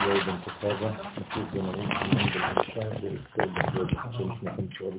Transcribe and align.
בן 0.00 0.40
כוכבה, 0.44 0.90
נפוץ 1.18 1.44
בן 1.52 1.64
ארוך, 1.64 1.76
בן 1.76 2.24
בבקשה, 2.24 2.80
ואסתר 3.02 3.46
בן 3.46 3.70
גודל, 3.74 3.96
השם 3.98 4.32
ישמעכם 4.32 4.66
תשועה 4.66 4.92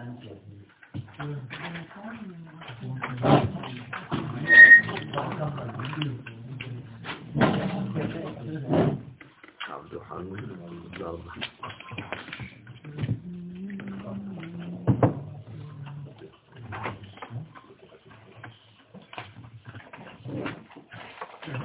בצורכם. 0.00 0.40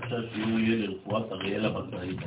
עכשיו 0.01 0.21
שיהיו 0.33 0.59
יהיה 0.59 0.87
לרפואת 0.87 1.31
אריאלה 1.31 1.69
בקראית. 1.69 2.19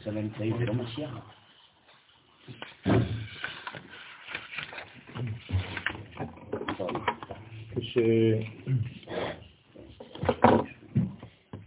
במקרה 0.00 0.12
אצל 0.12 0.16
האמצעי 0.16 0.52
זה 0.58 0.64
לא 0.64 0.74
משיח. 0.74 1.10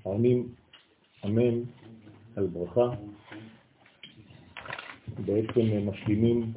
כשעונים 0.03 0.47
אמן 1.25 1.63
על 2.35 2.47
ברכה, 2.47 2.89
בעצם 5.07 5.89
משלימים 5.89 6.53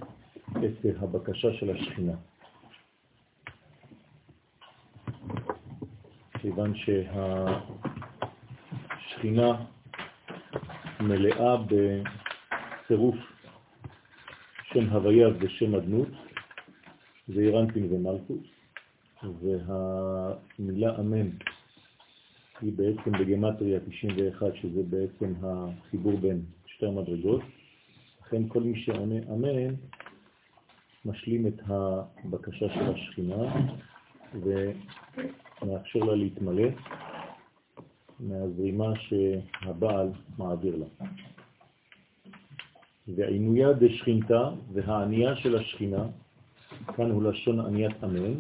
את 0.51 0.87
הבקשה 1.03 1.53
של 1.53 1.71
השכינה. 1.77 2.15
כיוון 6.41 6.75
שהשכינה 9.05 9.76
מלאה 11.09 11.57
בצירוף 11.57 13.17
שם 14.73 14.89
הוויה 14.91 15.29
ושם 15.39 15.75
אדנות, 15.75 16.09
זה 17.29 17.41
אירנטין 17.41 17.93
ומלכות, 17.93 18.43
והמילה 19.23 21.01
אמן 21.01 21.29
היא 22.61 22.73
בעצם 22.77 23.13
בגמטריה 23.13 23.81
91, 23.81 24.47
שזה 24.63 24.83
בעצם 24.83 25.33
החיבור 25.43 26.19
בין 26.19 26.43
שתי 26.67 26.87
המדרגות. 26.87 27.41
לכן 28.23 28.49
כל 28.49 28.63
מי 28.63 28.81
שעונה 28.81 29.15
אמן 29.33 29.75
משלים 31.05 31.47
את 31.47 31.61
הבקשה 31.67 32.67
של 32.75 32.93
השכינה 32.95 33.67
ומאפשר 35.63 35.99
לה 35.99 36.15
להתמלא 36.15 36.69
מהזרימה 38.21 38.93
שהבעל 38.97 40.09
מעביר 40.39 40.77
לה. 40.77 41.07
ועינויה 43.09 43.73
דשכינתה 43.73 44.51
והענייה 44.73 45.37
של 45.37 45.57
השכינה, 45.57 46.07
כאן 46.97 47.11
הוא 47.11 47.23
לשון 47.23 47.61
עניית 47.61 48.05
אמן, 48.05 48.35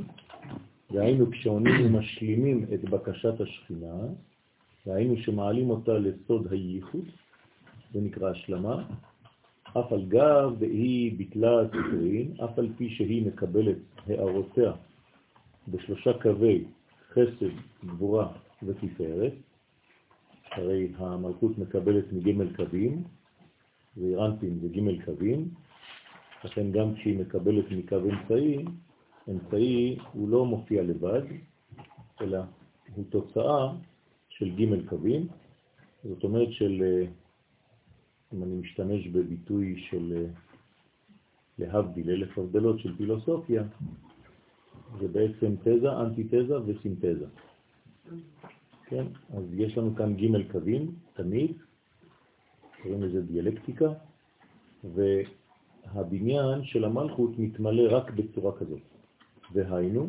והיינו 0.90 1.30
כשעונים 1.30 1.74
ומשלימים 1.86 2.66
את 2.74 2.84
בקשת 2.84 3.40
השכינה, 3.40 3.94
והיינו 4.86 5.16
שמעלים 5.16 5.70
אותה 5.70 5.92
לסוד 5.92 6.52
הייחוד, 6.52 7.04
זה 7.92 8.00
נקרא 8.00 8.30
השלמה, 8.30 8.84
אף 9.78 9.92
על 9.92 10.04
גב 10.08 10.52
והיא 10.58 11.18
ביטלה 11.18 11.60
הספרין, 11.60 12.34
אף 12.44 12.58
על 12.58 12.68
פי 12.76 12.90
שהיא 12.90 13.26
מקבלת 13.26 13.76
הערותיה 14.06 14.72
בשלושה 15.68 16.12
קווי 16.22 16.64
חסד, 17.12 17.46
גבורה 17.84 18.28
ותפארת, 18.62 19.32
הרי 20.56 20.92
המלכות 20.96 21.58
מקבלת 21.58 22.12
מג' 22.12 22.56
קווים, 22.56 23.04
ואירנטים 23.96 24.58
זה 24.60 24.68
ג' 24.68 25.04
קווים, 25.04 25.48
לכן 26.44 26.72
גם 26.72 26.94
כשהיא 26.94 27.18
מקבלת 27.18 27.64
מקו 27.70 27.96
אמצעי, 27.96 28.64
אמצעי 29.28 29.98
הוא 30.12 30.28
לא 30.28 30.44
מופיע 30.46 30.82
לבד, 30.82 31.22
אלא 32.20 32.38
הוא 32.94 33.04
תוצאה 33.10 33.72
של 34.28 34.50
ג' 34.56 34.88
קווים, 34.88 35.28
זאת 36.04 36.24
אומרת 36.24 36.52
של, 36.52 36.82
אם 38.34 38.42
אני 38.42 38.54
משתמש 38.54 39.08
בביטוי 39.08 39.84
של 39.90 40.26
להבדיל 41.58 42.10
אלף 42.10 42.38
הבדלות 42.38 42.78
של 42.78 42.96
פילוסופיה, 42.96 43.62
זה 45.00 45.08
בעצם 45.08 45.54
תזה, 45.64 45.92
אנטיתזה 45.92 46.60
וסינתזה. 46.66 47.26
כן? 48.86 49.06
אז 49.36 49.44
יש 49.52 49.78
לנו 49.78 49.94
כאן 49.96 50.16
ג' 50.16 50.52
קווים, 50.52 50.94
תמיד, 51.14 51.52
קוראים 52.82 53.02
לזה 53.02 53.22
דיאלקטיקה, 53.22 53.92
והבניין 54.84 56.64
של 56.64 56.84
המלכות 56.84 57.38
מתמלא 57.38 57.96
רק 57.96 58.10
בצורה 58.10 58.58
כזאת. 58.58 58.82
והיינו, 59.52 60.08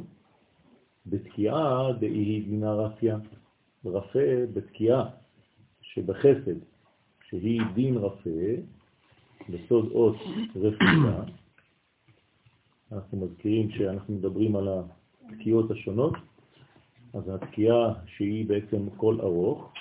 בתקיעה 1.05 1.93
דאי 1.99 2.41
דינה 2.41 2.73
רפיה, 2.73 3.17
רפה 3.85 4.19
בתקיעה 4.53 5.09
שבחסד, 5.81 6.59
שהיא 7.29 7.61
דין 7.73 7.97
רפה, 7.97 8.29
בסוד 9.49 9.91
אות 9.91 10.16
רפואה, 10.55 11.23
אנחנו 12.91 13.17
מזכירים 13.17 13.71
שאנחנו 13.71 14.13
מדברים 14.13 14.55
על 14.55 14.67
התקיעות 15.29 15.71
השונות, 15.71 16.13
אז 17.17 17.29
התקיעה 17.29 17.94
שהיא 18.05 18.45
בעצם 18.45 18.89
כל 18.97 19.17
ארוך, 19.22 19.73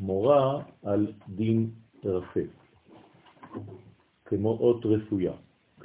מורה 0.00 0.62
על 0.82 1.12
דין 1.28 1.70
רפה, 2.04 2.40
כמו 4.24 4.50
אות 4.50 4.86
רפויה, 4.86 5.32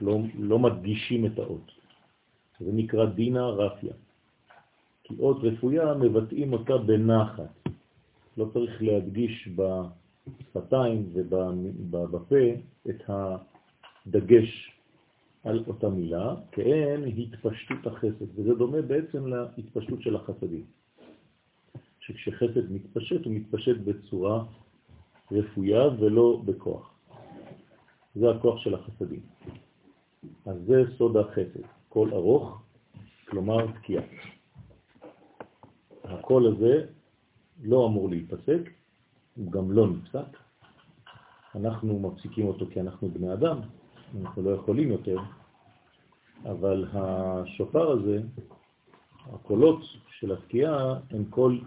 לא, 0.01 0.17
לא 0.39 0.59
מדגישים 0.59 1.25
את 1.25 1.39
האות. 1.39 1.71
זה 2.59 2.71
נקרא 2.73 3.05
דינה 3.05 3.47
רפיה. 3.47 3.93
כי 5.03 5.15
אות 5.19 5.37
רפויה 5.43 5.93
מבטאים 5.93 6.53
אותה 6.53 6.77
בנחת. 6.77 7.69
לא 8.37 8.45
צריך 8.53 8.81
להדגיש 8.83 9.49
בשפתיים 9.55 11.09
ובפה 11.91 12.45
את 12.89 13.03
הדגש 13.07 14.74
על 15.45 15.63
אותה 15.67 15.89
מילה, 15.89 16.35
כאין 16.51 17.03
התפשטות 17.17 17.87
החסד, 17.87 18.39
וזה 18.39 18.53
דומה 18.55 18.81
בעצם 18.81 19.27
להתפשטות 19.27 20.01
של 20.01 20.15
החסדים. 20.15 20.65
שכשחסד 21.99 22.71
מתפשט, 22.71 23.25
הוא 23.25 23.33
מתפשט 23.33 23.77
בצורה 23.77 24.43
רפויה 25.31 25.87
ולא 25.99 26.41
בכוח. 26.45 26.93
זה 28.15 28.29
הכוח 28.29 28.57
של 28.57 28.73
החסדים. 28.73 29.21
אז 30.45 30.57
זה 30.65 30.83
סוד 30.97 31.17
החסד, 31.17 31.65
קול 31.89 32.13
ארוך, 32.13 32.61
כלומר 33.29 33.71
תקיעה. 33.71 34.03
הקול 36.03 36.47
הזה 36.47 36.85
לא 37.63 37.87
אמור 37.87 38.09
להיפסק, 38.09 38.69
הוא 39.35 39.51
גם 39.51 39.71
לא 39.71 39.87
נפסק. 39.87 40.37
אנחנו 41.55 41.99
מפסיקים 41.99 42.47
אותו 42.47 42.65
כי 42.73 42.81
אנחנו 42.81 43.09
בני 43.09 43.33
אדם, 43.33 43.59
אנחנו 44.21 44.41
לא 44.41 44.49
יכולים 44.49 44.91
יותר, 44.91 45.17
אבל 46.45 46.85
השופר 46.93 47.91
הזה, 47.91 48.21
הקולות 49.33 49.79
של 50.19 50.31
התקיעה, 50.31 50.99
הם 51.11 51.25
קול 51.29 51.61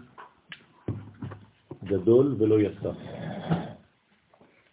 גדול 1.83 2.35
ולא 2.39 2.61
יסף. 2.61 2.95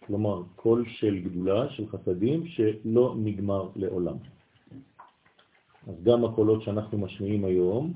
כלומר, 0.05 0.43
קול 0.55 0.85
של 0.87 1.19
גדולה, 1.19 1.69
של 1.69 1.87
חסדים, 1.87 2.47
שלא 2.47 3.15
נגמר 3.17 3.69
לעולם. 3.75 4.15
אז 5.87 6.03
גם 6.03 6.25
הקולות 6.25 6.61
שאנחנו 6.61 6.97
משמיעים 6.97 7.45
היום, 7.45 7.93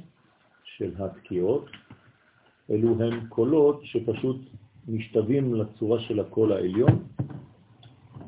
של 0.64 0.94
התקיעות, 1.00 1.66
אלו 2.70 3.04
הם 3.04 3.28
קולות 3.30 3.80
שפשוט 3.84 4.38
משתווים 4.88 5.56
לצורה 5.56 6.00
של 6.00 6.20
הקול 6.20 6.52
העליון, 6.52 7.04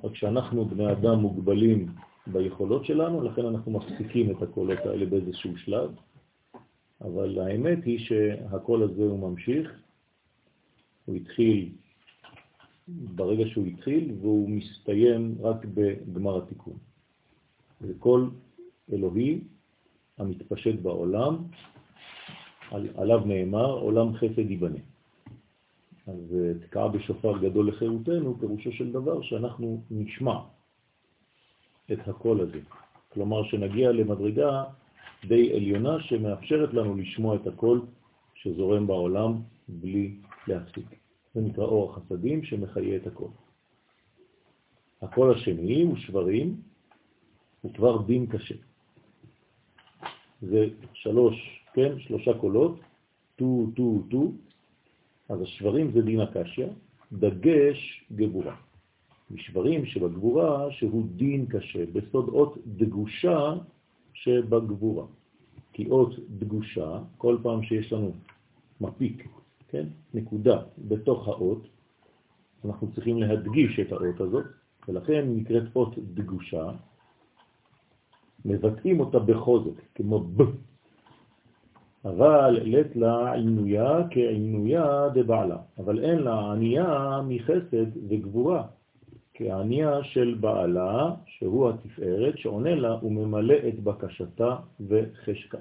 רק 0.03 0.15
שאנחנו 0.15 0.65
בני 0.65 0.91
אדם 0.91 1.19
מוגבלים 1.19 1.85
ביכולות 2.27 2.85
שלנו, 2.85 3.21
לכן 3.23 3.45
אנחנו 3.45 3.71
מפסיקים 3.71 4.31
את 4.31 4.41
הקולות 4.41 4.79
האלה 4.79 5.05
באיזשהו 5.05 5.57
שלב, 5.57 5.95
אבל 7.01 7.39
האמת 7.39 7.83
היא 7.85 7.99
שהקול 7.99 8.83
הזה 8.83 9.03
הוא 9.03 9.29
ממשיך, 9.29 9.71
הוא 11.05 11.15
התחיל 11.15 11.69
ברגע 12.87 13.43
שהוא 13.47 13.65
התחיל 13.65 14.11
והוא 14.21 14.49
מסתיים 14.49 15.35
רק 15.41 15.65
בגמר 15.65 16.37
התיקון. 16.37 16.77
זה 17.81 17.93
קול 17.99 18.31
אלוהי 18.93 19.39
המתפשט 20.17 20.75
בעולם, 20.81 21.37
על, 22.71 22.87
עליו 22.95 23.19
נאמר, 23.25 23.71
עולם 23.71 24.13
חסד 24.13 24.51
ייבנה. 24.51 24.79
אז 26.07 26.35
אה, 26.35 26.67
תקעה 26.67 26.87
בשופר 26.87 27.37
גדול 27.37 27.67
לחירותנו, 27.67 28.39
פירושו 28.39 28.71
של 28.71 28.91
דבר 28.91 29.21
שאנחנו 29.21 29.83
נשמע 29.91 30.39
את 31.93 32.07
הקול 32.07 32.41
הזה. 32.41 32.59
כלומר 33.09 33.43
שנגיע 33.43 33.91
למדרגה 33.91 34.63
די 35.27 35.53
עליונה 35.53 35.99
שמאפשרת 35.99 36.73
לנו 36.73 36.95
לשמוע 36.95 37.35
את 37.35 37.47
הקול 37.47 37.81
שזורם 38.35 38.87
בעולם 38.87 39.41
בלי 39.67 40.15
להפסיק. 40.47 40.85
זה 41.33 41.41
נקרא 41.41 41.63
אור 41.63 41.91
החסדים 41.91 42.43
שמחיה 42.43 42.95
את 42.95 43.07
הקול. 43.07 43.29
הקול 45.01 45.33
השני 45.33 45.81
הוא 45.81 45.97
שברים, 45.97 46.61
הוא 47.61 47.73
כבר 47.73 48.01
דין 48.01 48.27
קשה. 48.27 48.55
זה 50.41 50.67
שלוש, 50.93 51.65
כן, 51.73 51.99
שלושה 51.99 52.33
קולות, 52.39 52.79
טו, 53.35 53.67
טו, 53.75 54.03
טו, 54.09 54.31
אז 55.29 55.41
השברים 55.41 55.91
זה 55.91 56.01
דינא 56.01 56.19
קשיא, 56.19 56.67
דגש 57.11 58.05
גבורה. 58.11 58.55
משברים 59.31 59.85
שבגבורה 59.85 60.71
שהוא 60.71 61.05
דין 61.15 61.45
קשה, 61.45 61.85
בסוד 61.93 62.29
אות 62.29 62.57
דגושה 62.67 63.53
שבגבורה. 64.13 65.05
כי 65.73 65.89
אות 65.89 66.09
דגושה, 66.29 66.99
כל 67.17 67.37
פעם 67.43 67.63
שיש 67.63 67.93
לנו 67.93 68.11
מפיק, 68.81 69.27
כן, 69.67 69.85
נקודה 70.13 70.61
בתוך 70.77 71.27
האות, 71.27 71.67
אנחנו 72.65 72.91
צריכים 72.91 73.17
להדגיש 73.17 73.79
את 73.79 73.91
האות 73.91 74.21
הזאת, 74.21 74.45
ולכן 74.87 75.25
נקראת 75.27 75.63
אות 75.75 75.95
דגושה, 76.13 76.71
מבטאים 78.45 78.99
אותה 78.99 79.19
בחוזק, 79.19 79.81
כמו 79.95 80.19
ב. 80.19 80.43
אבל 82.05 82.59
לית 82.63 82.95
לה 82.95 83.33
עינויה 83.33 83.97
כעינויה 84.11 85.09
דבעלה, 85.13 85.57
אבל 85.77 86.03
אין 86.03 86.19
לה 86.19 86.51
ענייה 86.51 87.21
מחסד 87.27 87.97
וגבורה, 88.09 88.67
כענייה 89.33 90.03
של 90.03 90.37
בעלה, 90.39 91.15
שהוא 91.25 91.69
התפארת, 91.69 92.37
שעונה 92.37 92.75
לה 92.75 93.05
וממלא 93.05 93.55
את 93.67 93.79
בקשתה 93.79 94.55
וחשקה. 94.87 95.57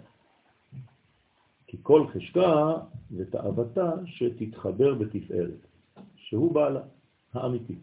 כי 1.67 1.77
כל 1.83 2.07
חשקה 2.07 2.75
ותאוותה 3.17 3.93
שתתחבר 4.07 4.95
בתפארת, 4.95 5.67
שהוא 6.17 6.55
בעלה 6.55 6.81
האמיתי, 7.33 7.79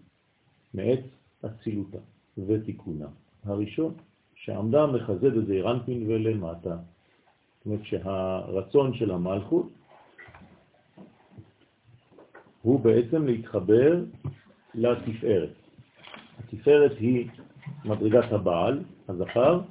מעת 0.73 1.03
אצילותה 1.45 1.99
ותיקונה 2.37 3.07
הראשון. 3.43 3.93
שעמדה 4.43 4.85
מחזד 4.87 5.37
את 5.37 5.45
זה 5.45 5.61
רנפין 5.61 6.03
ולמטה. 6.07 6.77
זאת 7.59 7.65
אומרת 7.65 7.85
שהרצון 7.85 8.93
של 8.93 9.11
המלכות 9.11 9.69
הוא 12.61 12.79
בעצם 12.79 13.25
להתחבר 13.25 14.03
לתפארת. 14.75 15.49
התפארת 16.39 16.91
היא 16.99 17.29
מדרגת 17.85 18.31
הבעל, 18.31 18.83
הזכר, 19.09 19.61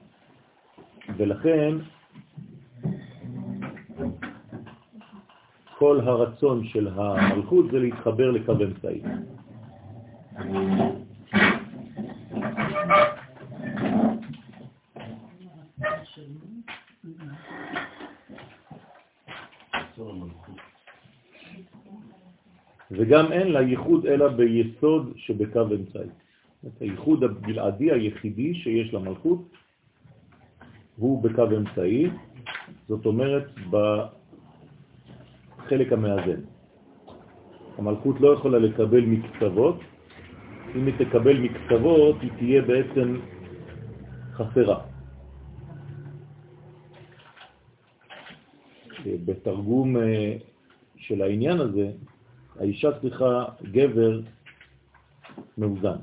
ולכן 1.17 1.75
כל 5.79 6.01
הרצון 6.01 6.65
של 6.65 6.89
המלכות 6.89 7.65
זה 7.71 7.79
להתחבר 7.79 8.31
לקו 8.31 8.53
אמצעי. 8.53 9.03
וגם 22.99 23.33
אין 23.33 23.53
לה 23.53 23.63
ייחוד 23.63 24.07
אלא 24.07 24.29
ביסוד 24.29 25.13
שבקו 25.17 25.63
אמצעי. 25.63 26.09
את 26.67 26.81
הייחוד 26.81 27.25
הבלעדי 27.25 27.93
היחידי 27.93 28.55
שיש 28.55 28.95
למלכות 28.95 29.43
הוא 30.97 31.23
בקו 31.23 31.45
אמצעי, 31.57 32.11
זאת 32.89 33.07
אומרת 33.07 33.49
בחלק 33.71 34.03
המאזן. 35.93 36.41
המלכות 37.79 38.21
לא 38.21 38.33
יכולה 38.33 38.59
לקבל 38.59 39.01
מקצוות, 39.01 39.81
אם 40.77 40.87
היא 40.87 40.95
תקבל 40.99 41.39
מקצוות 41.39 42.17
היא 42.21 42.31
תהיה 42.39 42.63
בעצם 42.63 43.17
חסרה. 44.33 44.81
בתרגום 49.07 49.97
אה, 49.97 50.37
של 50.97 51.23
העניין 51.23 51.61
הזה, 51.61 51.91
האישה 52.59 53.01
צריכה 53.01 53.45
גבר 53.63 54.21
מאוזן. 55.59 55.97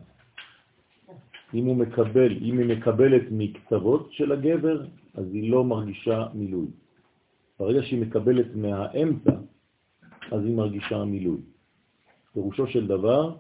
אם 1.54 1.66
הוא 1.66 1.76
מקבל, 1.76 2.38
אם 2.42 2.58
היא 2.60 2.78
מקבלת 2.78 3.22
מקצוות 3.32 4.12
של 4.12 4.32
הגבר, 4.32 4.86
אז 5.14 5.26
היא 5.34 5.52
לא 5.52 5.64
מרגישה 5.64 6.28
מילוי. 6.34 6.68
ברגע 7.60 7.84
שהיא 7.84 8.02
מקבלת 8.02 8.56
מהאמצע, 8.56 9.32
אז 10.32 10.46
היא 10.46 10.56
מרגישה 10.56 11.06
מילוי. 11.06 11.38
פירושו 12.34 12.68
של 12.68 12.88
דבר 12.88 13.36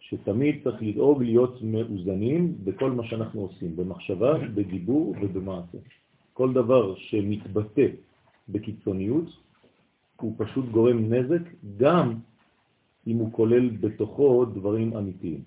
שתמיד 0.00 0.64
צריך 0.64 0.82
לדאוג 0.82 1.22
להיות 1.22 1.62
מאוזנים 1.62 2.54
בכל 2.64 2.90
מה 2.90 3.04
שאנחנו 3.04 3.40
עושים, 3.40 3.76
במחשבה, 3.76 4.38
בדיבור 4.54 5.14
ובמעשה. 5.20 5.78
כל 6.32 6.52
דבר 6.52 6.94
שמתבטא 6.96 7.86
בקיצוניות, 8.48 9.24
הוא 10.24 10.34
פשוט 10.36 10.64
גורם 10.70 11.12
נזק 11.12 11.42
גם 11.76 12.14
אם 13.06 13.16
הוא 13.16 13.32
כולל 13.32 13.68
בתוכו 13.68 14.44
דברים 14.44 14.96
אמיתיים. 14.96 15.40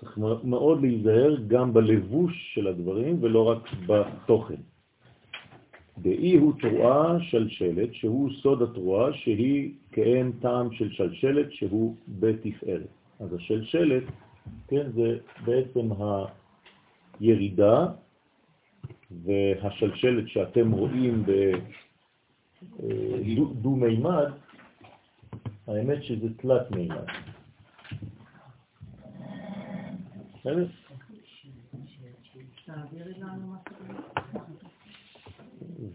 צריך 0.00 0.18
מאוד 0.44 0.80
להיזהר 0.80 1.36
גם 1.46 1.72
בלבוש 1.72 2.32
של 2.54 2.66
הדברים 2.66 3.18
ולא 3.20 3.48
רק 3.48 3.62
בתוכן. 3.86 4.60
באי 5.96 6.36
הוא 6.36 6.52
תרועה 6.60 7.20
שלשלת, 7.20 7.94
שהוא 7.94 8.30
סוד 8.42 8.62
התרועה, 8.62 9.12
שהיא 9.12 9.72
כאין 9.92 10.32
טעם 10.40 10.72
של 10.72 10.90
שלשלת, 10.90 11.52
שהוא 11.52 11.96
בתפארת. 12.08 12.90
אז 13.20 13.34
השלשלת, 13.34 14.04
כן, 14.68 14.90
זה 14.94 15.18
בעצם 15.44 15.88
הירידה 17.20 17.86
והשלשלת 19.24 20.28
שאתם 20.28 20.70
רואים 20.70 21.22
בדו-מימד, 23.56 24.30
האמת 25.66 26.02
שזה 26.02 26.26
תלת 26.36 26.70
מימד. 26.70 27.06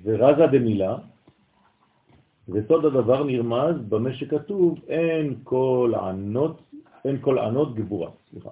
ורזה 0.04 0.48
דמילה, 0.52 0.98
וסוד 2.50 2.86
הדבר 2.86 3.24
נרמז 3.24 3.76
במה 3.90 4.14
שכתוב, 4.14 4.80
אין 4.88 5.36
כל 5.44 5.94
ענות, 6.02 6.62
אין 7.06 7.18
כל 7.22 7.40
ענות 7.40 7.76
גבורה, 7.76 8.12
סליחה. 8.30 8.50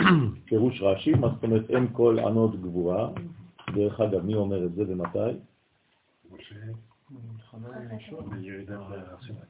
פירוש 0.46 0.82
רש"י, 0.82 1.14
מה 1.14 1.28
זאת 1.28 1.44
אומרת 1.44 1.70
אין 1.70 1.86
כל 1.92 2.18
ענות 2.18 2.60
גבורה? 2.60 3.08
דרך 3.74 4.00
אגב, 4.00 4.24
מי 4.24 4.34
אומר 4.34 4.64
את 4.64 4.74
זה 4.74 4.82
ומתי? 4.88 5.38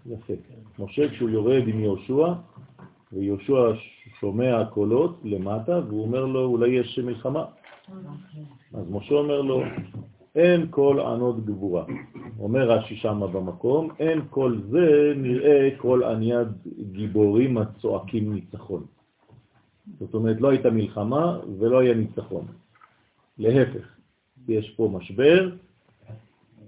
יפה. 0.06 0.32
משה 0.78 1.08
כשהוא 1.08 1.30
יורד 1.30 1.68
עם 1.68 1.80
יהושע, 1.80 2.32
ויהושע 3.12 3.72
שומע 4.20 4.64
קולות 4.64 5.20
למטה, 5.24 5.80
והוא 5.88 6.02
אומר 6.02 6.24
לו, 6.24 6.44
אולי 6.44 6.70
יש 6.70 6.98
מלחמה. 6.98 7.44
אז 8.74 8.90
משה 8.90 9.14
אומר 9.14 9.40
לו, 9.40 9.62
אין 10.34 10.66
כל 10.70 11.00
ענות 11.00 11.44
גבורה. 11.44 11.84
אומר 12.38 12.70
רש"י 12.70 12.96
שמה 12.96 13.26
במקום, 13.26 13.90
אין 13.98 14.20
כל 14.30 14.58
זה 14.70 15.12
נראה 15.16 15.68
כל 15.76 16.04
עניית 16.04 16.48
גיבורים 16.92 17.58
הצועקים 17.58 18.34
ניצחון. 18.34 18.86
זאת 19.98 20.14
אומרת, 20.14 20.40
לא 20.40 20.48
הייתה 20.48 20.70
מלחמה 20.70 21.40
ולא 21.58 21.78
היה 21.78 21.94
ניצחון. 21.94 22.46
להפך, 23.38 23.96
יש 24.48 24.70
פה 24.70 24.90
משבר 24.92 25.50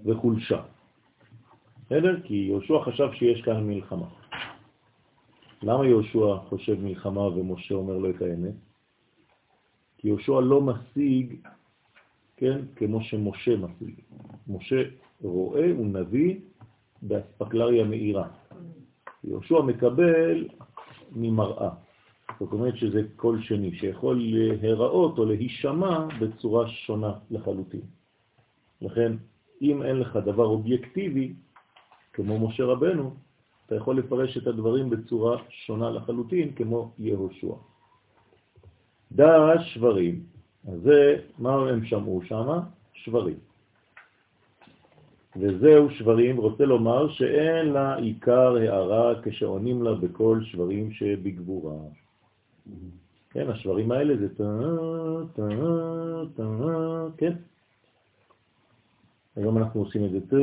וחולשה. 0.05 0.61
בסדר? 1.87 2.21
כי 2.23 2.33
יהושע 2.35 2.79
חשב 2.83 3.09
שיש 3.13 3.41
כאן 3.41 3.67
מלחמה. 3.67 4.07
למה 5.63 5.85
יהושע 5.85 6.37
חושב 6.49 6.79
מלחמה 6.79 7.21
ומשה 7.21 7.75
אומר 7.75 7.97
לו 7.97 8.09
את 8.09 8.21
האמת? 8.21 8.53
כי 9.97 10.07
יהושע 10.07 10.39
לא 10.39 10.61
משיג, 10.61 11.35
כן, 12.37 12.59
כמו 12.75 13.01
שמשה 13.01 13.55
משיג. 13.57 13.95
משה 14.47 14.83
רואה, 15.21 15.71
הוא 15.71 15.85
נביא 15.85 16.35
באספקלריה 17.01 17.83
מאירה. 17.83 18.27
יהושע 19.23 19.61
מקבל 19.61 20.47
ממראה. 21.11 21.69
זאת 22.39 22.53
אומרת 22.53 22.77
שזה 22.77 23.01
קול 23.15 23.41
שני, 23.41 23.75
שיכול 23.75 24.21
להיראות 24.21 25.17
או 25.17 25.25
להישמע 25.25 26.07
בצורה 26.19 26.67
שונה 26.67 27.13
לחלוטין. 27.31 27.81
לכן, 28.81 29.11
אם 29.61 29.83
אין 29.83 29.99
לך 29.99 30.15
דבר 30.25 30.45
אובייקטיבי, 30.45 31.33
כמו 32.17 32.47
משה 32.47 32.65
רבנו, 32.65 33.13
אתה 33.65 33.75
יכול 33.75 33.97
לפרש 33.97 34.37
את 34.37 34.47
הדברים 34.47 34.89
בצורה 34.89 35.37
שונה 35.49 35.89
לחלוטין, 35.89 36.53
כמו 36.53 36.91
יהושע. 36.99 37.53
דע 39.11 39.53
שברים, 39.59 40.23
אז 40.67 40.81
זה, 40.81 41.19
מה 41.37 41.53
הם 41.69 41.85
שמעו 41.85 42.21
שם? 42.25 42.59
שברים. 42.93 43.37
וזהו 45.35 45.89
שברים, 45.89 46.37
רוצה 46.37 46.65
לומר 46.65 47.09
שאין 47.09 47.67
לה 47.67 47.95
עיקר 47.95 48.55
הערה 48.55 49.21
כשעונים 49.23 49.83
לה 49.83 49.95
בכל 49.95 50.39
שברים 50.43 50.91
שבגבורה. 50.91 51.77
כן, 53.29 53.49
השברים 53.49 53.91
האלה 53.91 54.17
זה 54.17 54.35
טה, 54.35 54.43
טה, 55.35 55.47
טה, 56.35 56.43
כן. 57.17 57.33
היום 59.35 59.57
אנחנו 59.57 59.81
עושים 59.81 60.05
את 60.05 60.11
זה 60.11 60.21
טה, 60.21 60.35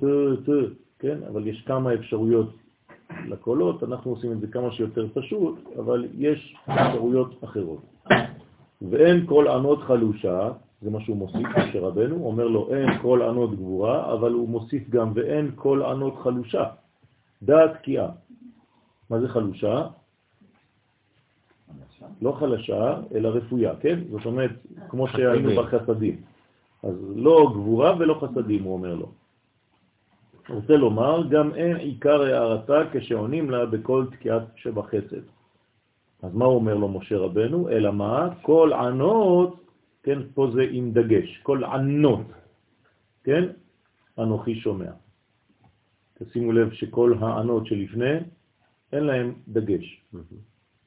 טה, 0.00 0.42
טה, 0.46 0.89
כן, 1.00 1.18
אבל 1.32 1.46
יש 1.46 1.62
כמה 1.66 1.94
אפשרויות 1.94 2.56
לקולות, 3.28 3.82
אנחנו 3.82 4.10
עושים 4.10 4.32
את 4.32 4.40
זה 4.40 4.46
כמה 4.46 4.72
שיותר 4.72 5.06
פשוט, 5.14 5.58
אבל 5.78 6.08
יש 6.14 6.56
אפשרויות 6.68 7.44
אחרות. 7.44 7.80
ואין 8.90 9.26
כל 9.26 9.48
ענות 9.48 9.82
חלושה, 9.82 10.50
זה 10.82 10.90
מה 10.90 11.00
שהוא 11.00 11.16
מוסיף, 11.16 11.46
משה 11.58 11.80
רבנו, 11.80 12.24
אומר 12.24 12.46
לו 12.46 12.74
אין 12.74 12.98
כל 13.02 13.22
ענות 13.22 13.54
גבורה, 13.54 14.12
אבל 14.12 14.32
הוא 14.32 14.48
מוסיף 14.48 14.90
גם 14.90 15.12
ואין 15.14 15.50
כל 15.54 15.82
ענות 15.82 16.14
חלושה, 16.18 16.64
דעת 17.42 17.76
תקיעה. 17.76 18.08
מה 19.10 19.20
זה 19.20 19.28
חלושה? 19.28 19.86
לא 22.22 22.32
חלשה, 22.32 22.96
אלא 23.14 23.28
רפויה, 23.28 23.76
כן? 23.80 23.98
זאת 24.10 24.26
אומרת, 24.26 24.50
כמו 24.88 25.08
שהיינו 25.08 25.50
בחסדים. 25.62 26.16
אז 26.82 26.94
לא 27.16 27.50
גבורה 27.54 27.96
ולא 27.98 28.14
חסדים, 28.14 28.62
הוא 28.62 28.72
אומר 28.72 28.94
לו. 28.94 29.19
רוצה 30.50 30.76
לומר, 30.76 31.28
גם 31.30 31.54
אין 31.54 31.76
עיקר 31.76 32.22
הערתה 32.22 32.80
כשעונים 32.92 33.50
לה 33.50 33.66
בכל 33.66 34.06
תקיעת 34.12 34.42
שבחסד. 34.56 35.22
אז 36.22 36.34
מה 36.34 36.44
אומר 36.44 36.74
לו 36.74 36.88
משה 36.88 37.18
רבנו? 37.18 37.68
אלא 37.68 37.92
מה? 37.92 38.28
כל 38.42 38.72
ענות, 38.72 39.64
כן, 40.02 40.18
פה 40.34 40.50
זה 40.54 40.62
עם 40.70 40.92
דגש, 40.92 41.40
כל 41.42 41.64
ענות, 41.64 42.26
כן, 43.24 43.44
אנוכי 44.18 44.54
שומע. 44.54 44.90
תשימו 46.18 46.52
לב 46.52 46.72
שכל 46.72 47.14
הענות 47.20 47.66
שלפני, 47.66 48.14
אין 48.92 49.04
להם 49.04 49.34
דגש. 49.48 50.04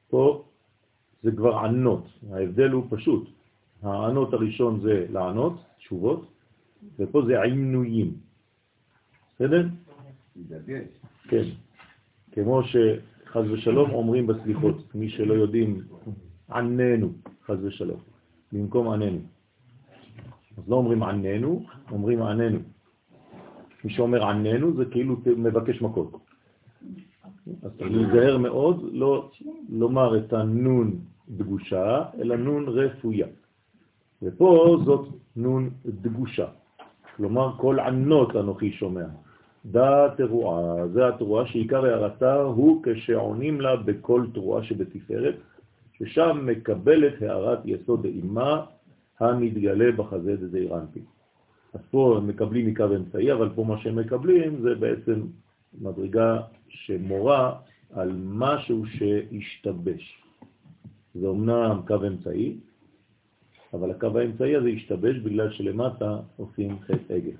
פה 0.08 0.44
זה 1.22 1.30
כבר 1.32 1.54
ענות, 1.56 2.04
ההבדל 2.32 2.70
הוא 2.70 2.84
פשוט. 2.90 3.28
הענות 3.82 4.32
הראשון 4.32 4.80
זה 4.80 5.06
לענות, 5.10 5.54
תשובות, 5.78 6.22
ופה 6.98 7.22
זה 7.26 7.42
עינויים. 7.42 8.23
בסדר? 9.34 9.66
כן. 11.28 11.42
כמו 12.32 12.62
שחז 12.62 13.50
ושלום 13.50 13.90
אומרים 13.90 14.26
בסליחות, 14.26 14.94
מי 14.94 15.08
שלא 15.10 15.34
יודעים, 15.34 15.82
עננו, 16.50 17.12
חז 17.46 17.64
ושלום, 17.64 18.00
במקום 18.52 18.90
עננו. 18.90 19.18
אז 20.58 20.68
לא 20.68 20.76
אומרים 20.76 21.02
עננו, 21.02 21.66
אומרים 21.90 22.22
עננו. 22.22 22.58
מי 23.84 23.92
שאומר 23.92 24.26
עננו 24.26 24.76
זה 24.76 24.84
כאילו 24.84 25.16
מבקש 25.36 25.82
מקום. 25.82 26.10
אז 27.62 27.70
צריך 27.78 27.92
להיזהר 27.92 28.38
מאוד 28.38 28.88
לא 28.92 29.30
לומר 29.68 30.18
את 30.18 30.32
הנון 30.32 30.98
דגושה, 31.28 32.04
אלא 32.18 32.36
נון 32.36 32.68
רפויה. 32.68 33.26
ופה 34.22 34.76
זאת 34.84 35.08
נון 35.36 35.70
דגושה. 35.86 36.46
כלומר, 37.16 37.56
כל 37.56 37.78
ענות 37.80 38.36
אנוכי 38.36 38.72
שומע. 38.72 39.06
דא 39.66 40.08
תרועה, 40.16 40.88
זה 40.88 41.08
התרועה 41.08 41.46
שעיקר 41.46 41.84
הערתה 41.84 42.34
הוא 42.34 42.82
כשעונים 42.84 43.60
לה 43.60 43.76
בכל 43.76 44.26
תרועה 44.34 44.64
שבתפארת, 44.64 45.34
ששם 45.92 46.46
מקבלת 46.46 47.22
הערת 47.22 47.58
יסוד 47.64 48.06
האימה 48.06 48.64
המתגלה 49.20 49.92
בחזה 49.92 50.36
דזעירנטי. 50.36 51.00
אז 51.74 51.80
פה 51.90 52.14
הם 52.16 52.26
מקבלים 52.26 52.66
מקו 52.66 52.96
אמצעי, 52.96 53.32
אבל 53.32 53.48
פה 53.54 53.64
מה 53.64 53.78
שהם 53.78 53.96
מקבלים 53.96 54.62
זה 54.62 54.74
בעצם 54.74 55.20
מדרגה 55.80 56.40
שמורה 56.68 57.56
על 57.92 58.12
משהו 58.24 58.86
שהשתבש. 58.86 60.22
זה 61.14 61.26
אומנם 61.26 61.80
קו 61.86 62.06
אמצעי, 62.06 62.56
אבל 63.72 63.90
הקו 63.90 64.18
האמצעי 64.18 64.56
הזה 64.56 64.68
השתבש 64.68 65.16
בגלל 65.16 65.52
שלמטה 65.52 66.18
עושים 66.36 66.80
חטא 66.80 67.12
עגל. 67.12 67.36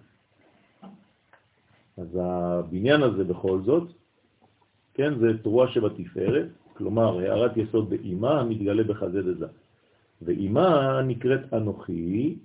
אז 1.98 2.18
הבניין 2.22 3.02
הזה 3.02 3.24
בכל 3.24 3.60
זאת, 3.60 3.88
כן, 4.94 5.18
זה 5.18 5.42
תרועה 5.42 5.68
שבתפארת, 5.68 6.48
כלומר 6.76 7.18
הערת 7.18 7.56
יסוד 7.56 7.90
באימה 7.90 8.40
המתגלה 8.40 8.84
בחזה 8.84 9.22
דזה. 9.22 9.46
ואימה 10.22 11.00
נקראת 11.02 11.54
אנוכי, 11.54 12.36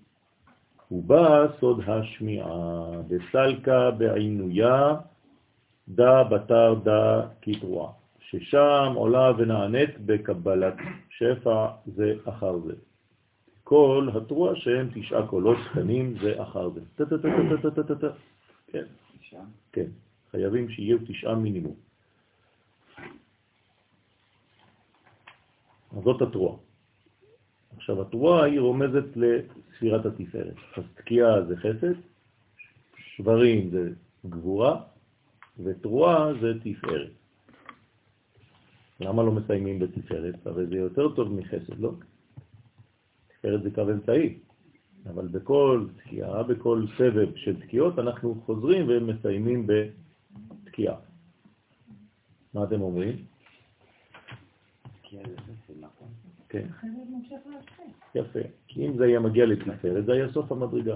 ובא 0.91 1.47
סוד 1.59 1.81
השמיעה, 1.87 2.91
בסלקה 3.07 3.91
בעינויה, 3.91 4.95
דה 5.87 6.23
בתר 6.23 6.75
דה 6.83 7.21
כתרועה, 7.41 7.91
ששם 8.19 8.93
עולה 8.95 9.31
ונענית 9.37 9.89
בקבלת 10.05 10.75
שפע 11.09 11.67
זה 11.85 12.13
אחר 12.25 12.59
זה. 12.59 12.73
כל 13.63 14.09
התרועה 14.15 14.55
שהם 14.55 14.89
תשעה 14.93 15.27
קולות 15.27 15.57
קטנים 15.71 16.15
זה 16.21 16.43
אחר 16.43 16.69
זה. 16.69 16.81
כן. 18.67 18.85
כן. 19.71 19.85
חייבים 20.31 20.69
שיהיו 20.69 20.97
תשעה 21.07 21.35
מינימום. 21.35 21.75
אז 25.97 26.03
זאת 26.03 26.21
התרועה. 26.21 26.57
עכשיו, 27.77 28.01
התרועה 28.01 28.45
היא 28.45 28.59
רומזת 28.59 29.05
לספירת 29.15 30.05
התפארת. 30.05 30.55
אז 30.77 30.83
תקיעה 30.95 31.45
זה 31.45 31.55
חסד, 31.57 31.93
שברים 32.97 33.69
זה 33.69 33.89
גבורה, 34.25 34.81
ותרועה 35.63 36.33
זה 36.41 36.53
תפארת. 36.63 37.11
למה 38.99 39.23
לא 39.23 39.31
מסיימים 39.31 39.79
בתפארת? 39.79 40.47
הרי 40.47 40.65
זה 40.65 40.75
יותר 40.75 41.15
טוב 41.15 41.33
מחסד, 41.33 41.79
לא? 41.79 41.91
תפארת 43.27 43.63
זה 43.63 43.71
קו 43.71 43.81
אמצעי, 43.81 44.37
אבל 45.05 45.27
בכל 45.27 45.85
תקיעה, 45.97 46.43
בכל 46.43 46.85
סבב 46.97 47.35
של 47.35 47.61
תקיעות, 47.61 47.99
אנחנו 47.99 48.41
חוזרים 48.45 48.85
ומסיימים 48.89 49.67
בתקיעה. 49.67 50.95
מה 52.53 52.63
אתם 52.63 52.81
אומרים? 52.81 53.15
כן. 56.49 56.67
יפה. 58.15 58.39
כי 58.67 58.87
אם 58.87 58.97
זה 58.97 59.03
היה 59.03 59.19
מגיע 59.19 59.45
לתפארת, 59.45 60.05
זה 60.05 60.13
היה 60.13 60.31
סוף 60.31 60.51
המדרגה. 60.51 60.95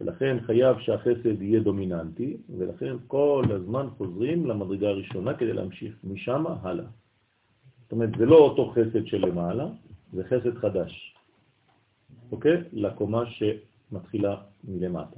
ולכן 0.00 0.36
חייב 0.46 0.78
שהחסד 0.80 1.42
יהיה 1.42 1.60
דומיננטי, 1.60 2.36
ולכן 2.58 2.96
כל 3.06 3.44
הזמן 3.50 3.86
חוזרים 3.90 4.46
למדרגה 4.46 4.88
הראשונה 4.88 5.34
כדי 5.34 5.52
להמשיך 5.52 5.94
משם 6.04 6.44
הלאה. 6.62 6.86
זאת 7.82 7.92
אומרת, 7.92 8.10
זה 8.18 8.26
לא 8.26 8.36
אותו 8.36 8.70
חסד 8.70 9.06
של 9.06 9.26
למעלה, 9.26 9.66
זה 10.12 10.24
חסד 10.24 10.54
חדש. 10.58 11.11
אוקיי? 12.32 12.62
לקומה 12.72 13.22
שמתחילה 13.26 14.42
מלמטה. 14.64 15.16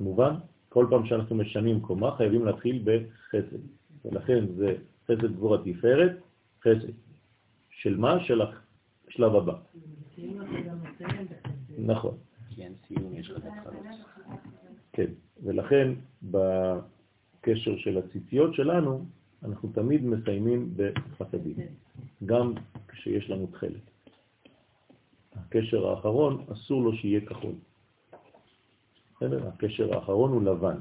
מובן? 0.00 0.34
כל 0.68 0.86
פעם 0.90 1.06
שאנחנו 1.06 1.36
משנים 1.36 1.80
קומה 1.80 2.16
חייבים 2.16 2.44
להתחיל 2.44 2.84
בחסד. 2.84 3.58
ולכן 4.04 4.46
זה 4.56 4.76
חסד 5.04 5.32
גבור 5.32 5.54
התפארת, 5.54 6.12
חסד. 6.60 6.90
של 7.70 7.96
מה? 7.96 8.24
של 8.24 8.40
השלב 8.42 9.34
הבא. 9.34 9.54
נכון. 11.78 12.16
כן, 14.92 15.06
ולכן 15.42 15.92
בקשר 16.22 17.76
של 17.76 17.98
הציציות 17.98 18.54
שלנו, 18.54 19.04
אנחנו 19.42 19.68
תמיד 19.72 20.04
מסיימים 20.04 20.74
בחסדים, 20.76 21.56
גם 22.26 22.54
כשיש 22.88 23.30
לנו 23.30 23.46
תחלת. 23.46 23.89
הקשר 25.46 25.88
האחרון, 25.88 26.44
אסור 26.52 26.82
לו 26.82 26.92
שיהיה 26.96 27.20
כחול. 27.20 27.54
בסדר? 29.16 29.48
הקשר 29.48 29.94
האחרון 29.94 30.30
הוא 30.32 30.42
לבן. 30.42 30.76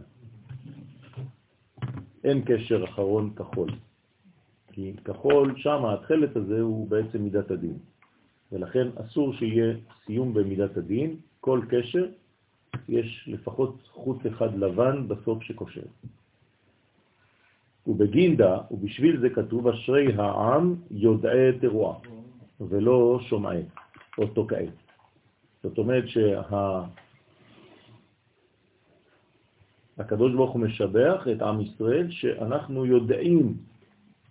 אין 2.24 2.42
קשר 2.46 2.84
אחרון 2.84 3.34
כחול. 3.36 3.70
כי 4.72 4.94
כחול, 5.06 5.54
שם 5.58 5.86
התחלת 5.86 6.36
הזה 6.36 6.62
הוא 6.62 6.88
בעצם 6.88 7.24
מידת 7.24 7.52
הדין. 7.52 7.78
ולכן 8.52 8.88
אסור 8.96 9.34
שיהיה 9.34 9.76
סיום 10.06 10.34
במידת 10.34 10.78
הדין, 10.78 11.16
כל 11.40 11.62
קשר 11.70 12.06
יש 12.90 13.30
לפחות 13.32 13.76
חוט 13.92 14.28
אחד 14.28 14.58
לבן 14.58 15.08
בסוף 15.08 15.44
שקושר. 15.44 15.82
ובגינדה, 17.88 18.58
ובשביל 18.72 19.20
זה 19.20 19.30
כתוב 19.30 19.68
אשרי 19.68 20.14
העם 20.14 20.76
יודעי 20.92 21.60
תרועה, 21.62 22.00
ולא 22.62 23.20
שומעי 23.22 23.64
או 24.18 24.28
תוקעי. 24.28 24.68
זאת 25.64 25.78
אומרת 25.78 26.08
שה... 26.08 26.82
ברוך 30.32 30.52
הוא 30.52 30.62
משבח 30.62 31.28
את 31.32 31.42
עם 31.42 31.62
ישראל 31.62 32.12
שאנחנו 32.12 32.86
יודעים 32.86 33.54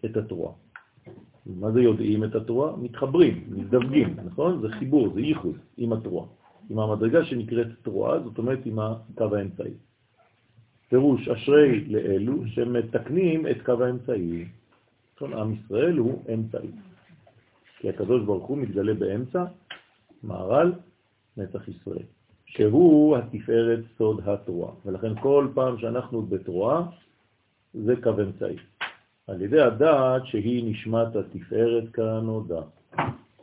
את 0.04 0.16
התרועה. 0.16 0.52
מה 1.46 1.70
זה 1.70 1.80
יודעים 1.80 2.24
את 2.24 2.34
התרועה? 2.34 2.76
מתחברים, 2.76 3.44
מזדווגים, 3.48 4.16
נכון? 4.24 4.60
זה 4.60 4.68
חיבור, 4.68 5.08
זה 5.14 5.20
ייחוד 5.20 5.56
עם 5.76 5.92
התרועה. 5.92 6.26
עם 6.70 6.78
המדרגה 6.78 7.24
שנקראת 7.24 7.66
תרועה, 7.82 8.20
זאת 8.20 8.38
אומרת 8.38 8.66
עם 8.66 8.78
הקו 8.78 9.36
האמצעי. 9.36 9.70
פירוש 10.88 11.28
אשרי 11.28 11.84
לאלו 11.84 12.46
שמתקנים 12.46 13.46
את 13.46 13.56
קו 13.64 13.84
האמצעי. 13.84 14.44
עם 15.20 15.52
ישראל 15.52 15.96
הוא 15.96 16.22
אמצעי. 16.34 16.68
כי 17.78 17.88
הקדוש 17.88 18.24
ברוך 18.24 18.46
הוא 18.46 18.58
מתגלה 18.58 18.94
באמצע, 18.94 19.44
מערל, 20.22 20.72
נצח 21.36 21.68
ישראל, 21.68 22.04
שהוא 22.46 23.16
התפארת 23.16 23.80
סוד 23.98 24.28
התרועה. 24.28 24.72
ולכן 24.86 25.20
כל 25.20 25.48
פעם 25.54 25.78
שאנחנו 25.78 26.22
בתרועה, 26.22 26.82
זה 27.74 27.94
קו 28.02 28.10
אמצעי. 28.10 28.56
על 29.26 29.42
ידי 29.42 29.60
הדעת 29.60 30.26
שהיא 30.26 30.70
נשמת 30.70 31.16
התפארת 31.16 31.84
כנודע. 31.92 32.60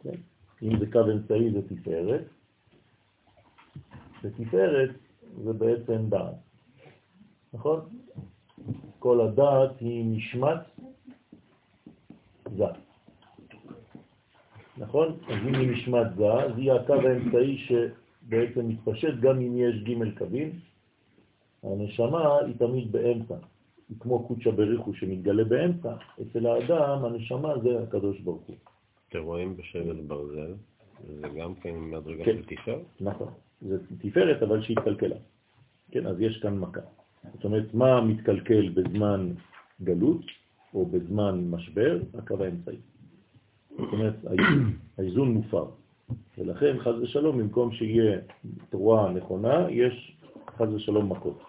כן? 0.04 0.18
אם 0.64 0.80
זה 0.80 0.86
קו 0.92 1.12
אמצעי 1.12 1.52
זה 1.52 1.62
תפארת, 1.70 2.24
ותפארת 4.24 4.90
זה 5.44 5.54
בעצם 5.54 6.10
דעת. 6.10 6.36
נכון? 7.54 7.80
כל 9.00 9.22
הדעת 9.22 9.80
היא 9.80 10.06
נשמת 10.06 10.60
זה. 12.58 12.85
נכון? 14.78 15.18
אז 15.28 15.36
אם 15.48 15.56
היא 15.56 15.72
נשמת 15.72 16.08
זה, 16.18 16.34
אז 16.34 16.52
היא 16.58 16.72
הקו 16.72 16.94
האמצעי 16.94 17.58
שבעצם 17.58 18.68
מתפשט 18.68 19.14
גם 19.20 19.42
אם 19.42 19.58
יש 19.58 19.84
ג' 19.84 20.18
קווים. 20.18 20.52
הנשמה 21.64 22.38
היא 22.40 22.56
תמיד 22.58 22.92
באמצע. 22.92 23.36
היא 23.90 23.98
כמו 24.00 24.28
קודשא 24.28 24.52
בריחו 24.52 24.94
שמתגלה 24.94 25.44
באמצע. 25.44 25.94
אצל 26.22 26.48
האדם 26.48 27.06
הנשמה 27.06 27.54
זה 27.64 27.84
הקדוש 27.84 28.20
ברוך 28.20 28.44
הוא. 28.48 28.56
אתם 29.10 29.24
רואים 29.24 29.58
בשבט 29.58 29.96
ברזל, 30.08 30.54
זה 31.08 31.28
גם 31.40 31.56
כן 31.56 31.76
מדרגה 31.80 32.26
כן. 32.26 32.38
של 32.38 32.56
תפארת? 32.56 32.82
נכון, 33.02 33.28
זה 33.62 33.78
תפארת 34.00 34.44
אבל 34.44 34.62
שהתקלקלה. 34.62 35.16
כן, 35.92 36.06
אז 36.08 36.22
יש 36.22 36.38
כאן 36.38 36.60
מכה. 36.60 36.80
זאת 37.34 37.46
אומרת, 37.46 37.74
מה 37.74 38.02
מתקלקל 38.02 38.70
בזמן 38.70 39.32
גלות 39.84 40.26
או 40.74 40.86
בזמן 40.86 41.48
משבר? 41.50 42.00
הקו 42.14 42.44
האמצעי. 42.44 42.78
זאת 43.78 43.94
אומרת, 43.94 44.16
האיזון 44.98 45.34
מופר. 45.34 45.66
ולכן, 46.38 46.80
חז 46.80 47.02
ושלום, 47.02 47.38
במקום 47.38 47.72
שיהיה 47.72 48.20
תרועה 48.70 49.12
נכונה, 49.12 49.72
יש 49.72 50.18
חז 50.58 50.74
ושלום 50.74 51.12
מכות. 51.12 51.44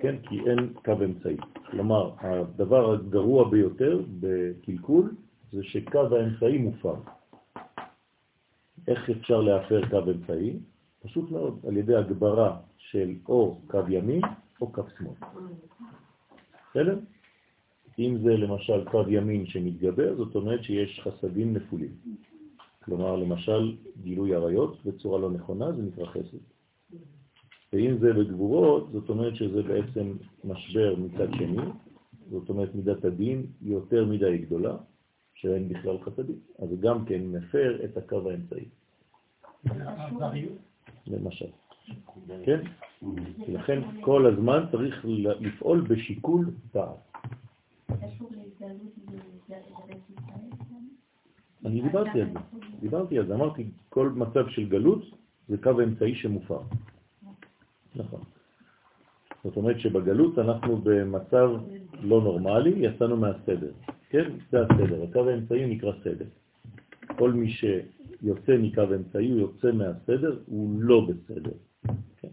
כן, 0.00 0.16
כי 0.28 0.40
אין 0.50 0.72
קו 0.84 0.92
אמצעי. 1.04 1.36
כלומר, 1.70 2.10
הדבר 2.18 2.92
הגרוע 2.92 3.50
ביותר 3.50 4.02
בקלקול 4.20 5.14
זה 5.52 5.64
שקו 5.64 6.16
האמצעי 6.16 6.58
מופר. 6.58 6.94
איך 8.88 9.10
אפשר 9.10 9.40
להפר 9.40 9.80
קו 9.90 10.10
אמצעי? 10.10 10.58
פשוט 11.02 11.30
מאוד, 11.30 11.58
על 11.68 11.76
ידי 11.76 11.96
הגברה 11.96 12.56
של 12.78 13.14
או 13.28 13.60
קו 13.66 13.80
ימין 13.88 14.20
או 14.60 14.72
קו 14.72 14.82
שמאל. 14.98 15.14
בסדר? 16.70 16.98
אם 18.00 18.18
זה 18.22 18.36
למשל 18.36 18.84
קו 18.84 19.02
ימין 19.08 19.46
שמתגבר, 19.46 20.16
זאת 20.16 20.34
אומרת 20.34 20.64
שיש 20.64 21.00
חסדים 21.04 21.52
נפולים. 21.56 21.90
כלומר, 22.84 23.16
למשל, 23.16 23.76
גילוי 24.02 24.34
עריות 24.34 24.84
בצורה 24.84 25.18
לא 25.18 25.30
נכונה, 25.30 25.72
זה 25.72 25.82
נקרא 25.82 26.06
חסד. 26.06 26.38
ואם 27.72 27.98
זה 27.98 28.12
בגבורות, 28.12 28.92
זאת 28.92 29.08
אומרת 29.08 29.36
שזה 29.36 29.62
בעצם 29.62 30.12
משבר 30.44 30.94
מצד 30.98 31.28
שני, 31.34 31.62
זאת 32.30 32.48
אומרת 32.48 32.74
מידת 32.74 33.04
הדין 33.04 33.46
יותר 33.62 34.04
מדי 34.04 34.38
גדולה, 34.38 34.76
שאין 35.34 35.68
בכלל 35.68 35.98
חסדים. 35.98 36.38
אז 36.58 36.68
גם 36.80 37.04
כן 37.04 37.22
מפר 37.26 37.84
את 37.84 37.96
הקו 37.96 38.30
האמצעי. 38.30 38.64
למשל. 41.06 41.46
כן? 42.44 42.60
לכן 43.48 43.80
כל 44.00 44.26
הזמן 44.26 44.64
צריך 44.70 45.04
לפעול 45.40 45.80
בשיקול 45.80 46.50
דעת. 46.74 47.09
אני 51.64 51.82
דיברתי 51.82 52.20
על 52.20 52.28
זה, 52.32 52.38
דיברתי 52.80 53.18
על 53.18 53.26
זה, 53.26 53.34
אמרתי, 53.34 53.70
כל 53.88 54.08
מצב 54.08 54.48
של 54.48 54.68
גלות 54.68 55.02
זה 55.48 55.56
קו 55.58 55.80
האמצעי 55.80 56.14
שמופר. 56.14 56.60
נכון. 57.96 58.20
זאת 59.44 59.56
אומרת 59.56 59.80
שבגלות 59.80 60.38
אנחנו 60.38 60.76
במצב 60.76 61.50
לא 62.00 62.20
נורמלי, 62.22 62.70
יצאנו 62.76 63.16
מהסדר. 63.16 63.72
כן? 64.10 64.30
זה 64.50 64.58
הסדר. 64.62 65.02
הקו 65.02 65.28
האמצעי 65.28 65.74
נקרא 65.74 65.92
סדר. 66.04 66.24
כל 67.18 67.32
מי 67.32 67.50
שיוצא 67.50 68.56
מקו 68.58 68.80
האמצעי, 68.80 69.30
הוא 69.30 69.40
יוצא 69.40 69.72
מהסדר, 69.72 70.38
הוא 70.46 70.82
לא 70.82 71.08
בסדר. 71.08 71.52
כן? 72.16 72.28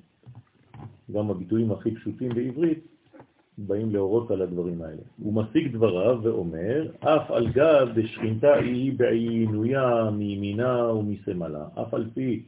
גם 1.11 1.29
הביטויים 1.29 1.71
הכי 1.71 1.95
פשוטים 1.95 2.29
בעברית 2.29 2.96
באים 3.57 3.91
להורות 3.91 4.31
על 4.31 4.41
הדברים 4.41 4.81
האלה. 4.81 5.01
הוא 5.21 5.33
משיג 5.33 5.73
דבריו 5.73 6.19
ואומר, 6.23 6.91
אף 6.99 7.31
על 7.31 7.47
גב 7.51 7.87
דשכינתה 7.95 8.53
היא 8.53 8.93
בעינויה 8.97 10.09
מימינה 10.11 10.93
ומשמאלה, 10.93 11.67
אף 11.81 11.93
על 11.93 12.09
פי 12.13 12.43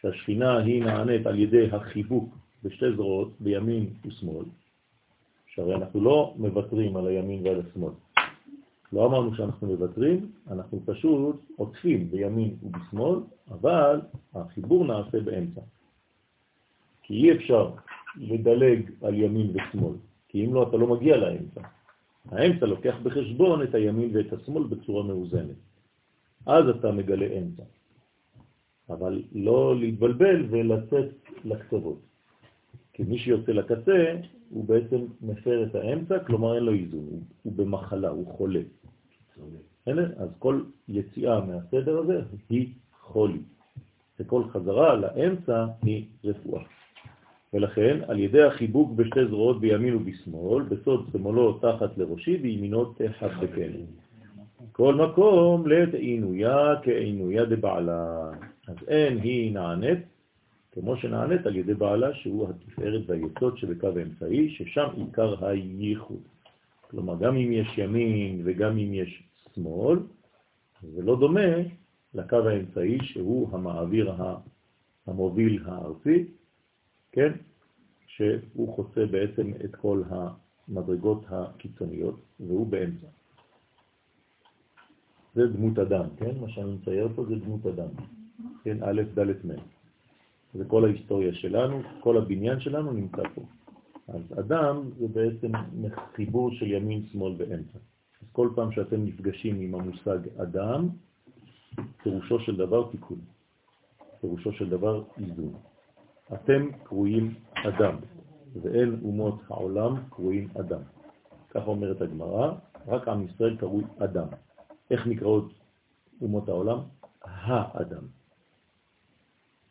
שהשכינה 0.00 0.58
היא 0.58 0.84
נענית 0.84 1.26
על 1.26 1.38
ידי 1.38 1.70
החיבוק 1.72 2.34
בשתי 2.62 2.92
זרועות, 2.96 3.32
בימין 3.40 3.86
ושמאל, 4.06 4.44
שהרי 5.46 5.74
אנחנו 5.74 6.00
לא 6.00 6.34
מוותרים 6.36 6.96
על 6.96 7.06
הימין 7.06 7.46
ועל 7.46 7.60
השמאל. 7.60 7.92
לא 8.92 9.06
אמרנו 9.06 9.34
שאנחנו 9.34 9.66
מוותרים, 9.66 10.30
אנחנו 10.50 10.80
פשוט 10.86 11.36
עוטפים 11.56 12.10
בימין 12.10 12.54
ובשמאל, 12.62 13.18
אבל 13.50 14.00
החיבור 14.34 14.84
נעשה 14.84 15.20
באמצע. 15.20 15.60
כי 17.02 17.14
אי 17.14 17.32
אפשר 17.32 17.70
לדלג 18.16 18.90
על 19.02 19.14
ימין 19.14 19.50
ושמאל, 19.50 19.94
כי 20.34 20.44
אם 20.44 20.54
לא, 20.54 20.68
אתה 20.68 20.76
לא 20.76 20.86
מגיע 20.86 21.16
לאמצע. 21.16 21.60
האמצע 22.30 22.66
לוקח 22.66 22.94
בחשבון 23.02 23.62
את 23.62 23.74
הימין 23.74 24.16
ואת 24.16 24.32
השמאל 24.32 24.62
בצורה 24.62 25.02
מאוזנת. 25.02 25.56
אז 26.46 26.68
אתה 26.68 26.92
מגלה 26.92 27.26
אמצע. 27.38 27.62
אבל 28.90 29.22
לא 29.32 29.76
להתבלבל 29.78 30.46
ולצאת 30.50 31.08
לקצוות. 31.44 31.98
כי 32.92 33.02
מי 33.02 33.18
שיוצא 33.18 33.52
לקצה, 33.52 34.20
הוא 34.50 34.64
בעצם 34.64 35.06
מפר 35.22 35.64
את 35.64 35.74
האמצע, 35.74 36.24
כלומר 36.24 36.54
אין 36.54 36.64
לו 36.64 36.72
איזון, 36.72 37.06
הוא, 37.10 37.22
הוא 37.42 37.52
במחלה, 37.52 38.08
הוא 38.08 38.26
חולה. 38.26 38.60
אז 39.86 40.28
כל 40.38 40.62
יציאה 40.88 41.40
מהסדר 41.40 41.98
הזה 41.98 42.20
היא 42.50 42.74
חולי, 43.00 43.40
וכל 44.20 44.42
חזרה 44.50 44.94
לאמצע 44.94 45.66
היא 45.82 46.06
רפואה. 46.24 46.62
ולכן, 47.54 47.98
על 48.08 48.18
ידי 48.18 48.42
החיבוק 48.42 48.92
בשתי 48.92 49.26
זרועות 49.26 49.60
בימין 49.60 49.94
ובשמאל, 49.94 50.62
בסוד 50.62 51.08
שמאלו 51.12 51.52
תחת 51.52 51.98
לראשי 51.98 52.38
וימינו 52.42 52.84
תחת 52.84 53.30
בקנה. 53.42 53.84
כל 54.72 54.94
מקום 54.94 55.66
לעת 55.66 55.94
עינויה 55.94 56.74
כעינויה 56.82 57.44
דבעלה. 57.44 58.30
אז 58.68 58.76
אין 58.88 59.18
היא 59.18 59.54
נענית 59.54 59.98
כמו 60.72 60.96
שנענית 60.96 61.46
על 61.46 61.56
ידי 61.56 61.74
בעלה 61.74 62.14
שהוא 62.14 62.48
התפארת 62.48 63.02
והיסוד 63.06 63.58
שבקו 63.58 63.88
האמצעי, 63.98 64.50
ששם 64.50 64.88
עיקר 64.96 65.46
הייחוד. 65.46 66.20
כלומר, 66.90 67.16
גם 67.20 67.36
אם 67.36 67.52
יש 67.52 67.78
ימין 67.78 68.40
וגם 68.44 68.78
אם 68.78 68.94
יש 68.94 69.22
שמאל, 69.54 69.98
זה 70.94 71.02
לא 71.02 71.16
דומה 71.16 71.56
לקו 72.14 72.36
האמצעי 72.36 72.98
שהוא 73.02 73.48
המעביר 73.52 74.12
המוביל 75.06 75.62
הארצי, 75.66 76.24
כן? 77.14 77.32
שהוא 78.06 78.74
חוצה 78.76 79.06
בעצם 79.06 79.52
את 79.64 79.76
כל 79.76 80.02
המדרגות 80.08 81.24
הקיצוניות, 81.28 82.20
והוא 82.40 82.66
באמצע. 82.66 83.06
זה 85.34 85.46
דמות 85.46 85.78
אדם, 85.78 86.04
כן? 86.16 86.38
מה 86.40 86.48
שאני 86.48 86.74
מצייר 86.74 87.08
פה 87.14 87.24
זה 87.24 87.34
דמות 87.36 87.66
אדם, 87.66 87.88
כן? 88.64 88.82
א', 88.82 89.02
ד', 89.18 89.46
מ'. 89.46 89.52
זה 90.54 90.64
כל 90.64 90.84
ההיסטוריה 90.84 91.34
שלנו, 91.34 91.82
כל 92.00 92.18
הבניין 92.18 92.60
שלנו 92.60 92.92
נמצא 92.92 93.22
פה. 93.34 93.42
אז 94.08 94.38
אדם 94.38 94.90
זה 94.98 95.08
בעצם 95.08 95.52
חיבור 96.14 96.50
של 96.52 96.66
ימין, 96.66 97.06
שמאל 97.12 97.34
ואמצע. 97.38 97.78
אז 98.22 98.28
כל 98.32 98.48
פעם 98.54 98.72
שאתם 98.72 99.04
נפגשים 99.04 99.60
עם 99.60 99.74
המושג 99.74 100.18
אדם, 100.42 100.88
פירושו 102.02 102.40
של 102.40 102.56
דבר 102.56 102.90
תיקון, 102.90 103.18
פירושו 104.20 104.52
של 104.52 104.70
דבר 104.70 105.04
איזון. 105.18 105.54
אתם 106.32 106.68
קרויים 106.82 107.34
אדם, 107.54 107.96
ואין 108.62 109.00
אומות 109.04 109.40
העולם 109.48 109.96
קרויים 110.10 110.48
אדם. 110.60 110.80
ככה 111.50 111.66
אומרת 111.66 112.00
הגמרא, 112.00 112.52
רק 112.86 113.08
עם 113.08 113.22
ישראל 113.22 113.56
קרוי 113.56 113.84
אדם. 113.98 114.26
איך 114.90 115.06
נקראות 115.06 115.52
אומות 116.20 116.48
העולם? 116.48 116.78
האדם. 117.22 118.02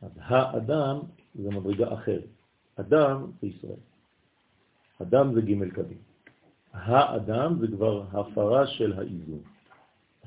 אז 0.01 0.11
האדם 0.17 0.99
זה 1.35 1.49
מדרגה 1.49 1.93
אחרת. 1.93 2.29
אדם 2.75 3.31
זה 3.41 3.47
ישראל. 3.47 3.79
אדם 5.01 5.33
זה 5.33 5.41
ג' 5.41 5.73
קווים. 5.75 5.97
האדם 6.73 7.59
זה 7.59 7.67
כבר 7.67 8.05
הפרה 8.11 8.67
של 8.67 8.99
האיזון. 8.99 9.41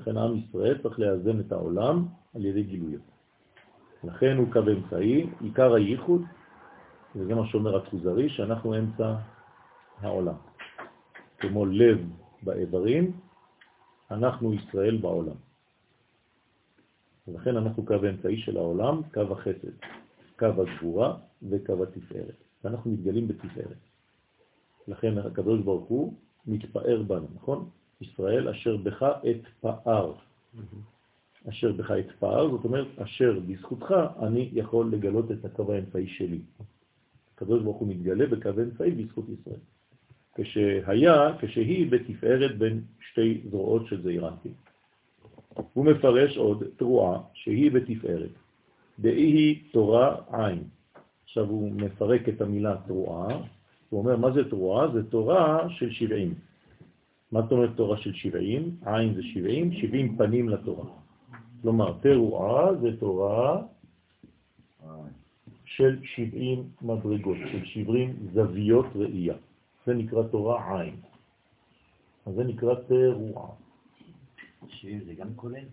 לכן 0.00 0.16
עם 0.16 0.36
ישראל 0.36 0.78
צריך 0.82 0.98
לאזן 0.98 1.40
את 1.40 1.52
העולם 1.52 2.06
על 2.34 2.44
ידי 2.44 2.62
גילויות. 2.62 3.02
לכן 4.04 4.36
הוא 4.36 4.52
קו 4.52 4.60
אמצעי, 4.60 5.26
עיקר 5.40 5.74
הייחוד, 5.74 6.22
וזה 7.16 7.34
מה 7.34 7.46
שאומר 7.46 7.76
הכוזרי, 7.76 8.28
שאנחנו 8.28 8.78
אמצע 8.78 9.14
העולם. 10.00 10.34
כמו 11.38 11.66
לב 11.66 11.98
באיברים, 12.42 13.12
אנחנו 14.10 14.54
ישראל 14.54 14.96
בעולם. 14.96 15.36
ולכן 17.28 17.56
אנחנו 17.56 17.86
קו 17.86 17.94
האמצעי 17.94 18.36
של 18.40 18.56
העולם, 18.56 19.02
קו 19.14 19.32
החסד, 19.32 19.70
קו 20.38 20.46
הגבורה 20.46 21.16
וקו 21.42 21.82
התפארת. 21.82 22.34
ואנחנו 22.64 22.90
מתגלים 22.90 23.28
בתפארת. 23.28 23.76
לכן 24.88 25.18
הקדוש 25.18 25.60
ברוך 25.60 25.88
הוא 25.88 26.14
מתפאר 26.46 27.02
בנו, 27.02 27.26
נכון? 27.34 27.68
ישראל 28.00 28.48
אשר 28.48 28.76
בך 28.76 29.02
את 29.02 29.46
פאר. 29.60 30.12
אשר 31.48 31.72
בך 31.72 31.90
את 31.90 32.10
פאר, 32.18 32.50
זאת 32.50 32.64
אומרת, 32.64 32.86
אשר 32.98 33.40
בזכותך 33.46 33.94
אני 34.22 34.50
יכול 34.52 34.90
לגלות 34.92 35.30
את 35.30 35.44
הקו 35.44 35.72
האמצעי 35.72 36.06
שלי. 36.06 36.40
הקדוש 37.34 37.62
ברוך 37.62 37.76
הוא 37.76 37.88
מתגלה 37.88 38.26
בקו 38.26 38.48
האמצעי 38.48 38.90
בזכות 38.90 39.24
ישראל. 39.28 39.60
כשהיה, 40.34 41.36
כשהיא 41.38 41.90
בתפארת 41.90 42.58
בין 42.58 42.80
שתי 43.00 43.40
זרועות 43.50 43.86
של 43.86 44.02
זעירנטי. 44.02 44.48
הוא 45.72 45.84
מפרש 45.84 46.36
עוד 46.36 46.64
תרועה 46.76 47.20
שהיא 47.34 47.70
בתפארת. 47.70 48.30
דאי 48.98 49.12
היא 49.12 49.72
תורה 49.72 50.16
עין. 50.32 50.62
עכשיו 51.24 51.44
הוא 51.48 51.72
מפרק 51.72 52.28
את 52.28 52.40
המילה 52.40 52.76
תרועה, 52.86 53.38
הוא 53.90 54.00
אומר 54.00 54.16
מה 54.16 54.32
זה 54.32 54.50
תרועה? 54.50 54.88
זה 54.92 55.10
תורה 55.10 55.70
של 55.70 55.90
70. 55.90 56.34
מה 57.32 57.42
זאת 57.42 57.52
אומרת 57.52 57.70
תורה 57.76 57.96
של 57.96 58.12
70? 58.12 58.76
עין 58.86 59.14
זה 59.14 59.22
70, 59.22 59.72
70 59.72 60.16
פנים 60.16 60.48
לתורה. 60.48 61.05
כלומר, 61.62 61.98
תרועה 62.02 62.74
זה 62.74 62.96
תורה 63.00 63.62
של 65.64 65.98
70 66.02 66.64
מדרגות, 66.82 67.36
של 67.52 67.64
70 67.64 68.16
זוויות 68.32 68.86
ראייה. 68.94 69.34
זה 69.86 69.94
נקרא 69.94 70.22
תורה 70.22 70.80
עין. 70.80 70.94
אז 72.26 72.34
זה 72.34 72.44
נקרא 72.44 72.74
תרועה. 72.74 73.50
70 74.68 75.00
זה 75.06 75.14
גם 75.14 75.28
כולל? 75.36 75.64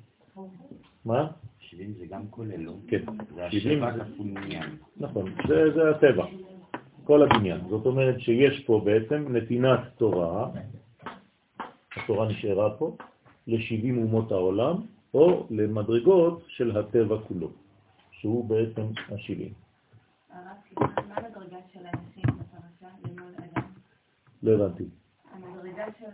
מה? 1.06 1.28
70 1.60 1.94
זה 1.94 2.06
גם 2.06 2.28
כולל, 2.30 2.60
לא? 2.60 2.74
כן. 2.88 3.04
זה 3.36 3.48
70 3.52 3.84
השבע 3.84 4.06
כפול 4.06 4.28
מניין. 4.28 4.70
נכון, 4.98 5.36
זה, 5.48 5.72
זה 5.76 5.90
הטבע, 5.90 6.26
כל 7.04 7.24
הבניין. 7.24 7.62
זאת 7.70 7.86
אומרת 7.86 8.20
שיש 8.20 8.64
פה 8.66 8.82
בעצם 8.86 9.36
נתינת 9.36 9.80
תורה, 9.98 10.50
התורה 11.96 12.28
נשארה 12.28 12.78
פה, 12.78 12.98
ל-70 13.48 13.98
אומות 13.98 14.32
העולם, 14.32 14.76
או 15.14 15.48
למדרגות 15.50 16.44
של 16.48 16.78
הטבע 16.78 17.18
כולו, 17.28 17.50
שהוא 18.12 18.46
בעצם 18.46 18.82
ה-70. 18.82 19.54
הרב, 20.30 20.58
סליחה, 20.68 21.02
מה 21.08 21.16
המדרגה 21.16 21.58
של 21.74 21.80
אנשים 21.80 22.24
בפרשה 22.24 22.94
למול 23.04 23.34
אדם? 23.38 23.64
לא 24.44 24.52
הבנתי. 24.52 24.84
המדרגה 25.32 25.86
של 26.00 26.06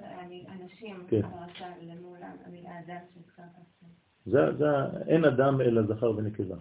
אנשים 0.62 1.04
כן. 1.08 1.22
בפרשה 1.22 1.68
למול 1.82 2.18
המילה 2.46 2.80
אדם 2.80 3.00
שהזכרת 3.14 3.46
עכשיו. 3.46 3.90
זה, 4.26 4.58
זה, 4.58 4.66
אין 5.08 5.26
אדם 5.26 5.62
אלא 5.62 5.82
זכר 5.84 6.12
ונקבה. 6.18 6.56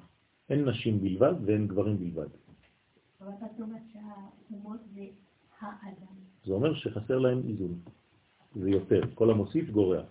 אין 0.51 0.65
נשים 0.65 1.01
בלבד 1.01 1.35
ואין 1.45 1.67
גברים 1.67 1.99
בלבד. 1.99 2.29
אבל 3.21 3.29
אתה 3.39 3.63
אומר 3.63 3.77
שהאומות 3.93 4.81
זה 4.95 5.05
האדם. 5.61 6.15
זה 6.45 6.53
אומר 6.53 6.75
שחסר 6.75 7.19
להם 7.19 7.43
איזון. 7.49 7.75
זה 8.55 8.71
יותר. 8.71 9.01
כל 9.15 9.31
המוסיף 9.31 9.71
גורע. 9.71 10.03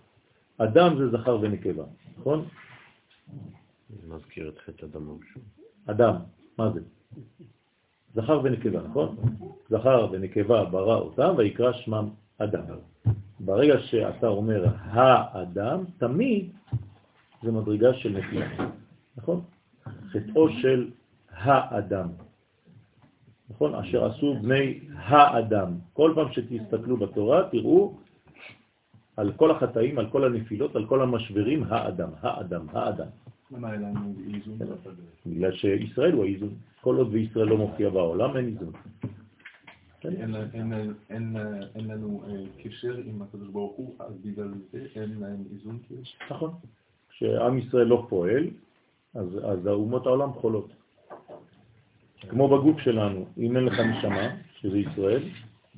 אדם 0.58 0.98
זה 0.98 1.08
זכר 1.10 1.38
ונקבה, 1.40 1.84
נכון? 2.18 2.44
זה 3.90 4.14
מזכיר 4.14 4.48
את 4.48 4.58
חטא 4.58 4.86
אדם 4.86 5.08
הראשון. 5.08 5.42
אדם, 5.86 6.14
מה 6.58 6.70
זה? 6.70 6.80
זכר 8.14 8.40
ונקבה, 8.44 8.82
נכון? 8.82 9.16
זכר 9.70 10.08
ונקבה 10.12 10.64
ברא 10.64 10.96
אותם 10.96 11.34
ויקרא 11.36 11.72
שמם 11.72 12.08
אדם. 12.38 12.64
ברגע 13.40 13.78
שאתה 13.78 14.28
אומר 14.28 14.64
האדם, 14.78 15.84
תמיד 15.98 16.52
זה 17.42 17.52
מדרגה 17.52 17.94
של 17.94 18.18
נפילה, 18.18 18.70
נכון? 19.16 19.40
חטאו 20.12 20.48
של 20.50 20.90
האדם, 21.30 22.08
נכון? 23.50 23.74
אשר 23.74 24.04
עשו 24.04 24.34
בני 24.42 24.80
האדם. 24.94 25.72
כל 25.92 26.12
פעם 26.14 26.32
שתסתכלו 26.32 26.96
בתורה, 26.96 27.48
תראו 27.50 27.98
על 29.18 29.32
כל 29.36 29.50
החטאים, 29.50 29.98
על 29.98 30.10
כל 30.10 30.24
הנפילות, 30.24 30.76
על 30.76 30.86
כל 30.86 31.02
המשברים, 31.02 31.64
האדם, 31.68 32.10
האדם, 32.20 32.66
האדם. 32.72 33.06
למה 33.50 33.72
אין 33.72 33.82
לנו 33.82 34.14
איזון? 34.34 34.58
בגלל 35.26 35.52
שישראל 35.52 36.12
הוא 36.12 36.24
האיזון. 36.24 36.54
כל 36.80 36.96
עוד 36.96 37.08
וישראל 37.12 37.46
לא 37.48 37.56
מופיע 37.56 37.90
בעולם, 37.90 38.36
אין 38.36 38.46
איזון. 38.46 38.72
אין- 41.10 41.36
לנו 41.88 42.22
אה, 42.28 42.44
קשר 42.62 42.94
עם 43.04 43.22
הקדוש 43.22 43.48
ברוך 43.48 43.76
הוא, 43.76 43.94
אז 43.98 44.12
בגלל 44.24 44.50
זה 44.72 44.86
אין 44.96 45.10
להם 45.20 45.44
איזון 45.52 45.78
כאילו. 45.86 46.00
נכון. 46.30 46.50
כשעם 47.10 47.58
ישראל 47.58 47.86
לא 47.86 48.06
פועל, 48.08 48.46
אז, 49.14 49.38
האומות 49.66 50.06
העולם 50.06 50.32
חולות. 50.32 50.68
כמו 52.28 52.48
בגוף 52.58 52.80
שלנו, 52.80 53.26
אם 53.38 53.56
אין 53.56 53.64
לך 53.64 53.80
נשמה, 53.80 54.28
שזה 54.60 54.78
ישראל, 54.78 55.22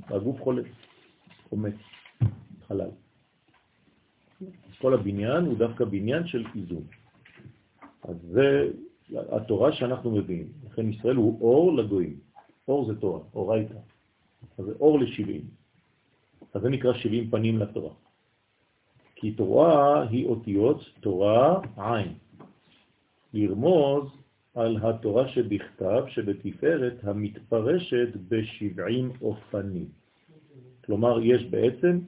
הגוף 0.09 0.41
חולה, 0.41 0.63
מת, 1.53 1.75
חלל. 2.69 2.91
כל 4.81 4.95
הבניין 4.95 5.45
הוא 5.45 5.59
דווקא 5.59 5.85
בניין 5.85 6.27
של 6.27 6.45
איזון. 6.57 6.85
אז 8.03 8.17
זה 8.33 8.69
התורה 9.13 9.73
שאנחנו 9.73 10.11
מביאים. 10.11 10.49
לכן 10.67 10.89
ישראל 10.89 11.17
הוא 11.17 11.41
אור 11.41 11.77
לגויים. 11.77 12.17
אור 12.69 12.87
זה 12.87 13.01
תורה, 13.01 13.21
אורייתא. 13.35 13.75
אז 14.59 14.65
זה 14.65 14.73
אור 14.81 15.01
לשבעים. 15.01 15.45
אז 16.55 16.63
זה 16.63 16.69
נקרא 16.69 16.93
שבעים 16.93 17.31
פנים 17.31 17.59
לתורה. 17.59 17.93
כי 19.15 19.33
תורה 19.33 20.09
היא 20.09 20.27
אותיות 20.27 20.81
תורה 21.01 21.61
עין. 21.77 22.15
לרמוז 23.35 24.05
על 24.55 24.77
התורה 24.83 25.29
שבכתב 25.29 26.05
שבתפארת 26.09 27.05
המתפרשת 27.05 28.09
בשבעים 28.29 29.13
אופנים. 29.23 29.89
כלומר, 30.85 31.23
יש 31.23 31.45
בעצם 31.45 31.99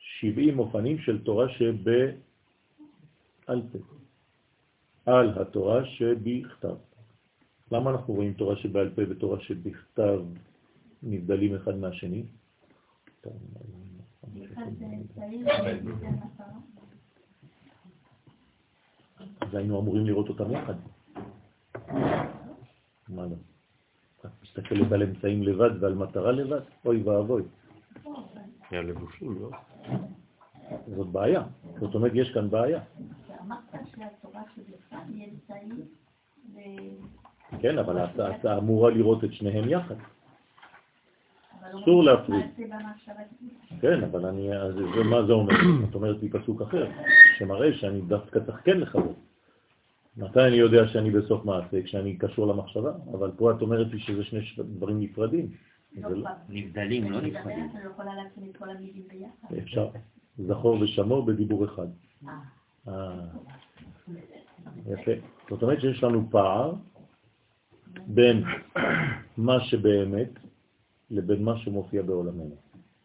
שבעים 0.00 0.58
אופנים 0.58 0.98
של 0.98 1.24
תורה 1.24 1.48
שבעל 1.48 2.16
פה, 3.72 3.78
על 5.06 5.38
התורה 5.42 5.86
שבכתב. 5.86 6.76
למה 7.72 7.90
אנחנו 7.90 8.14
רואים 8.14 8.32
תורה 8.34 8.56
שבעל 8.56 8.90
פה 8.94 9.02
ותורה 9.08 9.40
שבכתב 9.40 10.20
נבדלים 11.02 11.54
אחד 11.54 11.76
מהשני? 11.76 12.22
אז 19.40 19.54
היינו 19.54 19.80
אמורים 19.80 20.06
לראות 20.06 20.28
אותם 20.28 20.50
יחד. 20.50 20.74
מה 23.08 23.26
לא? 23.26 23.36
את 24.20 24.30
מסתכלת 24.42 24.92
על 24.92 25.02
אמצעים 25.02 25.42
לבד 25.42 25.82
ועל 25.82 25.94
מטרה 25.94 26.32
לבד? 26.32 26.60
אוי 26.84 27.02
ואבוי, 27.02 27.42
היה 28.70 28.82
לבושים, 28.82 29.38
לא? 29.40 29.50
זאת 30.96 31.06
בעיה. 31.06 31.42
זאת 31.80 31.94
אומרת, 31.94 32.12
יש 32.14 32.32
כאן 32.32 32.50
בעיה. 32.50 32.80
כן, 37.60 37.78
אבל 37.78 38.04
אתה, 38.04 38.36
אתה 38.36 38.58
אמורה 38.58 38.90
לראות 38.90 39.24
את 39.24 39.32
שניהם 39.32 39.68
יחד. 39.68 39.94
אסור 41.70 41.88
אומרים 41.88 42.08
להפריד. 42.08 42.44
כן, 43.80 44.04
אבל 44.04 44.26
אני, 44.26 44.56
אז 44.56 44.74
זה, 44.74 45.02
מה 45.04 45.26
זה 45.26 45.32
אומר? 45.32 45.54
את 45.90 45.94
אומרת 45.94 46.22
לי 46.22 46.28
פסוק 46.28 46.62
אחר, 46.62 46.86
שמראה 47.38 47.72
שאני 47.72 48.00
דווקא 48.00 48.40
צריך 48.46 48.60
כן 48.64 48.80
לחבר. 48.80 49.12
מתי 50.16 50.40
אני 50.40 50.56
יודע 50.56 50.88
שאני 50.88 51.10
בסוף 51.10 51.44
מעשה? 51.44 51.82
כשאני 51.82 52.16
קשור 52.16 52.46
למחשבה, 52.46 52.92
אבל 53.12 53.30
פה 53.36 53.50
את 53.50 53.62
אומרת 53.62 53.86
לי 53.92 53.98
שזה 53.98 54.24
שני 54.24 54.40
דברים 54.58 55.00
נפרדים. 55.00 55.48
לא 55.96 56.10
לא-. 56.10 56.28
נבדלים, 56.48 57.10
לא 57.10 57.20
נפרדים. 57.20 57.68
לא. 59.50 59.58
אפשר. 59.58 59.88
זכור 60.38 60.80
ושמור 60.80 61.26
בדיבור 61.26 61.64
אחד. 61.64 61.86
אה. 62.28 62.32
אה, 62.88 63.26
יפה. 64.86 65.12
זאת 65.50 65.62
אומרת 65.62 65.80
שיש 65.80 66.02
לנו 66.02 66.30
פער 66.30 66.74
בין 68.06 68.44
מה 69.36 69.60
שבאמת 69.64 70.30
לבין 71.10 71.44
מה 71.44 71.58
שמופיע 71.58 72.02
בעולמנו. 72.02 72.56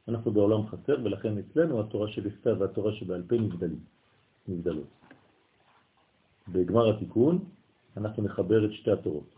אנחנו 0.08 0.32
בעולם 0.32 0.68
חסר, 0.68 0.98
ולכן 1.04 1.38
אצלנו 1.38 1.80
התורה 1.80 2.08
שבכתב 2.08 2.56
והתורה 2.60 2.94
שבעל 2.94 3.24
פה 3.28 3.36
נבדלים, 3.36 3.80
נבדלות. 4.48 4.88
בגמר 6.48 6.90
התיקון 6.90 7.40
אנחנו 7.98 8.24
נחבר 8.24 8.66
את 8.66 8.72
שתי 8.74 8.92
התורות. 8.92 9.35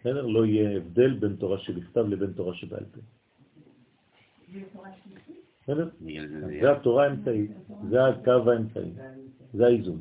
בסדר? 0.00 0.26
לא 0.26 0.46
יהיה 0.46 0.76
הבדל 0.76 1.12
בין 1.12 1.36
תורה 1.36 1.58
שבכתב 1.58 2.06
לבין 2.08 2.32
תורה 2.32 2.54
שבעל 2.54 2.84
פה. 2.84 3.00
בסדר? 5.62 5.88
זה 6.60 6.72
התורה 6.72 7.04
האמצעית, 7.04 7.50
זה 7.90 8.06
הקו 8.06 8.50
האמצעי, 8.50 8.92
זה 9.54 9.66
האיזון. 9.66 9.98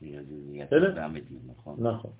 בסדר? 0.00 1.08
נכון? 1.46 1.86
נכון. 1.86 2.10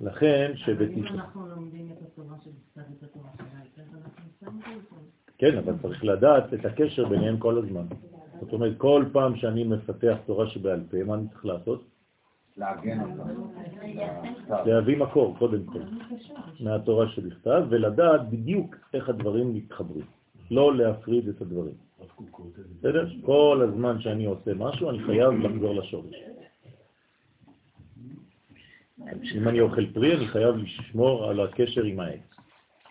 לכן 0.00 0.50
אם 0.50 0.56
שבתשעה... 0.56 1.14
אנחנו 1.14 1.48
לומדים 1.48 1.92
את 1.92 2.02
התורה 2.02 2.36
של 2.44 2.50
קצת 2.70 2.82
את 2.98 3.02
התורה 3.02 3.30
אנחנו 4.04 4.70
את 4.70 5.04
זה. 5.04 5.10
כן, 5.38 5.58
אבל 5.58 5.74
צריך 5.82 6.04
לדעת 6.04 6.54
את 6.54 6.64
הקשר 6.64 7.08
ביניהם 7.08 7.38
כל 7.38 7.58
הזמן. 7.58 7.86
זאת 8.40 8.52
אומרת, 8.52 8.78
כל 8.78 9.04
פעם 9.12 9.36
שאני 9.36 9.64
מפתח 9.64 10.16
תורה 10.26 10.46
שבעל 10.50 10.80
פה, 10.90 11.04
מה 11.04 11.14
אני 11.14 11.28
צריך 11.28 11.44
לעשות? 11.44 11.84
לעגן 12.56 13.00
אותה. 13.00 14.62
להביא 14.66 14.96
מקור, 14.96 15.36
קודם 15.38 15.64
כל, 15.64 15.80
מהתורה 16.60 17.08
שבכתב, 17.08 17.62
ולדעת 17.68 18.30
בדיוק 18.30 18.76
איך 18.94 19.08
הדברים 19.08 19.54
מתחברים. 19.54 20.06
לא 20.50 20.76
להפריד 20.76 21.28
את 21.28 21.40
הדברים. 21.40 21.74
בסדר? 22.78 23.08
כל 23.22 23.68
הזמן 23.68 24.00
שאני 24.00 24.24
עושה 24.24 24.54
משהו, 24.54 24.90
אני 24.90 25.04
חייב 25.04 25.32
לחזור 25.32 25.74
לשורש. 25.74 26.14
אם 29.34 29.48
אני 29.48 29.60
אוכל 29.60 29.86
פרי, 29.86 30.16
אני 30.16 30.26
חייב 30.26 30.56
לשמור 30.56 31.30
על 31.30 31.40
הקשר 31.40 31.82
עם 31.82 32.00
העץ. 32.00 32.20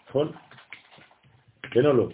נכון? 0.09 0.31
כן 1.61 1.85
או 1.85 1.93
לא? 1.93 2.09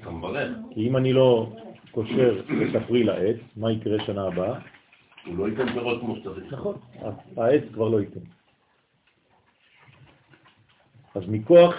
אתה 0.00 0.10
מברך. 0.10 0.50
כי 0.74 0.88
אם 0.88 0.96
אני 0.96 1.12
לא 1.12 1.52
קושר 1.90 2.40
את 2.70 2.74
הפרי 2.74 3.04
לעץ, 3.04 3.36
מה 3.56 3.72
יקרה 3.72 4.06
שנה 4.06 4.26
הבאה? 4.26 4.60
הוא 5.26 5.38
לא 5.38 5.48
ייתן 5.48 5.72
פירות 5.72 6.00
כמו 6.00 6.16
שצריך. 6.16 6.52
נכון, 6.52 6.76
העץ 7.36 7.62
כבר 7.72 7.88
לא 7.88 8.00
ייתן. 8.00 8.20
אז 11.14 11.22
מכוח 11.28 11.74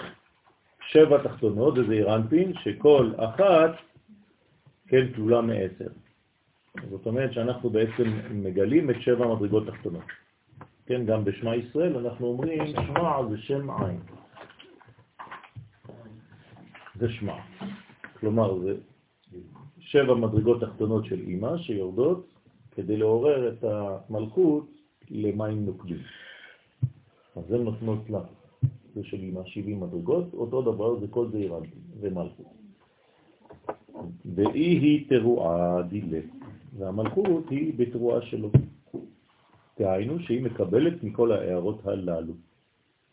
שבע 0.80 1.22
תחתונות, 1.22 1.78
וזה 1.78 1.92
אירנפין, 1.92 2.52
שכל 2.62 3.12
אחת, 3.16 3.70
כן, 4.88 5.12
כלולה 5.14 5.40
מעשר. 5.40 5.88
זאת 6.90 7.06
אומרת 7.06 7.32
שאנחנו 7.32 7.70
בעצם 7.70 8.04
מגלים 8.30 8.90
את 8.90 8.96
שבע 9.00 9.34
מדרגות 9.34 9.66
תחתונות. 9.66 10.04
כן, 10.86 11.06
גם 11.06 11.24
בשמע 11.24 11.56
ישראל 11.56 11.96
אנחנו 11.96 12.26
אומרים, 12.26 12.66
שמע 12.66 13.28
זה 13.30 13.38
שם 13.38 13.70
עין. 13.70 14.00
זה 16.94 17.08
שמע. 17.08 17.36
כלומר, 18.20 18.58
זה 18.58 18.74
שבע 19.78 20.14
מדרגות 20.14 20.60
תחתונות 20.60 21.04
של 21.04 21.20
אימא 21.20 21.58
שיורדות 21.58 22.26
כדי 22.70 22.96
לעורר 22.96 23.48
את 23.48 23.64
המלכות 23.64 24.66
למים 25.10 25.66
נוקדים. 25.66 25.98
אז 27.36 27.52
הן 27.52 27.62
נותנות 27.62 28.10
לה, 28.10 28.20
זה 28.94 29.04
של 29.04 29.20
אימא 29.20 29.44
70 29.44 29.80
מדרגות, 29.80 30.34
אותו 30.34 30.62
דבר 30.62 31.00
זה 31.00 31.06
כל 31.08 31.28
זה 31.30 31.38
אירנטי, 31.38 31.78
זה 32.00 32.10
מלכות. 32.10 32.46
ואי 34.34 34.78
היא 34.78 35.08
תרועה 35.08 35.82
דילה, 35.82 36.20
והמלכות 36.78 37.50
היא 37.50 37.74
בתרועה 37.78 38.22
שלו. 38.22 38.50
תהיינו 39.74 40.20
שהיא 40.20 40.42
מקבלת 40.42 41.02
מכל 41.02 41.32
ההערות 41.32 41.86
הללו. 41.86 42.34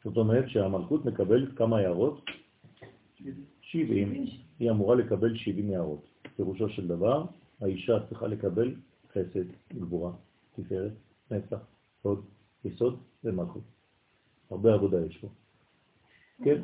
זאת 0.04 0.18
אומרת 0.18 0.50
שהמלכות 0.50 1.06
מקבלת 1.06 1.58
כמה 1.58 1.78
הערות? 1.78 2.22
70. 3.62 4.26
היא 4.60 4.72
אמורה 4.72 4.96
לקבל 4.96 5.38
70 5.38 5.74
הערות. 5.74 6.06
פירושו 6.36 6.70
של 6.70 6.88
דבר, 6.88 7.26
האישה 7.62 8.00
צריכה 8.10 8.28
לקבל 8.28 8.76
חסד, 9.12 9.46
גבורה, 9.74 10.12
תפארת, 10.56 10.92
נצח, 11.32 11.60
הוד, 12.02 12.26
יסוד 12.66 13.00
ומלכות. 13.24 13.64
הרבה 14.50 14.74
עבודה 14.74 15.06
יש 15.06 15.18
פה. 15.18 15.28
כן? 16.44 16.62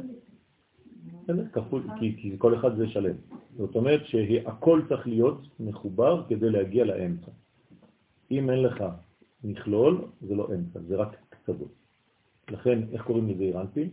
כפול, 1.53 1.83
כי, 1.99 2.35
כל 2.37 2.55
אחד 2.55 2.75
זה 2.77 2.87
שלם. 2.87 3.15
זאת 3.57 3.75
אומרת 3.75 4.05
שהכל 4.05 4.81
צריך 4.89 5.07
להיות 5.07 5.41
מחובר 5.59 6.23
כדי 6.27 6.49
להגיע 6.49 6.85
לאמצע. 6.85 7.31
אם 8.31 8.49
אין 8.49 8.61
לך 8.63 8.83
מכלול, 9.43 10.05
זה 10.21 10.35
לא 10.35 10.47
אמצע, 10.55 10.79
זה 10.87 10.95
רק 10.95 11.15
קצוות. 11.29 11.71
לכן, 12.51 12.79
איך 12.91 13.01
קוראים 13.01 13.29
לזה 13.29 13.43
אירנפין? 13.43 13.89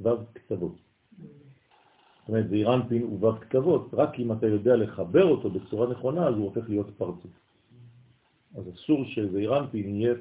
וו 0.00 0.10
קצוות. 0.32 0.74
זאת 2.20 2.28
אומרת, 2.28 2.48
זה 2.48 2.54
אירנפין 2.54 3.04
וו 3.04 3.32
קצוות, 3.40 3.88
רק 3.92 4.20
אם 4.20 4.32
אתה 4.32 4.46
יודע 4.46 4.76
לחבר 4.76 5.24
אותו 5.24 5.50
בצורה 5.50 5.90
נכונה, 5.90 6.28
אז 6.28 6.34
הוא 6.34 6.44
הופך 6.44 6.68
להיות 6.68 6.90
פרצוף. 6.96 7.30
אז 8.54 8.64
אסור 8.74 9.04
שזעירנפין 9.04 9.94
יהיה 9.94 10.14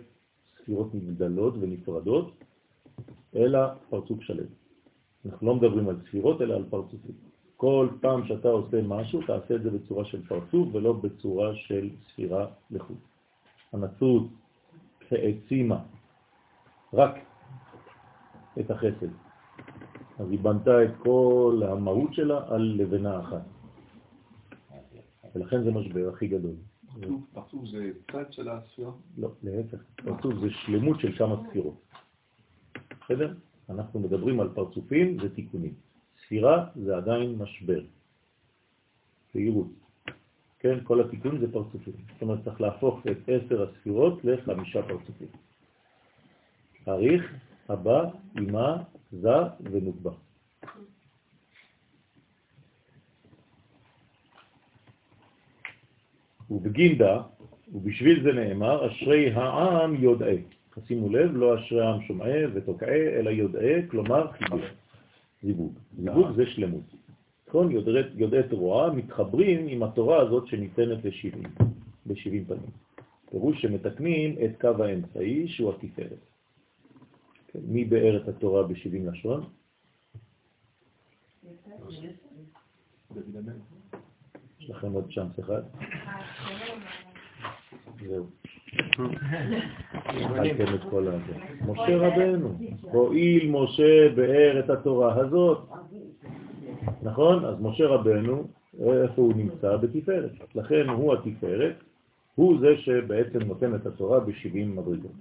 ספירות 0.57 0.95
נבדלות 0.95 1.53
ונפרדות, 1.59 2.43
אלא 3.35 3.59
פרצוף 3.89 4.21
שלם. 4.21 4.58
אנחנו 5.25 5.47
לא 5.47 5.55
מדברים 5.55 5.89
על 5.89 5.95
ספירות, 6.07 6.41
אלא 6.41 6.55
על 6.55 6.65
פרצופים. 6.69 7.15
כל 7.57 7.87
פעם 8.01 8.27
שאתה 8.27 8.47
עושה 8.47 8.81
משהו, 8.81 9.21
תעשה 9.27 9.55
את 9.55 9.63
זה 9.63 9.69
בצורה 9.71 10.05
של 10.05 10.25
פרצוף 10.27 10.67
ולא 10.71 10.93
בצורה 10.93 11.55
של 11.55 11.89
ספירה 12.07 12.47
לחוץ. 12.71 12.97
הנצרות 13.73 14.27
העצימה 15.11 15.79
רק 16.93 17.15
את 18.59 18.71
החסד. 18.71 19.07
אז 20.19 20.31
היא 20.31 20.39
בנתה 20.39 20.83
את 20.83 20.89
כל 21.03 21.61
המהות 21.67 22.13
שלה 22.13 22.47
על 22.47 22.61
לבנה 22.77 23.19
אחת. 23.19 23.41
ולכן 25.35 25.63
זה 25.63 25.71
משבר 25.71 26.09
הכי 26.13 26.27
גדול. 26.27 26.55
פרצוף- 26.93 27.21
פרצוף 27.33 27.65
זה 27.65 27.91
צד 28.11 28.33
של 28.33 28.49
הספירה? 28.49 28.91
לא, 29.17 29.29
להפך. 29.43 29.77
פרצוף 29.95 30.33
זה 30.41 30.49
שלמות 30.49 30.99
של 30.99 31.17
כמה 31.17 31.35
ספירות. 31.49 31.81
בסדר? 33.05 33.33
אנחנו 33.69 33.99
מדברים 33.99 34.39
על 34.39 34.49
פרצופים 34.53 35.17
ותיקונים. 35.21 35.73
ספירה 36.25 36.65
זה 36.75 36.97
עדיין 36.97 37.35
משבר. 37.35 37.81
בהירות. 39.35 39.67
כן, 40.59 40.77
כל 40.83 41.01
התיקון 41.01 41.39
זה 41.39 41.51
פרצופים. 41.51 41.93
זאת 42.13 42.21
אומרת, 42.21 42.43
צריך 42.43 42.61
להפוך 42.61 43.07
את 43.11 43.17
עשר 43.27 43.69
הספירות 43.69 44.25
לחמישה 44.25 44.81
פרצופים. 44.81 45.27
אריך, 46.87 47.33
הבא, 47.69 48.09
אימה, 48.37 48.83
זה 49.11 49.37
ונוקבה. 49.59 50.11
ובגינדה, 56.49 57.21
ובשביל 57.73 58.23
זה 58.23 58.31
נאמר, 58.31 58.87
אשרי 58.87 59.31
העם 59.31 59.95
יודעי. 59.95 60.43
שימו 60.87 61.09
לב, 61.09 61.35
לא 61.35 61.59
אשרי 61.59 61.85
העם 61.85 62.01
שומעי 62.01 62.45
ותוקעי, 62.53 63.07
אלא 63.07 63.29
יודעי, 63.29 63.87
כלומר 63.87 64.31
חיבור. 64.31 64.59
זיווג. 65.43 65.73
זיווג 65.97 66.35
זה 66.35 66.45
שלמות. 66.45 66.83
נכון? 67.47 67.71
יודעי, 67.71 68.03
יודעי 68.15 68.43
תרועה 68.49 68.93
מתחברים 68.93 69.67
עם 69.67 69.83
התורה 69.83 70.21
הזאת 70.21 70.47
שניתנת 70.47 71.05
ל-70, 71.05 71.63
ב-70 72.05 72.47
פנים. 72.47 72.71
פירוש 73.29 73.61
שמתקנים 73.61 74.35
את 74.45 74.61
קו 74.61 74.83
האמצעי 74.83 75.47
שהוא 75.47 75.73
התפארת. 75.73 76.19
כן, 77.47 77.59
מי 77.67 77.85
באר 77.85 78.17
את 78.23 78.27
התורה 78.27 78.63
ב-70 78.63 79.11
לשון? 79.11 79.49
יש 84.59 84.69
לכם 84.69 84.91
עוד 84.91 85.13
צ'אנס 85.13 85.39
אחד? 85.39 85.61
זהו. 88.07 88.25
אכלתם 90.05 90.75
את 90.75 90.81
כל 90.89 91.07
הזה. 91.07 91.33
משה 91.67 91.97
רבנו, 91.97 92.57
הואיל 92.81 93.51
משה 93.51 94.09
באר 94.15 94.59
את 94.59 94.69
התורה 94.69 95.15
הזאת. 95.15 95.69
נכון? 97.03 97.45
אז 97.45 97.55
משה 97.61 97.87
רבנו, 97.87 98.47
איפה 98.79 99.21
הוא 99.21 99.33
נמצא? 99.35 99.77
בתפארת. 99.77 100.31
לכן 100.55 100.89
הוא 100.89 101.13
התפארת, 101.13 101.75
הוא 102.35 102.59
זה 102.59 102.77
שבעצם 102.77 103.39
נותן 103.39 103.75
את 103.75 103.85
התורה 103.85 104.19
ב-70 104.19 104.65
מדרגות. 104.65 105.11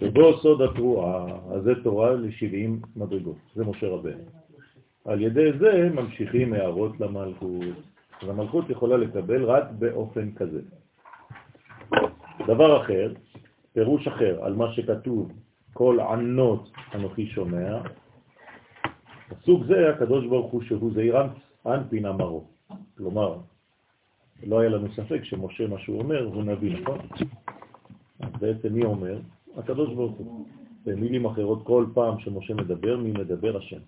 שבו 0.00 0.38
סוד 0.38 0.62
התרועה, 0.62 1.26
אז 1.50 1.62
זה 1.62 1.72
תורה 1.82 2.12
ל-70 2.12 2.86
מדרגות, 2.96 3.36
זה 3.54 3.64
משה 3.64 3.88
רבנו. 3.88 4.24
על 5.04 5.22
ידי 5.22 5.52
זה 5.58 5.90
ממשיכים 5.94 6.52
הערות 6.52 7.00
למלכות. 7.00 7.76
אז 8.22 8.28
המלכות 8.28 8.70
יכולה 8.70 8.96
לקבל 8.96 9.44
רק 9.44 9.64
באופן 9.78 10.32
כזה. 10.32 10.60
דבר 12.46 12.82
אחר, 12.82 13.12
פירוש 13.72 14.08
אחר 14.08 14.44
על 14.44 14.54
מה 14.54 14.72
שכתוב, 14.72 15.32
כל 15.72 16.00
ענות 16.00 16.70
אנוכי 16.94 17.26
שומע, 17.26 17.82
סוג 19.44 19.64
זה 19.66 19.90
הקדוש 19.90 20.26
ברוך 20.26 20.52
הוא 20.52 20.62
שהוא 20.62 20.92
זעיר 20.94 21.16
אנפין 21.66 22.06
אמרו. 22.06 22.44
כלומר, 22.96 23.38
לא 24.46 24.60
היה 24.60 24.70
לנו 24.70 24.92
ספק 24.92 25.24
שמשה, 25.24 25.66
מה 25.66 25.78
שהוא 25.78 25.98
אומר, 25.98 26.24
הוא 26.24 26.42
נביא, 26.42 26.80
נכון? 26.80 26.98
אז 28.20 28.30
בעצם 28.40 28.72
מי 28.72 28.84
אומר? 28.84 29.18
הקדוש 29.56 29.94
ברוך 29.94 30.16
הוא. 30.18 30.46
במילים 30.86 31.24
אחרות, 31.24 31.62
כל 31.66 31.86
פעם 31.94 32.20
שמשה 32.20 32.54
מדבר, 32.54 32.96
מי 32.96 33.12
מדבר? 33.12 33.56
השם. 33.56 33.80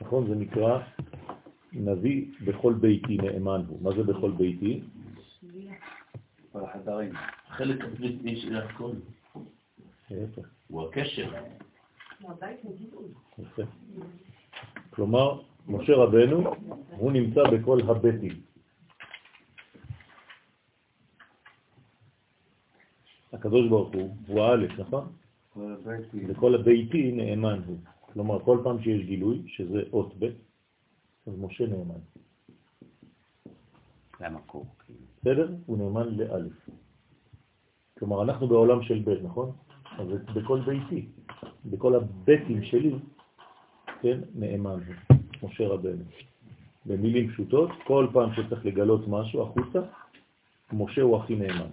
נכון? 0.00 0.26
זה 0.28 0.34
נקרא 0.34 0.78
נביא 1.72 2.26
בכל 2.44 2.72
ביתי 2.72 3.16
נאמן 3.16 3.62
הוא. 3.68 3.78
מה 3.82 3.90
זה 3.96 4.02
בכל 4.02 4.30
ביתי? 4.30 4.80
כל 6.52 6.64
החדרים. 6.64 7.12
חלק 7.56 7.84
הפנימי 7.84 8.40
של 8.40 8.56
הכל. 8.56 8.90
הוא 10.68 10.88
הקשר. 10.88 11.30
כלומר, 14.90 15.42
משה 15.66 15.92
רבנו, 15.92 16.54
הוא 16.90 17.12
נמצא 17.12 17.40
בכל 17.52 17.78
הביתים. 17.88 18.40
הקדוש 23.32 23.68
ברוך 23.68 23.94
הוא, 23.94 24.16
הוא 24.26 24.40
האלף, 24.40 24.70
נכון? 24.78 25.12
בכל 26.28 26.54
הביתי 26.54 27.12
נאמן 27.12 27.60
הוא. 27.66 27.78
כלומר, 28.00 28.44
כל 28.44 28.58
פעם 28.64 28.82
שיש 28.82 29.06
גילוי, 29.06 29.42
שזה 29.46 29.82
אות 29.92 30.14
ב', 30.18 30.24
אז 31.26 31.32
משה 31.38 31.66
נאמן. 31.66 32.00
זה 34.18 34.26
המקור. 34.26 34.66
כאילו. 34.86 34.98
בסדר? 35.18 35.54
הוא 35.66 35.78
נאמן 35.78 36.08
לאלף. 36.08 36.68
כלומר, 37.98 38.22
אנחנו 38.22 38.48
בעולם 38.48 38.82
של 38.82 39.02
ב', 39.04 39.24
נכון? 39.24 39.50
אז 39.98 40.08
בכל 40.34 40.60
ביתי, 40.60 41.06
בכל 41.64 41.94
הבתים 41.94 42.62
שלי, 42.62 42.94
כן, 44.00 44.20
נאמן 44.34 44.78
משה 45.42 45.68
רבנו. 45.68 46.04
במילים 46.86 47.30
פשוטות, 47.30 47.70
כל 47.86 48.06
פעם 48.12 48.34
שצריך 48.34 48.66
לגלות 48.66 49.08
משהו 49.08 49.42
החוצה, 49.42 49.80
משה 50.72 51.02
הוא 51.02 51.16
הכי 51.16 51.36
נאמן. 51.36 51.70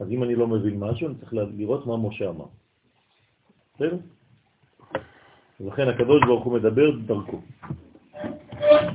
אז 0.00 0.10
אם 0.10 0.22
אני 0.22 0.34
לא 0.34 0.46
מבין 0.46 0.80
משהו, 0.80 1.08
אני 1.08 1.14
צריך 1.14 1.32
לראות 1.32 1.86
מה 1.86 1.96
משה 1.96 2.28
אמר. 2.30 2.46
בסדר? 3.74 3.96
ולכן 5.60 5.88
הקדוש 5.88 6.20
ברוך 6.26 6.44
הוא 6.44 6.54
מדבר 6.54 6.90
דרכו. 7.06 7.40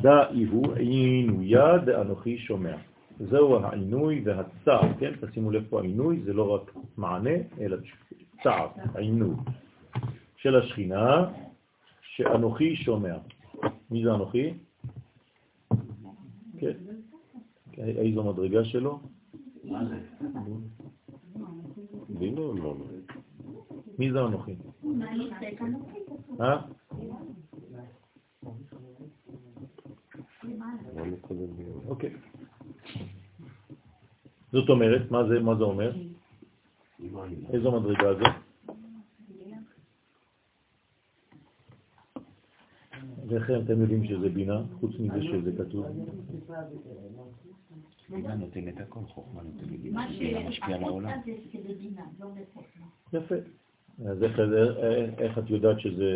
דאי 0.01 0.43
הוא 0.43 0.75
עינויה 0.75 1.77
דאנוכי 1.77 2.37
שומע. 2.37 2.75
זהו 3.19 3.55
העינוי 3.55 4.23
והצער, 4.25 4.93
כן? 4.99 5.11
תשימו 5.21 5.51
לב 5.51 5.63
פה 5.69 5.79
העינוי, 5.79 6.21
זה 6.25 6.33
לא 6.33 6.55
רק 6.55 6.73
מענה, 6.97 7.37
אלא 7.59 7.77
צער, 8.43 8.67
העינוי 8.95 9.35
של 10.35 10.55
השכינה, 10.55 11.31
שאנוכי 12.01 12.75
שומע. 12.75 13.17
מי 13.91 14.03
זה 14.03 14.13
אנוכי? 14.13 14.53
כן. 16.57 16.73
איזו 17.77 18.23
מדרגה 18.23 18.65
שלו? 18.65 18.99
בינו, 22.09 22.53
לא, 22.53 22.63
לא. 22.63 22.75
מי 23.99 24.11
זה 24.11 24.25
אנוכי? 24.25 24.55
אה? 26.41 26.61
לא. 30.95 31.03
אוקיי. 31.87 32.11
זאת 34.53 34.69
אומרת, 34.69 35.11
מה 35.11 35.27
זה, 35.27 35.39
מה 35.39 35.55
זה 35.55 35.63
אומר? 35.63 35.91
איזו 37.53 37.71
מדרגה 37.71 38.13
זו? 38.13 38.25
ואיך 43.27 43.51
אתם 43.65 43.81
יודעים 43.81 44.05
שזה 44.05 44.29
בינה, 44.29 44.61
חוץ 44.79 44.91
מזה 44.99 45.23
שזה 45.23 45.51
כתוב? 45.57 45.85
בינה 48.09 48.35
נותן 48.35 48.67
את 48.67 48.79
הכל, 48.79 48.99
חוכמה 48.99 49.41
נותן 49.41 49.73
את 49.73 49.91
מה 49.91 50.07
בינה 50.19 50.49
משפיע 50.49 50.75
על 50.75 50.83
העולם. 50.83 51.09
לא. 52.19 52.27
יפה. 53.13 53.35
אז 54.05 54.23
איך, 54.23 54.39
איך 55.17 55.37
את 55.37 55.49
יודעת 55.49 55.79
שזה, 55.79 56.11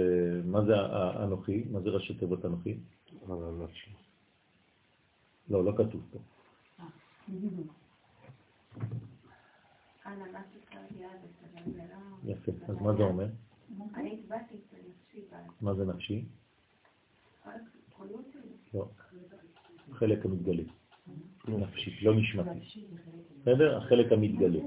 מה 0.45 0.65
זה 0.65 0.75
האנוכי? 0.75 1.63
מה 1.71 1.79
זה 1.79 1.89
ראשי 1.89 2.13
תיבות 2.13 2.45
אנוכי? 2.45 2.77
לא, 5.49 5.65
לא 5.65 5.71
כתוב 5.77 6.01
פה. 6.11 6.19
יפה. 12.23 12.51
אז 12.67 12.81
מה 12.81 12.93
זה 12.97 13.03
אומר? 13.03 13.27
מה 15.61 15.73
זה 15.73 15.85
נפשי? 15.85 16.25
לא. 18.73 18.87
חלק 19.91 20.25
המתגלה. 20.25 20.63
נפשי, 21.47 22.05
לא 22.05 22.15
נשמתי. 22.15 22.85
בסדר? 23.41 23.77
החלק 23.77 24.11
המתגלה. 24.11 24.59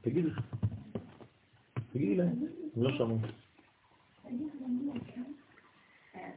תגידי. 0.00 0.30
תגידי 1.92 2.16
להם, 2.16 2.46
הם 2.76 2.82
לא 2.82 2.90
שמעו. 2.98 3.18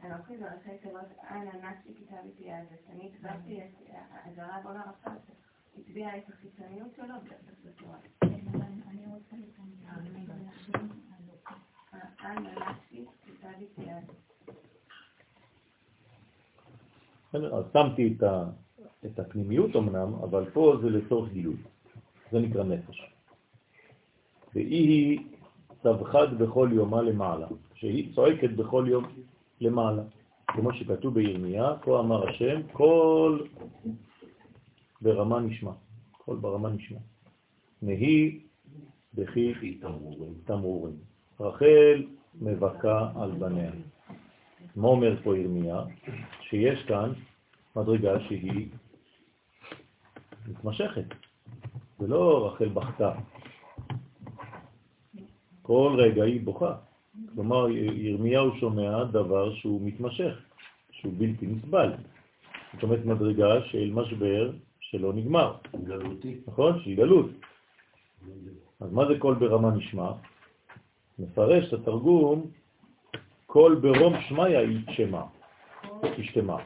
אנוכי 0.04 0.38
זה 0.38 0.44
ראשי 0.54 0.78
תיבות 0.82 1.04
אנא 1.30 1.70
נפשי 1.70 2.04
כתב 2.04 2.16
אז, 2.50 2.66
אני 2.88 3.10
הצבעתי 3.14 3.60
את 3.60 3.94
אז 4.24 4.38
הרב 4.38 4.66
עולה 4.66 4.82
רפאל, 4.88 5.12
הצביע 5.78 6.18
את 6.18 6.22
החיצוניות 6.28 6.88
שלו 6.96 7.14
בתורה. 7.64 7.98
אני 8.22 9.06
רוצה 9.06 9.36
להיכנס. 9.36 9.72
אנא 12.24 12.50
נפשי 12.70 13.04
כתב 13.22 13.48
איתי 13.60 13.90
אז. 13.92 14.04
בסדר? 17.28 17.54
אז 17.54 17.64
שמתי 17.72 18.14
את, 18.16 18.22
ה, 18.22 18.44
את 19.06 19.18
הפנימיות 19.18 19.76
אמנם, 19.76 20.14
אבל 20.14 20.50
פה 20.50 20.76
זה 20.82 20.90
לצורך 20.90 21.32
גילוי. 21.32 21.56
זה 22.32 22.38
נקרא 22.40 22.64
נפש. 22.64 23.12
והיא 24.54 24.88
היא 24.88 25.20
צווחת 25.82 26.28
בכל 26.38 26.68
יומה 26.72 27.02
למעלה, 27.02 27.46
שהיא 27.74 28.14
צועקת 28.14 28.50
בכל 28.50 28.84
יום 28.88 29.04
למעלה. 29.62 30.02
כמו 30.46 30.74
שכתוב 30.74 31.14
בירמיה, 31.14 31.74
כה 31.82 32.00
אמר 32.00 32.28
השם, 32.28 32.60
כל 32.72 33.38
ברמה 35.02 35.40
נשמע, 35.40 35.72
כל 36.12 36.36
ברמה 36.36 36.68
נשמע. 36.68 36.98
נהי 37.82 38.40
בכי 39.14 39.80
תמרורים. 40.44 40.94
רחל 41.40 42.06
מבכה 42.40 43.12
על 43.16 43.30
בניה. 43.30 43.70
מה 44.76 44.88
אומר 44.88 45.22
פה 45.22 45.38
ירמיה? 45.38 45.82
שיש 46.40 46.82
כאן 46.82 47.12
מדרגה 47.76 48.20
שהיא 48.20 48.68
מתמשכת. 50.48 51.04
זה 51.98 52.06
לא 52.06 52.46
רחל 52.46 52.68
בכתה. 52.68 53.12
כל 55.62 55.96
רגע 55.98 56.24
היא 56.24 56.40
בוכה. 56.44 56.76
כלומר, 57.34 57.70
ירמיהו 57.70 58.56
שומע 58.60 59.04
דבר 59.04 59.54
שהוא 59.54 59.80
מתמשך, 59.84 60.34
שהוא 60.90 61.12
בלתי 61.18 61.46
נסבל. 61.46 61.92
זאת 62.74 62.82
אומרת, 62.82 63.04
מדרגה 63.04 63.62
של 63.62 63.90
משבר 63.94 64.52
שלא 64.80 65.12
נגמר. 65.12 65.54
גלותי. 65.84 66.36
נכון? 66.46 66.80
שהיא 66.82 66.96
גלות. 66.96 67.30
אז 68.80 68.92
מה 68.92 69.06
זה 69.06 69.18
קול 69.18 69.34
ברמה 69.34 69.70
נשמע? 69.70 70.12
מפרש 71.18 71.68
את 71.68 71.72
התרגום, 71.72 72.50
קול 73.46 73.74
ברום 73.74 74.14
שמיה 74.28 74.62
יתשמע, 74.62 75.22
תשתמע. 76.16 76.56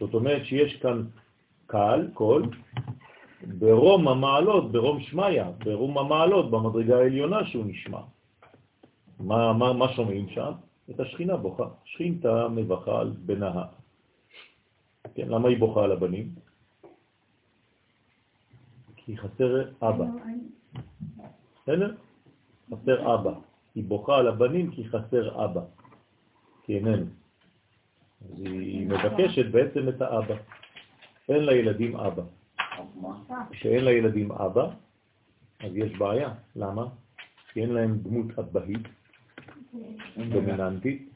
זאת 0.00 0.14
אומרת 0.14 0.44
שיש 0.44 0.76
כאן 0.76 1.04
קל, 1.66 2.08
קול, 2.14 2.42
ברום 3.58 4.08
המעלות, 4.08 4.72
ברום 4.72 5.00
שמיה, 5.00 5.50
ברום 5.64 5.98
המעלות, 5.98 6.50
במדרגה 6.50 6.98
העליונה 6.98 7.46
שהוא 7.46 7.64
נשמע. 7.66 8.00
מה, 9.24 9.52
מה, 9.52 9.72
מה 9.72 9.92
שומעים 9.92 10.28
שם? 10.28 10.52
את 10.90 11.00
השכינה 11.00 11.36
בוכה. 11.36 11.68
שכינתה 11.84 12.48
מבכה 12.48 13.00
על 13.00 13.12
בנה. 13.26 13.64
כן, 15.14 15.28
למה 15.28 15.48
היא 15.48 15.58
בוכה 15.58 15.84
על 15.84 15.92
הבנים? 15.92 16.34
כי 18.96 19.16
חסר 19.16 19.72
אבא. 19.82 20.04
בסדר? 21.62 21.94
חסר 22.72 23.14
אבא. 23.14 23.32
היא 23.74 23.84
בוכה 23.84 24.16
על 24.16 24.28
הבנים 24.28 24.70
כי 24.70 24.88
חסר 24.88 25.44
אבא. 25.44 25.62
כי 26.62 26.76
איננו. 26.76 27.06
אז 28.24 28.40
היא 28.40 28.86
מבקשת 28.86 29.46
בעצם 29.50 29.88
את 29.88 30.02
האבא. 30.02 30.34
אין 31.28 31.44
לילדים 31.44 31.96
אבא. 31.96 32.22
כשאין 33.50 33.84
לילדים 33.84 34.32
אבא, 34.32 34.66
אז 35.60 35.72
יש 35.74 35.92
בעיה. 35.98 36.34
למה? 36.56 36.86
כי 37.52 37.60
אין 37.60 37.70
להם 37.70 37.98
דמות 37.98 38.38
אבהית 38.38 38.88
דומיננטית, 40.32 41.10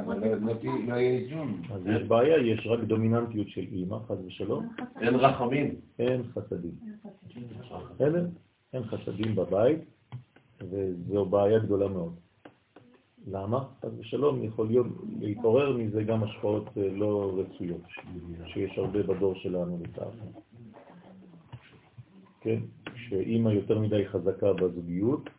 אבל 0.00 0.18
לא- 0.18 0.34
לא 0.34 0.54
לא 0.88 0.94
יהיה 0.94 1.18
איזון. 1.18 1.62
אז 1.72 1.82
יש 1.86 2.02
בעיה, 2.02 2.36
יש 2.38 2.66
רק 2.66 2.80
דומיננטיות 2.80 3.48
של 3.48 3.60
אימא, 3.60 3.96
חס 4.06 4.16
ושלום, 4.26 4.68
אין 5.00 5.14
רחמים. 5.14 5.74
אין 5.98 6.22
חסדים. 6.22 6.72
אין 8.72 8.82
חסדים 8.84 9.34
בבית, 9.34 9.78
וזו 10.70 11.24
בעיה 11.24 11.58
גדולה 11.58 11.88
מאוד. 11.88 12.14
למה? 13.26 13.64
חס 13.80 13.90
ושלום, 13.98 14.44
יכול 14.44 14.66
להיות 14.66 14.86
להתעורר 15.20 15.76
מזה 15.76 16.02
גם 16.02 16.24
השפעות 16.24 16.78
אה, 16.78 16.88
לא 16.92 17.32
רצויות, 17.36 17.80
שיש 18.46 18.78
הרבה 18.78 19.02
בדור 19.02 19.34
שלנו 19.34 19.78
לצערנו. 19.82 20.32
כן? 22.40 22.58
כשאימא 22.94 23.48
יותר 23.48 23.78
מדי 23.78 24.08
חזקה 24.08 24.52
בזוגיות, 24.52 25.30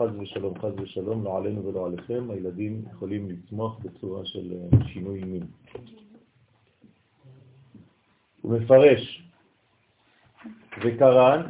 חז 0.00 0.16
ושלום, 0.20 0.58
חז 0.58 0.72
ושלום, 0.82 1.24
לא 1.24 1.38
עלינו 1.38 1.64
ולא 1.64 1.86
עליכם, 1.86 2.30
הילדים 2.30 2.82
יכולים 2.92 3.28
לצמוח 3.30 3.78
בצורה 3.78 4.24
של 4.24 4.52
אה, 4.52 4.84
שינוי 4.86 5.24
מין. 5.24 5.42
הוא 8.40 8.58
מפרש, 8.58 9.22
וקרן 10.84 11.42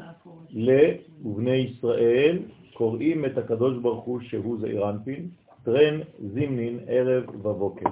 לבני 0.51 1.51
ישראל 1.57 2.39
קוראים 2.75 3.25
את 3.25 3.39
הקדוש 3.39 3.79
ברוך 3.83 4.05
הוא 4.05 4.21
שהוא 4.21 4.61
זעיר 4.61 4.91
אנפין, 4.91 5.29
טרן 5.65 6.01
זימנין 6.35 6.81
ערב 6.87 7.29
ובוקר. 7.29 7.91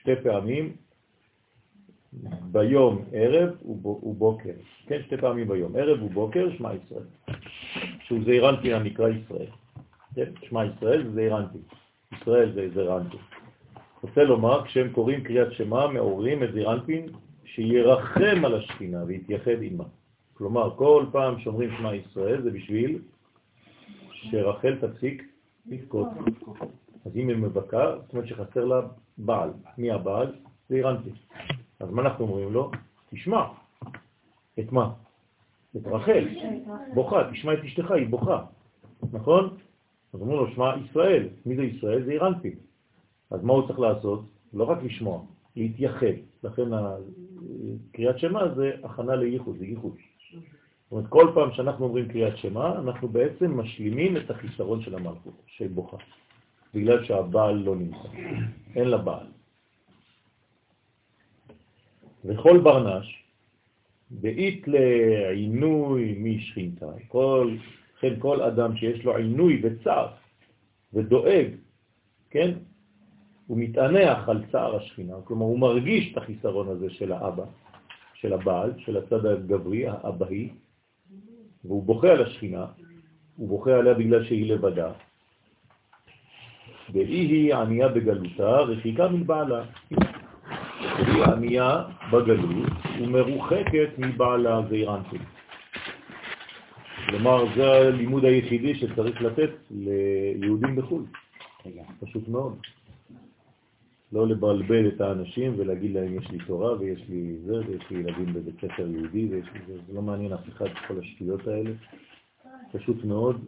שתי 0.00 0.16
פעמים, 0.22 0.76
ביום 2.52 3.04
ערב 3.12 3.66
וב- 3.66 4.04
ובוקר. 4.04 4.52
כן, 4.86 5.00
שתי 5.06 5.16
פעמים 5.16 5.48
ביום, 5.48 5.76
ערב 5.76 6.02
ובוקר, 6.02 6.48
שמע 6.56 6.70
ישראל. 6.74 7.04
שהוא 8.02 8.18
זעיר 8.24 8.50
אנפין 8.50 8.72
הנקרא 8.74 9.08
ישראל. 9.08 9.46
כן, 10.18 10.32
שמע 10.48 10.64
ישראל 10.64 11.04
זה 11.04 11.12
זעיר 11.14 11.38
אנפין. 11.38 11.60
ישראל 12.12 12.52
זה 12.54 12.68
זעיר 12.74 12.96
אנפין. 12.96 13.20
רוצה 14.02 14.24
לומר, 14.24 14.64
כשהם 14.64 14.92
קוראים 14.92 15.24
קריאת 15.24 15.52
שמע, 15.52 15.86
מעוררים 15.86 16.42
את 16.42 16.52
זעיר 16.52 16.72
אנפין 16.72 17.06
שירחם 17.44 18.44
על 18.44 18.54
השכינה 18.54 19.04
ויתייחד 19.06 19.60
עימה. 19.60 19.84
כלומר, 20.34 20.76
כל 20.76 21.04
פעם 21.12 21.38
שאומרים 21.38 21.70
שמע 21.78 21.94
ישראל 21.94 22.42
זה 22.42 22.50
בשביל 22.50 23.02
שרחל 24.12 24.76
תפסיק 24.80 25.22
לבכות. 25.66 26.08
אז 27.04 27.16
אם 27.16 27.28
היא 27.28 27.36
מבכה, 27.36 27.96
זאת 27.96 28.12
אומרת 28.12 28.26
שחסר 28.26 28.64
לה 28.64 28.80
בעל. 29.18 29.50
מי 29.78 29.90
הבעל? 29.90 30.34
זה 30.68 30.76
אירנטי. 30.76 31.10
אז 31.80 31.90
מה 31.90 32.02
אנחנו 32.02 32.24
אומרים 32.24 32.52
לו? 32.52 32.70
תשמע. 33.10 33.44
את 34.58 34.72
מה? 34.72 34.92
את 35.76 35.86
רחל. 35.86 36.28
בוכה, 36.94 37.30
תשמע 37.32 37.54
את 37.54 37.58
אשתך, 37.64 37.90
היא 37.90 38.08
בוכה. 38.08 38.44
נכון? 39.12 39.56
אז 40.18 40.22
אומרים 40.22 40.40
לו, 40.40 40.50
שמע 40.54 40.74
ישראל. 40.84 41.28
מי 41.46 41.56
זה 41.56 41.62
ישראל? 41.62 42.04
זה 42.04 42.12
אירנטי. 42.12 42.54
אז 43.30 43.44
מה 43.44 43.52
הוא 43.52 43.66
צריך 43.66 43.78
לעשות? 43.78 44.20
לא 44.52 44.64
רק 44.64 44.78
לשמוע, 44.82 45.22
להתייחד. 45.56 46.16
לכן 46.42 46.62
קריאת 47.92 48.18
שמע 48.18 48.54
זה 48.54 48.72
הכנה 48.82 49.16
לייחוד, 49.16 49.58
זה 49.58 49.64
ייחוד. 49.66 49.94
זאת 50.32 50.92
אומרת, 50.92 51.06
כל 51.08 51.30
פעם 51.34 51.52
שאנחנו 51.52 51.84
אומרים 51.84 52.08
קריאת 52.08 52.36
שמע, 52.36 52.78
אנחנו 52.78 53.08
בעצם 53.08 53.60
משלימים 53.60 54.16
את 54.16 54.30
החיסרון 54.30 54.82
של 54.82 54.94
המלכות, 54.94 55.42
של 55.46 55.68
בוכה, 55.68 55.96
בגלל 56.74 57.04
שהבעל 57.04 57.56
לא 57.56 57.76
נמצא, 57.76 58.08
אין 58.76 58.88
לה 58.88 58.98
בעל. 58.98 59.26
וכל 62.24 62.58
ברנש, 62.58 63.24
דאית 64.12 64.68
לעינוי 64.68 66.14
משכינתאי, 66.18 67.04
כל, 67.08 67.54
כן, 68.00 68.14
כל 68.18 68.42
אדם 68.42 68.76
שיש 68.76 69.04
לו 69.04 69.16
עינוי 69.16 69.60
וצער 69.62 70.08
ודואג, 70.92 71.46
כן, 72.30 72.50
הוא 73.46 73.58
מתענח 73.58 74.28
על 74.28 74.44
צער 74.52 74.76
השכינה, 74.76 75.14
כלומר 75.24 75.44
הוא 75.44 75.58
מרגיש 75.58 76.12
את 76.12 76.16
החיסרון 76.16 76.68
הזה 76.68 76.90
של 76.90 77.12
האבא, 77.12 77.44
של 78.14 78.32
הבעל, 78.32 78.72
של 78.78 78.96
הצד 78.96 79.26
הגברי, 79.26 79.88
האבהי, 79.88 80.48
והוא 81.64 81.82
בוכה 81.82 82.10
על 82.10 82.22
השכינה, 82.22 82.66
הוא 83.36 83.48
בוכה 83.48 83.74
עליה 83.74 83.94
בגלל 83.94 84.24
שהיא 84.24 84.52
לבדה, 84.52 84.92
והיא 86.92 87.28
היא 87.28 87.54
ענייה 87.54 87.88
בגלותה, 87.88 88.56
רחיקה 88.60 89.08
מבעלה. 89.08 89.64
היא 90.98 91.24
ענייה 91.24 91.82
בגלות 92.12 92.72
ומרוחקת 93.00 93.88
מבעלה 93.98 94.60
זעירנטית. 94.68 95.37
כלומר, 97.08 97.44
זה 97.56 97.72
הלימוד 97.72 98.24
היחידי 98.24 98.74
שצריך 98.74 99.22
לתת 99.22 99.50
ליהודים 99.70 100.76
בחו"ל. 100.76 101.04
פשוט 102.00 102.28
מאוד. 102.28 102.58
לא 104.12 104.26
לבלבל 104.26 104.88
את 104.88 105.00
האנשים 105.00 105.54
ולהגיד 105.56 105.94
להם 105.94 106.18
יש 106.18 106.30
לי 106.30 106.38
תורה 106.46 106.78
ויש 106.78 107.04
לי 107.08 107.38
זה 107.46 107.54
ויש 107.54 107.90
לי 107.90 107.98
ילדים 107.98 108.34
בבית 108.34 108.54
ספר 108.56 108.86
יהודי 108.88 109.28
ויש 109.30 109.46
לי 109.54 109.60
זה, 109.66 109.72
זה 109.86 109.92
לא 109.94 110.02
מעניין 110.02 110.32
אף 110.32 110.48
אחד 110.48 110.66
כל 110.88 110.98
השטויות 110.98 111.46
האלה. 111.46 111.70
פשוט 112.72 113.04
מאוד, 113.04 113.44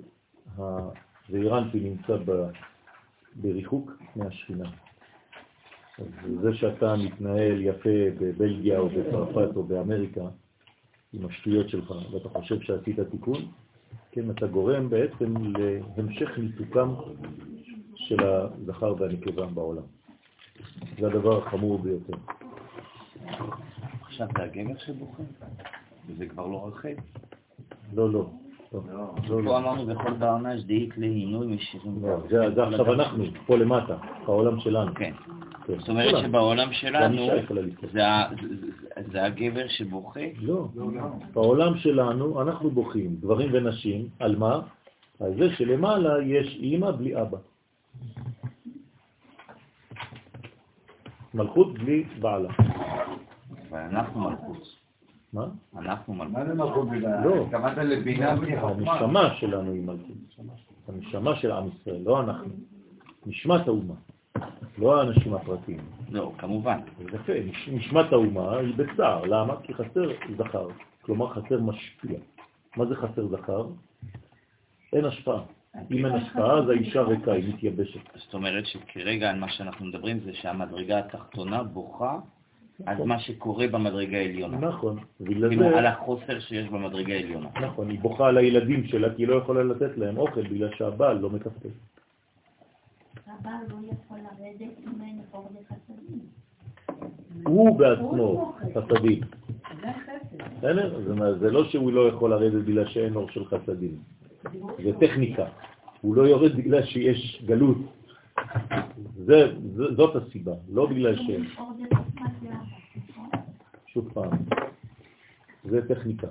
הזעירנטי 0.59 1.81
נמצא 1.81 2.17
ב, 2.25 2.47
בריחוק 3.35 3.93
מהשכינה. 4.17 4.71
זה 6.43 6.55
שאתה 6.55 6.97
מתנהל 6.97 7.61
יפה 7.63 7.99
בבלגיה 8.21 8.79
או 8.79 8.89
בצרפת 8.89 9.57
או 9.57 9.63
באמריקה 9.63 10.29
עם 11.13 11.27
השטויות 11.27 11.69
שלך 11.69 11.95
ואתה 12.13 12.29
חושב 12.29 12.61
שעשית 12.61 13.01
תיקון, 13.01 13.43
כן, 14.13 14.31
אתה 14.31 14.47
גורם 14.47 14.91
בעצם 14.91 15.35
להמשך 15.97 16.39
ניתוקם 16.39 16.95
של 17.95 18.25
הזכר 18.25 18.95
והנקבה 18.99 19.47
בעולם. 19.47 19.83
זה 21.01 21.07
הדבר 21.07 21.47
החמור 21.47 21.79
ביותר. 21.79 22.13
עכשיו 24.03 24.27
זה 24.37 24.43
הגבר 24.43 24.79
שבוכה? 24.79 25.23
וזה 26.09 26.27
כבר 26.27 26.47
לא 26.47 26.67
רחל. 26.69 26.95
לא, 27.95 28.11
לא. 28.13 28.31
לא, 28.73 28.81
לא, 28.93 29.15
פה 29.29 29.41
לא. 29.41 29.59
אמרנו 29.59 29.87
בכל 29.87 30.13
בעונה 30.13 30.59
שדאית 30.59 30.99
להינוי 30.99 31.47
משירים. 31.47 32.03
לא, 32.03 32.21
זה 32.31 32.55
זה 32.55 32.65
עכשיו 32.65 32.95
אנחנו, 32.95 33.25
פה 33.47 33.57
למטה, 33.57 33.97
בעולם 34.27 34.61
שלנו. 34.61 34.95
כן. 34.95 35.13
כן. 35.67 35.79
זאת 35.79 35.89
אומרת. 35.89 36.25
שבעולם 36.25 36.73
שלנו 36.73 37.17
לבכות. 37.51 37.91
זה 39.13 39.25
הגבר 39.25 39.69
שבוכה? 39.69 40.21
לא, 40.41 40.69
בעולם 41.33 41.77
שלנו 41.77 42.43
אנחנו 42.43 42.71
בוכים, 42.71 43.17
גברים 43.21 43.51
ונשים, 43.53 44.09
על 44.19 44.37
מה? 44.37 44.61
על 45.21 45.35
זה 45.39 45.57
שלמעלה 45.57 46.23
יש 46.23 46.59
אימא 46.61 46.91
בלי 46.91 47.23
אבא. 47.23 47.39
מלכות 51.35 51.79
בלי 51.79 52.05
בעלה. 52.21 52.49
ואנחנו 53.71 54.21
מלכות. 54.21 54.77
מה? 55.33 55.45
אנחנו 55.79 56.15
מלכות. 56.15 56.33
מה 56.33 56.45
זה 56.45 56.55
מלכות 56.55 56.89
בגלל? 56.89 57.25
לא. 57.25 57.45
התכוונת 57.45 57.79
לבינה 57.79 58.37
בלי 58.37 58.61
חוכמה. 58.61 58.93
הנשמה 58.93 59.35
שלנו 59.35 59.73
היא 59.73 59.83
מלכות. 59.83 60.17
הנשמה 60.89 61.37
של 61.37 61.53
עם 61.53 61.69
ישראל, 61.69 62.03
לא 62.05 62.21
אנחנו. 62.21 62.51
נשמת 63.27 63.69
האומה, 63.69 63.95
לא 64.81 65.01
האנשים 65.01 65.35
הפרטיים. 65.35 65.81
לא, 66.11 66.33
כמובן. 66.39 66.79
יפה, 67.15 67.33
נש- 67.47 67.69
נשמת 67.73 68.13
האומה 68.13 68.57
היא 68.57 68.75
בצער. 68.77 69.25
למה? 69.25 69.55
כי 69.63 69.75
חסר 69.75 70.09
זכר, 70.39 70.69
כלומר 71.03 71.29
חסר 71.29 71.61
משפיע. 71.61 72.19
מה 72.77 72.87
זה 72.87 72.95
חסר 72.97 73.27
זכר? 73.27 73.67
אין 74.93 75.05
השפעה. 75.05 75.41
אם 75.91 76.07
אין 76.07 76.15
השפעה, 76.15 76.59
אז 76.59 76.69
האישה 76.69 77.03
ריקה, 77.03 77.33
היא 77.33 77.55
מתייבשת. 77.55 78.01
זאת 78.15 78.35
אומרת 78.35 78.67
שכרגע 78.67 79.33
מה 79.35 79.49
שאנחנו 79.49 79.87
מדברים 79.87 80.21
זה 80.21 80.33
שהמדרגה 80.35 80.99
התחתונה 80.99 81.63
בוכה 81.63 82.19
על 82.87 83.05
מה 83.05 83.19
שקורה 83.19 83.67
במדרגה 83.69 84.19
העליונה. 84.19 84.59
נכון, 84.59 84.99
כאילו 85.25 85.49
על 85.79 85.87
החוסר 85.87 86.41
שיש 86.41 86.69
במדרגה 86.69 87.15
העליונה. 87.15 87.49
נכון, 87.63 87.91
היא 87.91 88.01
בוכה 88.01 88.29
על 88.29 88.37
הילדים 88.39 88.85
שלה, 88.87 89.15
כי 89.15 89.23
היא 89.23 89.29
לא 89.29 89.35
יכולה 89.35 89.63
לתת 89.63 89.99
להם 89.99 90.19
אוכל 90.19 90.43
בגלל 90.43 90.71
שהבעל 90.77 91.19
לא 91.19 91.31
מתפקד. 91.31 91.69
הבעל 93.41 93.65
לא 93.69 93.77
יכול 93.93 94.19
לרדת 94.19 94.79
אם 94.79 95.03
אין 95.03 95.21
חור 95.31 95.49
לחסדים. 95.61 96.21
הוא 97.45 97.79
בעצמו 97.79 98.55
חסדים. 98.75 99.21
זה 101.41 101.51
לא 101.51 101.65
שהוא 101.65 101.93
לא 101.93 102.09
יכול 102.09 102.31
לרדת 102.31 102.65
בגלל 102.65 102.87
שאין 102.89 103.17
אור 103.17 103.31
של 103.31 103.45
חסדים. 103.45 103.99
זה 104.85 104.93
טכניקה. 105.01 105.47
הוא 106.01 106.17
לא 106.17 106.23
יורד 106.23 106.57
בגלל 106.57 106.83
שיש 106.83 107.43
גלות. 107.47 107.77
זה, 109.17 109.53
זה, 109.77 109.95
זאת 109.97 110.17
הסיבה, 110.17 110.55
לא 110.73 110.87
בגלל 110.87 111.17
ש... 111.17 111.31
אור? 111.59 111.73
שוב 113.87 114.13
פעם, 114.13 114.31
זה 115.65 115.89
טכניקה. 115.89 116.29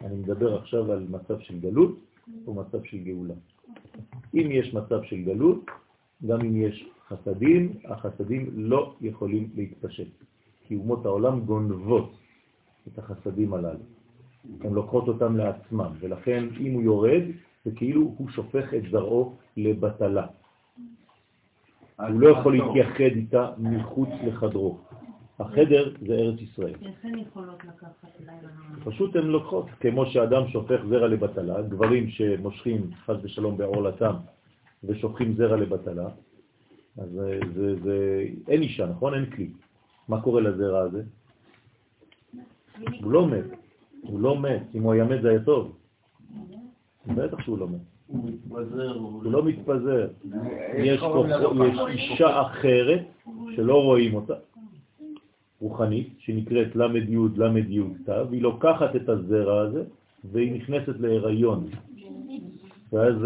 אני 0.00 0.16
מדבר 0.16 0.58
עכשיו 0.58 0.92
על 0.92 1.06
מצב 1.10 1.40
של 1.40 1.58
גלות 1.58 1.98
או 2.46 2.54
מצב 2.54 2.84
של 2.84 2.98
גאולה. 2.98 3.34
אם 4.34 4.48
יש 4.50 4.74
מצב 4.74 5.02
של 5.02 5.22
גלות, 5.22 5.64
גם 6.26 6.40
אם 6.40 6.56
יש 6.56 6.88
חסדים, 7.08 7.72
החסדים 7.84 8.50
לא 8.54 8.94
יכולים 9.00 9.48
להתפשט, 9.54 10.08
כי 10.66 10.74
אומות 10.74 11.06
העולם 11.06 11.40
גונבות 11.40 12.12
את 12.88 12.98
החסדים 12.98 13.54
הללו. 13.54 13.84
הן 14.60 14.72
לוקחות 14.72 15.08
אותם 15.08 15.36
לעצמם, 15.36 15.92
ולכן 16.00 16.44
אם 16.60 16.72
הוא 16.72 16.82
יורד, 16.82 17.22
זה 17.64 17.70
כאילו 17.76 18.14
הוא 18.16 18.28
שופך 18.30 18.74
את 18.74 18.82
זרעו 18.90 19.36
לבטלה. 19.56 20.26
הוא 21.98 22.20
לא 22.20 22.28
יכול 22.28 22.56
להתייחד 22.56 23.16
איתה 23.16 23.50
מחוץ 23.58 24.08
לחדרו. 24.26 24.78
החדר 25.40 25.92
זה 26.06 26.14
ארץ 26.14 26.40
ישראל. 26.40 26.74
איך 26.82 27.04
הן 27.04 27.18
יכולות 27.18 27.64
לקחת 27.64 28.20
לילה? 28.20 28.48
פשוט 28.84 29.16
הן 29.16 29.26
לוקחות, 29.26 29.66
כמו 29.80 30.06
שאדם 30.06 30.48
שופך 30.48 30.80
זרע 30.88 31.08
לבטלה, 31.08 31.62
גברים 31.62 32.08
שמושכים 32.08 32.90
חס 33.04 33.16
ושלום 33.22 33.56
בעורלתם 33.56 34.14
ושופכים 34.84 35.34
זרע 35.34 35.56
לבטלה, 35.56 36.08
אז 36.98 37.10
זה, 37.10 37.40
זה, 37.54 37.76
זה, 37.82 38.24
אין 38.48 38.62
אישה, 38.62 38.86
נכון? 38.86 39.14
אין 39.14 39.30
כלי. 39.30 39.50
מה 40.08 40.20
קורה 40.20 40.40
לזרע 40.40 40.80
הזה? 40.80 41.02
הוא 43.02 43.12
לא 43.12 43.26
מת, 43.26 43.44
הוא 44.02 44.20
לא 44.20 44.40
מת. 44.40 44.62
אם 44.74 44.82
הוא 44.82 44.92
היה 44.92 45.04
מת 45.04 45.22
זה 45.22 45.30
היה 45.30 45.44
טוב. 45.44 45.76
בטח 47.06 47.40
שהוא 47.40 47.58
לא 47.58 47.68
מת. 47.68 47.80
הוא 48.06 48.30
מתפזר. 48.30 48.94
הוא 48.94 49.24
לא 49.24 49.44
מתפזר. 49.44 50.08
יש 50.74 51.00
אישה 51.88 52.42
אחרת 52.42 53.00
שלא 53.56 53.82
רואים 53.82 54.14
אותה, 54.14 54.34
רוחנית, 55.60 56.08
שנקראת 56.18 56.76
למד 56.76 57.08
י' 57.08 57.16
למד 57.36 57.70
י' 57.70 57.82
ת', 58.06 58.08
והיא 58.08 58.42
לוקחת 58.42 58.96
את 58.96 59.08
הזרע 59.08 59.60
הזה 59.60 59.84
והיא 60.24 60.52
נכנסת 60.52 61.00
להיריון. 61.00 61.66
ואז 62.92 63.16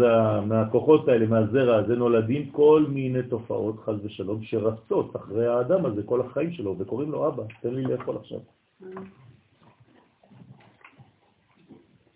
מהכוחות 0.45 1.07
האלה, 1.07 1.25
מהזרע 1.25 1.75
הזה, 1.75 1.95
נולדים 1.95 2.49
כל 2.49 2.85
מיני 2.89 3.23
תופעות, 3.23 3.79
חז 3.79 4.05
ושלום, 4.05 4.43
שרצות 4.43 5.15
אחרי 5.15 5.47
האדם 5.47 5.85
הזה 5.85 6.03
כל 6.03 6.21
החיים 6.21 6.51
שלו, 6.51 6.75
וקוראים 6.77 7.11
לו 7.11 7.27
אבא, 7.27 7.43
תן 7.61 7.73
לי 7.73 7.83
לאכול 7.83 8.15
עכשיו. 8.17 8.39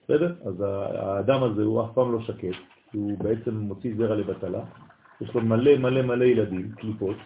בסדר? 0.03 0.35
אז 0.45 0.63
האדם 0.95 1.43
הזה 1.43 1.63
הוא 1.63 1.81
אף 1.81 1.93
פעם 1.93 2.11
לא 2.11 2.21
שקט, 2.21 2.57
הוא 2.93 3.17
בעצם 3.17 3.55
מוציא 3.55 3.95
זרע 3.97 4.15
לבטלה, 4.15 4.61
יש 5.21 5.33
לו 5.35 5.41
מלא 5.41 5.77
מלא 5.77 6.01
מלא 6.01 6.25
ילדים, 6.25 6.71
קליפות, 6.71 7.17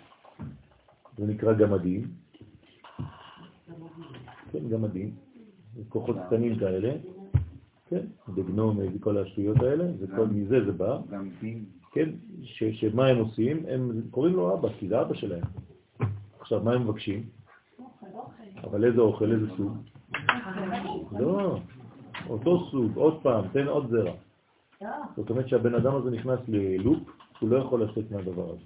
זה 1.17 1.27
נקרא 1.27 1.53
גמדים, 1.53 2.22
כן, 4.53 4.69
גמדים, 4.69 5.11
כוחות 5.89 6.15
קטנים 6.27 6.59
כאלה, 6.59 6.93
כן, 7.89 8.05
דגנום, 8.35 8.79
כל 8.99 9.17
השטויות 9.17 9.57
האלה, 9.57 9.85
וכל 9.99 10.25
מזה 10.25 10.65
זה 10.65 10.71
בא. 10.71 10.99
כן, 11.91 12.09
ש, 12.43 12.63
שמה 12.63 13.07
הם 13.07 13.17
עושים? 13.17 13.65
הם 13.67 14.01
קוראים 14.11 14.35
לו 14.35 14.53
אבא, 14.53 14.69
כי 14.79 14.87
זה 14.87 15.01
אבא 15.01 15.13
שלהם. 15.13 15.43
עכשיו, 16.39 16.63
מה 16.63 16.73
הם 16.73 16.83
מבקשים? 16.83 17.23
אבל 18.63 18.85
איזה 18.85 19.01
אוכל, 19.01 19.31
איזה 19.31 19.45
סוג? 19.57 19.77
לא, 21.19 21.59
אותו 22.29 22.69
סוג, 22.71 22.91
עוד 22.95 23.19
פעם, 23.23 23.45
תן 23.53 23.67
עוד 23.67 23.89
זרע. 23.89 24.13
זאת 25.15 25.29
אומרת 25.29 25.47
שהבן 25.47 25.75
אדם 25.75 25.95
הזה 25.95 26.11
נכנס 26.11 26.39
ללופ, 26.47 26.99
הוא 27.39 27.49
לא 27.49 27.57
יכול 27.57 27.83
לצאת 27.83 28.11
מהדבר 28.11 28.49
הזה. 28.49 28.63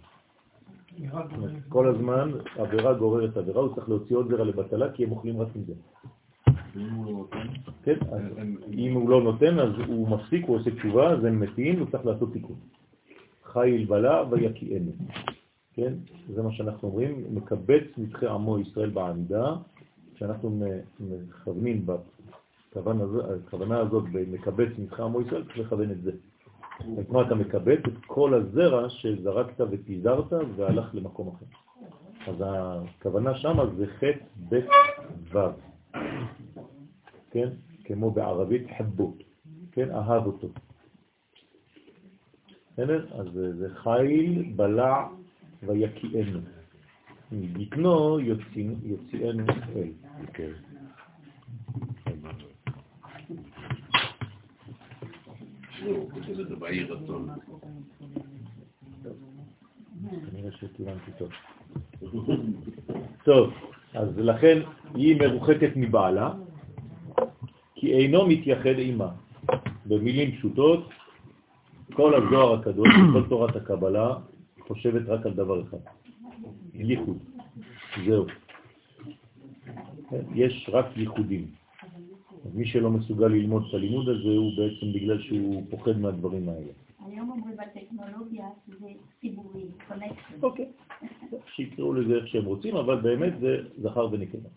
כל 1.70 1.88
הזמן 1.88 2.32
עבירה 2.58 2.93
גוררת 2.93 3.38
עבירה, 3.38 3.62
הוא 3.62 3.76
צריך 3.76 3.89
להוציא 3.89 4.16
עוד 4.16 4.30
זרע 4.30 4.43
לבטלה, 4.43 4.91
כי 4.91 5.04
הם 5.04 5.12
אוכלים 5.12 5.41
רק 5.41 5.48
מזה. 5.56 5.74
לא 6.76 7.26
כן, 7.84 7.98
אם 8.74 8.93
הוא 8.93 9.10
לא 9.10 9.24
נותן, 9.24 9.60
אז 9.60 9.70
הוא 9.88 10.10
מפסיק, 10.10 10.45
הוא 10.45 10.56
עושה 10.56 10.72
תשובה, 10.76 11.10
אז 11.12 11.24
הם 11.24 11.39
מתים, 11.39 11.80
הוא 11.80 11.88
צריך 11.91 12.06
לעשות 12.06 12.34
תיקון. 12.34 12.56
חיל 13.43 13.86
בלה 13.86 14.24
ויקיענו. 14.30 14.91
כן, 15.74 15.93
זה 16.34 16.43
מה 16.43 16.52
שאנחנו 16.52 16.88
אומרים, 16.88 17.24
מקבץ 17.32 17.84
נדחי 17.98 18.28
עמו 18.28 18.60
ישראל 18.60 18.89
בעמידה, 18.89 19.56
כשאנחנו 20.16 20.64
מכוונים 21.00 21.86
בכוונה 22.76 23.80
הזאת 23.80 24.04
במקבץ 24.12 24.70
נדחי 24.78 25.02
עמו 25.02 25.22
ישראל, 25.22 25.43
צריך 25.43 25.58
לכוון 25.58 25.91
את 25.91 26.02
זה. 26.02 26.12
אז 26.80 27.10
מה 27.12 27.22
אתה 27.28 27.36
מקבץ? 27.36 27.80
את 27.88 28.06
כל 28.08 28.34
הזרע 28.34 28.90
שזרקת 28.90 29.62
ופיזרת 29.72 30.34
והלך 30.56 30.96
למקום 30.96 31.36
אחר. 31.36 31.46
אז 32.32 32.36
הכוונה 32.46 33.36
שם 33.38 33.58
זה 33.78 33.88
חטא 33.88 34.24
בית 34.36 34.66
ו'. 35.34 35.38
כן? 37.32 37.50
כמו 37.84 38.12
בערבית 38.12 38.68
חבו, 38.78 39.14
כן? 39.72 39.92
אהב 39.92 40.26
אותו. 40.26 40.48
בסדר? 42.74 43.06
אז 43.20 43.28
זה 43.58 43.70
חיל, 43.76 44.54
בלע 44.56 45.08
ויקיענו. 45.64 46.40
מבטנו 47.32 48.20
יוציא- 48.20 48.76
יוציאנו 48.84 49.44
אל. 49.76 49.92
כן. 50.34 50.52
לא, 55.77 55.77
כותב 56.14 56.40
את 56.40 56.48
זה 56.48 56.56
רצון. 56.90 57.30
טוב. 63.24 63.54
אז 63.94 64.18
לכן 64.18 64.58
היא 64.96 65.20
מרוחקת 65.20 65.70
מבעלה, 65.76 66.34
כי 67.76 67.94
אינו 67.94 68.28
מתייחד 68.28 68.78
עימה. 68.78 69.10
במילים 69.86 70.32
פשוטות, 70.32 70.90
כל 71.94 72.16
הזוהר 72.16 72.60
הקדוש, 72.60 72.88
כל 73.14 73.24
תורת 73.30 73.56
הקבלה, 73.56 74.16
חושבת 74.60 75.02
רק 75.08 75.26
על 75.26 75.34
דבר 75.34 75.62
אחד, 75.62 75.78
ייחוד. 76.74 77.18
זהו. 78.06 78.26
יש 80.34 80.70
רק 80.74 80.86
ייחודים. 80.96 81.48
אז 82.46 82.56
מי 82.56 82.68
שלא 82.68 82.90
מסוגל 82.90 83.28
ללמוד 83.28 83.64
את 83.70 83.74
הלימוד 83.74 84.10
הזה 84.10 84.30
הוא 84.30 84.52
בעצם 84.58 84.94
בגלל 84.94 85.22
שהוא 85.22 85.64
פוחד 85.70 85.98
מהדברים 85.98 86.50
האלה. 86.50 86.72
היום 87.06 87.32
אומרים 87.32 87.58
בטכנולוגיה 87.58 88.46
שזה 88.68 88.88
ציבורי, 89.22 89.66
קונקשן. 89.88 90.44
אוקיי. 90.44 90.72
שיקראו 91.56 91.94
לזה 91.94 92.16
איך 92.16 92.28
שהם 92.28 92.46
רוצים, 92.46 92.76
אבל 92.76 93.02
באמת 93.02 93.40
זה 93.40 93.58
זכר 93.78 94.08
ונקבה. 94.12 94.50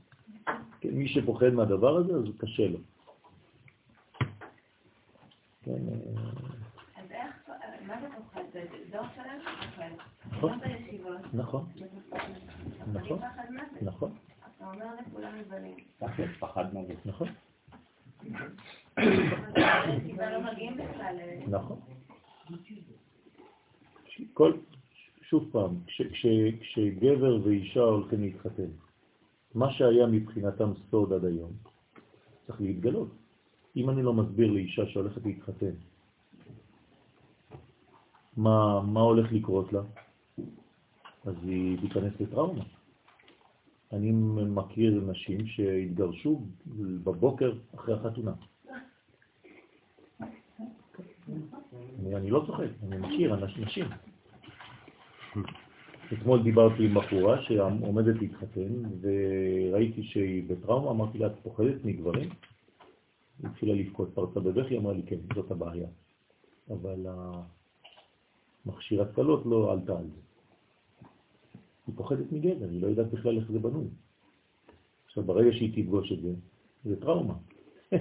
כן, 0.80 0.88
מי 0.92 1.08
שפוחד 1.08 1.48
מהדבר 1.48 1.96
הזה, 1.96 2.14
אז 2.14 2.24
קשה 2.38 2.68
לו. 2.68 2.78
כן, 5.62 5.70
אה, 5.72 6.20
אז 6.96 7.10
איך, 7.10 7.50
מה 7.86 8.00
זה 8.00 8.06
פוחד? 8.16 8.42
זה 8.52 8.64
דור 8.92 9.02
שלם 9.14 9.40
שפוחד. 9.40 9.90
נכון. 10.32 10.50
גם 10.50 10.60
בישיבות. 10.60 11.34
נכון, 11.34 11.66
נכון, 12.92 13.18
אני 13.18 13.30
פחד 13.30 13.44
מוות. 13.50 13.82
נכון, 13.82 14.12
אתה 14.56 14.70
אומר 14.70 14.86
לכולם 15.00 15.32
מבלים. 15.38 15.76
כן, 16.16 16.32
פחד 16.40 16.74
מוות. 16.74 17.06
נכון, 17.06 17.28
בישיבה 18.96 20.30
לא 20.30 20.52
מגיעים 20.52 20.76
בכלל 20.76 21.16
ל... 21.16 21.50
נכון. 21.50 21.80
כל, 24.34 24.52
שוב 25.22 25.48
פעם, 25.52 25.78
כש, 25.86 26.02
כש, 26.02 26.19
כשגבר 26.60 27.38
ואישה 27.44 27.80
הולכים 27.80 28.20
להתחתן, 28.20 28.70
מה 29.54 29.72
שהיה 29.72 30.06
מבחינתם 30.06 30.70
סוד 30.90 31.12
עד 31.12 31.24
היום, 31.24 31.52
צריך 32.46 32.60
להתגלות. 32.60 33.08
אם 33.76 33.90
אני 33.90 34.02
לא 34.02 34.12
מסביר 34.12 34.52
לאישה 34.52 34.86
שהולכת 34.86 35.26
להתחתן, 35.26 35.74
מה, 38.36 38.80
מה 38.82 39.00
הולך 39.00 39.32
לקרות 39.32 39.72
לה, 39.72 39.80
אז 41.24 41.34
היא 41.42 41.78
תיכנס 41.80 42.12
לטראומה. 42.20 42.64
אני 43.92 44.12
מכיר 44.46 45.02
נשים 45.10 45.46
שהתגרשו 45.46 46.42
בבוקר 47.04 47.52
אחרי 47.74 47.94
החתונה. 47.94 48.32
אני, 51.98 52.16
אני 52.16 52.30
לא 52.30 52.42
צוחק, 52.46 52.68
אני 52.82 52.96
מכיר 52.98 53.34
אנש- 53.34 53.60
נשים. 53.60 53.86
אתמול 56.12 56.42
דיברתי 56.42 56.84
עם 56.84 56.94
בחורה 56.94 57.42
שעומדת 57.42 58.16
להתחתן, 58.20 58.82
וראיתי 59.00 60.02
שהיא 60.02 60.44
בטראומה, 60.48 60.90
אמרתי 60.90 61.18
לה, 61.18 61.26
את 61.26 61.32
פוחדת 61.42 61.84
מגברים? 61.84 62.28
היא 63.38 63.50
התחילה 63.50 63.74
לבכות, 63.74 64.10
פרצה 64.14 64.40
בבכי, 64.40 64.78
אמרה 64.78 64.92
לי, 64.92 65.02
כן, 65.02 65.16
זאת 65.34 65.50
הבעיה. 65.50 65.88
אבל 66.70 67.06
המכשיר 68.66 69.02
הצלות 69.02 69.46
לא 69.46 69.72
עלתה 69.72 69.98
על 69.98 70.04
זה. 70.04 70.20
היא 71.86 71.94
פוחדת 71.96 72.32
מגבר, 72.32 72.68
היא 72.70 72.82
לא 72.82 72.86
יודעת 72.86 73.10
בכלל 73.10 73.38
איך 73.38 73.52
זה 73.52 73.58
בנוי. 73.58 73.88
עכשיו, 75.06 75.24
ברגע 75.24 75.52
שהיא 75.52 75.82
תפגוש 75.82 76.12
את 76.12 76.22
זה, 76.22 76.32
זה 76.84 77.00
טראומה. 77.00 77.34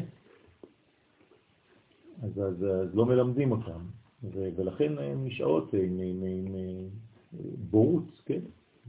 אז, 2.24 2.32
אז, 2.39 2.64
אז 2.64 2.95
לא 2.95 3.05
מלמדים 3.05 3.51
אותם, 3.51 3.86
ולכן 4.34 4.97
הן 4.97 5.26
נשארות 5.26 5.74
עם, 5.74 5.99
עם, 5.99 6.24
עם 6.24 6.55
בורות, 7.70 8.22
כן? 8.26 8.40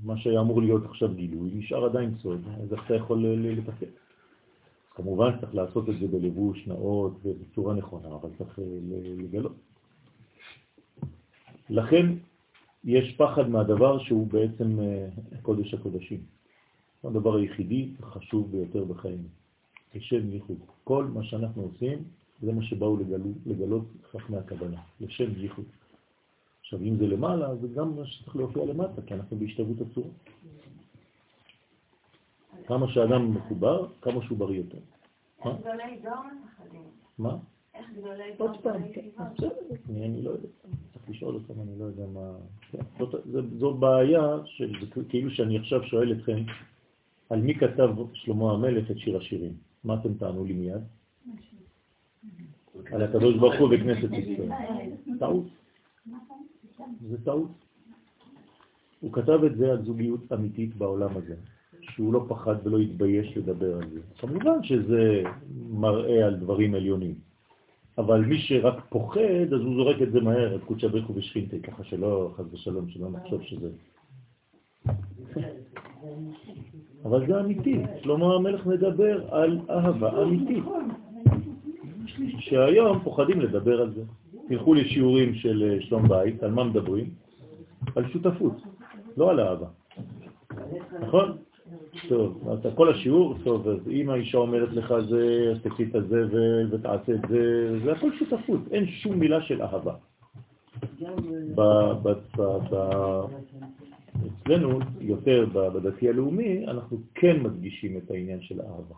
מה 0.02 0.18
שהיה 0.18 0.40
אמור 0.40 0.62
להיות 0.62 0.84
עכשיו 0.84 1.14
גילוי, 1.14 1.50
נשאר 1.54 1.84
עדיין 1.84 2.14
סוד, 2.22 2.40
אז 2.62 2.72
איך 2.72 2.86
אתה 2.86 2.94
יכול 2.94 3.18
ל- 3.18 3.26
ל- 3.26 3.58
לתפקד? 3.58 3.86
כמובן 4.94 5.40
צריך 5.40 5.54
לעשות 5.54 5.88
את 5.88 5.94
זה 6.00 6.06
בלבוש 6.08 6.66
נאות 6.66 7.12
ובצורה 7.24 7.74
נכונה, 7.74 8.08
אבל 8.08 8.28
צריך 8.38 8.58
אה, 8.58 8.64
לגלות. 9.16 9.54
לכן 11.70 12.06
יש 12.84 13.16
פחד 13.16 13.48
מהדבר 13.48 13.98
שהוא 13.98 14.26
בעצם 14.26 14.80
אה, 14.80 15.08
קודש 15.42 15.74
הקודשים. 15.74 16.20
הדבר 17.04 17.36
היחידי 17.36 17.88
החשוב 18.02 18.52
ביותר 18.52 18.84
בחיים. 18.84 19.22
לשם 19.94 20.32
ייחוד. 20.32 20.56
כל 20.84 21.04
מה 21.04 21.24
שאנחנו 21.24 21.62
עושים, 21.62 21.98
זה 22.42 22.52
מה 22.52 22.62
שבאו 22.62 22.96
לגלות 23.46 23.84
חכמי 24.12 24.36
הכוונה, 24.36 24.80
לשם 25.00 25.30
ייחוד. 25.36 25.64
עכשיו, 26.72 26.82
אם 26.82 26.96
זה 26.96 27.06
למעלה, 27.06 27.56
זה 27.56 27.68
גם 27.68 27.96
מה 27.96 28.06
שצריך 28.06 28.36
להופיע 28.36 28.64
למטה, 28.64 29.02
כי 29.02 29.14
אנחנו 29.14 29.36
בהשתוות 29.36 29.76
הצורה. 29.80 30.08
כמה 32.66 32.88
שאדם 32.88 33.34
מחובר, 33.34 33.86
כמה 34.02 34.22
שהוא 34.22 34.38
בריא 34.38 34.58
יותר. 34.58 34.78
איך 35.44 35.56
גדולי 35.60 35.98
דור 36.02 36.12
מפחדים? 36.44 36.82
מה? 37.18 37.36
איך 37.74 37.86
גדולי 37.96 38.36
דור 38.38 38.48
עוד 38.48 38.62
פעם, 38.62 38.82
גדולי 38.82 38.92
כן, 38.94 40.02
אני 40.02 40.22
לא 40.22 40.30
יודע, 40.30 40.48
צריך 40.92 41.08
לשאול 41.10 41.34
אותם, 41.34 41.60
אני 41.60 41.78
לא 41.78 41.84
יודע 41.84 42.06
מה... 42.06 42.32
כן, 42.70 42.78
זו 43.58 43.74
בעיה, 43.74 44.22
של- 44.44 44.74
זה 44.96 45.04
כאילו 45.08 45.30
שאני 45.30 45.58
עכשיו 45.58 45.82
שואל 45.82 46.12
אתכם, 46.12 46.38
על 47.30 47.40
מי 47.42 47.54
כתב 47.54 47.88
שלמה 48.14 48.52
המלך 48.52 48.90
את 48.90 48.98
שיר 48.98 49.16
השירים? 49.16 49.52
מה 49.84 49.94
אתם 50.00 50.14
תענו 50.14 50.44
לי 50.44 50.52
מיד? 50.52 50.82
על 52.92 53.02
הקדוש 53.02 53.36
ברוך 53.36 53.54
הוא 53.60 53.68
וכנסת 53.74 54.12
ישראל. 54.12 54.50
טעות. 55.18 55.44
זה 57.08 57.24
טעות. 57.24 57.50
הוא 59.00 59.12
כתב 59.12 59.44
את 59.44 59.56
זה 59.56 59.70
על 59.70 59.84
זוגיות 59.84 60.32
אמיתית 60.32 60.76
בעולם 60.76 61.16
הזה, 61.16 61.34
שהוא 61.80 62.12
לא 62.12 62.24
פחד 62.28 62.54
ולא 62.64 62.78
התבייש 62.78 63.36
לדבר 63.36 63.76
על 63.76 63.88
זה. 63.90 64.00
כמובן 64.18 64.62
שזה 64.62 65.22
מראה 65.70 66.26
על 66.26 66.36
דברים 66.36 66.74
עליונים, 66.74 67.14
אבל 67.98 68.20
מי 68.20 68.38
שרק 68.38 68.84
פוחד, 68.88 69.52
אז 69.54 69.60
הוא 69.60 69.74
זורק 69.74 70.02
את 70.02 70.12
זה 70.12 70.20
מהר, 70.20 70.56
את 70.56 70.64
קודשא 70.64 70.88
בריחו 70.88 71.14
ושכינתי, 71.14 71.60
ככה 71.62 71.84
שלא, 71.84 72.32
חס 72.36 72.44
ושלום, 72.52 72.88
שלא 72.88 73.10
נחשוב 73.10 73.42
שזה... 73.42 73.70
אבל 77.04 77.26
זה 77.26 77.40
אמיתי, 77.40 77.82
שלמה 78.02 78.34
המלך 78.34 78.66
מדבר 78.66 79.34
על 79.34 79.60
אהבה 79.70 80.22
אמיתית, 80.22 80.64
שהיום 82.38 82.98
פוחדים 82.98 83.40
לדבר 83.40 83.80
על 83.80 83.94
זה. 83.94 84.02
תלכו 84.50 84.74
לשיעורים 84.74 85.34
של 85.34 85.62
אה, 85.62 85.82
שלום 85.82 86.08
בית, 86.08 86.42
על 86.42 86.50
מה 86.50 86.64
מדברים? 86.64 87.10
על 87.96 88.08
שותפות, 88.12 88.56
לא 89.16 89.30
על 89.30 89.40
אהבה. 89.40 89.66
נכון? 91.00 91.36
טוב, 92.08 92.48
אז 92.48 92.58
כל 92.74 92.90
השיעור, 92.94 93.34
טוב, 93.44 93.68
אז 93.68 93.88
אם 93.90 94.10
האישה 94.10 94.38
אומרת 94.38 94.72
לך 94.72 94.94
זה, 95.08 95.52
אז 95.52 95.62
תקחי 95.62 95.84
את 95.84 95.94
הזבל 95.94 96.74
ותעשה 96.74 97.12
את 97.12 97.20
זה, 97.28 97.78
זה 97.84 97.92
הכל 97.92 98.10
שותפות, 98.18 98.60
אין 98.70 98.86
שום 98.86 99.18
מילה 99.18 99.42
של 99.42 99.62
אהבה. 99.62 99.94
אצלנו, 104.26 104.78
יותר 105.00 105.46
בדתי 105.52 106.08
הלאומי, 106.08 106.66
אנחנו 106.66 106.98
כן 107.14 107.42
מדגישים 107.42 107.96
את 107.96 108.10
העניין 108.10 108.42
של 108.42 108.60
האהבה. 108.60 108.94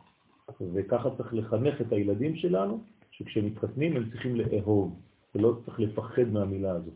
וככה 0.74 1.10
צריך 1.16 1.34
לחנך 1.34 1.80
את 1.80 1.92
הילדים 1.92 2.36
שלנו, 2.36 2.80
שכשהם 3.10 3.46
מתחתנים 3.46 3.96
הם 3.96 4.10
צריכים 4.10 4.36
לאהוב, 4.36 4.96
ולא 5.34 5.56
צריך 5.64 5.80
לפחד 5.80 6.28
מהמילה 6.32 6.70
הזאת. 6.70 6.94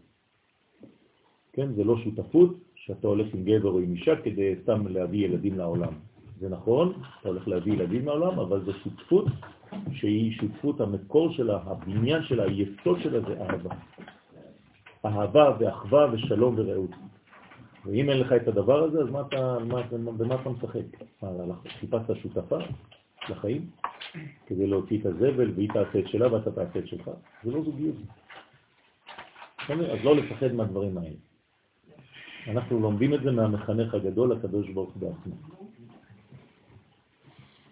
כן, 1.52 1.72
זה 1.72 1.84
לא 1.84 1.96
שותפות 1.96 2.56
שאתה 2.74 3.08
הולך 3.08 3.34
עם 3.34 3.44
גבר 3.44 3.70
או 3.70 3.78
עם 3.78 3.92
אישה 3.92 4.16
כדי 4.16 4.54
סתם 4.62 4.86
להביא 4.86 5.24
ילדים 5.24 5.58
לעולם. 5.58 5.92
זה 6.40 6.48
נכון, 6.48 6.92
אתה 7.20 7.28
הולך 7.28 7.48
להביא 7.48 7.72
ילדים 7.72 8.06
לעולם, 8.06 8.38
אבל 8.38 8.64
זו 8.64 8.72
שותפות 8.72 9.24
שהיא 9.92 10.32
שותפות, 10.32 10.80
המקור 10.80 11.32
שלה, 11.32 11.58
הבניין 11.64 12.22
שלה, 12.22 12.44
היסוד 12.44 13.00
שלה 13.02 13.20
זה 13.20 13.42
אהבה. 13.42 13.74
אהבה 15.04 15.56
ואחווה 15.58 16.06
ושלום 16.12 16.54
ורעות. 16.58 16.90
ואם 17.84 18.10
אין 18.10 18.20
לך 18.20 18.32
את 18.32 18.48
הדבר 18.48 18.84
הזה, 18.84 19.00
אז 19.00 19.10
מה 19.10 19.20
אתה, 19.20 19.58
מה, 19.64 19.82
במה 20.12 20.34
אתה 20.34 20.50
משחק? 20.50 20.80
חיפשת 21.66 22.16
שותפה 22.22 22.58
לחיים 23.28 23.66
כדי 24.46 24.66
להוציא 24.66 25.00
את 25.00 25.06
הזבל 25.06 25.50
והיא 25.54 25.68
תעשה 25.68 25.98
את 25.98 26.08
שלה 26.08 26.32
ואתה 26.32 26.52
תעשה 26.52 26.78
את 26.78 26.86
שלך? 26.88 27.10
זה 27.44 27.50
לא 27.50 27.62
זוגיות. 27.62 27.94
אז 29.70 30.04
לא 30.04 30.16
לפחד 30.16 30.52
מהדברים 30.52 30.98
האלה. 30.98 31.16
אנחנו 32.48 32.80
לומדים 32.80 33.14
את 33.14 33.22
זה 33.22 33.30
מהמחנך 33.30 33.94
הגדול, 33.94 34.32
הקדוש 34.32 34.68
ברוך 34.68 34.96
בעצמו. 34.96 35.34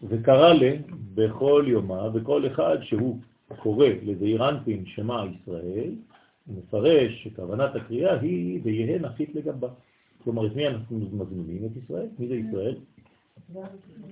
וקרא 0.02 0.52
לי 0.52 0.78
בכל 1.14 1.64
יומה, 1.68 2.08
וכל 2.14 2.46
אחד 2.46 2.78
שהוא 2.82 3.18
קורא 3.56 3.88
לזעיר 4.02 4.48
אנפין 4.48 4.86
שמע 4.86 5.24
ישראל, 5.24 5.90
מפרש 6.46 7.24
שכוונת 7.24 7.76
הקריאה 7.76 8.20
היא 8.20 8.60
ויהא 8.62 8.98
נחית 8.98 9.34
לגבה. 9.34 9.68
כלומר, 10.24 10.46
את 10.46 10.56
מי 10.56 10.68
אנחנו 10.68 10.98
מזמינים? 11.12 11.66
את 11.66 11.76
ישראל. 11.84 12.06
מי 12.18 12.28
זה 12.28 12.34
ישראל? 12.34 12.76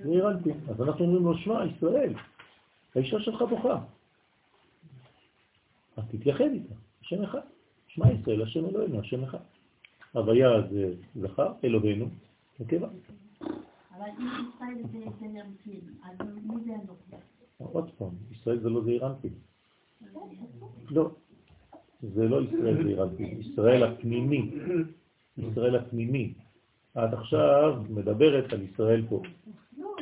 זעיר 0.03 0.29
אנפין. 0.29 0.57
אז 0.69 0.81
אנחנו 0.81 1.05
אומרים 1.05 1.23
לו, 1.23 1.37
שמע 1.37 1.65
ישראל, 1.65 2.13
האישה 2.95 3.19
שלך 3.19 3.41
בוכה. 3.41 3.79
אז 5.97 6.03
תתייחד 6.11 6.43
איתה, 6.43 6.73
השם 7.01 7.23
אחד. 7.23 7.52
שמע 7.93 8.11
ישראל, 8.11 8.41
השם 8.41 8.65
אלוהינו, 8.65 8.99
השם 8.99 9.23
אחד. 9.23 9.37
הוויה 10.11 10.49
זה 10.71 10.93
זכר, 11.15 11.53
אלוהינו, 11.63 12.05
נקבה. 12.59 12.87
אבל 13.91 14.09
אם 14.19 14.27
ישראל 14.27 14.77
זה 14.91 14.99
זה 15.19 15.25
להמתין, 15.33 15.81
אז 16.03 16.27
מי 16.43 16.63
זה 16.65 16.73
הנוקבה? 16.73 17.17
עוד 17.57 17.89
פעם, 17.97 18.09
ישראל 18.31 18.59
זה 18.59 18.69
לא 18.69 18.83
זעיר 18.83 19.07
אנפין. 19.07 19.33
לא, 20.89 21.11
זה 22.01 22.27
לא 22.27 22.41
ישראל 22.41 22.83
זעיר 22.83 23.03
אנפין, 23.03 23.41
ישראל 23.41 23.83
הפנימי. 23.83 24.51
ישראל 25.37 25.75
הפנימי. 25.75 26.33
את 26.91 27.13
עכשיו 27.13 27.83
מדברת 27.89 28.53
על 28.53 28.61
ישראל 28.61 29.05
פה. 29.09 29.21
לא. 29.77 29.95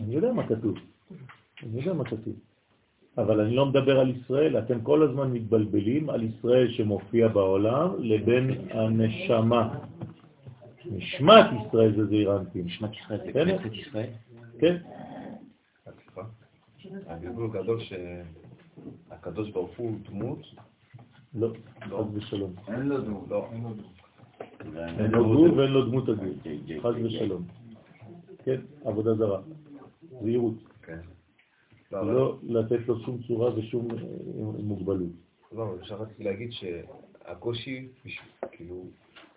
אני 0.00 0.14
יודע 0.14 0.32
מה 0.32 0.48
כתוב. 0.48 0.74
אני 1.62 1.80
יודע 1.80 1.92
מה 1.92 2.04
כתוב. 2.04 2.34
אבל 3.22 3.40
אני 3.40 3.56
לא 3.56 3.66
מדבר 3.66 4.00
על 4.00 4.10
ישראל, 4.10 4.58
אתם 4.58 4.80
כל 4.80 5.02
הזמן 5.02 5.32
מתבלבלים 5.32 6.10
על 6.10 6.22
ישראל 6.22 6.70
שמופיע 6.70 7.28
בעולם 7.28 7.88
לבין 7.98 8.50
הנשמה. 8.70 9.78
נשמת 10.84 11.46
ישראל 11.66 11.96
זה 11.96 12.06
זעיר 12.06 12.36
אנפין. 12.36 12.64
נשמת 12.64 12.90
ישראל 12.92 13.18
זה 13.18 13.30
בסדר? 13.30 13.58
כנסת 13.58 13.74
ישראל? 13.74 14.10
כן? 14.58 14.76
הבלבול 17.06 17.50
גדול 17.50 17.78
שהקדוש 17.80 19.50
ברוך 19.50 19.70
הוא 19.76 19.98
דמות, 20.10 20.38
לא, 21.34 21.52
חס 21.80 22.06
ושלום. 22.14 22.54
אין 22.68 22.88
לו 22.88 23.00
דמות. 23.00 23.28
לא, 23.28 23.46
אין 24.98 25.10
לו 25.10 25.24
גבול 25.24 25.50
ואין 25.50 25.70
לו 25.70 25.86
דמות 25.86 26.08
הגבול, 26.08 26.32
חס 26.80 26.94
ושלום. 27.04 27.42
כן, 28.44 28.60
עבודה 28.84 29.14
זרה, 29.14 29.40
זהירות. 30.22 30.54
לא, 31.92 32.06
לא 32.06 32.38
לתת 32.42 32.88
לו 32.88 33.00
שום 33.00 33.18
צורה 33.26 33.54
ושום 33.54 33.90
אה, 33.90 33.96
מוגבלות. 34.62 35.10
לא, 35.52 35.74
אפשר 35.80 35.94
רציתי 35.94 36.24
להגיד 36.24 36.52
שהקושי, 36.52 37.88
כאילו, 38.52 38.84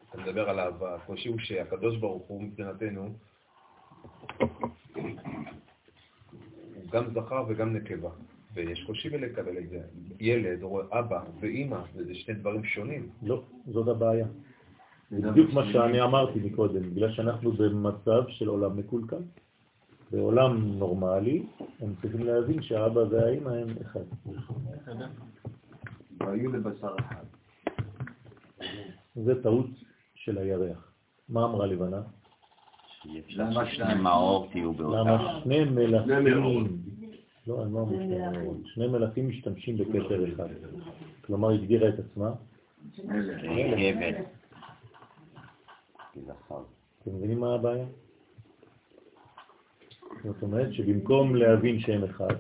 אתה 0.10 0.22
מדבר 0.22 0.50
על 0.50 0.60
אהבה, 0.60 0.96
הקושי 0.96 1.30
הוא 1.30 1.40
שהקדוש 1.40 1.98
ברוך 1.98 2.24
הוא 2.28 2.44
מבחינתנו, 2.44 3.10
הוא 6.76 6.92
גם 6.92 7.04
זכר 7.14 7.44
וגם 7.48 7.76
נקבה, 7.76 8.10
ויש 8.54 8.84
קושי 8.84 9.10
בלקבל 9.10 9.58
את 9.58 9.70
זה. 9.70 9.82
ילד 10.20 10.64
רואה 10.64 10.86
אבא 11.00 11.24
ואימא, 11.40 11.80
וזה 11.96 12.16
שני 12.16 12.34
דברים 12.36 12.64
שונים. 12.64 13.10
לא, 13.24 13.44
זאת 13.68 13.88
הבעיה. 13.88 14.28
זה 15.12 15.32
בדיוק 15.32 15.54
מה 15.54 15.72
שאני 15.72 16.02
אמרתי 16.02 16.40
מקודם, 16.40 16.82
בגלל 16.82 17.12
שאנחנו 17.12 17.52
במצב 17.52 18.24
של 18.28 18.48
עולם 18.48 18.78
מקולקל. 18.78 19.22
בעולם 20.14 20.80
נורמלי, 20.80 21.46
הם 21.80 21.94
צריכים 22.02 22.26
להבין 22.26 22.62
שהאבא 22.62 23.00
והאימא 23.00 23.50
הם 23.50 23.68
אחד. 23.82 24.04
והיו 26.20 26.52
לבשר 26.52 26.96
אחד. 27.00 27.24
זה 29.16 29.44
טעות 29.44 29.70
של 30.16 30.38
הירח. 30.38 30.94
מה 31.30 31.46
אמרה 31.46 31.66
לבנה? 31.66 32.02
למה 33.30 33.66
שניים? 33.66 33.98
מאור 33.98 34.48
תהיו 34.52 34.74
באותה... 34.74 35.00
למה 35.00 35.40
שני 35.44 35.66
שני. 35.66 35.72
מלכים, 35.72 36.10
לא, 37.48 37.64
אני 37.64 37.74
לא 37.74 37.82
אמרו 37.82 37.90
שני 37.90 38.18
מאורות, 38.18 38.58
שני 38.66 38.88
מלכים 38.88 39.30
משתמשים 39.30 39.78
בכתר 39.78 40.34
אחד. 40.34 40.48
כלומר, 41.22 41.50
הגדירה 41.50 41.90
את 41.90 42.00
עצמה. 42.00 42.32
אתם 47.02 47.16
מבינים 47.16 47.40
מה 47.40 47.56
הבעיה? 47.56 47.86
זאת 50.24 50.42
אומרת 50.42 50.74
שבמקום 50.74 51.36
להבין 51.36 51.80
שהם 51.80 52.04
אחד, 52.04 52.36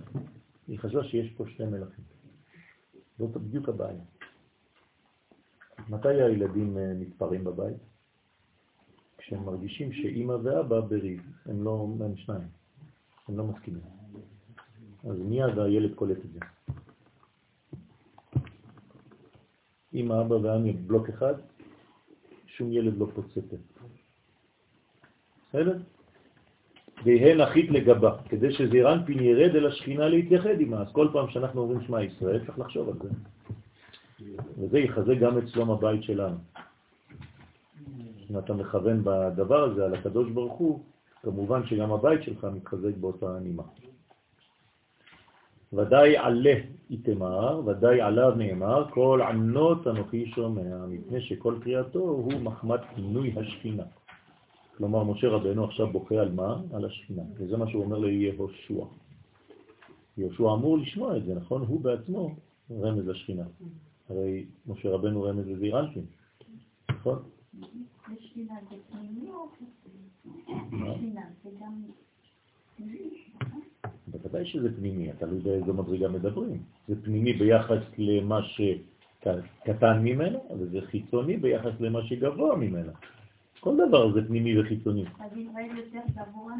היא 0.67 0.79
חשבה 0.79 1.03
שיש 1.03 1.31
פה 1.31 1.43
שני 1.47 1.65
מלכים. 1.65 2.05
זאת 3.17 3.37
בדיוק 3.37 3.69
הבעיה. 3.69 4.03
מתי 5.89 6.21
הילדים 6.21 6.77
אה, 6.77 6.93
מתפרעים 6.93 7.43
בבית? 7.43 7.77
כשהם 9.17 9.45
מרגישים 9.45 9.93
שאימא 9.93 10.33
ואבא 10.43 10.79
בריב, 10.79 11.21
הם 11.45 11.63
לא, 11.63 11.87
הם 11.99 12.17
שניים, 12.17 12.47
הם 13.27 13.37
לא 13.37 13.43
מסכימים. 13.43 13.83
אז 15.09 15.19
מיד 15.19 15.59
הילד 15.59 15.95
קולט 15.95 16.17
את 16.17 16.31
זה. 16.31 16.39
אמא, 19.93 20.21
אבא 20.21 20.33
ואני 20.33 20.73
בלוק 20.73 21.09
אחד, 21.09 21.33
שום 22.47 22.71
ילד 22.71 22.97
לא 22.97 23.07
פוצה 23.15 23.41
פה. 23.49 23.55
בסדר? 25.49 25.77
והן 27.03 27.41
אחית 27.41 27.71
לגבה, 27.71 28.17
כדי 28.29 28.53
שזעיר 28.53 28.93
אנפין 28.93 29.19
ירד 29.19 29.55
אל 29.55 29.67
השכינה 29.67 30.07
להתייחד 30.07 30.59
עמה. 30.59 30.81
אז 30.81 30.87
כל 30.91 31.07
פעם 31.13 31.29
שאנחנו 31.29 31.61
אומרים 31.61 31.81
שמע 31.81 32.03
ישראל, 32.03 32.45
צריך 32.45 32.59
לחשוב 32.59 32.89
על 32.89 32.95
זה. 33.03 33.09
וזה 34.59 34.79
יחזק 34.79 35.17
גם 35.19 35.37
את 35.37 35.47
שלום 35.47 35.71
הבית 35.71 36.03
שלנו. 36.03 36.35
אם 38.31 38.37
אתה 38.37 38.53
מכוון 38.53 39.01
בדבר 39.03 39.63
הזה 39.63 39.85
על 39.85 39.93
הקדוש 39.93 40.29
ברוך 40.29 40.53
הוא, 40.53 40.79
כמובן 41.23 41.65
שגם 41.65 41.91
הבית 41.91 42.23
שלך 42.23 42.47
מתחזק 42.53 42.95
באותה 42.99 43.39
נימה. 43.41 43.63
ודאי 45.73 46.17
עלה 46.17 46.55
איתמר, 46.89 47.61
ודאי 47.65 48.01
עליו 48.01 48.31
נאמר, 48.37 48.85
כל 48.89 49.21
ענות 49.29 49.87
אנוכי 49.87 50.31
שומע, 50.35 50.85
מפני 50.87 51.21
שכל 51.21 51.55
קריאתו 51.63 51.99
הוא 51.99 52.41
מחמת 52.41 52.79
פינוי 52.95 53.33
השכינה. 53.37 53.83
כלומר, 54.77 55.03
משה 55.03 55.27
רבנו 55.27 55.65
עכשיו 55.65 55.87
בוכה 55.87 56.15
על 56.15 56.31
מה? 56.31 56.61
על 56.73 56.85
השכינה. 56.85 57.23
וזה 57.35 57.57
מה 57.57 57.69
שהוא 57.69 57.83
אומר 57.83 57.97
ליהושע. 57.97 58.85
יהושע 60.17 60.43
אמור 60.53 60.77
לשמוע 60.77 61.17
את 61.17 61.25
זה, 61.25 61.35
נכון? 61.35 61.61
הוא 61.61 61.81
בעצמו 61.81 62.35
רמז 62.71 63.07
לשכינה. 63.07 63.43
הרי 64.09 64.45
משה 64.67 64.89
רבנו 64.89 65.23
רמז 65.23 65.47
לזעיר 65.47 65.79
אנפין, 65.79 66.05
נכון? 66.89 67.19
גם... 71.59 71.83
בוודאי 74.07 74.45
שזה 74.45 74.75
פנימי, 74.75 75.13
תלוי 75.19 75.39
באיזו 75.39 75.73
מדרגה 75.73 76.07
מדברים. 76.07 76.63
זה 76.87 77.03
פנימי 77.03 77.33
ביחס 77.33 77.81
למה 77.97 78.39
שקטן 78.43 79.99
ממנה, 80.03 80.39
וזה 80.59 80.81
חיצוני 80.81 81.37
ביחס 81.37 81.71
למה 81.79 82.03
שגבוה 82.03 82.55
ממנה. 82.55 82.91
כל 83.63 83.75
דבר 83.87 84.13
זה 84.13 84.27
פנימי 84.27 84.59
וחיצוני. 84.59 85.05
אז 85.19 85.37
ישראל 85.37 85.77
יותר 85.77 85.99
גבוה? 86.11 86.53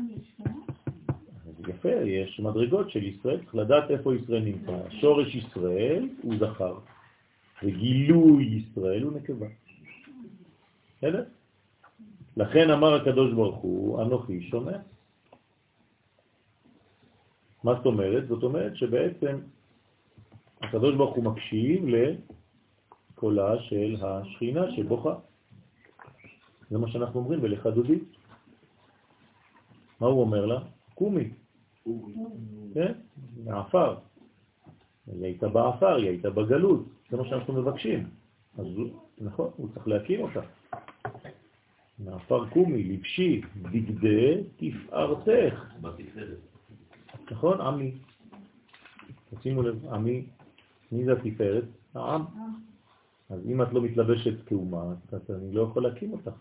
אז 1.48 1.70
יפה, 1.70 1.90
יש 1.90 2.40
מדרגות 2.40 2.90
של 2.90 3.04
ישראל, 3.04 3.40
צריך 3.40 3.56
לדעת 3.56 3.92
איפה 3.92 4.16
ישראל 4.16 4.44
נמצא. 4.44 4.90
שורש 4.90 5.36
ישראל 5.36 6.10
הוא 6.22 6.34
זכר, 6.40 6.76
וגילוי 7.64 8.44
ישראל 8.44 9.04
הוא 9.04 9.14
נקבה. 9.14 9.48
בסדר? 10.98 11.24
לכן 12.38 12.70
אמר 12.70 12.94
הקדוש 12.94 13.34
ברוך 13.34 13.58
הוא, 13.58 14.02
אנוכי 14.02 14.42
שומע. 14.42 14.78
מה 17.64 17.74
זאת 17.76 17.86
אומרת? 17.86 18.28
זאת 18.28 18.44
אומרת 18.44 18.76
שבעצם 18.76 19.38
הקדוש 20.62 20.96
ברוך 20.96 21.16
הוא 21.16 21.24
מקשיב 21.24 21.86
לקולה 21.88 23.60
של 23.60 23.96
השכינה 24.02 24.72
שבוכה. 24.72 25.33
זה 26.74 26.80
מה 26.80 26.88
שאנחנו 26.88 27.20
אומרים 27.20 27.42
בלכה 27.42 27.72
דודי. 27.72 28.00
מה 30.00 30.08
הוא 30.08 30.22
אומר 30.22 30.46
לה? 30.46 30.60
קומי. 30.96 31.30
כן? 32.74 32.94
מעפר. 33.44 33.98
היא 35.08 35.24
הייתה 35.24 35.48
בעפר, 35.50 35.96
היא 35.96 36.10
הייתה 36.10 36.30
בגלות, 36.30 36.86
זה 37.10 37.18
מה 37.18 37.26
שאנחנו 37.26 37.54
מבקשים. 37.54 38.10
אז 38.58 38.66
נכון, 39.22 39.50
הוא 39.58 39.70
צריך 39.74 39.88
להקים 39.88 40.22
אותה. 40.22 40.42
מעפר 42.00 42.50
קומי, 42.50 42.84
לבשי, 42.84 43.42
בגדי 43.62 44.44
תפארתך. 44.58 45.74
נכון? 47.32 47.62
עמי. 47.62 47.92
שימו 49.42 49.62
לב, 49.62 49.86
עמי, 49.86 50.26
מי 50.92 51.06
זה 51.06 51.14
התפארת? 51.14 51.66
העם. 51.94 52.26
אז 53.30 53.40
אם 53.46 53.62
את 53.62 53.74
לא 53.74 53.82
מתלבשת 53.82 54.46
כאומה, 54.46 54.84
אז 55.12 55.22
אני 55.30 55.54
לא 55.54 55.62
יכול 55.62 55.84
להקים 55.84 56.12
אותך. 56.12 56.32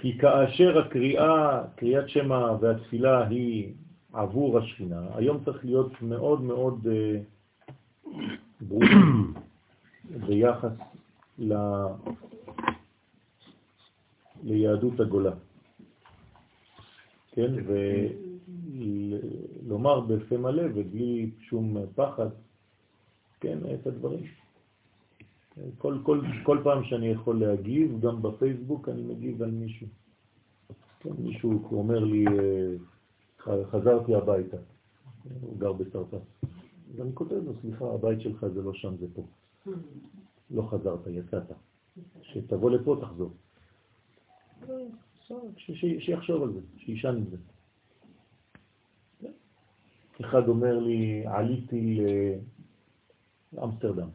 כי 0.00 0.18
כאשר 0.18 0.78
הקריאה, 0.78 1.62
קריאת 1.76 2.08
שמע 2.08 2.52
והתפילה 2.60 3.26
היא 3.26 3.72
עבור 4.12 4.58
השכינה, 4.58 5.00
היום 5.14 5.44
צריך 5.44 5.64
להיות 5.64 6.02
מאוד 6.02 6.40
מאוד 6.40 6.86
אה, 6.90 7.20
ברורים 8.60 9.34
ביחס 10.26 10.72
ל... 11.38 11.54
ליהדות 14.42 15.00
הגולה. 15.00 15.32
כן, 17.32 17.52
ולומר 19.66 20.00
בפה 20.00 20.36
מלא 20.36 20.62
ובלי 20.74 21.30
שום 21.40 21.76
פחד, 21.94 22.28
כן, 23.40 23.58
את 23.74 23.86
הדברים. 23.86 24.24
כל, 25.78 25.98
כל, 26.02 26.20
כל 26.42 26.60
פעם 26.64 26.84
שאני 26.84 27.08
יכול 27.08 27.40
להגיב, 27.40 28.00
גם 28.00 28.22
בפייסבוק 28.22 28.88
אני 28.88 29.02
מגיב 29.02 29.42
על 29.42 29.50
מישהו. 29.50 29.86
כן, 31.00 31.10
מישהו 31.18 31.68
אומר 31.72 32.04
לי, 32.04 32.24
אה, 32.26 33.64
חזרתי 33.64 34.14
הביתה, 34.14 34.56
הוא 35.40 35.58
גר 35.58 35.72
בסרטן. 35.72 36.16
אז 36.94 37.00
אני 37.00 37.10
כותב 37.14 37.32
לו, 37.32 37.52
סליחה, 37.60 37.84
הבית 37.94 38.20
שלך 38.20 38.46
זה 38.54 38.62
לא 38.62 38.72
שם, 38.74 38.96
זה 38.96 39.06
פה. 39.14 39.26
לא 40.50 40.62
חזרת, 40.70 41.06
יצאת. 41.06 41.42
שתבוא 42.22 42.70
לפה, 42.70 42.96
תחזור. 43.00 43.30
שיחשוב 45.98 46.42
על 46.42 46.52
זה, 46.52 46.60
שישן 46.76 47.16
עם 47.16 47.24
זה. 47.30 47.36
אחד 50.20 50.48
אומר 50.48 50.78
לי, 50.78 51.26
עליתי 51.26 52.00
לאמסטרדם. 53.52 54.08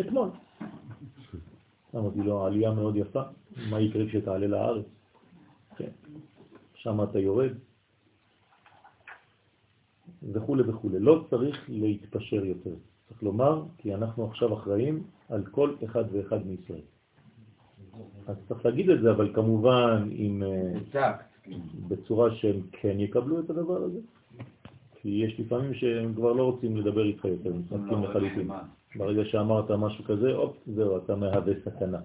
אתמול. 0.00 0.28
אמרתי 1.94 2.18
לו, 2.18 2.46
עלייה 2.46 2.70
מאוד 2.70 2.96
יפה, 2.96 3.22
מה 3.70 3.80
יקרה 3.80 4.06
כשתעלה 4.06 4.46
לארץ? 4.46 4.86
כן, 5.76 5.90
שם 6.74 7.02
אתה 7.02 7.18
יורד, 7.18 7.52
וכו' 10.32 10.56
וכו'. 10.66 10.88
לא 10.92 11.24
צריך 11.30 11.64
להתפשר 11.68 12.44
יותר. 12.44 12.74
צריך 13.08 13.22
לומר, 13.22 13.62
כי 13.78 13.94
אנחנו 13.94 14.26
עכשיו 14.26 14.54
אחראים 14.54 15.02
על 15.28 15.44
כל 15.50 15.74
אחד 15.84 16.04
ואחד 16.12 16.46
מישראל. 16.46 16.80
אז 18.26 18.36
צריך 18.48 18.64
להגיד 18.64 18.90
את 18.90 19.00
זה, 19.02 19.10
אבל 19.10 19.32
כמובן 19.34 20.08
עם... 20.10 20.42
אה, 20.42 20.80
בצורה 21.88 22.34
שהם 22.34 22.60
כן 22.72 23.00
יקבלו 23.00 23.40
את 23.40 23.50
הדבר 23.50 23.76
הזה. 23.76 24.00
כי 24.94 25.08
יש 25.08 25.40
לפעמים 25.40 25.74
שהם 25.74 26.14
כבר 26.14 26.32
לא 26.32 26.42
רוצים 26.42 26.76
לדבר 26.76 27.04
איתך 27.04 27.24
יותר, 27.24 27.50
הם 27.50 27.58
מתנתקים 27.58 28.02
לא, 28.02 28.10
לחלוטין. 28.10 28.50
ברגע 28.96 29.24
שאמרת 29.24 29.70
משהו 29.70 30.04
כזה, 30.04 30.32
אופ, 30.32 30.56
זהו, 30.66 30.96
אתה 30.96 31.16
מהווה 31.16 31.52
סכנה. 31.64 32.00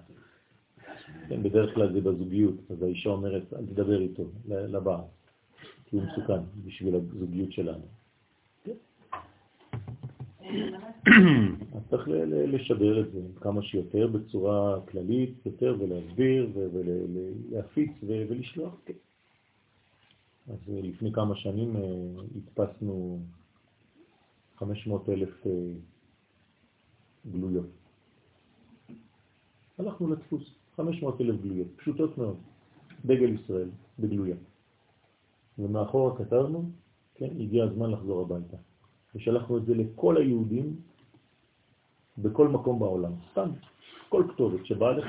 כן, 1.28 1.42
בדרך 1.42 1.74
כלל 1.74 1.92
זה 1.92 2.00
בזוגיות, 2.00 2.54
אז 2.70 2.82
האישה 2.82 3.10
אומרת, 3.10 3.52
אל 3.52 3.66
תדבר 3.66 4.00
איתו, 4.00 4.24
לבעל, 4.48 5.04
כי 5.86 5.96
הוא 5.96 6.04
מסוכן 6.04 6.40
בשביל 6.64 6.94
הזוגיות 6.94 7.52
שלנו. 7.52 7.84
אז 11.74 11.82
צריך 11.90 12.08
לשדר 12.26 13.00
את 13.00 13.12
זה 13.12 13.20
כמה 13.40 13.62
שיותר 13.62 14.06
בצורה 14.06 14.80
כללית 14.80 15.46
יותר 15.46 15.76
ולהסביר 15.78 16.50
ולהפיץ 16.54 17.90
ולשלוח. 18.02 18.74
אז 20.48 20.58
לפני 20.68 21.12
כמה 21.12 21.36
שנים 21.36 21.76
אה, 21.76 21.82
הדפסנו 22.36 23.20
500 24.56 25.08
אלף 25.08 25.46
אה, 25.46 25.52
גלויות. 27.26 27.66
הלכנו 29.78 30.10
לדפוס, 30.10 30.54
500 30.76 31.20
אלף 31.20 31.40
גלויות, 31.40 31.68
פשוטות 31.76 32.18
מאוד, 32.18 32.36
דגל 33.04 33.34
ישראל 33.34 33.68
בגלויה. 33.98 34.36
ומאחורה 35.58 36.16
כתבנו, 36.16 36.70
כן, 37.14 37.30
הגיע 37.40 37.64
הזמן 37.64 37.90
לחזור 37.90 38.20
הביתה. 38.20 38.56
ושלחנו 39.14 39.58
את 39.58 39.64
זה 39.66 39.74
לכל 39.74 40.16
היהודים 40.16 40.76
בכל 42.18 42.48
מקום 42.48 42.78
בעולם, 42.78 43.12
סתם, 43.32 43.50
כל 44.08 44.24
כתובת 44.34 44.66
שבאה 44.66 44.92
לך. 44.92 45.06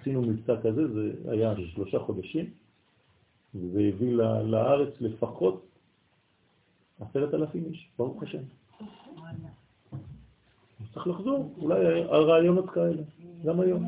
עשינו 0.00 0.22
מבצע 0.22 0.60
כזה, 0.62 0.88
זה 0.92 1.30
היה 1.30 1.54
שלושה 1.74 1.98
חודשים, 1.98 2.50
והביא 3.54 4.12
לארץ 4.44 5.00
לפחות 5.00 5.66
עשרת 7.00 7.34
אלפים 7.34 7.64
איש, 7.64 7.90
ברוך 7.98 8.22
השם. 8.22 8.42
צריך 10.94 11.06
לחזור, 11.06 11.54
אולי 11.58 12.02
הרעיונות 12.02 12.70
כאלה, 12.70 13.02
גם 13.44 13.60
היום. 13.60 13.84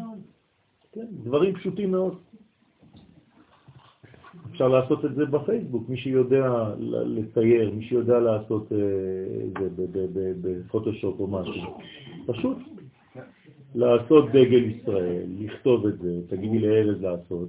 כן, 0.93 1.07
דברים 1.25 1.55
פשוטים 1.55 1.91
מאוד. 1.91 2.15
אפשר 4.51 4.69
לעשות 4.69 5.05
את 5.05 5.15
זה 5.15 5.27
בפייסבוק, 5.27 5.89
מי 5.89 5.97
שיודע 5.97 6.75
לצייר, 7.07 7.71
מי 7.71 7.85
שיודע 7.85 8.19
לעשות 8.21 8.73
אה, 8.73 9.67
זה 9.77 10.07
בפוטושופ 10.43 11.21
או 11.21 11.27
משהו. 11.27 11.79
פשוט 12.27 12.59
לעשות 13.75 14.29
דגל 14.29 14.65
ישראל, 14.65 15.27
לכתוב 15.39 15.87
את 15.87 15.99
זה, 15.99 16.21
תגידי 16.29 16.59
לארז 16.59 17.03
לעשות, 17.03 17.49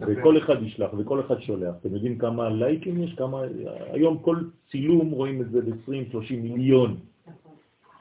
וכל 0.00 0.38
אחד 0.38 0.62
ישלח 0.62 0.90
וכל 0.98 1.20
אחד 1.20 1.40
שולח. 1.40 1.74
אתם 1.80 1.94
יודעים 1.94 2.18
כמה 2.18 2.48
לייקים 2.48 3.02
יש? 3.02 3.14
כמה... 3.14 3.42
היום 3.92 4.18
כל 4.18 4.36
צילום 4.70 5.10
רואים 5.10 5.42
את 5.42 5.50
זה 5.50 5.60
ב-20-30 5.60 6.34
מיליון 6.42 6.96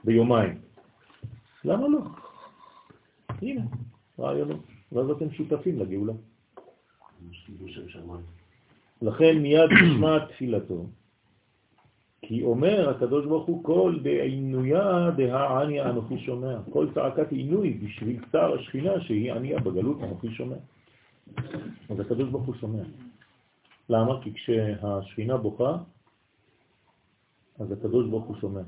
ביומיים. 0.03 0.64
למה 1.66 1.88
לא? 1.88 1.99
הנה, 3.41 3.61
רעיונות. 4.20 4.61
ואז 4.91 5.09
אתם 5.09 5.32
שותפים 5.32 5.80
לגאולה. 5.80 6.13
לכן 9.01 9.38
מיד 9.38 9.70
נשמע 9.84 10.26
תפילתו. 10.26 10.86
כי 12.22 12.43
אומר 12.43 12.89
הקדוש 12.89 13.26
ברוך 13.26 13.47
הוא 13.47 13.63
כל 13.63 13.99
בעינויה 14.03 15.11
דהעניה 15.18 15.89
אנוכי 15.89 16.20
שומע. 16.20 16.57
כל 16.70 16.88
צעקת 16.93 17.32
עינוי 17.32 17.74
בשביל 17.74 18.26
צער 18.32 18.53
השכינה 18.53 19.01
שהיא 19.01 19.34
עניה 19.34 19.59
בגלות 19.59 19.97
אנוכי 20.03 20.30
שומע. 20.32 20.55
אז 21.89 21.99
הקדוש 21.99 22.30
ברוך 22.30 22.45
הוא 22.45 22.55
שומע. 22.55 22.84
למה? 23.89 24.22
כי 24.24 24.34
כשהשכינה 24.34 25.38
בוכה, 25.38 25.78
אז 27.59 27.72
הקדוש 27.72 28.09
ברוך 28.09 28.26
הוא 28.26 28.36
שומע. 28.36 28.61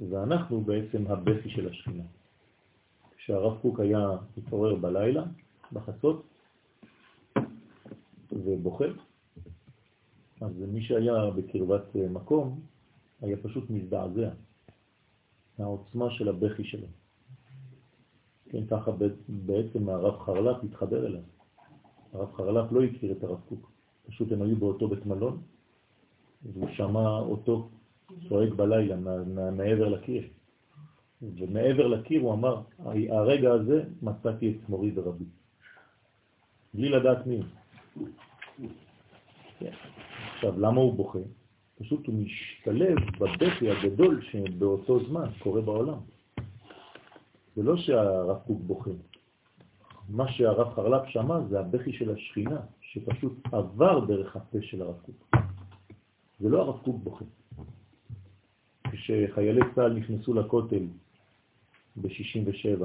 ואנחנו 0.00 0.60
בעצם 0.60 1.06
הבכי 1.06 1.50
של 1.50 1.68
השכינה. 1.68 2.04
כשהרב 3.16 3.58
קוק 3.62 3.80
היה 3.80 4.08
מתעורר 4.36 4.74
בלילה, 4.74 5.24
בחצות, 5.72 6.22
ובוכה, 8.32 8.84
אז 10.40 10.52
מי 10.58 10.82
שהיה 10.82 11.30
בקרבת 11.36 11.94
מקום 11.94 12.60
היה 13.20 13.36
פשוט 13.42 13.70
מזדעזע 13.70 14.30
מהעוצמה 15.58 16.10
של 16.10 16.28
הבכי 16.28 16.64
שלו. 16.64 16.86
כן, 18.50 18.66
ככה 18.66 18.90
בעצם 19.28 19.88
הרב 19.88 20.20
חרל"פ 20.20 20.64
התחבר 20.64 21.06
אליו. 21.06 21.22
הרב 22.12 22.32
חרל"פ 22.36 22.72
לא 22.72 22.82
הכיר 22.84 23.12
את 23.12 23.24
הרב 23.24 23.40
קוק, 23.48 23.70
פשוט 24.06 24.32
הם 24.32 24.42
היו 24.42 24.56
באותו 24.56 24.88
בית 24.88 25.06
מלון, 25.06 25.42
והוא 26.52 26.68
שמע 26.76 27.18
אותו 27.18 27.68
צועק 28.28 28.52
בלילה 28.52 28.96
מעבר 29.52 29.88
לקיר. 29.88 30.22
ומעבר 31.22 31.86
לקיר 31.86 32.20
הוא 32.20 32.32
אמר, 32.32 32.62
הרגע 33.10 33.52
הזה 33.52 33.84
מצאתי 34.02 34.50
את 34.50 34.68
מורי 34.68 34.92
ורבי. 34.94 35.24
בלי 36.74 36.88
לדעת 36.88 37.26
מי. 37.26 37.40
כן. 39.58 39.72
עכשיו, 40.34 40.60
למה 40.60 40.80
הוא 40.80 40.94
בוכה? 40.94 41.18
פשוט 41.78 42.06
הוא 42.06 42.14
משתלב 42.14 42.98
בבכי 43.18 43.70
הגדול 43.70 44.22
שבאותו 44.22 45.06
זמן 45.06 45.26
קורה 45.38 45.60
בעולם. 45.60 45.98
זה 47.56 47.62
לא 47.62 47.76
שהרב 47.76 48.38
קוק 48.46 48.60
בוכה. 48.60 48.90
מה 50.08 50.32
שהרב 50.32 50.74
חרל"פ 50.74 51.08
שמע 51.08 51.40
זה 51.48 51.60
הבכי 51.60 51.92
של 51.92 52.10
השכינה, 52.10 52.60
שפשוט 52.80 53.32
עבר 53.52 54.04
דרך 54.04 54.36
הפה 54.36 54.58
של 54.62 54.82
הרב 54.82 54.98
קוק. 55.02 55.36
זה 56.40 56.48
לא 56.48 56.62
הרב 56.62 56.78
קוק 56.84 56.96
בוכה. 57.02 57.24
כשחיילי 59.04 59.60
צה"ל 59.74 59.92
נכנסו 59.92 60.34
לכותל 60.34 60.86
ב-67, 61.96 62.84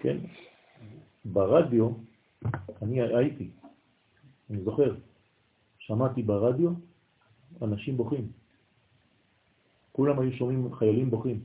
כן, 0.00 0.16
ברדיו, 1.24 1.90
אני 2.82 3.02
הייתי, 3.02 3.50
אני 4.50 4.62
זוכר, 4.62 4.94
שמעתי 5.78 6.22
ברדיו 6.22 6.70
אנשים 7.62 7.96
בוכים. 7.96 8.28
כולם 9.92 10.18
היו 10.18 10.32
שומעים 10.32 10.74
חיילים 10.74 11.10
בוכים. 11.10 11.40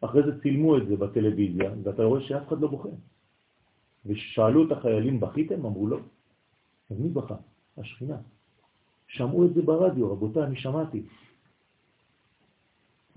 אחרי 0.00 0.22
זה 0.22 0.42
צילמו 0.42 0.78
את 0.78 0.86
זה 0.86 0.96
בטלוויזיה, 0.96 1.70
ואתה 1.84 2.02
רואה 2.02 2.20
שאף 2.20 2.48
אחד 2.48 2.60
לא 2.60 2.68
בוכה. 2.68 2.88
ושאלו 4.06 4.66
את 4.66 4.72
החיילים, 4.72 5.20
בכיתם? 5.20 5.66
אמרו 5.66 5.86
לא. 5.86 5.98
אז 6.90 6.96
מי 7.00 7.08
בכה? 7.08 7.36
השכינה. 7.78 8.16
שמעו 9.08 9.46
את 9.46 9.54
זה 9.54 9.62
ברדיו, 9.62 10.12
רבותיי, 10.12 10.42
אני 10.42 10.56
שמעתי. 10.56 11.02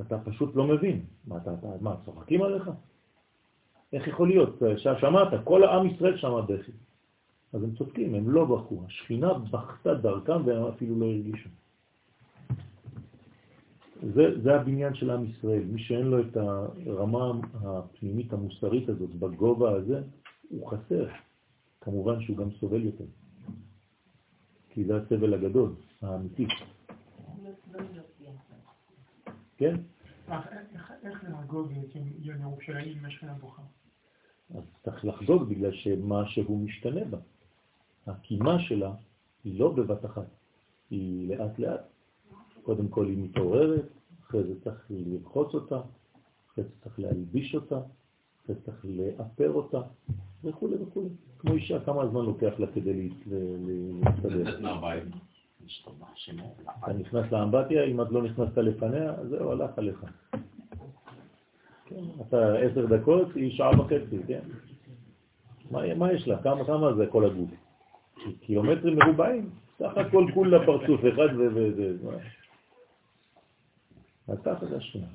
אתה 0.02 0.18
פשוט 0.20 0.56
לא 0.56 0.68
מבין. 0.68 1.06
מה, 1.28 1.38
אתה, 1.38 1.54
אתה, 1.54 1.68
מה, 1.82 1.96
צוחקים 2.06 2.42
עליך? 2.42 2.70
איך 3.94 4.08
יכול 4.08 4.28
להיות? 4.28 4.62
שמעת, 4.78 5.28
כל 5.44 5.64
העם 5.64 5.88
ישראל 5.88 6.18
שמע 6.18 6.42
בכי. 6.42 6.72
אז 7.54 7.64
הם 7.64 7.76
צודקים, 7.76 8.16
הם 8.16 8.30
לא 8.30 8.46
בכו. 8.46 8.84
השכינה 8.86 9.34
בכתה 9.34 9.94
דרכם 9.94 10.46
והם 10.46 10.64
אפילו 10.64 11.00
לא 11.00 11.06
הרגישו. 11.06 11.50
זה, 14.14 14.42
זה 14.42 14.56
הבניין 14.56 14.94
של 14.94 15.10
עם 15.10 15.26
ישראל. 15.26 15.64
מי 15.64 15.80
שאין 15.80 16.06
לו 16.06 16.22
את 16.22 16.38
הרמה 16.38 17.32
הפנימית 17.64 18.34
המוסרית 18.34 18.90
הזאת 18.90 19.16
בגובה 19.16 19.72
הזה, 19.72 20.02
הוא 20.50 20.72
חסר. 20.72 21.08
כמובן 21.82 22.22
שהוא 22.22 22.38
גם 22.38 22.52
סובל 22.60 22.84
יותר. 22.86 23.04
כי 24.70 24.84
זה 24.86 24.98
הסבל 24.98 25.34
הגדול, 25.34 25.72
האמיתי. 26.02 26.48
כן? 29.58 29.76
איך 31.04 31.24
לחגוג 31.24 31.68
בעצם 31.68 32.00
יום 32.20 32.42
ירושלים 32.42 33.06
עם 33.06 33.34
בוכה? 33.42 33.62
אז 34.56 34.64
צריך 34.84 35.06
לחגוג 35.06 35.50
בגלל 35.50 35.72
שמה 35.72 36.28
שהוא 36.28 36.60
משתנה 36.60 37.06
בה. 37.06 37.18
הקימה 38.08 38.60
שלה 38.60 38.94
היא 39.44 39.60
לא 39.60 39.74
בבת 39.74 40.06
אחת, 40.06 40.28
היא 40.90 41.30
לאט 41.30 41.60
לאט. 41.60 41.82
קודם 42.64 42.88
כל 42.88 43.06
היא 43.06 43.18
מתעוררת, 43.18 43.86
אחרי 44.24 44.44
זה 44.44 44.62
צריך 44.64 44.86
לרחוץ 44.90 45.54
אותה, 45.54 45.82
אחרי 46.52 46.64
זה 46.64 46.70
צריך 46.84 47.00
להלביש 47.00 47.56
אותה, 47.56 47.80
אחרי 48.44 48.56
זה 48.56 48.62
צריך 48.66 48.86
לאפר 48.86 49.52
אותה, 49.52 49.82
וכו' 50.44 50.70
וכו'. 50.82 51.10
כמו 51.40 51.54
אישה, 51.54 51.80
כמה 51.86 52.08
זמן 52.08 52.26
לוקח 52.26 52.54
לה 52.60 52.68
כדי 52.68 53.10
להסתדר? 54.04 54.60
אתה 56.84 56.94
נכנס 56.94 57.32
לאמבטיה, 57.32 57.84
אם 57.84 58.02
את 58.02 58.12
לא 58.12 58.24
נכנסת 58.24 58.58
לפניה, 58.58 59.14
זהו, 59.30 59.52
הלך 59.52 59.78
עליך. 59.78 60.06
כן, 61.86 62.04
אתה 62.22 62.56
עשר 62.56 62.86
דקות, 62.86 63.28
היא 63.36 63.58
שעה 63.58 63.82
וחצי, 63.82 64.18
כן? 64.28 64.40
מה, 65.72 66.14
יש 66.14 66.28
לה? 66.28 66.44
כמה, 66.44 66.94
זה 66.98 67.06
כל 67.08 67.26
הגוף? 67.26 67.50
קילומטרים 68.42 69.00
מרובעים? 69.00 69.50
סך 69.80 69.98
הכל 69.98 70.26
כולה 70.34 70.66
פרצוף 70.66 71.02
אחד. 71.14 71.28
אז 74.28 74.38
ככה 74.44 74.66
זה 74.66 74.78
השכינה. 74.78 75.06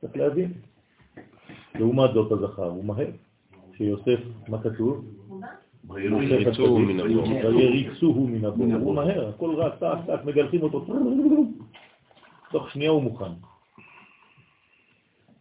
צריך 0.00 0.16
להבין. 0.16 0.52
לעומת 1.74 2.10
זאת 2.14 2.32
הזכר, 2.32 2.64
הוא 2.64 2.84
מהר. 2.84 3.10
שיוסף, 3.76 4.20
מה 4.48 4.62
כתוב? 4.62 5.04
ויריצוהו 5.88 6.78
מן 8.28 8.44
הבור. 8.44 8.74
הוא 8.74 8.94
מהר, 8.94 9.28
הכל 9.28 9.54
רץ, 9.56 9.72
טק, 9.80 9.98
טק, 10.06 10.24
מגלחים 10.24 10.62
אותו. 10.62 10.86
תוך 12.50 12.70
שנייה 12.70 12.90
הוא 12.90 13.02
מוכן. 13.02 13.32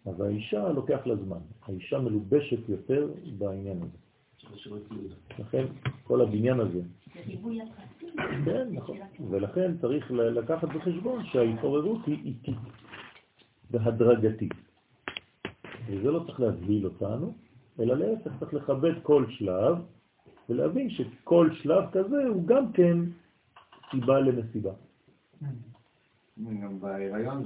אז 0.06 0.22
האישה 0.22 0.70
לוקח 0.70 1.00
לה 1.06 1.16
זמן. 1.16 1.38
האישה 1.68 2.00
מלובשת 2.00 2.70
יותר 2.70 3.08
בעניין 3.38 3.78
הזה. 3.82 3.98
לכן 5.40 5.66
כל 6.04 6.22
הבניין 6.22 6.60
הזה. 6.60 6.82
כן, 8.46 8.68
נכון. 8.72 8.98
ולכן 9.30 9.78
צריך 9.82 10.12
לקחת 10.12 10.68
בחשבון 10.68 11.26
שההתעוררות 11.26 12.06
היא 12.06 12.18
איטית 12.26 12.58
והדרגתית. 13.72 14.54
וזה 15.88 16.12
לא 16.12 16.24
צריך 16.26 16.40
להבהיל 16.40 16.86
אותנו, 16.86 17.34
אלא 17.80 17.98
להפך 17.98 18.32
צריך 18.40 18.54
לכבד 18.54 18.94
כל 19.04 19.26
שלב 19.30 19.78
ולהבין 20.50 20.90
שכל 20.90 21.50
שלב 21.54 21.84
כזה 21.92 22.28
הוא 22.28 22.46
גם 22.46 22.72
כן 22.72 22.98
סיבה 23.92 24.20
למסיבה. 24.20 24.72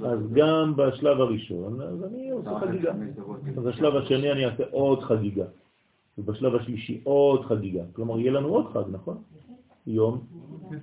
אז 0.05 0.19
גם 0.33 0.75
בשלב 0.75 1.21
הראשון, 1.21 1.81
אז 1.81 2.03
אני 2.03 2.29
עושה 2.29 2.59
חגיגה. 2.59 2.91
אז 3.57 3.63
בשלב 3.63 3.95
השני 3.95 4.31
אני 4.31 4.45
אעשה 4.45 4.63
עוד 4.71 5.03
חגיגה. 5.03 5.45
ובשלב 6.17 6.55
השלישי 6.55 7.01
עוד 7.03 7.45
חגיגה. 7.45 7.83
כלומר, 7.93 8.19
יהיה 8.19 8.31
לנו 8.31 8.47
עוד 8.47 8.73
חג, 8.73 8.83
נכון? 8.91 9.17
יום 9.87 10.21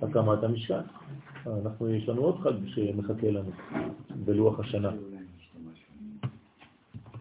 הקמת 0.01 0.43
המשכן. 0.43 0.81
אנחנו, 1.47 1.89
יש 1.89 2.09
לנו 2.09 2.21
עוד 2.21 2.39
חג 2.39 2.53
שמחכה 2.65 3.31
לנו 3.31 3.49
בלוח 4.25 4.59
השנה. 4.59 4.91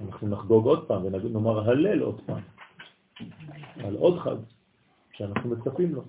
אנחנו 0.01 0.29
נחגוג 0.29 0.67
עוד 0.67 0.87
פעם 0.87 1.05
ונאמר 1.05 1.71
הלל 1.71 2.01
עוד 2.01 2.21
פעם, 2.27 2.43
על 3.85 3.97
עוד 3.97 4.19
חג 4.19 4.37
שאנחנו 5.17 5.51
מצפים 5.51 5.95
לו. 5.95 6.05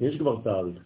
יש 0.00 0.18
כבר 0.18 0.40
תאריך. 0.40 0.84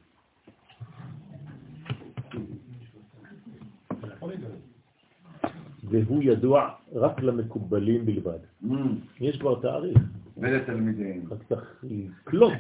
והוא 5.85 6.23
ידוע 6.23 6.75
רק 6.93 7.21
למקובלים 7.21 8.07
בלבד. 8.07 8.39
Mm. 8.65 8.75
יש 9.21 9.39
כבר 9.39 9.61
תאריך. 9.61 9.99
ולתלמידים. 10.37 11.25
רק 11.31 11.39
צריך 11.49 11.85
לקלוט 11.85 12.53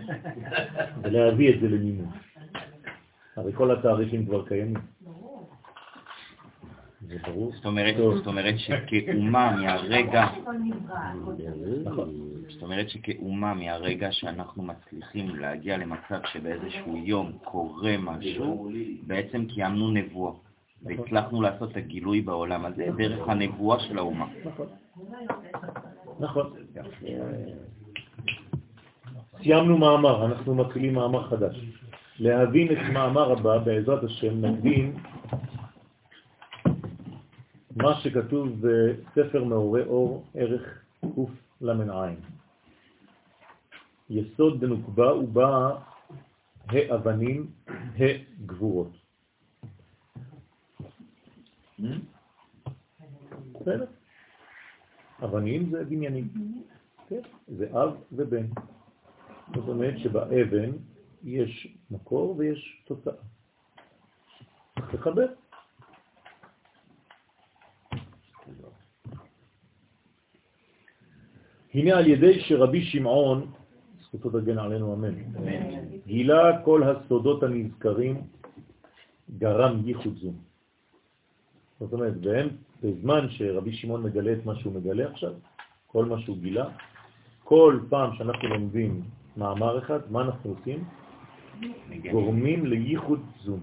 ולהביא 1.02 1.54
את 1.54 1.60
זה 1.60 1.68
למימון. 1.68 2.10
הרי 3.36 3.52
כל 3.52 3.70
התאריכים 3.70 4.26
כבר 4.26 4.48
קיימים. 4.48 4.82
זה 7.08 7.16
ברור. 7.26 7.52
זאת 7.54 7.66
אומרת, 7.66 7.94
זאת 7.96 8.26
אומרת 8.26 8.54
שכאומה 8.58 9.56
מהרגע, 9.56 10.26
נכון. 11.84 12.14
זאת 12.48 12.62
אומרת 12.62 12.90
שכאומה 12.90 13.54
מהרגע 13.54 14.12
שאנחנו 14.12 14.62
מצליחים 14.62 15.36
להגיע 15.36 15.76
למצב 15.76 16.20
שבאיזשהו 16.32 16.96
יום 16.96 17.32
קורה 17.44 17.94
משהו, 17.98 18.70
בעצם 19.06 19.44
קיימנו 19.46 19.90
נבואה. 19.90 20.32
והצלחנו 20.84 21.42
לעשות 21.42 21.70
את 21.70 21.76
הגילוי 21.76 22.20
בעולם 22.20 22.64
הזה 22.64 22.86
דרך 22.96 23.28
הנבואה 23.28 23.80
של 23.80 23.98
האומה. 23.98 24.26
נכון. 26.20 26.50
סיימנו 29.42 29.78
מאמר, 29.78 30.26
אנחנו 30.26 30.54
מתחילים 30.54 30.94
מאמר 30.94 31.28
חדש. 31.28 31.56
להבין 32.18 32.72
את 32.72 32.78
מאמר 32.92 33.32
הבא, 33.32 33.58
בעזרת 33.58 34.04
השם, 34.04 34.44
נקדים 34.44 34.96
מה 37.76 38.00
שכתוב 38.00 38.48
בספר 38.60 39.44
מעורי 39.44 39.82
אור, 39.84 40.24
ערך 40.34 40.84
קל"ע. 41.00 42.10
יסוד 44.10 44.64
דנוקבה 44.64 45.14
ובא 45.14 45.76
האבנים 46.68 47.46
הגבורות. 47.98 48.92
אבנים 55.24 55.70
זה 55.70 55.84
בניינים, 55.84 56.28
כן? 57.08 57.20
זה 57.46 57.66
אב 57.70 57.96
ובן. 58.12 58.46
זאת 59.54 59.68
אומרת 59.68 59.98
שבאבן 59.98 60.70
יש 61.24 61.76
מקור 61.90 62.36
ויש 62.38 62.82
תוצאה. 62.86 63.14
צריך 64.74 64.94
לחבר. 64.94 65.26
הנה 71.74 71.96
על 71.98 72.06
ידי 72.06 72.40
שרבי 72.40 72.82
שמעון, 72.82 73.46
זכותו 74.02 74.40
תגן 74.40 74.58
עלינו 74.58 74.94
אמן, 74.94 75.14
גילה 76.06 76.62
כל 76.64 76.82
הסודות 76.82 77.42
הנזכרים, 77.42 78.22
גרם 79.38 79.80
ייחוד 79.84 80.14
זום. 80.16 80.36
זאת 81.80 81.92
אומרת, 81.92 82.14
והם, 82.22 82.48
בזמן 82.82 83.26
שרבי 83.30 83.72
שמעון 83.72 84.02
מגלה 84.02 84.32
את 84.32 84.46
מה 84.46 84.54
שהוא 84.56 84.72
מגלה 84.72 85.10
עכשיו, 85.10 85.32
כל 85.86 86.04
מה 86.04 86.20
שהוא 86.20 86.36
גילה, 86.36 86.66
כל 87.44 87.78
פעם 87.88 88.14
שאנחנו 88.14 88.48
לומדים 88.48 89.02
מאמר 89.36 89.78
אחד, 89.78 90.00
מה 90.10 90.20
אנחנו 90.20 90.50
עושים? 90.50 90.84
גורמים 92.10 92.66
לייחוד 92.66 93.20
זום. 93.42 93.60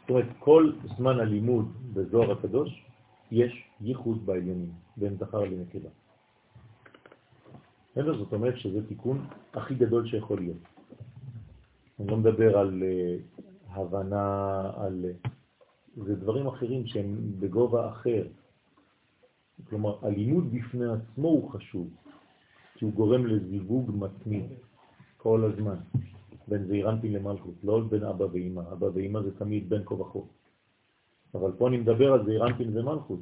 זאת 0.00 0.10
אומרת, 0.10 0.26
כל 0.38 0.72
זמן 0.96 1.20
הלימוד 1.20 1.72
בזוהר 1.94 2.32
הקדוש, 2.32 2.84
יש 3.30 3.64
ייחוד 3.80 4.26
בעליונים, 4.26 4.70
בין 4.96 5.16
זכר 5.16 5.40
לנקבה. 5.40 5.88
בסדר? 7.92 8.18
זאת 8.18 8.32
אומרת 8.32 8.58
שזה 8.58 8.86
תיקון 8.86 9.26
הכי 9.52 9.74
גדול 9.74 10.06
שיכול 10.06 10.38
להיות. 10.38 10.62
אני 12.00 12.08
לא 12.08 12.16
מדבר 12.16 12.58
על 12.58 12.82
uh, 12.82 13.70
הבנה, 13.70 14.60
על... 14.76 15.04
Uh, 15.24 15.28
זה 15.96 16.16
דברים 16.16 16.46
אחרים 16.46 16.86
שהם 16.86 17.32
בגובה 17.38 17.88
אחר. 17.88 18.26
כלומר, 19.68 20.06
הלימוד 20.06 20.52
בפני 20.52 20.84
עצמו 20.92 21.28
הוא 21.28 21.50
חשוב, 21.50 21.88
כי 22.74 22.84
הוא 22.84 22.92
גורם 22.92 23.26
לזיווג 23.26 23.90
מתמיד 23.94 24.46
כל 25.16 25.44
הזמן, 25.44 25.76
בין 26.48 26.66
זעירנטין 26.66 27.12
למלכות, 27.12 27.54
לא 27.64 27.80
בין 27.80 28.04
אבא 28.04 28.24
ואמא. 28.32 28.60
אבא 28.72 28.86
ואמא 28.94 29.22
זה 29.22 29.38
תמיד 29.38 29.68
בין 29.68 29.82
כה 29.84 29.94
וכה. 29.94 30.18
אבל 31.34 31.52
פה 31.52 31.68
אני 31.68 31.76
מדבר 31.76 32.12
על 32.12 32.24
זעירנטין 32.24 32.78
ומלכות. 32.78 33.20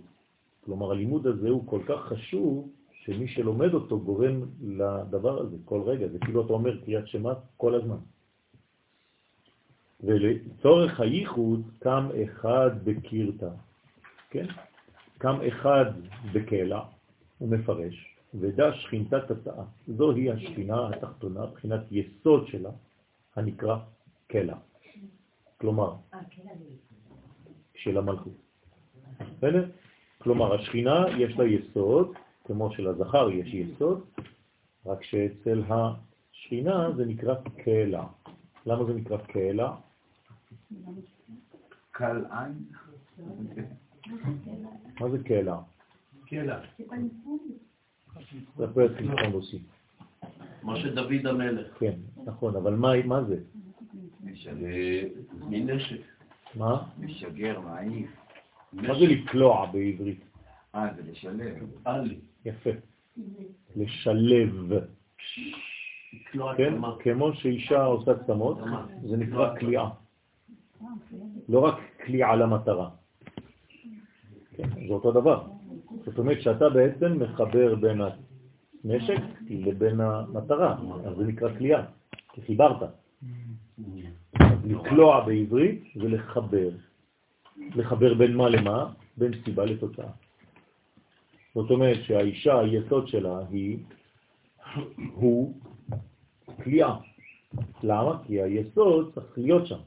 כלומר, 0.64 0.90
הלימוד 0.90 1.26
הזה 1.26 1.48
הוא 1.48 1.66
כל 1.66 1.80
כך 1.88 2.00
חשוב, 2.00 2.68
שמי 3.04 3.28
שלומד 3.28 3.74
אותו 3.74 4.00
גורם 4.00 4.42
לדבר 4.62 5.40
הזה 5.40 5.56
כל 5.64 5.82
רגע, 5.82 6.08
זה 6.08 6.18
כאילו 6.18 6.44
אתה 6.44 6.52
אומר 6.52 6.80
קריאת 6.84 7.08
שמה 7.08 7.34
כל 7.56 7.74
הזמן. 7.74 7.96
ולצורך 10.00 11.00
הייחוד 11.00 11.62
קם 11.78 12.08
אחד 12.24 12.70
בקירתה, 12.84 13.50
כן? 14.30 14.46
קם 15.18 15.36
אחד 15.48 15.84
בקלע, 16.32 16.80
הוא 17.38 17.48
מפרש, 17.48 18.16
ודע 18.34 18.72
שכינתת 18.72 19.30
התאה. 19.30 19.64
זוהי 19.88 20.30
השכינה 20.30 20.88
התחתונה, 20.88 21.46
בחינת 21.46 21.80
יסוד 21.90 22.46
שלה, 22.46 22.70
הנקרא 23.36 23.76
קלע. 24.26 24.56
כלומר, 25.60 25.94
של 27.74 27.98
המלכות. 27.98 28.32
בסדר? 29.38 29.68
כלומר, 30.18 30.54
השכינה 30.54 31.04
יש 31.18 31.38
לה 31.38 31.44
יסוד, 31.46 32.12
כמו 32.44 32.72
שלזכר 32.72 33.30
יש 33.30 33.54
יסוד, 33.54 34.04
רק 34.86 35.02
שאצל 35.02 35.62
השכינה 35.68 36.92
זה 36.96 37.04
נקרא 37.04 37.34
קלע. 37.64 38.04
למה 38.66 38.84
זה 38.84 38.94
נקרא 38.94 39.16
קלע? 39.16 39.74
קל 41.90 42.24
עין. 42.30 42.64
מה 45.00 45.10
זה 45.10 45.24
קלע? 45.24 45.58
קלע. 46.26 46.60
זה 48.56 48.66
פרק 48.74 48.96
חיסון 48.96 49.32
רוסי. 49.32 49.58
כמו 50.60 50.76
שדוד 50.76 51.26
המלך. 51.26 51.78
כן, 51.78 51.94
נכון, 52.24 52.56
אבל 52.56 52.74
מה 52.74 53.24
זה? 53.24 53.40
מנשק. 55.48 56.00
מה? 56.54 56.88
משגר, 56.98 57.60
מעיף. 57.60 58.10
מה 58.72 58.94
זה 58.94 59.06
לקלוע 59.06 59.66
בעברית? 59.66 60.24
אה, 60.74 60.88
זה 60.96 61.02
לשלב. 61.10 61.56
יפה. 62.44 62.70
לשלב. 63.76 64.72
כן? 66.56 66.74
כמו 67.00 67.34
שאישה 67.34 67.84
עושה 67.84 68.24
צמות, 68.26 68.58
זה 69.02 69.16
נקרא 69.16 69.54
קליעה. 69.58 69.90
לא 71.48 71.60
רק 71.60 71.74
קליעה 71.96 72.36
למטרה. 72.36 72.90
כן, 74.56 74.68
זה 74.88 74.94
אותו 74.94 75.12
דבר. 75.12 75.46
זאת 76.04 76.18
אומרת 76.18 76.40
שאתה 76.42 76.68
בעצם 76.68 77.22
מחבר 77.22 77.74
בין 77.74 78.00
הנשק 78.84 79.22
לבין 79.50 80.00
המטרה, 80.00 80.76
אז 81.04 81.16
זה 81.16 81.24
נקרא 81.24 81.58
קליעה, 81.58 81.82
כי 82.32 82.42
חיברת. 82.42 82.82
אז 84.40 84.58
לקלוע 84.64 85.26
בעברית 85.26 85.82
זה 85.94 86.08
לחבר. 86.08 86.70
לחבר 87.76 88.14
בין 88.14 88.36
מה 88.36 88.48
למה? 88.48 88.92
בין 89.16 89.32
סיבה 89.44 89.64
לתוצאה. 89.64 90.10
זאת 91.54 91.70
אומרת 91.70 91.98
שהאישה, 92.02 92.60
היסוד 92.60 93.08
שלה 93.08 93.38
היא, 93.50 93.78
הוא 95.12 95.54
קליעה. 96.62 96.96
למה? 97.82 98.18
כי 98.26 98.42
היסוד 98.42 99.12
צריך 99.14 99.38
להיות 99.38 99.66
שם. 99.66 99.78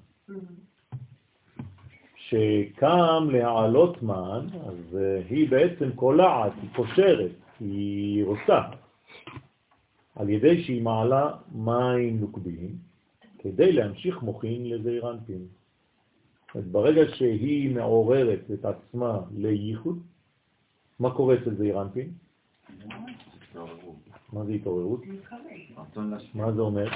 שקם 2.16 3.28
להעלות 3.32 4.04
מן, 4.04 4.48
אז 4.66 4.98
היא 5.30 5.50
בעצם 5.50 5.92
קולעת, 5.96 6.52
היא 6.62 6.70
קושרת, 6.76 7.32
היא 7.60 8.26
רוצה, 8.26 8.62
על 10.16 10.30
ידי 10.30 10.64
שהיא 10.64 10.82
מעלה 10.82 11.32
מים 11.56 12.20
נוקבים, 12.20 12.76
כדי 13.40 13.72
להמשיך 13.72 14.22
מוכין 14.22 14.70
לזעירנטים. 14.70 15.48
ברגע 16.72 17.02
שהיא 17.16 17.76
מעוררת 17.76 18.52
את 18.54 18.66
עצמה 18.66 19.20
לייחוד, 19.38 20.00
מה 21.00 21.16
קורה 21.16 21.36
אצל 21.36 21.56
זעירנטים? 21.56 22.14
מה 24.34 24.46
זה 24.46 24.52
התעוררות? 24.52 25.02
מה 26.34 26.52
זה 26.54 26.62
אומר? 26.62 26.88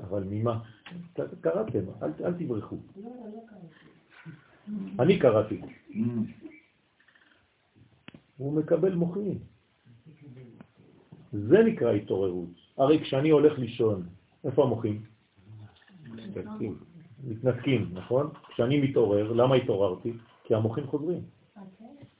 אבל 0.00 0.24
ממה? 0.30 0.62
קראתם, 1.40 1.84
אל, 2.02 2.10
אל 2.24 2.32
תברחו. 2.34 2.76
אני 5.00 5.18
קראתי. 5.18 5.60
הוא 8.36 8.52
מקבל 8.52 8.94
מוחים. 8.94 9.38
זה 11.32 11.58
נקרא 11.66 11.92
התעוררות. 11.92 12.50
הרי 12.76 13.00
כשאני 13.00 13.30
הולך 13.30 13.58
לישון, 13.58 14.06
איפה 14.44 14.64
המוחים? 14.64 15.02
מתנתקים. 17.28 17.90
נכון? 17.92 18.28
כשאני 18.48 18.80
מתעורר, 18.80 19.32
למה 19.32 19.54
התעוררתי? 19.54 20.12
כי 20.44 20.54
המוחים 20.54 20.86
חוזרים. 20.86 21.20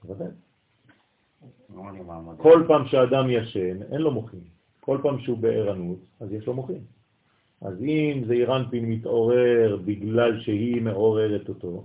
בוודאי. 0.04 0.28
כל 2.36 2.64
פעם 2.68 2.86
שאדם 2.86 3.30
ישן, 3.30 3.82
אין 3.92 4.00
לו 4.00 4.10
מוחים. 4.10 4.40
כל 4.80 4.98
פעם 5.02 5.18
שהוא 5.18 5.38
בערנות, 5.38 5.98
אז 6.20 6.32
יש 6.32 6.46
לו 6.46 6.54
מוחים. 6.54 6.80
אז 7.60 7.82
אם 7.82 8.22
זה 8.26 8.32
אירנפין 8.32 8.90
מתעורר 8.90 9.78
בגלל 9.84 10.40
שהיא 10.40 10.82
מעוררת 10.82 11.48
אותו, 11.48 11.84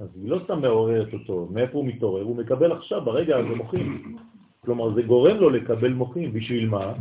אז 0.00 0.08
היא 0.14 0.30
לא 0.30 0.40
סתם 0.44 0.60
מעוררת 0.60 1.12
אותו. 1.12 1.48
מאיפה 1.50 1.78
הוא 1.78 1.86
מתעורר? 1.86 2.22
הוא 2.22 2.36
מקבל 2.36 2.72
עכשיו, 2.72 3.04
ברגע 3.04 3.36
הזה, 3.36 3.48
מוחים. 3.48 4.16
כלומר, 4.60 4.94
זה 4.94 5.02
גורם 5.02 5.36
לו 5.36 5.50
לקבל 5.50 5.92
מוחים. 5.92 6.32
בשביל 6.32 6.68
מה? 6.68 6.92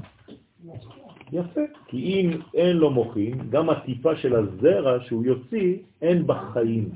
יפה. 1.31 1.61
כי 1.87 1.97
אם 1.97 2.39
אין 2.53 2.77
לו 2.77 2.89
מוחים, 2.89 3.49
גם 3.49 3.69
הטיפה 3.69 4.15
של 4.15 4.35
הזרע 4.35 4.99
שהוא 4.99 5.25
יוציא, 5.25 5.77
אין 6.01 6.27
בחיים. 6.27 6.89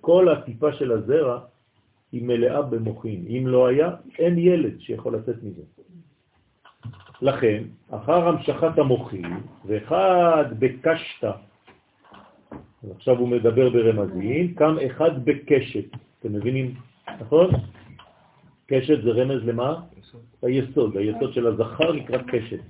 כל 0.00 0.28
הטיפה 0.28 0.72
של 0.72 0.92
הזרע 0.92 1.40
היא 2.12 2.22
מלאה 2.24 2.62
במוחים. 2.62 3.24
אם 3.28 3.46
לא 3.46 3.66
היה, 3.66 3.90
אין 4.18 4.38
ילד 4.38 4.80
שיכול 4.80 5.16
לצאת 5.16 5.42
מזה. 5.42 5.62
לכן, 7.22 7.62
אחר 7.90 8.28
המשכת 8.28 8.78
המוחים, 8.78 9.42
ואחד 9.66 10.44
בקשת, 10.58 11.24
עכשיו 12.96 13.18
הוא 13.18 13.28
מדבר 13.28 13.70
ברמזים, 13.70 14.54
קם 14.54 14.76
אחד 14.86 15.24
בקשת, 15.24 15.84
אתם 16.20 16.32
מבינים, 16.32 16.74
נכון? 17.20 17.50
קשת 18.66 19.02
זה 19.02 19.10
רמז 19.10 19.44
למה? 19.44 19.80
היסוד. 20.42 20.96
היסוד 20.96 21.32
של 21.32 21.46
הזכר 21.46 21.92
נקרא 21.92 22.18
קשת. 22.18 22.60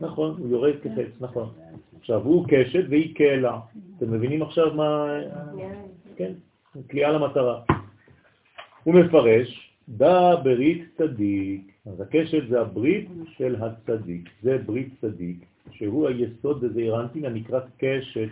נכון, 0.00 0.36
הוא 0.38 0.48
יורד 0.48 0.74
כחץ, 0.82 1.20
נכון. 1.20 1.48
עכשיו, 2.00 2.22
הוא 2.22 2.46
קשת 2.48 2.84
והיא 2.90 3.14
קהלה. 3.14 3.60
אתם 3.96 4.12
מבינים 4.12 4.42
עכשיו 4.42 4.74
מה... 4.74 5.06
כן, 6.16 6.32
קליעה 6.86 7.12
למטרה. 7.12 7.62
הוא 8.84 8.94
מפרש, 8.94 9.70
דא 9.88 10.36
ברית 10.42 10.84
צדיק. 10.98 11.72
אז 11.86 12.00
הקשת 12.00 12.48
זה 12.48 12.60
הברית 12.60 13.08
של 13.36 13.56
הצדיק. 13.62 14.28
זה 14.42 14.58
ברית 14.66 14.88
צדיק, 15.00 15.44
שהוא 15.70 16.08
היסוד 16.08 16.60
בזעירנטין 16.60 17.24
הנקרא 17.24 17.60
קשת. 17.78 18.28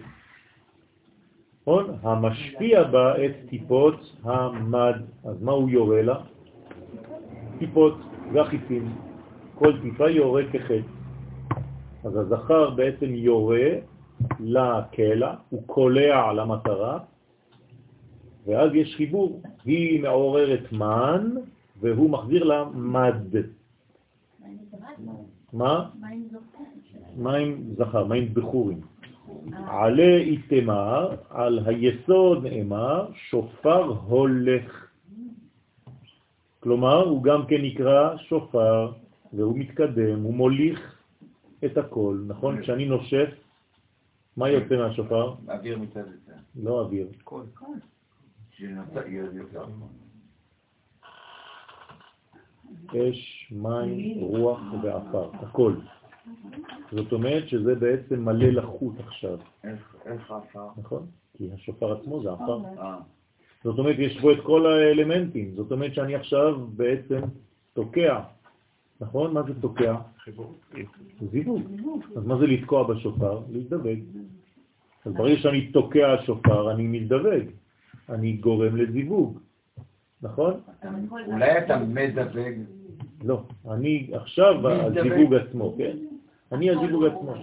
נכון? 1.62 1.96
המשפיע 2.02 2.82
בה 2.82 3.24
את 3.24 3.32
טיפות 3.48 4.16
המד. 4.24 4.94
אז 5.24 5.42
מה 5.42 5.52
הוא 5.52 5.70
יורה 5.70 6.02
לה? 6.02 6.20
טיפות 7.58 7.94
והחיצים. 8.32 8.92
כל 9.54 9.80
טיפה 9.82 10.10
יורה 10.10 10.42
כחץ. 10.52 10.84
אז 12.04 12.16
הזכר 12.16 12.70
בעצם 12.70 13.14
יורה 13.14 13.70
לקלע, 14.40 15.34
הוא 15.50 15.62
קולע 15.66 16.24
על 16.30 16.38
המטרה, 16.38 16.98
ואז 18.46 18.70
יש 18.74 18.96
חיבור. 18.96 19.42
היא 19.64 20.02
מעוררת 20.02 20.72
מן, 20.72 21.30
והוא 21.80 22.10
מחזיר 22.10 22.44
לה 22.44 22.64
מד. 22.74 23.36
מה? 25.52 25.90
מים 27.16 27.74
זכר, 27.76 28.04
מים 28.04 28.34
בחורים. 28.34 28.80
עלה 29.66 30.16
איתמר, 30.16 31.16
על 31.30 31.58
היסוד 31.66 32.46
נאמר, 32.46 33.08
שופר 33.14 33.84
הולך. 33.84 34.86
כלומר, 36.60 37.04
הוא 37.04 37.22
גם 37.22 37.46
כן 37.46 37.62
נקרא 37.62 38.16
שופר, 38.16 38.92
והוא 39.32 39.58
מתקדם, 39.58 40.22
הוא 40.22 40.34
מוליך 40.34 40.96
את 41.64 41.78
הכל, 41.78 42.18
נכון? 42.26 42.62
כשאני 42.62 42.86
נושף, 42.86 43.28
מה 44.36 44.48
יוצא 44.48 44.76
מהשופר? 44.76 45.34
אוויר 45.48 45.78
מצד 45.78 46.00
לצד. 46.00 46.40
לא 46.56 46.80
אוויר. 46.80 47.06
קול. 47.24 47.46
אש, 52.88 53.52
מים, 53.52 54.20
רוח 54.20 54.60
ועפר, 54.82 55.30
הכל. 55.34 55.74
זאת 56.92 57.12
אומרת 57.12 57.48
שזה 57.48 57.74
בעצם 57.74 58.24
מלא 58.24 58.46
לחות 58.46 58.94
עכשיו, 59.06 59.38
איך 59.64 59.96
איך 60.06 60.30
עפר? 60.30 60.68
נכון? 60.76 61.06
כי 61.36 61.52
השופר 61.52 61.92
עצמו 61.92 62.22
זה 62.22 62.32
עפר. 62.32 62.58
זאת 63.64 63.78
אומרת, 63.78 63.96
יש 63.98 64.20
בו 64.20 64.32
את 64.32 64.38
כל 64.42 64.66
האלמנטים. 64.66 65.54
זאת 65.56 65.72
אומרת 65.72 65.94
שאני 65.94 66.14
עכשיו 66.14 66.66
בעצם 66.76 67.20
תוקע. 67.72 68.20
נכון? 69.00 69.34
מה 69.34 69.42
זה 69.42 69.60
תוקע? 69.60 69.94
זיווג. 71.30 71.62
אז 72.16 72.26
מה 72.26 72.38
זה 72.38 72.46
לתקוע 72.46 72.86
בשופר? 72.94 73.40
להזדווג. 73.50 73.98
אז 75.04 75.12
ברגע 75.12 75.36
שאני 75.36 75.66
תוקע 75.66 76.16
שופר, 76.26 76.70
אני 76.70 76.86
מזדווג. 76.86 77.46
אני 78.08 78.32
גורם 78.32 78.76
לזיווג. 78.76 79.38
נכון? 80.22 80.60
אולי 81.26 81.58
אתה 81.58 81.78
מזווג. 81.78 82.54
לא. 83.24 83.42
אני 83.70 84.10
עכשיו. 84.12 84.68
הזיווג 84.68 85.34
עצמו, 85.34 85.74
כן? 85.78 85.96
אני 86.52 86.70
הזיווג 86.70 87.04
עצמו. 87.04 87.34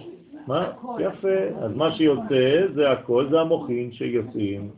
מה? 0.46 0.72
יפה. 1.00 1.38
אז 1.64 1.72
מה 1.74 1.92
שיוצא 1.96 2.66
זה 2.74 2.90
הכל, 2.90 3.26
זה 3.30 3.40
המוחין 3.40 3.92
שיוצאים. 3.92 4.70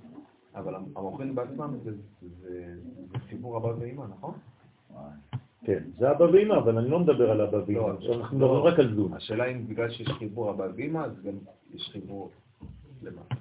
אבל 0.55 0.75
המוחין 0.97 1.35
בעצמם 1.35 1.75
זה- 1.85 1.93
חיבור 3.29 3.57
אבא 3.57 3.73
ואמא, 3.79 4.05
נכון? 4.19 4.35
כן, 5.65 5.83
זה 5.99 6.11
אבא 6.11 6.25
ואמא, 6.25 6.55
אבל 6.55 6.79
אני 6.79 6.89
לא 6.89 6.99
מדבר 7.01 7.31
על 7.31 7.41
אבא 7.41 7.57
ואמא. 7.57 7.73
לא, 7.79 7.93
עכשיו 7.93 8.15
אנחנו 8.15 8.39
לא. 8.41 8.47
מדברים 8.47 8.65
רק 8.73 8.79
על 8.79 8.95
זון. 8.95 9.13
השאלה 9.15 9.45
אם 9.47 9.67
בגלל 9.69 9.91
שיש 9.91 10.09
חיבור 10.09 10.51
אבא 10.51 10.67
ואמא, 10.77 10.99
אז 10.99 11.23
גם 11.25 11.33
יש 11.75 11.89
חיבור 11.93 12.31
למטה. 13.03 13.35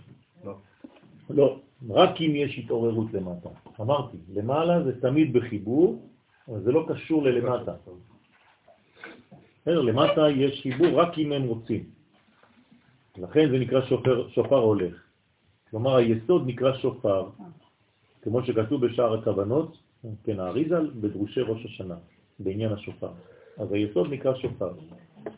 לא. 0.46 0.56
לא, 1.30 1.60
רק 1.90 2.22
אם 2.22 2.32
יש 2.36 2.60
התעוררות 2.60 3.14
למטה. 3.14 3.50
אמרתי, 3.82 4.18
למעלה 4.34 4.84
זה 4.84 5.02
תמיד 5.02 5.34
בחיבור, 5.34 6.02
אבל 6.48 6.60
זה 6.62 6.72
לא 6.72 6.86
קשור 6.90 7.24
ללמטה. 7.24 7.74
בסדר, 9.62 9.82
למטה 9.82 10.30
יש 10.30 10.62
חיבור 10.62 11.02
רק 11.02 11.18
אם 11.18 11.32
הם 11.32 11.44
רוצים. 11.44 11.84
לכן 13.18 13.50
זה 13.52 13.60
נקרא 13.60 13.82
שופר, 13.82 14.30
שופר 14.30 14.58
הולך. 14.58 14.94
כלומר, 15.70 15.96
היסוד 15.96 16.48
נקרא 16.48 16.78
שופר, 16.78 17.30
כמו 18.22 18.44
שכתוב 18.46 18.86
בשער 18.86 19.14
הכוונות, 19.14 19.78
כן, 20.24 20.40
האריזל, 20.40 20.90
בדרושי 21.02 21.42
ראש 21.42 21.66
השנה, 21.66 21.96
בעניין 22.40 22.74
השופר. 22.74 23.10
אז 23.58 23.72
היסוד 23.72 24.14
נקרא 24.14 24.36
שופר. 24.36 24.72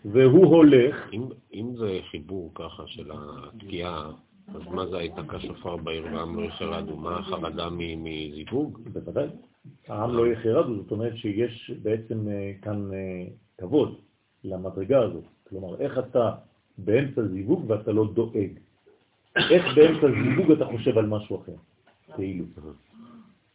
והוא 0.05 0.45
הולך, 0.45 1.09
אם, 1.13 1.23
אם 1.53 1.75
זה 1.77 1.99
חיבור 2.11 2.51
ככה 2.55 2.83
של 2.87 3.11
התקיעה, 3.13 4.11
אז 4.47 4.61
מה 4.71 4.87
זה 4.87 4.97
הייתה 4.97 5.21
כשופר 5.29 5.77
בעיר 5.77 6.05
ועם 6.05 6.39
לא 6.39 6.45
יחרדו? 6.45 6.97
מה 6.97 7.17
החרדה 7.19 7.69
מזיווג? 7.71 8.79
בוודאי. 8.93 9.27
העם 9.87 10.15
לא 10.15 10.27
יחרדו, 10.27 10.75
זאת 10.75 10.91
אומרת 10.91 11.17
שיש 11.17 11.71
בעצם 11.81 12.27
אה, 12.27 12.51
כאן 12.61 12.93
אה, 12.93 13.25
כבוד 13.57 14.02
למדרגה 14.43 15.01
הזאת. 15.01 15.23
כלומר, 15.49 15.81
איך 15.81 15.97
אתה 15.99 16.35
באמצע 16.77 17.21
זיווג 17.27 17.65
ואתה 17.67 17.91
לא 17.91 18.13
דואג? 18.13 18.49
איך 19.35 19.65
באמצע 19.75 20.07
זיווג 20.23 20.51
אתה 20.51 20.65
חושב 20.65 20.97
על 20.97 21.05
משהו 21.05 21.41
אחר? 21.41 21.55
כאילו. 22.15 22.45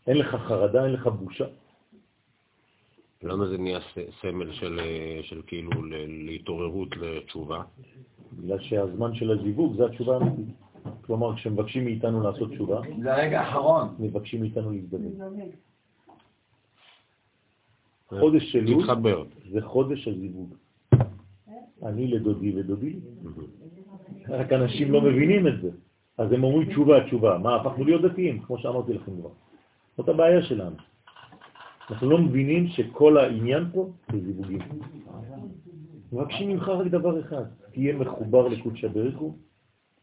אין 0.07 0.17
לך 0.17 0.35
חרדה, 0.35 0.85
אין 0.85 0.93
לך 0.93 1.07
בושה. 1.07 1.45
למה 3.23 3.47
זה 3.47 3.59
נהיה 3.59 3.79
סמל 4.21 4.53
של, 4.53 4.81
של 5.23 5.43
כאילו 5.47 5.83
ל- 5.85 6.27
להתעוררות 6.27 6.97
לתשובה? 6.97 7.63
בגלל 8.33 8.59
שהזמן 8.61 9.15
של 9.15 9.31
הזיווג 9.31 9.77
זה 9.77 9.87
התשובה 9.87 10.17
האמיתית. 10.17 10.55
כלומר, 11.01 11.37
כשמבקשים 11.37 11.85
מאיתנו 11.85 12.23
לעשות 12.23 12.51
תשובה, 12.51 12.81
זה 13.03 13.15
הרגע 13.15 13.41
האחרון. 13.41 13.95
מבקשים 13.99 14.41
מאיתנו 14.41 14.71
להזדווג. 14.73 15.23
חודש 18.09 18.57
להתחבר. 18.57 19.25
זה 19.51 19.63
חודש 19.63 20.09
הזיווג. 20.09 20.55
אני 21.83 22.09
לדודי 22.09 22.53
ודודי. 22.57 22.97
רק 24.29 24.53
אנשים 24.53 24.93
לא 24.93 25.01
מבינים 25.01 25.47
את 25.47 25.61
זה. 25.63 25.71
אז 26.19 26.33
הם 26.33 26.45
אומרים 26.45 26.69
תשובה, 26.69 27.05
תשובה. 27.05 27.39
מה, 27.39 27.57
הפכנו 27.57 27.85
להיות 27.85 28.03
דתיים, 28.03 28.39
כמו 28.39 28.59
שאמרתי 28.59 28.93
לכם 28.93 29.13
כבר. 29.21 29.31
זאת 29.97 30.09
הבעיה 30.09 30.43
שלנו. 30.43 30.77
אנחנו 31.91 32.11
לא 32.11 32.19
מבינים 32.19 32.67
שכל 32.67 33.19
העניין 33.19 33.65
פה 33.73 33.91
זה 34.13 34.19
זיווגים. 34.21 34.59
מבקשים 36.13 36.49
ממך 36.49 36.69
רק 36.69 36.87
דבר 36.87 37.21
אחד, 37.21 37.45
תהיה 37.73 37.97
מחובר 37.97 38.49
לקודשא 38.49 38.89
בריחו, 38.89 39.35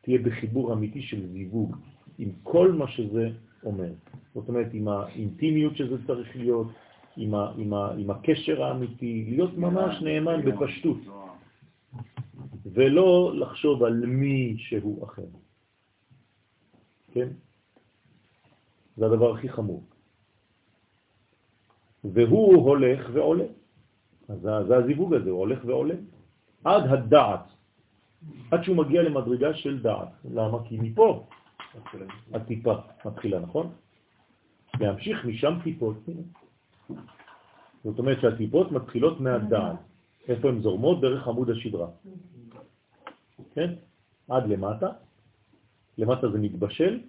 תהיה 0.02 0.20
בחיבור 0.20 0.74
אמיתי 0.74 1.02
של 1.02 1.28
זיווג, 1.28 1.76
עם 2.18 2.30
כל 2.44 2.72
מה 2.72 2.88
שזה 2.88 3.30
אומר. 3.64 3.92
זאת 4.34 4.50
אומרת, 4.50 4.68
עם 4.74 4.88
האינטימיות 4.88 5.78
שזה 5.78 6.08
צריך 6.08 6.36
להיות, 6.36 6.68
עם, 7.18 7.36
ה, 7.36 7.52
עם, 7.58 7.74
ה, 7.74 7.92
עם 7.98 8.10
הקשר 8.10 8.64
האמיתי, 8.64 9.26
להיות 9.30 9.58
ממש 9.58 10.02
נאמן 10.02 10.42
בפשטות, 10.46 10.98
ולא 12.76 13.32
לחשוב 13.36 13.84
על 13.84 14.06
מי 14.06 14.56
שהוא 14.58 15.06
אחר. 15.06 15.26
כן? 17.12 17.28
זה 18.98 19.06
הדבר 19.06 19.34
הכי 19.36 19.50
חמור. 19.50 19.84
והוא 22.04 22.68
הולך 22.68 23.10
ועולה. 23.14 23.46
אז 24.30 24.40
זה, 24.42 24.78
הזיווג 24.78 25.14
הזה, 25.14 25.30
הוא 25.30 25.40
הולך 25.40 25.60
ועולה. 25.66 25.96
עד 26.64 26.84
הדעת, 26.88 27.46
עד 28.52 28.64
שהוא 28.64 28.78
מגיע 28.78 29.02
למדרגה 29.04 29.54
של 29.54 29.82
דעת. 29.82 30.10
למה? 30.32 30.58
כי 30.68 30.78
מפה 30.82 31.28
הטיפה 32.34 32.74
מתחילה, 33.06 33.40
נכון? 33.40 33.72
להמשיך 34.80 35.26
משם 35.26 35.54
טיפות. 35.64 35.98
זאת 37.84 38.00
אומרת 38.00 38.22
שהטיפות 38.22 38.72
מתחילות 38.72 39.20
מהדעת. 39.20 39.80
איפה 40.28 40.50
הן 40.50 40.62
זורמות? 40.62 41.02
דרך 41.02 41.28
עמוד 41.28 41.50
השדרה. 41.50 41.88
כן? 43.54 43.74
עד 44.30 44.48
למטה. 44.48 44.90
למטה 45.98 46.30
זה 46.30 46.38
מתבשל 46.40 47.00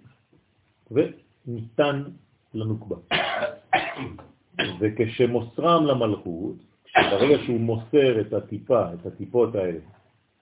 וניתן 0.91 2.03
לנוקבה. 2.53 2.95
וכשמוסרם 4.79 5.85
למלכות, 5.85 6.55
ברגע 6.95 7.43
שהוא 7.45 7.59
מוסר 7.59 8.21
את 8.21 8.33
הטיפה, 8.33 8.93
את 8.93 9.05
הטיפות 9.05 9.55
האלה, 9.55 9.79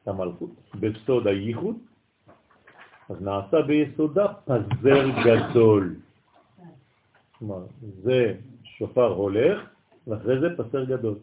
למלכות, 0.07 0.49
בסוד 0.79 1.27
הייחוד, 1.27 1.75
אז 3.09 3.21
נעשה 3.21 3.61
ביסודה 3.61 4.27
פזר 4.45 5.05
גדול. 5.25 5.95
כלומר, 7.39 7.65
זה 8.03 8.33
שופר 8.63 9.07
הולך, 9.07 9.59
ואחרי 10.07 10.39
זה 10.39 10.47
פסר 10.57 10.83
גדול. 10.83 11.15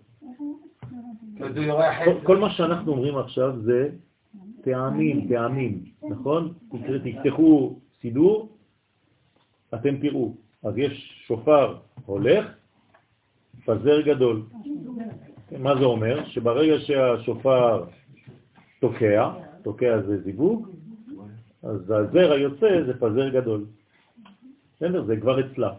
כל 2.24 2.36
מה 2.36 2.51
שאנחנו 2.51 2.93
אומרים 2.93 3.18
עכשיו 3.18 3.60
זה 3.62 3.90
טעמים, 4.62 5.28
טעמים, 5.28 5.84
נכון? 6.10 6.52
תפתחו 7.05 7.78
סידור, 8.01 8.48
אתם 9.74 9.97
תראו, 9.97 10.34
אז 10.62 10.78
יש 10.78 11.24
שופר 11.26 11.76
הולך, 12.06 12.47
פזר 13.64 14.01
גדול. 14.01 14.43
מה 15.59 15.76
זה 15.76 15.84
אומר? 15.84 16.24
שברגע 16.24 16.78
שהשופר 16.78 17.84
תוקע, 18.80 19.30
תוקע 19.62 20.01
זה 20.01 20.22
זיווג, 20.22 20.68
אז 21.62 21.90
הזרע 21.90 22.36
יוצא 22.36 22.82
זה 22.86 22.94
פזר 23.01 23.28
גדול. 23.28 23.64
בסדר? 24.76 25.05
זה 25.05 25.16
כבר 25.20 25.40
אצלה. 25.40 25.72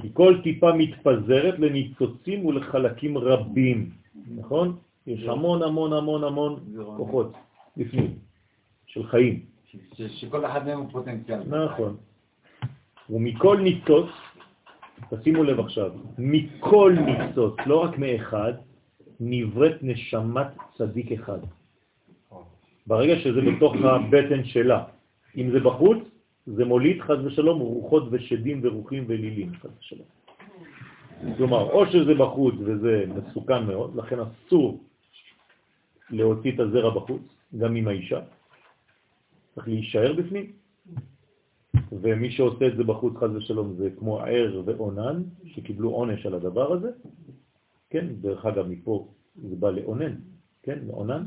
כי 0.00 0.08
כל 0.12 0.40
טיפה 0.42 0.72
מתפזרת 0.72 1.58
לניצוצים 1.58 2.46
ולחלקים 2.46 3.18
רבים, 3.18 3.90
נכון? 4.36 4.76
יש 5.06 5.24
המון 5.24 5.62
המון 5.62 5.92
המון 5.92 6.24
המון 6.24 6.60
כוחות 6.96 7.32
בפנים, 7.76 8.14
של 8.86 9.06
חיים. 9.06 9.40
שכל 10.08 10.46
אחד 10.46 10.66
מהם 10.66 10.78
הוא 10.78 10.88
פוטנציאל. 10.92 11.64
נכון. 11.64 11.96
ומכל 13.10 13.60
ניצוץ, 13.60 14.10
תשימו 15.10 15.44
לב 15.44 15.60
עכשיו, 15.60 15.90
מכל 16.18 16.94
ניצוץ, 17.06 17.54
לא 17.66 17.82
רק 17.82 17.98
מאחד, 17.98 18.52
נבראת 19.20 19.82
נשמת 19.82 20.46
צדיק 20.76 21.12
אחד. 21.12 21.38
ברגע 22.86 23.18
שזה 23.20 23.40
בתוך 23.40 23.74
הבטן 23.74 24.44
שלה. 24.44 24.84
אם 25.36 25.50
זה 25.50 25.60
בחוץ, 25.60 25.98
זה 26.46 26.64
מוליד 26.64 27.00
חז 27.00 27.24
ושלום 27.24 27.60
רוחות 27.60 28.02
ושדים 28.10 28.60
ורוחים 28.62 29.04
ולילים, 29.06 29.52
חז 29.60 29.70
ושלום. 29.80 30.06
כלומר, 31.36 31.70
או 31.70 31.86
שזה 31.86 32.14
בחוץ 32.14 32.54
וזה 32.58 33.04
מסוכן 33.14 33.64
מאוד, 33.66 33.96
לכן 33.96 34.16
אסור 34.20 34.80
להוציא 36.10 36.52
את 36.52 36.60
הזרע 36.60 36.90
בחוץ, 36.90 37.22
גם 37.58 37.76
עם 37.76 37.88
האישה. 37.88 38.20
צריך 39.54 39.68
להישאר 39.68 40.12
בפנים. 40.12 40.52
ומי 41.92 42.30
שעושה 42.30 42.66
את 42.66 42.76
זה 42.76 42.84
בחוץ, 42.84 43.14
חז 43.16 43.36
ושלום, 43.36 43.74
זה 43.74 43.90
כמו 43.98 44.20
ער 44.20 44.62
ועונן, 44.64 45.22
שקיבלו 45.44 45.90
עונש 45.90 46.26
על 46.26 46.34
הדבר 46.34 46.72
הזה. 46.72 46.90
כן, 47.90 48.06
דרך 48.20 48.46
אגב, 48.46 48.66
מפה 48.66 49.08
זה 49.36 49.56
בא 49.56 49.70
לעונן, 49.70 50.14
כן, 50.62 50.78
לעונן. 50.86 51.24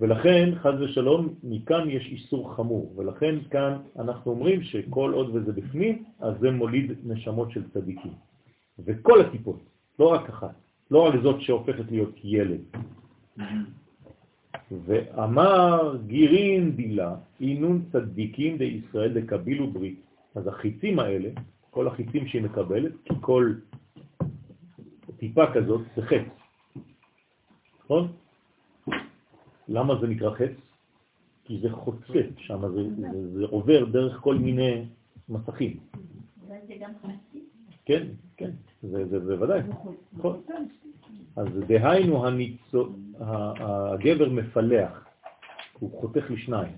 ולכן, 0.00 0.50
חז 0.54 0.80
ושלום, 0.80 1.34
מכאן 1.42 1.90
יש 1.90 2.06
איסור 2.06 2.54
חמור, 2.54 2.94
ולכן 2.96 3.34
כאן 3.50 3.76
אנחנו 3.98 4.30
אומרים 4.30 4.62
שכל 4.62 5.12
עוד 5.14 5.34
וזה 5.34 5.52
בפנים, 5.52 6.04
אז 6.20 6.34
זה 6.40 6.50
מוליד 6.50 6.92
נשמות 7.04 7.50
של 7.50 7.70
צדיקים. 7.70 8.12
וכל 8.78 9.20
הטיפות, 9.20 9.60
לא 9.98 10.12
רק 10.12 10.28
אחת, 10.28 10.54
לא 10.90 10.98
רק 11.06 11.14
זאת 11.22 11.40
שהופכת 11.40 11.90
להיות 11.90 12.14
ילד. 12.24 12.60
ואמר 14.84 15.96
גירין 16.06 16.76
דילה, 16.76 17.14
אינון 17.40 17.84
צדיקים 17.92 18.58
בישראל 18.58 19.20
דקבילו 19.20 19.70
ברית. 19.70 20.00
אז 20.34 20.46
החיצים 20.46 20.98
האלה, 20.98 21.28
כל 21.70 21.86
החיצים 21.86 22.26
שהיא 22.26 22.42
מקבלת, 22.42 22.92
כי 23.04 23.14
כל 23.20 23.54
טיפה 25.16 25.52
כזאת 25.54 25.80
זה 25.96 26.02
חץ. 26.02 26.26
נכון? 27.84 28.12
למה 29.68 29.94
זה 30.00 30.06
נקרא 30.06 30.30
חץ? 30.30 30.56
כי 31.44 31.58
זה 31.62 31.70
חוצה 31.70 32.20
שם, 32.38 32.60
זה, 32.74 32.82
זה, 33.12 33.38
זה 33.38 33.44
עובר 33.44 33.84
דרך 33.84 34.20
כל 34.20 34.34
מיני 34.34 34.84
מסכים. 35.28 35.76
זה 36.48 36.74
גם 36.80 36.90
חצי. 37.02 37.44
כן, 37.84 38.06
כן, 38.36 38.50
זה, 38.82 39.08
זה, 39.08 39.24
זה 39.24 39.40
ודאי. 39.40 39.60
נכון. 40.12 40.42
אז 41.36 41.48
דהיינו 41.66 42.26
הניצו, 42.26 42.92
הגבר 43.20 44.28
מפלח, 44.28 45.06
הוא 45.78 46.00
חותך 46.00 46.30
לשניים. 46.30 46.76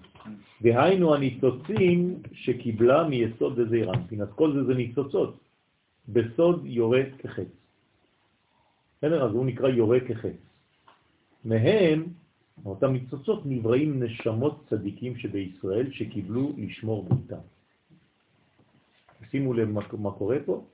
דהיינו 0.63 1.15
הניצוצים 1.15 2.23
שקיבלה 2.33 3.09
מיסוד 3.09 3.61
דזעירנטין. 3.61 4.21
אז 4.23 4.29
כל 4.35 4.53
זה 4.53 4.65
זה 4.65 4.75
ניצוצות. 4.75 5.41
בסוד 6.09 6.61
יורה 6.65 7.03
כחץ. 7.19 7.49
בסדר? 8.99 9.25
אז 9.25 9.33
הוא 9.33 9.47
נקרא 9.47 9.69
יורה 9.69 10.01
כחץ. 10.01 10.39
מהם, 11.45 12.05
אותם 12.65 12.93
ניצוצות, 12.93 13.43
נבראים 13.47 14.03
נשמות 14.03 14.65
צדיקים 14.71 15.17
שבישראל 15.17 15.93
שקיבלו 15.93 16.53
לשמור 16.57 17.03
בריתם. 17.03 17.43
שימו 19.31 19.53
לב 19.53 19.69
מה 19.99 20.11
קורה 20.11 20.37
פה. 20.47 20.65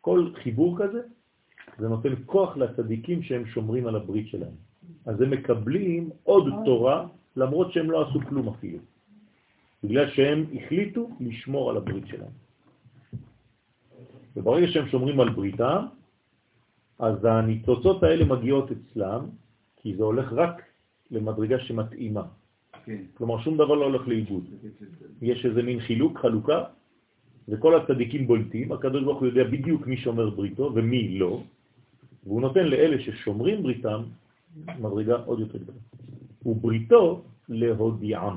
כל 0.00 0.30
חיבור 0.42 0.78
כזה 0.78 1.00
זה 1.78 1.88
נותן 1.88 2.14
כוח 2.26 2.56
לצדיקים 2.56 3.22
שהם 3.22 3.46
שומרים 3.46 3.86
על 3.86 3.96
הברית 3.96 4.28
שלהם. 4.28 4.56
אז 5.06 5.20
הם 5.20 5.30
מקבלים 5.30 6.10
עוד 6.22 6.44
תורה, 6.64 7.06
למרות 7.36 7.72
שהם 7.72 7.90
לא 7.90 8.08
עשו 8.08 8.20
כלום 8.28 8.48
אפילו. 8.48 8.78
בגלל 9.84 10.10
שהם 10.10 10.44
החליטו 10.54 11.10
לשמור 11.20 11.70
על 11.70 11.76
הברית 11.76 12.06
שלהם. 12.06 12.34
וברגע 14.36 14.66
שהם 14.66 14.88
שומרים 14.88 15.20
על 15.20 15.30
בריתם, 15.30 15.86
אז 16.98 17.24
הניצוצות 17.24 18.02
האלה 18.02 18.24
מגיעות 18.24 18.70
אצלם, 18.70 19.26
כי 19.76 19.96
זה 19.96 20.04
הולך 20.04 20.32
רק 20.32 20.62
למדרגה 21.10 21.58
שמתאימה. 21.58 22.22
כן. 22.84 23.02
כלומר, 23.14 23.40
שום 23.42 23.54
דבר 23.54 23.74
לא 23.74 23.84
הולך 23.84 24.08
לאיבוד. 24.08 24.44
יש 25.22 25.46
איזה 25.46 25.62
מין 25.62 25.80
חילוק, 25.80 26.18
חלוקה, 26.18 26.64
וכל 27.48 27.80
הצדיקים 27.80 28.26
בולטים, 28.26 28.72
הקדוש 28.72 29.04
ברוך 29.04 29.20
הוא 29.20 29.28
יודע 29.28 29.44
בדיוק 29.44 29.86
מי 29.86 29.96
שומר 29.96 30.30
בריתו 30.30 30.72
ומי 30.74 31.18
לא, 31.18 31.42
והוא 32.24 32.40
נותן 32.40 32.66
לאלה 32.66 33.02
ששומרים 33.02 33.62
בריתם 33.62 34.02
מדרגה 34.78 35.16
עוד 35.16 35.40
יותר 35.40 35.58
גדולה. 35.58 35.78
ובריתו 36.46 37.22
להודיעם. 37.48 38.36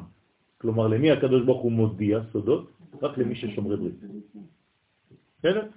כלומר, 0.57 0.87
למי 0.87 1.11
הקדוש 1.11 1.45
ברוך 1.45 1.61
הוא 1.61 1.71
מודיע 1.71 2.19
סודות? 2.31 2.71
רק 3.01 3.17
למי 3.17 3.35
ששומרי 3.35 3.77
ברית. 3.77 3.95
בסדר? 5.39 5.67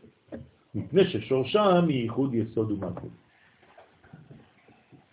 מפני 0.75 1.05
ששורשם 1.05 1.85
היא 1.89 2.03
ייחוד 2.03 2.35
יסוד 2.35 2.71
ומלכות. 2.71 3.11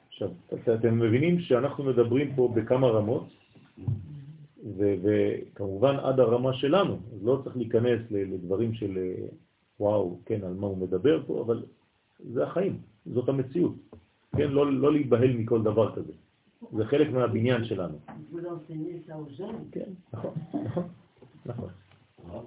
עכשיו, 0.07 0.29
אתם 0.73 0.99
מבינים 0.99 1.39
שאנחנו 1.39 1.83
מדברים 1.83 2.35
פה 2.35 2.53
בכמה 2.55 2.87
רמות, 2.87 3.27
וכמובן 4.77 5.95
עד 5.95 6.19
הרמה 6.19 6.53
שלנו, 6.53 6.93
אז 6.93 7.23
לא 7.23 7.41
צריך 7.43 7.57
להיכנס 7.57 7.99
לדברים 8.11 8.73
של 8.73 8.97
וואו, 9.79 10.19
כן, 10.25 10.43
על 10.43 10.53
מה 10.53 10.67
הוא 10.67 10.77
מדבר 10.77 11.23
פה, 11.27 11.41
אבל 11.45 11.63
זה 12.23 12.43
החיים, 12.43 12.77
זאת 13.05 13.29
המציאות. 13.29 13.75
כן, 14.37 14.51
לא, 14.51 14.73
לא 14.73 14.93
להיבהל 14.93 15.33
מכל 15.33 15.61
דבר 15.61 15.95
כזה. 15.95 16.13
זה 16.77 16.85
חלק 16.85 17.09
מהבניין 17.11 17.65
שלנו. 17.65 17.97
כן, 19.71 19.89
נכון, 20.13 20.33
נכון, 21.45 21.69
נכון. 22.25 22.43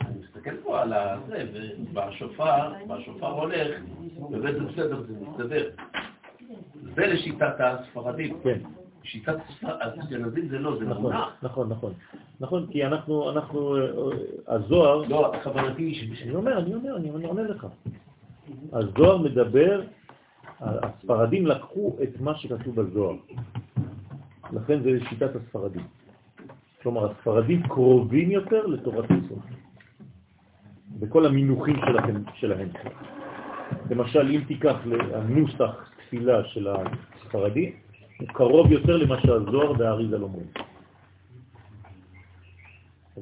אני 0.00 0.20
מסתכל 0.20 0.56
פה 0.56 0.80
על 0.82 0.92
זה, 1.28 1.46
ובשופר, 1.52 2.72
בשופר 2.88 3.30
הולך, 3.30 3.80
ובאמת 4.20 4.54
זה 4.54 4.60
בסדר, 4.60 5.02
זה 5.02 5.14
מסתדר. 5.20 5.70
זה 6.94 7.06
לשיטת 7.06 7.54
הספרדים. 7.58 8.40
כן. 8.42 8.58
שיטת 9.04 9.36
האשכנזים 9.62 10.48
זה 10.48 10.58
לא, 10.58 10.78
זה 10.78 10.84
נכון. 10.84 11.12
נכון, 11.42 11.68
נכון. 11.68 11.92
נכון, 12.40 12.66
כי 12.70 12.84
אנחנו, 12.84 13.30
אנחנו, 13.30 13.76
הזוהר... 14.46 15.02
לא, 15.08 15.32
כוונתי. 15.42 16.08
אני 16.22 16.34
אומר, 16.34 16.58
אני 16.58 16.74
אומר, 16.74 16.96
אני 16.96 17.26
עונה 17.26 17.42
לך. 17.42 17.66
הזוהר 18.72 19.18
מדבר, 19.18 19.82
הספרדים 20.60 21.46
לקחו 21.46 21.96
את 22.02 22.20
מה 22.20 22.34
שכתוב 22.38 22.80
בזוהר. 22.80 23.16
לכן 24.52 24.82
זה 24.82 24.90
שיטת 25.08 25.36
הספרדים. 25.36 25.86
כלומר, 26.82 27.10
הספרדים 27.10 27.62
קרובים 27.62 28.30
יותר 28.30 28.66
לתורת 28.66 29.04
הסוף. 29.04 29.42
בכל 30.98 31.26
המינוחים 31.26 31.76
שלהם. 31.76 32.24
שלהם. 32.34 32.68
למשל, 33.90 34.30
אם 34.30 34.40
תיקח 34.48 34.76
הנוסח 35.14 35.90
תפילה 36.06 36.44
של 36.44 36.68
הספרדים, 36.68 37.72
הוא 38.20 38.28
קרוב 38.28 38.72
יותר 38.72 38.96
למה 38.96 39.20
שהזוהר 39.20 39.72
והאריזל 39.78 40.22
אומרים. 40.22 40.46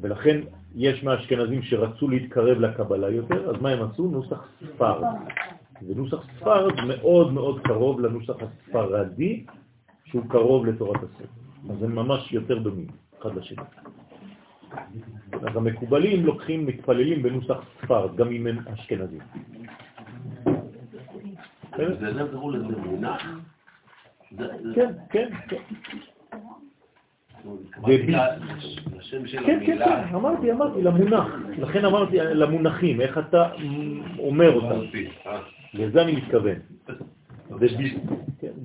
ולכן 0.00 0.40
יש 0.74 1.04
מהאשכנזים 1.04 1.62
שרצו 1.62 2.08
להתקרב 2.08 2.58
לקבלה 2.60 3.10
יותר, 3.10 3.50
אז 3.50 3.62
מה 3.62 3.70
הם 3.70 3.82
עשו? 3.82 4.08
נוסח 4.08 4.48
ספרד. 4.74 5.02
ונוסח 5.88 6.26
ספרד 6.36 6.84
מאוד 6.86 7.32
מאוד 7.32 7.60
קרוב 7.64 8.00
לנוסח 8.00 8.34
הספרדי, 8.42 9.44
שהוא 10.04 10.22
קרוב 10.28 10.66
לתורת 10.66 10.96
הספר. 10.96 11.24
אז 11.70 11.82
הם 11.82 11.94
ממש 11.94 12.32
יותר 12.32 12.58
דומים, 12.58 12.86
אחד 13.20 13.34
לשני. 13.36 13.62
אז 15.32 15.56
המקובלים 15.56 16.26
לוקחים, 16.26 16.66
מתפללים 16.66 17.22
בנוסח 17.22 17.64
ספרד, 17.82 18.16
גם 18.16 18.30
אם 18.30 18.46
הם 18.46 18.58
אשכנזים. 18.68 19.20
זה 21.76 22.14
זה 22.14 22.22
קראו 22.30 22.50
לזה 22.50 22.76
מונח? 22.76 23.22
כן, 24.74 24.92
כן, 25.10 25.28
כן. 25.48 25.62
כן, 29.46 29.60
כן. 29.66 29.78
כן, 29.78 30.14
אמרתי, 30.14 30.52
אמרתי, 30.52 30.82
למונח. 30.82 31.26
לכן 31.58 31.84
אמרתי 31.84 32.16
למונחים, 32.16 33.00
איך 33.00 33.18
אתה 33.18 33.50
אומר 34.18 34.54
אותם. 34.54 34.80
לזה 35.74 36.02
אני 36.02 36.16
מתכוון. 36.16 36.56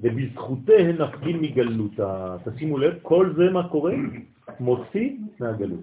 ובזכותיהן 0.01 1.01
נפגין 1.01 1.39
מגלותה. 1.41 2.37
תשימו 2.45 2.77
לב, 2.77 2.93
כל 3.01 3.33
זה 3.37 3.49
מה 3.51 3.67
קורה? 3.67 3.93
מוציא 4.59 5.17
מהגלות. 5.39 5.79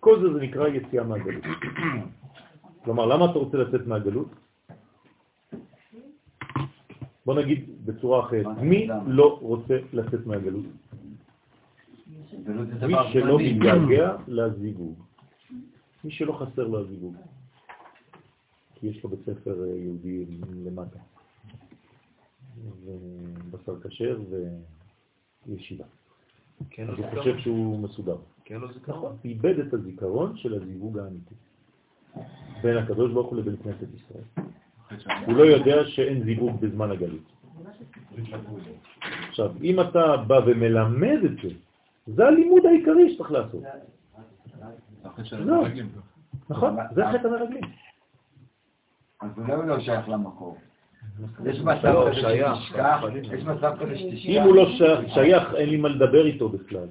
כל 0.00 0.20
זה 0.20 0.32
זה 0.32 0.40
נקרא 0.40 0.68
יציאה 0.68 1.04
מהגלות. 1.04 1.44
כלומר, 2.84 3.06
למה 3.06 3.24
אתה 3.24 3.38
רוצה 3.38 3.58
לצאת 3.58 3.86
מהגלות? 3.86 4.28
בוא 7.26 7.34
נגיד 7.34 7.64
בצורה 7.84 8.26
אחרת, 8.26 8.46
מי 8.62 8.88
לא 9.06 9.38
רוצה 9.42 9.78
לצאת 9.92 10.26
מהגלות? 10.26 10.64
מי 12.86 12.94
שלא 13.12 13.38
מתגעגע 13.38 14.16
לזיווג. 14.28 15.02
מי 16.04 16.10
שלא 16.10 16.32
חסר 16.32 16.66
לו 16.66 16.80
הזיווג. 16.80 17.16
כי 18.74 18.86
יש 18.86 19.04
לו 19.04 19.10
בית 19.10 19.20
ספר 19.20 19.64
אה, 19.64 19.76
יהודי 19.76 20.26
למטה. 20.64 20.98
ובשר 22.84 23.80
כשר 23.80 24.20
וישיבה. 25.46 25.84
כן, 26.70 26.88
אז 26.88 26.98
הוא 26.98 27.06
חושב 27.10 27.38
שהוא 27.38 27.78
מסודר. 27.78 28.16
כן, 28.44 28.60
לא 28.60 28.72
זיכרון. 28.72 28.98
נכון, 28.98 29.16
איבד 29.24 29.58
את 29.58 29.74
הזיכרון 29.74 30.36
של 30.36 30.54
הזיווג 30.54 30.98
האמיתי. 30.98 31.34
בין 32.62 32.76
הקדוש 32.76 33.12
ברוך 33.12 33.30
הוא 33.30 33.38
לבין 33.38 33.56
כנסת 33.56 33.86
ישראל. 33.94 34.46
הוא 35.26 35.34
לא 35.34 35.42
יודע 35.42 35.84
שאין 35.84 36.24
זיווג 36.24 36.60
בזמן 36.60 36.90
הגלות. 36.90 37.32
עכשיו, 39.28 39.52
אם 39.62 39.80
אתה 39.80 40.16
בא 40.16 40.40
ומלמד 40.46 41.18
את 41.24 41.36
זה, 41.42 41.48
זה 42.06 42.26
הלימוד 42.26 42.66
העיקרי 42.66 43.14
שצריך 43.14 43.32
לעשות. 43.32 43.62
לא, 45.40 45.64
נכון, 46.50 46.76
זה 46.94 47.02
חטא 47.12 47.26
המרגלים. 47.26 47.62
אז 49.20 49.30
אולי 49.38 49.52
הוא 49.54 49.64
לא 49.64 49.80
שייך 49.80 50.08
למקור. 50.08 50.56
יש 51.44 51.58
לא, 51.58 51.64
מצב 51.64 51.94
כזה 52.10 52.14
שתשכח, 52.14 53.02
יש 53.32 53.44
מצב 53.44 53.72
כזה 53.80 53.98
שתשכח. 53.98 54.28
אם 54.28 54.42
הוא 54.42 54.54
לא 54.54 54.66
שייך- 55.14 55.54
אין 55.54 55.68
לי 55.68 55.76
מה 55.76 55.88
לדבר 55.88 56.26
איתו 56.26 56.48
בכלל. 56.48 56.86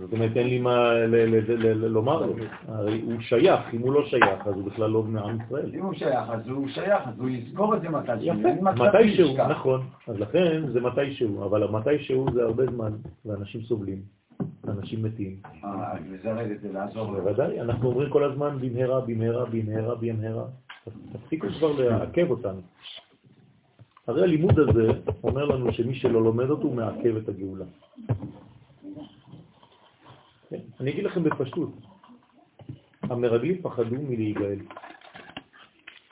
זאת 0.00 0.12
אומרת, 0.12 0.36
אין 0.36 0.46
לי 0.46 0.58
מה 0.58 0.94
ל- 0.94 1.06
ל- 1.16 1.52
ל- 1.52 1.66
ל- 1.84 1.86
לומר 1.86 2.26
לו. 2.26 2.34
הרי 2.68 3.00
הוא 3.00 3.20
שייך, 3.20 3.60
אם 3.74 3.80
הוא 3.80 3.92
לא 3.92 4.04
שייך, 4.06 4.46
אז 4.46 4.54
הוא 4.54 4.64
בכלל 4.64 4.90
לא 4.90 5.02
מעם 5.02 5.38
ישראל. 5.46 5.70
אם 5.74 5.82
הוא 5.82 5.94
שייך, 5.94 6.30
אז 6.30 6.48
הוא 6.48 6.68
שייך, 6.68 7.02
אז 7.08 7.14
הוא 7.20 7.28
יזכור 7.28 7.76
את 7.76 7.82
זה 7.82 7.88
מתישהו. 7.88 8.24
יפה, 8.40 8.48
מתישהו. 8.62 9.36
נכון. 9.48 9.80
אז 10.08 10.18
לכן 10.20 10.62
זה 10.72 10.80
מתישהו, 10.80 11.44
אבל 11.44 11.62
המתישהו 11.62 12.26
זה 12.34 12.42
הרבה 12.42 12.66
זמן, 12.66 12.92
ואנשים 13.24 13.62
סובלים, 13.62 14.02
אנשים 14.68 15.02
מתים. 15.02 15.36
אה, 15.64 15.92
אז 15.92 15.98
לזרז 16.10 16.50
את 16.50 16.60
זה, 16.60 16.72
לעזור 16.72 17.12
לו. 17.12 17.22
בוודאי, 17.22 17.60
אנחנו 17.60 17.88
אומרים 17.88 18.10
כל 18.10 18.24
הזמן 18.24 18.58
במהרה, 18.60 19.00
במהרה, 19.00 19.44
במהרה, 19.44 19.94
במהרה. 19.94 20.44
תפסיקו 21.12 21.46
כבר 21.58 21.72
לעכב 21.72 22.30
אותנו. 22.30 22.60
הרי 24.06 24.22
הלימוד 24.22 24.58
הזה 24.58 24.88
אומר 25.24 25.44
לנו 25.44 25.72
שמי 25.72 25.94
שלא 25.94 26.22
לומד 26.22 26.50
אותו 26.50 26.62
הוא 26.62 26.74
מעכב 26.74 27.16
את 27.16 27.28
הגאולה. 27.28 27.64
כן, 30.50 30.60
אני 30.80 30.90
אגיד 30.90 31.04
לכם 31.04 31.22
בפשטות, 31.24 31.70
המרגלים 33.02 33.62
פחדו 33.62 33.96
מלהיגאל. 34.08 34.58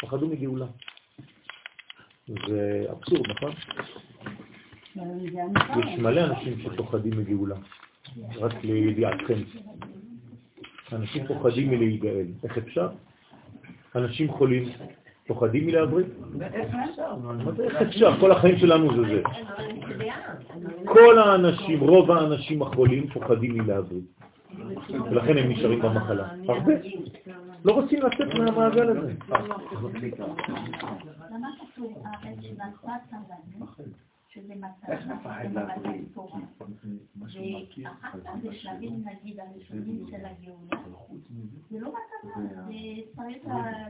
פחדו 0.01 0.29
מגאולה. 0.29 0.67
זה 2.49 2.87
אבסורד, 2.91 3.31
נכון? 3.31 3.53
יש 4.97 5.99
מלא 5.99 6.25
אנשים 6.25 6.61
שפוחדים 6.61 7.19
מגאולה, 7.19 7.57
רק 8.41 8.65
לידיעתכם. 8.65 9.39
אנשים 10.93 11.27
פוחדים 11.27 11.71
מלהיגאל. 11.71 12.27
איך 12.45 12.59
אפשר? 12.59 12.89
אנשים 13.97 14.29
חולים 14.29 14.69
פוחדים 15.27 15.67
מלהבריא? 15.67 16.05
איך 16.41 17.83
אפשר? 17.83 18.21
כל 18.21 18.33
החיים 18.33 18.59
שלנו 18.59 18.97
זה 18.97 19.03
זה. 19.15 19.23
כל 20.85 21.19
האנשים, 21.19 21.81
רוב 21.81 22.11
האנשים 22.11 22.63
החולים 22.63 23.07
פוחדים 23.11 23.59
מלהבריא. 23.59 24.01
ולכן 25.11 25.39
הם 25.39 25.51
נשארים 25.51 25.83
במחלה. 25.83 26.29
הרבה. 26.49 26.73
לא 27.65 27.73
רוצים 27.73 28.03
לצאת 28.03 28.35
מהמעגל 28.35 28.89
הזה. 28.89 29.13
שזה 34.35 34.55
מתנה, 34.55 34.69
איך 34.89 35.07
מפחד 35.07 35.45
להבריא? 35.55 35.77
מתן 35.77 36.05
תורה, 36.15 36.39
ואחר 37.21 38.21
כך 38.25 38.35
בשלבים 38.45 39.05
נגיד 39.05 39.41
הראשונים 39.41 40.07
של 40.11 40.17
הגאולה, 40.17 40.83
זה 41.71 41.81
לא 41.81 41.89
מתנה, 41.89 42.45
זה 42.67 42.73
צריך 43.17 43.37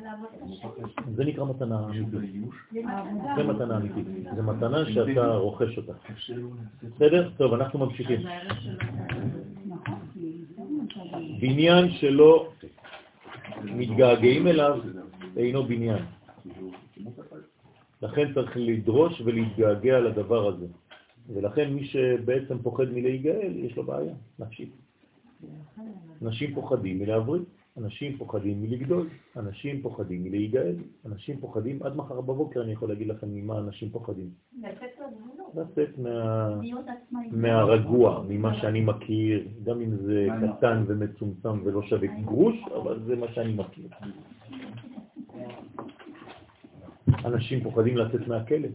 לעבוד 0.03 0.29
קשה. 0.53 0.69
זה 1.15 1.25
נקרא 1.25 1.45
מתנה 1.45 1.85
אמיתית. 1.85 2.09
זה 2.11 2.83
מתנה. 2.83 3.35
זה 3.37 3.43
מתנה 3.43 3.77
אמיתית. 3.77 4.07
זה 4.37 4.43
מתנה 4.43 4.79
שאתה 4.93 5.35
רוכש 5.37 5.79
אותה. 5.79 5.93
בסדר? 6.83 7.31
טוב, 7.37 7.55
אנחנו 7.55 7.79
ממשיכים. 7.79 8.21
בניין 11.41 11.91
שלא 11.91 12.53
מתגעגעים 13.65 14.47
אליו 14.47 14.81
אינו 15.37 15.65
בניין. 15.65 16.05
לכן 18.03 18.35
צריך 18.35 18.57
לדרוש 18.57 19.21
ולהתגעגע 19.25 20.01
לדבר 20.01 20.49
הזה. 20.49 20.67
ולכן 21.29 21.73
מי 21.73 21.85
שבעצם 21.85 22.59
פוחד 22.59 22.85
מלהיגאל, 22.93 23.53
יש 23.57 23.77
לו 23.77 23.83
בעיה 23.83 24.15
נפשית. 24.39 24.73
אנשים 26.23 26.55
פוחדים 26.55 26.99
מלהבריא, 26.99 27.43
אנשים 27.79 28.19
פוחדים 28.19 28.63
מלגדול, 28.63 29.09
אנשים 29.37 29.83
פוחדים 29.83 30.25
מלהיגאל, 30.25 30.75
אנשים 31.07 31.41
פוחדים, 31.41 31.83
עד 31.83 31.97
מחר 31.97 32.21
בבוקר 32.21 32.63
אני 32.63 32.73
יכול 32.73 32.89
להגיד 32.89 33.09
לכם 33.09 33.27
ממה 33.31 33.59
אנשים 33.59 33.91
פוחדים. 33.91 34.31
לצאת 35.55 35.99
מה... 35.99 36.49
מהרגוע, 37.33 38.25
ממה 38.29 38.61
שאני 38.61 38.81
מכיר, 38.81 39.49
גם 39.65 39.81
אם 39.81 39.97
זה 39.97 40.27
קטן 40.41 40.85
ומצומצם 40.87 41.63
ולא 41.65 41.83
שווה 41.83 42.09
גרוש, 42.25 42.57
אבל 42.83 43.03
זה 43.07 43.17
מה 43.17 43.27
שאני 43.33 43.55
מכיר. 43.55 43.89
אנשים 47.25 47.63
פוחדים 47.63 47.97
לצאת 47.97 48.29
מהכלא, 48.29 48.69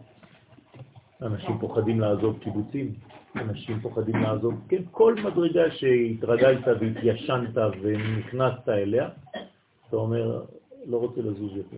אנשים 1.22 1.58
פוחדים 1.60 2.00
לעזוב 2.00 2.40
קיבוצים, 2.40 2.94
אנשים 3.36 3.80
פוחדים 3.80 4.16
לעזוב, 4.16 4.54
כן, 4.70 4.82
כל 4.92 5.16
מדרגה 5.24 5.72
שהתרגלת 5.72 6.68
והתיישנת 6.80 7.58
ונכנסת 7.82 8.70
אליה, 8.70 9.10
אתה 9.88 9.96
אומר, 9.96 10.44
לא 10.86 10.98
רוצה 10.98 11.22
לזוז 11.22 11.58
יותר. 11.58 11.78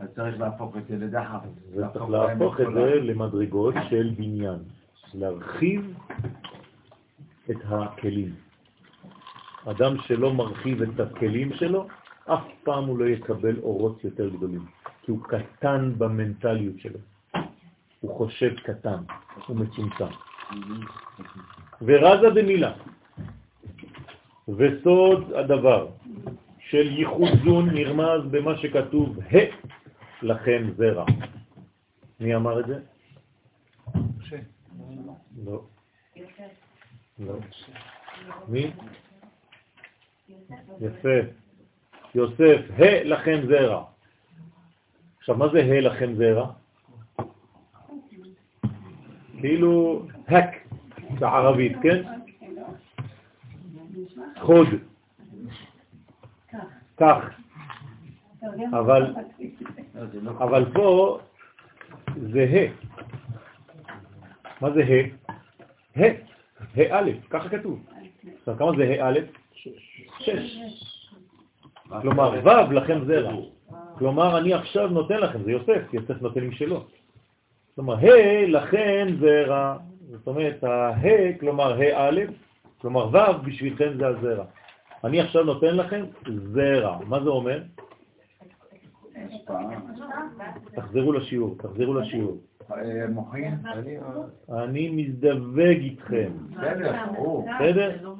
אז 0.00 0.08
צריך 0.14 0.40
להפוך 0.40 0.76
את 0.76 0.86
זה 0.88 0.96
לדחף. 0.96 1.40
וצריך 1.72 2.10
להפוך 2.10 2.60
את 2.60 2.66
זה 2.74 2.94
למדרגות 2.94 3.74
של 3.90 4.10
בניין, 4.16 4.58
להרחיב 5.14 5.94
את 7.50 7.56
הכלים. 7.64 8.34
אדם 9.64 9.96
שלא 10.00 10.34
מרחיב 10.34 10.82
את 10.82 11.00
הכלים 11.00 11.52
שלו, 11.52 11.86
אף 12.24 12.44
פעם 12.64 12.84
הוא 12.84 12.98
לא 12.98 13.04
יקבל 13.04 13.56
אורות 13.62 14.04
יותר 14.04 14.28
גדולים, 14.28 14.64
כי 15.08 15.12
הוא 15.12 15.24
קטן 15.24 15.92
במנטליות 15.98 16.80
שלו. 16.80 16.98
הוא 18.00 18.16
חושב 18.18 18.54
קטן, 18.60 19.02
הוא 19.46 19.56
מצומצם. 19.56 20.12
ורזה 21.82 22.30
במילה, 22.30 22.72
וסוד 24.48 25.32
הדבר 25.32 25.88
של 26.58 26.86
ייחוד 26.98 27.28
זון 27.44 27.70
נרמז 27.70 28.22
במה 28.30 28.58
שכתוב, 28.58 29.18
ה 29.20 29.36
לכם 30.22 30.70
זרע. 30.76 31.04
מי 32.20 32.36
אמר 32.36 32.60
את 32.60 32.66
זה? 32.66 32.78
לא. 35.44 35.62
לא. 37.18 37.34
מי? 38.48 38.70
יפה. 40.80 41.18
יוסף, 42.14 42.60
ה 42.78 43.04
לכם 43.04 43.40
זרע. 43.48 43.97
עכשיו, 45.28 45.38
מה 45.38 45.48
זה 45.52 45.60
ה 45.60 45.80
לכם 45.80 46.14
זרע? 46.14 46.50
כאילו 49.40 50.02
הק 50.28 50.68
בערבית, 51.18 51.72
כן? 51.82 52.02
חוד. 54.40 54.66
כך. 56.96 57.16
אבל, 58.72 59.14
אבל 60.26 60.64
פה 60.74 61.18
זה 62.16 62.46
ה. 62.52 62.66
מה 64.60 64.70
זה 64.70 64.82
ה? 64.82 65.30
ה. 65.96 66.06
ה 66.76 67.00
א', 67.00 67.10
ככה 67.30 67.48
כתוב. 67.48 67.84
עכשיו, 68.40 68.56
כמה 68.58 68.72
זה 68.76 69.04
ה 69.04 69.08
א'? 69.08 69.18
שש. 69.52 70.58
כלומר, 72.02 72.40
ו' 72.44 72.72
לכם 72.72 73.04
זרע. 73.04 73.57
כלומר, 73.98 74.38
אני 74.38 74.54
עכשיו 74.54 74.88
נותן 74.88 75.18
לכם, 75.20 75.42
זה 75.42 75.50
יוסף, 75.52 75.92
יוסף 75.92 76.22
נותן 76.22 76.42
עם 76.42 76.52
שלו. 76.52 76.84
כלומר, 77.74 77.94
ה' 77.94 78.46
לכן 78.46 79.08
זרע. 79.20 79.76
זאת 80.10 80.26
אומרת, 80.26 80.64
ה', 80.64 81.38
כלומר 81.40 81.72
ה' 81.72 82.08
א', 82.08 82.20
כלומר 82.78 83.08
ו' 83.08 83.46
בשבילכם 83.46 83.90
זה 83.98 84.06
הזרע. 84.06 84.44
אני 85.04 85.20
עכשיו 85.20 85.44
נותן 85.44 85.76
לכם 85.76 86.04
זרע. 86.52 86.98
מה 87.06 87.22
זה 87.22 87.28
אומר? 87.28 87.62
תחזרו 90.74 91.12
לשיעור, 91.12 91.56
תחזרו 91.58 91.94
לשיעור. 91.94 92.36
אה, 92.72 93.06
מוחין? 93.08 93.54
אני 94.52 94.88
מזדווג 94.90 95.60
איתכם. 95.60 96.30
בסדר. 96.50 98.12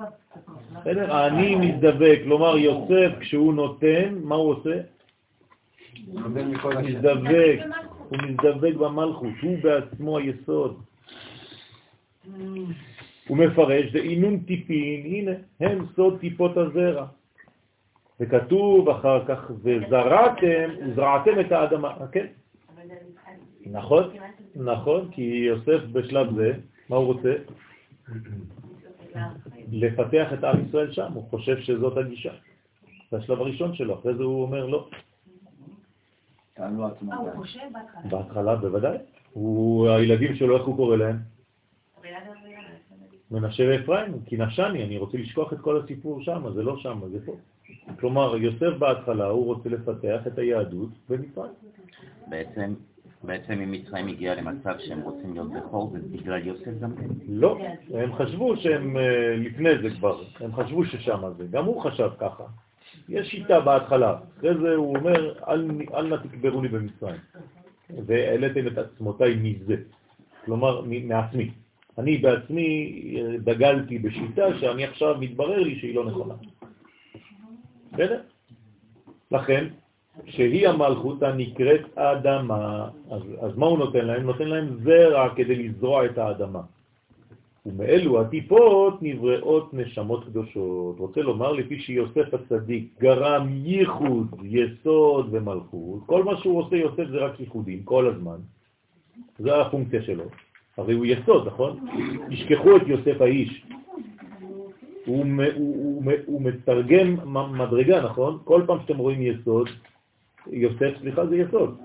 בסדר? 0.81 1.27
אני 1.27 1.55
מזדבק, 1.55 2.19
כלומר 2.25 2.59
יוסף 2.59 3.19
כשהוא 3.20 3.55
נותן, 3.55 4.15
מה 4.23 4.35
הוא 4.35 4.51
עושה? 4.51 4.81
הוא 6.07 6.75
מזדבק, 6.83 7.59
הוא 8.09 8.19
מזדבק 8.23 8.75
במלכות, 8.75 9.33
הוא 9.43 9.59
בעצמו 9.62 10.19
היסוד. 10.19 10.83
הוא 13.29 13.37
מפרש, 13.37 13.93
זה 13.93 13.99
אינון 13.99 14.39
טיפין, 14.41 15.03
הנה, 15.05 15.33
הם 15.61 15.87
סוד 15.97 16.20
טיפות 16.20 16.57
הזרע. 16.57 17.07
וכתוב 18.20 18.89
אחר 18.89 19.25
כך, 19.25 19.51
וזרעתם, 19.62 20.70
זרעתם 20.95 21.41
את 21.41 21.53
האדמה, 21.53 21.95
כן? 22.12 22.27
נכון, 23.66 24.11
נכון, 24.57 25.09
כי 25.11 25.23
יוסף 25.23 25.85
בשלב 25.93 26.35
זה, 26.35 26.53
מה 26.89 26.97
הוא 26.97 27.07
רוצה? 27.07 27.35
לפתח 29.73 30.33
את 30.33 30.45
עם 30.45 30.66
ישראל 30.69 30.93
שם, 30.93 31.12
הוא 31.12 31.25
חושב 31.31 31.61
שזאת 31.61 31.97
הגישה. 31.97 32.33
זה 33.11 33.16
השלב 33.16 33.41
הראשון 33.41 33.75
שלו, 33.75 33.95
אחרי 33.95 34.15
זה 34.15 34.23
הוא 34.23 34.43
אומר 34.43 34.66
לא. 34.66 34.89
תעלו 36.59 36.86
עצמו. 36.86 37.12
אה, 37.12 37.16
הוא 37.16 37.30
חושב 37.30 37.60
בהתחלה. 37.72 38.10
בהתחלה 38.10 38.56
בוודאי. 38.56 38.98
הוא, 39.32 39.89
הילדים 39.89 40.35
שלו, 40.35 40.56
איך 40.56 40.66
הוא 40.66 40.76
קורא 40.76 40.97
להם? 40.97 41.16
מנשה 43.30 43.62
ואפרים, 43.68 44.12
כי 44.26 44.36
נשני, 44.36 44.85
אני 44.85 44.98
רוצה 44.98 45.18
לשכוח 45.18 45.52
את 45.52 45.60
כל 45.60 45.80
הסיפור 45.80 46.22
שם, 46.22 46.52
זה 46.55 46.62
לא 46.62 46.76
שם, 46.76 47.01
זה 47.12 47.18
פה. 47.26 47.36
כלומר, 48.01 48.36
יוסף 48.36 48.78
בהתחלה, 48.78 49.26
הוא 49.26 49.44
רוצה 49.44 49.68
לפתח 49.68 50.26
את 50.26 50.39
היהדות 50.39 50.90
במצרים. 51.09 51.52
בעצם, 52.26 52.74
בעצם 53.24 53.52
אם 53.52 53.72
מצרים 53.72 54.09
הגיעה 54.09 54.35
למצב 54.35 54.74
שהם 54.78 55.01
רוצים 55.01 55.35
להיות 55.35 55.51
בכור, 55.52 55.90
זה 55.93 55.98
בגלל 56.10 56.47
יוסף 56.47 56.80
גם 56.80 56.97
כן? 56.97 57.06
לא, 57.28 57.59
הם 57.94 58.14
חשבו 58.14 58.56
שהם 58.56 58.97
אה, 58.97 59.36
לפני 59.36 59.78
זה 59.82 59.90
כבר, 59.90 60.22
הם 60.40 60.52
חשבו 60.55 60.85
ששם 60.85 61.22
זה, 61.36 61.47
גם 61.51 61.64
הוא 61.64 61.82
חשב 61.82 62.10
ככה. 62.18 62.44
יש 63.09 63.31
שיטה 63.31 63.61
בהתחלה, 63.61 64.19
אחרי 64.39 64.55
זה 64.55 64.75
הוא 64.75 64.97
אומר, 64.97 65.35
אל, 65.49 65.70
אל 65.95 66.07
נא 66.07 66.16
תקברוני 66.16 66.69
במצרים. 66.69 67.20
והעליתם 68.07 68.66
את 68.66 68.79
עצמותיי 68.79 69.35
מזה, 69.43 69.77
כלומר 70.45 70.81
מעצמי. 70.85 71.51
אני 71.99 72.19
בעצמי 72.19 72.70
אה, 73.16 73.39
דגלתי 73.39 73.99
בשיטה 73.99 74.59
שאני 74.61 74.85
עכשיו 74.85 75.16
מתברר 75.20 75.61
לי 75.61 75.79
שהיא 75.79 75.95
לא 75.95 76.05
נכונה. 76.05 76.35
בסדר? 77.93 78.20
לכן, 79.31 79.66
שהיא 80.27 80.69
המלכות 80.69 81.23
הנקראת 81.23 81.99
אדמה, 81.99 82.89
אז, 83.11 83.23
אז 83.41 83.57
מה 83.57 83.66
הוא 83.66 83.79
נותן 83.79 84.07
להם? 84.07 84.23
נותן 84.23 84.49
להם 84.49 84.79
זרע 84.85 85.35
כדי 85.37 85.69
לזרוע 85.69 86.07
את 86.07 86.19
האדמה. 86.19 86.61
ומאלו 87.69 88.20
הטיפות 88.20 89.03
נבראות 89.03 89.74
נשמות 89.74 90.24
קדושות. 90.24 90.99
רוצה 90.99 91.20
לומר, 91.23 91.53
לפי 91.53 91.81
שיוסף 91.81 92.35
הצדיק 92.35 92.85
גרם 93.01 93.49
ייחוד, 93.51 94.27
יסוד 94.43 95.28
ומלכות, 95.31 96.01
כל 96.07 96.24
מה 96.24 96.36
שהוא 96.36 96.59
עושה 96.59 96.77
יוסף 96.77 97.05
זה 97.11 97.16
רק 97.16 97.40
ייחודים, 97.40 97.82
כל 97.82 98.07
הזמן. 98.07 98.36
זו 99.39 99.61
הפונקציה 99.61 100.03
שלו. 100.03 100.24
הרי 100.77 100.95
הוא 100.95 101.07
יסוד, 101.07 101.47
נכון? 101.47 101.86
תשכחו 102.31 102.77
את 102.77 102.82
יוסף 102.86 103.20
האיש. 103.20 103.66
הוא, 105.07 105.24
הוא, 105.24 105.45
הוא, 105.57 106.12
הוא 106.27 106.43
מתרגם 106.43 107.16
מדרגה, 107.59 108.05
נכון? 108.05 108.39
כל 108.45 108.62
פעם 108.66 108.78
שאתם 108.82 108.99
רואים 108.99 109.23
יסוד, 109.23 109.69
יוסף, 110.53 110.99
סליחה, 111.01 111.27
זה 111.27 111.36
יסוד. 111.36 111.77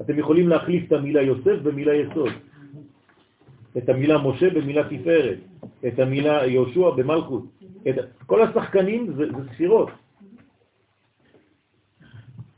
אתם 0.00 0.18
יכולים 0.18 0.48
להחליף 0.48 0.84
את 0.86 0.92
המילה 0.92 1.22
יוסף 1.22 1.62
במילה 1.62 1.94
יסוד. 1.94 2.32
את 3.78 3.88
המילה 3.88 4.18
משה 4.18 4.50
במילה 4.50 4.82
תפארת, 4.88 5.38
את 5.86 5.98
המילה 5.98 6.46
יהושע 6.46 6.90
במלכות. 6.90 7.44
את... 7.88 7.94
כל 8.26 8.42
השחקנים 8.42 9.12
זה, 9.16 9.24
זה 9.32 9.52
ספירות. 9.54 9.90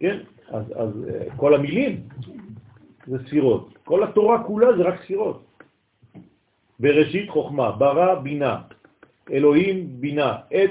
כן? 0.00 0.18
אז, 0.48 0.64
אז 0.76 0.90
כל 1.36 1.54
המילים 1.54 2.00
זה 3.06 3.18
ספירות. 3.26 3.78
כל 3.84 4.02
התורה 4.02 4.44
כולה 4.44 4.76
זה 4.76 4.82
רק 4.82 5.02
ספירות. 5.02 5.44
בראשית 6.80 7.30
חוכמה, 7.30 7.72
ברא 7.72 8.14
בינה, 8.14 8.60
אלוהים 9.32 9.86
בינה, 10.00 10.36
עת 10.50 10.70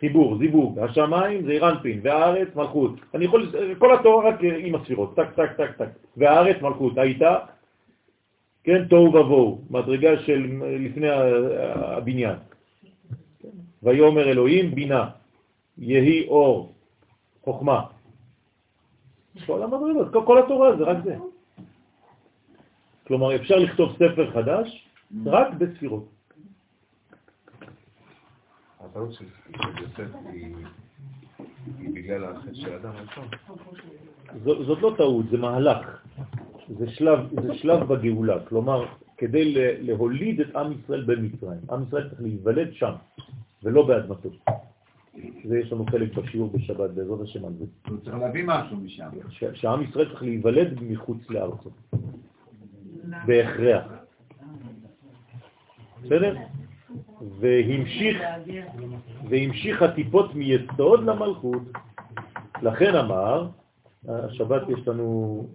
חיבור, 0.00 0.38
זיווג, 0.38 0.78
השמיים 0.78 1.44
זה 1.44 1.52
אירנפין, 1.52 2.00
והארץ 2.02 2.48
מלכות. 2.54 2.92
אני 3.14 3.24
יכול, 3.24 3.52
כל 3.78 3.94
התורה 3.94 4.28
רק 4.28 4.40
עם 4.58 4.74
הספירות, 4.74 5.16
טק, 5.16 5.32
טק, 5.36 5.52
טק, 5.56 5.70
טק. 5.76 5.88
והארץ 6.16 6.62
מלכות, 6.62 6.98
הייתה, 6.98 7.38
כן, 8.64 8.88
תוהו 8.88 9.14
ובוהו, 9.14 9.60
מדרגה 9.70 10.18
של 10.26 10.62
לפני 10.62 11.08
הבניין. 11.10 12.36
ויאמר 13.82 14.28
אלוהים 14.28 14.74
בינה, 14.74 15.10
יהי 15.78 16.28
אור, 16.28 16.74
חוכמה. 17.42 17.86
כל 19.46 19.62
המדרגות, 19.62 20.26
כל, 20.26 20.38
התורה 20.38 20.76
זה 20.76 20.84
רק 20.84 20.96
זה. 21.04 21.16
כלומר, 23.06 23.36
אפשר 23.36 23.56
לכתוב 23.56 23.92
ספר 23.92 24.30
חדש 24.30 24.88
רק 25.26 25.54
בספירות. 25.54 26.08
הטעות 28.80 29.12
של 29.12 29.24
יוסף 29.80 30.14
היא 31.78 31.94
בגלל 31.94 32.24
החטא 32.24 32.54
של 32.54 32.72
אדם 32.72 32.92
הראשון. 32.96 33.28
זאת 34.44 34.78
לא 34.82 34.94
טעות, 34.96 35.26
זה 35.30 35.38
מהלך. 35.38 36.01
זה 36.78 36.90
שלב, 36.90 37.18
זה 37.42 37.54
שלב 37.54 37.92
בגאולה. 37.92 38.40
כלומר, 38.48 38.86
כדי 39.16 39.54
להוליד 39.80 40.40
את 40.40 40.56
עם 40.56 40.72
ישראל 40.72 41.04
במצרים. 41.04 41.60
עם 41.70 41.82
ישראל 41.82 42.08
צריך 42.08 42.22
להיוולד 42.22 42.72
שם, 42.72 42.92
ולא 43.62 43.86
באדמתו. 43.86 44.28
זה 45.44 45.58
יש 45.58 45.72
לנו 45.72 45.86
חלק 45.90 46.14
בשיעור 46.14 46.50
בשבת, 46.54 46.90
בעזרת 46.90 47.20
השם 47.20 47.44
על 47.44 47.52
זה. 47.58 47.64
הוא 47.88 47.98
צריך 48.04 48.16
להביא 48.16 48.44
משהו 48.46 48.76
משם. 48.76 49.08
שעם 49.54 49.82
ישראל 49.82 50.08
צריך 50.08 50.22
להיוולד 50.22 50.78
מחוץ 50.82 51.30
לארצו. 51.30 51.70
בהכרח. 53.26 53.84
בסדר? 56.02 56.36
והמשיך, 57.40 58.22
והמשיך 59.28 59.82
הטיפות 59.82 60.34
מיסוד 60.34 61.04
למלכות. 61.04 61.62
לכן 62.62 62.94
אמר, 62.96 63.48
השבת 64.08 64.62
יש 64.68 64.88
לנו 64.88 65.46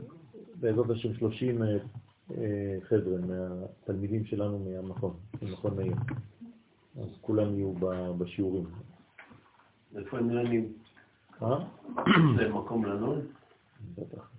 בעזרת 0.60 0.90
השם 0.90 1.14
30 1.14 1.64
אה, 1.64 2.78
חבר'ה 2.84 3.18
מהתלמידים 3.28 4.26
שלנו 4.26 4.60
מהמכון, 4.60 5.14
ממכון 5.42 5.76
מאיר. 5.76 5.96
אז 7.02 7.18
כולם 7.22 7.56
יהיו 7.56 7.74
בשיעורים. 8.18 8.66
איפה 9.98 10.18
הם 10.18 10.32
נהנים? 10.32 10.74
אה? 11.42 11.58
זה 12.38 12.50
מקום 12.50 12.86
לנון? 12.86 13.22
בטח. 13.98 14.30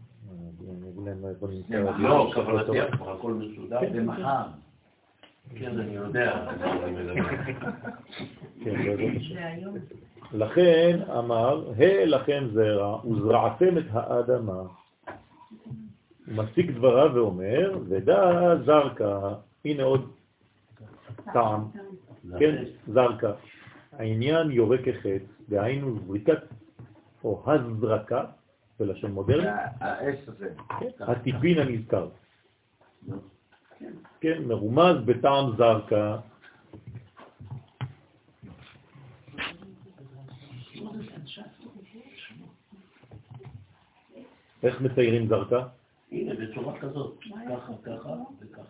נמצא. 1.49 1.99
לא, 1.99 2.31
כוונתי 2.35 2.81
הכל 2.81 3.33
מסודר. 3.33 3.81
זה 3.93 4.03
מחר. 4.03 4.43
כן, 5.55 5.79
אני 5.79 5.93
יודע. 5.93 6.47
כן. 8.65 8.75
לכן 10.33 10.99
אמר, 11.19 11.73
ה 11.79 12.05
לכם 12.05 12.45
זרע, 12.53 13.07
וזרעתם 13.07 13.79
את 13.79 13.85
האדמה. 13.93 14.63
מסיק 16.31 16.71
דבריו 16.71 17.11
ואומר, 17.15 17.79
ודא 17.89 18.55
זרקה, 18.65 19.35
הנה 19.65 19.83
עוד 19.83 20.13
טעם, 21.33 21.65
כן, 22.39 22.65
זרקה. 22.87 23.33
העניין 23.93 24.51
יורה 24.51 24.79
כחץ, 24.79 25.23
דהיינו 25.49 25.99
זריקת, 26.07 26.43
או 27.25 27.43
הזרקה, 27.47 28.25
בלשון 28.81 29.11
מודרני, 29.11 29.49
האש 29.81 30.29
הזה. 30.29 30.51
הטיפין 31.01 31.59
הנזכר. 31.59 32.09
כן, 34.21 34.43
מרומז 34.47 34.97
בטעם 35.05 35.57
זרקה. 35.57 36.17
איך 44.63 44.81
מציירים 44.81 45.29
זרקה? 45.29 45.67
הנה, 46.13 46.35
בצורה 46.35 46.81
כזאת, 46.81 47.19
ככה, 47.49 47.73
ככה 47.83 48.09
וככה. 48.41 48.63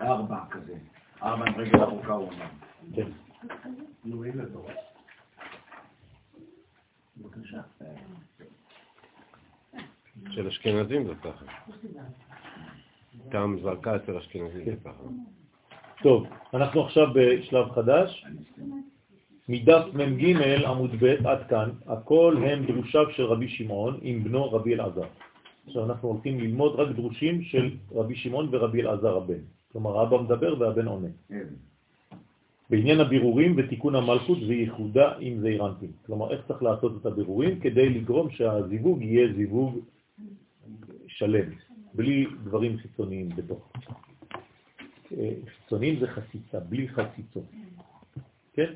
ארבע 0.00 0.44
כזה. 0.50 0.74
ארבע 1.22 1.46
עם 1.46 1.54
רגל 1.54 1.80
ארוכה 1.80 2.12
הוא 2.12 2.30
אומר. 2.30 2.46
כן. 2.94 3.08
נו, 4.04 4.24
הנה 4.24 4.46
תורה. 4.52 4.72
בבקשה. 7.16 7.60
של 10.30 10.46
אשכנזים 10.46 11.06
זה 11.06 11.14
ככה. 11.14 11.44
טעם 13.30 13.60
זרקה 13.62 13.96
אצל 13.96 14.16
אשכנזים 14.16 14.64
זה 14.64 14.76
ככה. 14.84 15.02
טוב, 16.02 16.26
אנחנו 16.54 16.84
עכשיו 16.84 17.06
בשלב 17.14 17.70
חדש. 17.70 18.26
מדף 19.48 19.84
מ"ג 19.94 20.42
עמוד 20.66 20.90
ב' 21.00 21.26
עד 21.26 21.48
כאן, 21.48 21.70
הכל 21.86 22.36
הם 22.46 22.66
דרושיו 22.66 23.10
של 23.10 23.22
רבי 23.22 23.48
שמעון 23.48 23.98
עם 24.02 24.24
בנו 24.24 24.52
רבי 24.52 24.74
אלעזר. 24.74 25.08
עכשיו 25.66 25.84
אנחנו 25.84 26.08
הולכים 26.08 26.40
ללמוד 26.40 26.80
רק 26.80 26.96
דרושים 26.96 27.42
של 27.42 27.70
רבי 27.92 28.16
שמעון 28.16 28.48
ורבי 28.50 28.82
אלעזר 28.82 29.16
הבן. 29.16 29.42
כלומר, 29.72 29.98
האבא 29.98 30.18
מדבר 30.22 30.60
והבן 30.60 30.86
עונה. 30.86 31.08
בעניין 32.70 33.00
הבירורים 33.00 33.54
ותיקון 33.56 33.94
המלכות 33.94 34.38
וייחודה 34.48 35.12
עם 35.18 35.40
זעירנטים. 35.40 35.92
כלומר, 36.06 36.32
איך 36.32 36.46
צריך 36.48 36.62
לעשות 36.62 36.92
את 37.00 37.06
הבירורים 37.06 37.60
כדי 37.60 37.88
לגרום 37.88 38.30
שהזיווג 38.30 39.02
יהיה 39.02 39.32
זיווג 39.32 39.78
שלם, 41.06 41.50
בלי 41.94 42.26
דברים 42.44 42.76
חיצוניים 42.76 43.28
בתוך. 43.28 43.72
אה, 45.18 45.30
חיצוניים 45.46 46.00
זה 46.00 46.06
חציצה, 46.06 46.60
בלי 46.60 46.88
חציצות. 46.88 47.44
כן? 48.52 48.72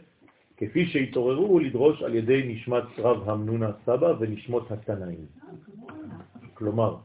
כפי 0.56 0.86
שהתעוררו 0.86 1.58
לדרוש 1.58 2.02
על 2.02 2.14
ידי 2.14 2.42
נשמת 2.46 2.84
רב 2.98 3.30
המנונה 3.30 3.70
סבא 3.86 4.14
ונשמות 4.20 4.70
התנאים. 4.70 5.26
כלומר, 6.60 6.96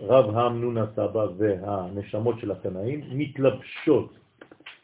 רב 0.00 0.36
המנונה 0.36 0.86
סבא 0.96 1.26
והנשמות 1.36 2.38
של 2.40 2.50
התנאים 2.50 3.00
מתלבשות, 3.10 4.18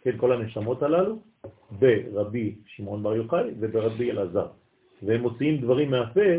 כן, 0.03 0.17
כל 0.17 0.33
הנשמות 0.33 0.83
הללו, 0.83 1.19
ברבי 1.71 2.55
שמעון 2.67 3.03
בר 3.03 3.15
יוחאי 3.15 3.51
וברבי 3.61 4.11
אלעזר. 4.11 4.47
והם 5.03 5.21
מוציאים 5.21 5.61
דברים 5.61 5.91
מהפה 5.91 6.31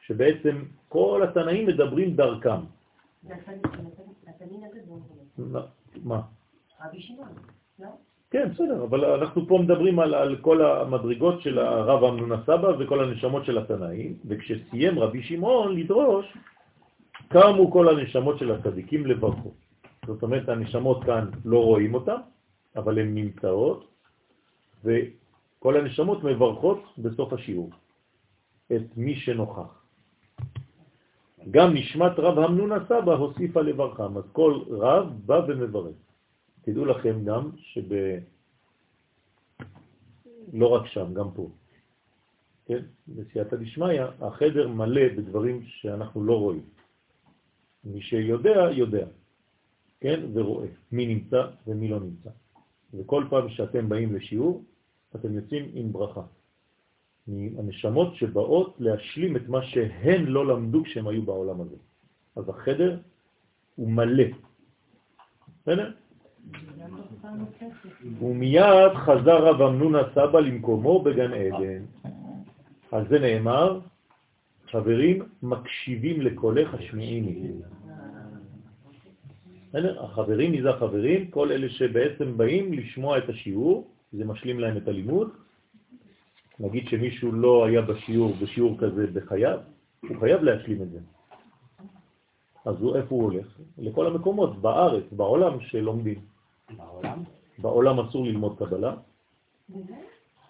שבעצם 0.00 0.62
כל 0.88 1.22
התנאים 1.28 1.66
מדברים 1.66 2.16
דרכם. 2.16 2.60
מה? 6.04 6.20
רבי 6.84 7.00
שמעון, 7.00 7.28
לא? 7.78 7.88
כן, 8.30 8.48
בסדר, 8.52 8.84
אבל 8.84 9.04
אנחנו 9.04 9.48
פה 9.48 9.58
מדברים 9.62 9.98
על, 9.98 10.14
על 10.14 10.36
כל 10.36 10.62
המדרגות 10.62 11.42
של 11.42 11.58
הרב 11.58 12.04
אמנון 12.04 12.32
הסבא 12.32 12.68
וכל 12.78 13.04
הנשמות 13.04 13.44
של 13.44 13.58
התנאים, 13.58 14.14
וכשסיים 14.28 14.98
רבי 14.98 15.22
שמעון 15.22 15.76
לדרוש, 15.76 16.26
קמו 17.28 17.70
כל 17.70 17.88
הנשמות 17.88 18.38
של 18.38 18.50
הצדיקים 18.52 19.06
לברכו. 19.06 19.54
זאת 20.06 20.22
אומרת, 20.22 20.48
הנשמות 20.48 21.04
כאן 21.04 21.30
לא 21.44 21.64
רואים 21.64 21.94
אותן, 21.94 22.20
אבל 22.76 22.98
הן 22.98 23.14
נמצאות, 23.14 23.90
וכל 24.84 25.76
הנשמות 25.76 26.24
מברכות 26.24 26.82
בסוף 26.98 27.32
השיעור 27.32 27.70
את 28.72 28.96
מי 28.96 29.14
שנוכח. 29.14 29.82
גם 31.50 31.74
נשמת 31.74 32.18
רב 32.18 32.38
המנון 32.38 32.72
הסבא 32.72 33.12
הוסיפה 33.12 33.60
לברכם, 33.60 34.16
אז 34.16 34.24
כל 34.32 34.60
רב 34.70 35.12
בא 35.26 35.40
ומברך. 35.48 35.96
תדעו 36.62 36.84
לכם 36.84 37.24
גם 37.24 37.50
שב... 37.56 37.90
לא 40.52 40.66
רק 40.66 40.86
שם, 40.86 41.14
גם 41.14 41.30
פה. 41.34 41.48
כן? 42.66 42.82
בסייעתא 43.08 43.56
דשמיא, 43.56 44.02
החדר 44.20 44.68
מלא 44.68 45.08
בדברים 45.16 45.62
שאנחנו 45.62 46.24
לא 46.24 46.38
רואים. 46.38 46.75
מי 47.86 48.00
שיודע, 48.00 48.70
יודע, 48.72 49.06
כן? 50.00 50.20
ורואה 50.32 50.66
מי 50.92 51.06
נמצא 51.06 51.42
ומי 51.66 51.88
לא 51.88 52.00
נמצא. 52.00 52.30
וכל 52.94 53.24
פעם 53.30 53.48
שאתם 53.48 53.88
באים 53.88 54.16
לשיעור, 54.16 54.64
אתם 55.16 55.34
יוצאים 55.34 55.70
עם 55.74 55.92
ברכה. 55.92 56.22
מהנשמות 57.26 58.14
שבאות 58.14 58.76
להשלים 58.78 59.36
את 59.36 59.48
מה 59.48 59.62
שהן 59.62 60.24
לא 60.26 60.46
למדו 60.46 60.84
כשהם 60.84 61.08
היו 61.08 61.22
בעולם 61.22 61.60
הזה. 61.60 61.76
אז 62.36 62.48
החדר 62.48 63.00
הוא 63.76 63.90
מלא. 63.90 64.24
בסדר? 65.62 65.92
ומיד 68.20 68.94
חזר 68.94 69.44
רב 69.44 69.62
אמנון 69.62 69.94
הסבא 69.94 70.40
למקומו 70.40 71.02
בגן 71.02 71.32
עדן. 71.32 71.84
על 72.92 73.08
זה 73.08 73.18
נאמר, 73.18 73.80
חברים 74.70 75.22
מקשיבים 75.42 76.20
לקולך 76.20 76.74
השמיעיני. 76.74 77.52
החברים, 80.00 80.50
מי 80.52 80.62
זה 80.62 80.70
החברים? 80.70 81.30
כל 81.30 81.52
אלה 81.52 81.68
שבעצם 81.68 82.36
באים 82.36 82.72
לשמוע 82.72 83.18
את 83.18 83.28
השיעור, 83.28 83.90
זה 84.12 84.24
משלים 84.24 84.60
להם 84.60 84.76
את 84.76 84.88
הלימוד. 84.88 85.30
נגיד 86.60 86.88
שמישהו 86.88 87.32
לא 87.32 87.66
היה 87.66 87.82
בשיעור, 87.82 88.32
בשיעור 88.42 88.78
כזה 88.78 89.06
בחייו, 89.12 89.58
הוא 90.08 90.16
חייב 90.20 90.42
להשלים 90.42 90.82
את 90.82 90.90
זה. 90.90 91.00
אז 92.64 92.74
הוא, 92.80 92.96
איפה 92.96 93.14
הוא 93.14 93.22
הולך? 93.22 93.46
לכל 93.78 94.06
המקומות 94.06 94.62
בארץ, 94.62 95.04
בעולם 95.12 95.60
שלומדים. 95.60 96.20
בעולם? 96.76 97.22
בעולם 97.58 98.00
אסור 98.00 98.24
ללמוד 98.24 98.58
קבלה. 98.58 98.94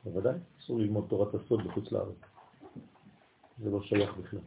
בוודאי, 0.04 0.38
אסור 0.60 0.78
ללמוד 0.78 1.04
תורת 1.08 1.34
הסוד 1.34 1.66
בחוץ 1.66 1.92
לארץ. 1.92 2.35
זה 3.58 3.70
לא 3.70 3.82
שייך 3.82 4.16
בכלל. 4.16 4.40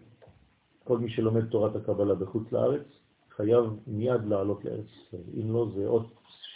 כל 0.84 0.98
מי 0.98 1.10
שלומד 1.10 1.46
תורת 1.46 1.76
הקבלה 1.76 2.16
בחוץ 2.16 2.52
לארץ 2.52 2.86
חייב 3.30 3.66
מיד 3.88 4.24
לעלות 4.26 4.66
לארץ 4.66 4.86
ישראל. 4.86 5.24
אם 5.42 5.54
לא, 5.54 5.72
זה 5.76 5.88
עוד 5.88 6.08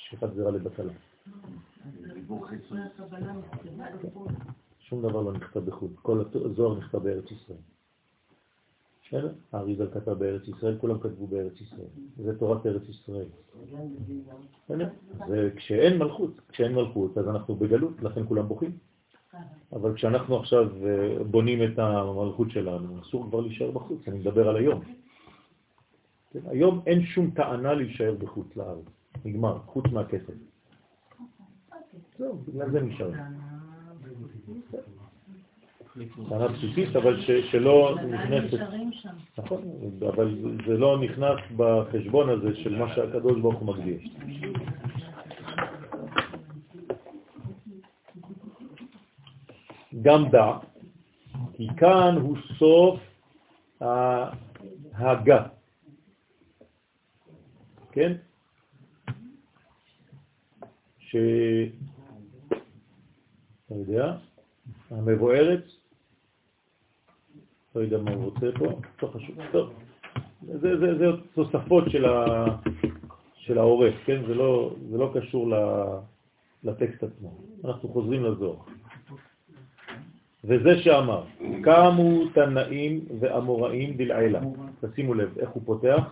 שפת 0.10 0.34
זרה 0.36 0.52
לבטלה. 0.52 0.94
שום 4.80 5.02
דבר 5.02 5.22
לא 5.22 5.34
נכתב 5.34 5.60
בחו"ל, 5.60 5.90
כל 6.02 6.24
הזוהר 6.46 6.78
נכתב 6.78 6.98
בארץ 6.98 7.32
ישראל. 7.32 7.58
בסדר? 9.08 9.34
האריזל 9.52 9.92
כתב 9.94 10.12
בארץ 10.12 10.48
ישראל, 10.48 10.78
כולם 10.78 11.00
כתבו 11.00 11.28
בארץ 11.28 11.62
ישראל. 11.62 11.88
זה 12.18 12.40
תורת 12.40 12.66
ארץ 12.66 12.90
ישראל. 12.90 13.28
וכשאין 15.30 15.98
מלכות, 15.98 16.42
כשאין 16.50 16.76
מלכות, 16.76 17.18
אז 17.18 17.28
אנחנו 17.28 17.56
בגלות, 17.56 18.02
לכן 18.02 18.28
כולם 18.28 18.48
בוכים. 18.48 18.78
אבל 19.74 19.96
כשאנחנו 19.96 20.38
עכשיו 20.38 20.70
אה, 20.86 21.24
בונים 21.24 21.64
את 21.64 21.80
המלכות 21.80 22.52
שלנו, 22.52 23.02
אסור 23.02 23.26
כבר 23.30 23.40
להישאר 23.40 23.72
בחוץ, 23.72 24.08
אני 24.08 24.20
מדבר 24.20 24.50
על 24.50 24.56
היום. 24.56 24.82
כן, 26.32 26.40
היום 26.46 26.82
אין 26.86 27.06
שום 27.06 27.32
טענה 27.32 27.74
להישאר 27.74 28.16
בחוץ 28.20 28.56
לארץ, 28.56 28.86
נגמר, 29.26 29.58
חוץ 29.66 29.86
מהכסף. 29.92 30.34
זהו, 32.18 32.34
בגלל 32.48 32.72
זה 32.72 32.82
נשאר. 32.82 33.12
טענה 36.30 36.48
בסיסית, 36.48 36.96
אבל 36.96 37.22
שלא 37.52 37.96
נכנסת... 38.10 38.60
נכון, 39.38 39.62
אבל 40.08 40.38
זה 40.68 40.78
לא 40.78 41.00
נכנס 41.00 41.40
בחשבון 41.58 42.30
הזה 42.30 42.56
של 42.56 42.76
מה 42.76 42.96
שהקדוש 42.96 43.42
ברוך 43.42 43.60
הוא 43.60 43.76
מקדיש. 43.76 44.16
גם 50.04 50.30
דע, 50.32 50.52
כי 51.54 51.68
כאן 51.78 52.16
הוא 52.22 52.38
סוף 52.60 53.00
ההגה. 54.94 55.48
כן? 57.92 58.14
ש... 61.00 61.16
אתה 63.66 63.76
יודע, 63.76 64.16
המבוארת 64.92 65.64
לא 67.76 67.82
יודע 67.82 67.98
מה 67.98 68.12
הוא 68.12 68.24
רוצה 68.24 68.48
פה, 68.60 68.66
לא 69.04 69.08
חשוב. 69.08 69.36
טוב, 69.52 69.74
זה, 70.42 70.78
זה, 70.78 70.98
זה 70.98 71.06
תוספות 71.34 71.84
של, 71.90 72.06
ה, 72.06 72.46
של 73.36 73.58
העורך, 73.58 73.96
כן? 74.06 74.22
זה 74.28 74.36
לא, 74.36 74.76
זה 74.92 74.98
לא 74.98 75.12
קשור 75.16 75.54
לטקסט 76.64 77.04
עצמו. 77.04 77.38
אנחנו 77.66 77.90
חוזרים 77.90 78.24
לזוהר. 78.24 78.73
וזה 80.44 80.82
שאמר, 80.84 81.24
קמו 81.64 82.30
תנאים 82.34 83.06
ואמוראים 83.20 83.98
דלעילה. 83.98 84.42
תשימו 84.82 85.14
לב 85.14 85.38
איך 85.38 85.50
הוא 85.50 85.62
פותח. 85.66 86.04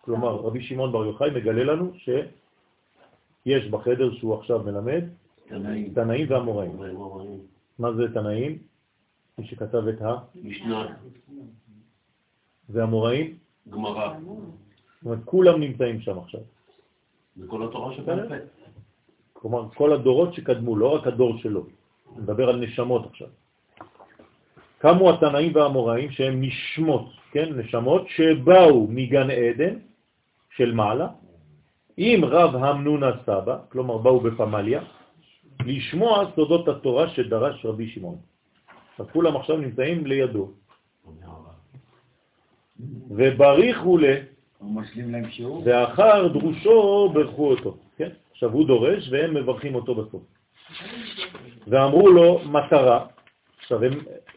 כלומר, 0.00 0.36
רבי 0.36 0.62
שמעון 0.62 0.92
בר 0.92 1.04
יוחאי 1.04 1.30
מגלה 1.30 1.64
לנו 1.64 1.92
שיש 1.94 3.64
בחדר 3.70 4.14
שהוא 4.14 4.34
עכשיו 4.34 4.62
מלמד 4.62 5.04
תנאים 5.94 6.26
ואמוראים. 6.28 6.76
מה 7.78 7.92
זה 7.92 8.14
תנאים? 8.14 8.58
מי 9.38 9.46
שכתב 9.46 9.88
את 9.88 9.98
המשנה. 10.02 10.86
והמוראים? 12.68 13.36
גמרא. 13.70 14.18
זאת 14.18 15.04
אומרת, 15.04 15.18
כולם 15.24 15.60
נמצאים 15.60 16.00
שם 16.00 16.18
עכשיו. 16.18 16.40
זה 17.36 17.46
כל 17.46 17.62
התורה 17.68 17.94
שבעל. 17.94 18.28
כלומר, 19.32 19.68
כל 19.74 19.92
הדורות 19.92 20.34
שקדמו, 20.34 20.76
לא 20.76 20.94
רק 20.94 21.06
הדור 21.06 21.38
שלו. 21.38 21.66
אני 22.12 22.22
מדבר 22.22 22.48
על 22.48 22.56
נשמות 22.60 23.06
עכשיו. 23.06 23.28
קמו 24.78 25.10
התנאים 25.10 25.52
והמוראים 25.54 26.10
שהם 26.10 26.40
נשמות, 26.40 27.06
כן, 27.32 27.48
נשמות 27.56 28.08
שבאו 28.08 28.86
מגן 28.90 29.30
עדן 29.30 29.74
של 30.56 30.74
מעלה, 30.74 31.08
עם 31.96 32.24
רב 32.24 32.56
המנונה 32.56 33.10
סבא, 33.26 33.56
כלומר 33.68 33.98
באו 33.98 34.20
בפמליה, 34.20 34.80
לשמוע 35.64 36.30
סודות 36.34 36.68
התורה 36.68 37.08
שדרש 37.08 37.66
רבי 37.66 37.88
שמעון. 37.88 38.18
אז 38.98 39.06
כולם 39.12 39.36
עכשיו 39.36 39.56
נמצאים 39.56 40.06
לידו. 40.06 40.50
ובריחו 43.10 43.98
ל... 43.98 44.04
ואחר 45.64 46.28
דרושו 46.28 47.10
ברכו 47.14 47.50
אותו. 47.50 47.76
כן? 47.96 48.08
עכשיו 48.32 48.52
הוא 48.52 48.66
דורש 48.66 49.08
והם 49.10 49.34
מברכים 49.34 49.74
אותו 49.74 49.94
בסוף. 49.94 50.22
ואמרו 51.66 52.08
לו 52.08 52.40
מטרה, 52.44 53.06
עכשיו 53.58 53.84
הם 53.84 53.92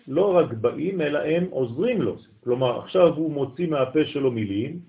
לא 0.09 0.37
רק 0.37 0.53
באים 0.53 1.01
אלא 1.01 1.19
הם 1.19 1.45
עוזרים 1.49 2.01
לו. 2.01 2.15
כלומר 2.43 2.79
עכשיו 2.79 3.13
הוא 3.13 3.31
מוציא 3.31 3.67
מהפה 3.67 4.05
שלו 4.05 4.31
מילים 4.31 4.79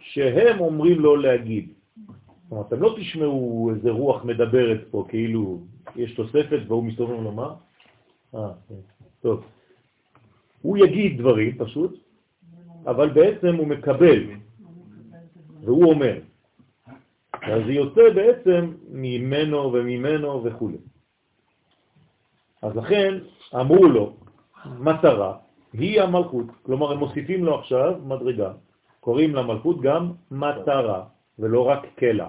שהם 0.00 0.60
אומרים 0.60 1.00
לו 1.00 1.16
להגיד. 1.16 1.68
זאת 2.06 2.52
אומרת, 2.52 2.66
אתם 2.66 2.80
לא 2.82 2.94
תשמעו 3.00 3.70
איזה 3.74 3.90
רוח 3.90 4.24
מדברת 4.24 4.80
פה, 4.90 5.04
כאילו 5.08 5.60
יש 5.96 6.14
תוספת 6.14 6.60
והוא 6.68 6.84
מסתובב 6.84 7.22
לו, 7.22 7.32
מה? 7.32 7.54
אה, 8.34 8.52
כן. 8.68 8.74
טוב. 9.20 9.44
הוא 10.62 10.78
יגיד 10.78 11.18
דברים 11.18 11.58
פשוט, 11.58 12.00
אבל 12.86 13.08
בעצם 13.10 13.54
הוא 13.56 13.66
מקבל, 13.66 14.22
והוא 15.64 15.84
אומר. 15.84 16.18
אז 17.42 17.62
זה 17.66 17.72
יוצא 17.72 18.02
בעצם 18.14 18.72
ממנו 18.88 19.72
וממנו 19.72 20.44
וכו'. 20.44 20.70
אז 22.62 22.76
לכן 22.76 23.18
אמרו 23.54 23.84
לו, 23.86 24.17
מטרה 24.66 25.36
היא 25.72 26.00
המלכות, 26.02 26.46
כלומר 26.62 26.92
הם 26.92 26.98
מוסיפים 26.98 27.44
לו 27.44 27.58
עכשיו 27.58 27.94
מדרגה, 28.04 28.52
קוראים 29.00 29.34
למלכות 29.34 29.80
גם 29.80 30.12
מטרה, 30.30 31.04
ולא 31.38 31.68
רק 31.68 31.86
קלע. 31.94 32.28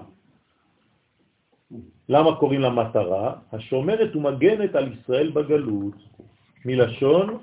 למה 2.08 2.36
קוראים 2.36 2.60
לה 2.60 2.70
מטרה? 2.70 3.34
השומרת 3.52 4.16
ומגנת 4.16 4.74
על 4.74 4.92
ישראל 4.92 5.30
בגלות, 5.30 5.94
מלשון 6.64 7.38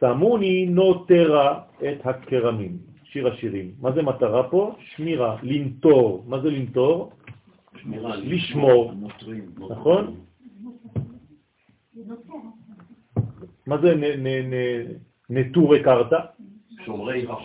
סמוני 0.00 0.66
נוטרה 0.66 1.60
את 1.82 2.06
הקרמים, 2.06 2.78
שיר 3.04 3.28
השירים. 3.28 3.74
מה 3.80 3.92
זה 3.92 4.02
מטרה 4.02 4.50
פה? 4.50 4.74
שמירה, 4.80 5.36
לנטור. 5.42 6.24
מה 6.26 6.40
זה 6.40 6.50
לנטור? 6.50 7.12
שמירה, 7.82 8.16
לשמור, 8.16 8.92
נכון? 9.70 10.14
מה 13.68 13.76
זה 13.78 13.94
נטורי 15.30 15.82
קרתא? 15.82 16.20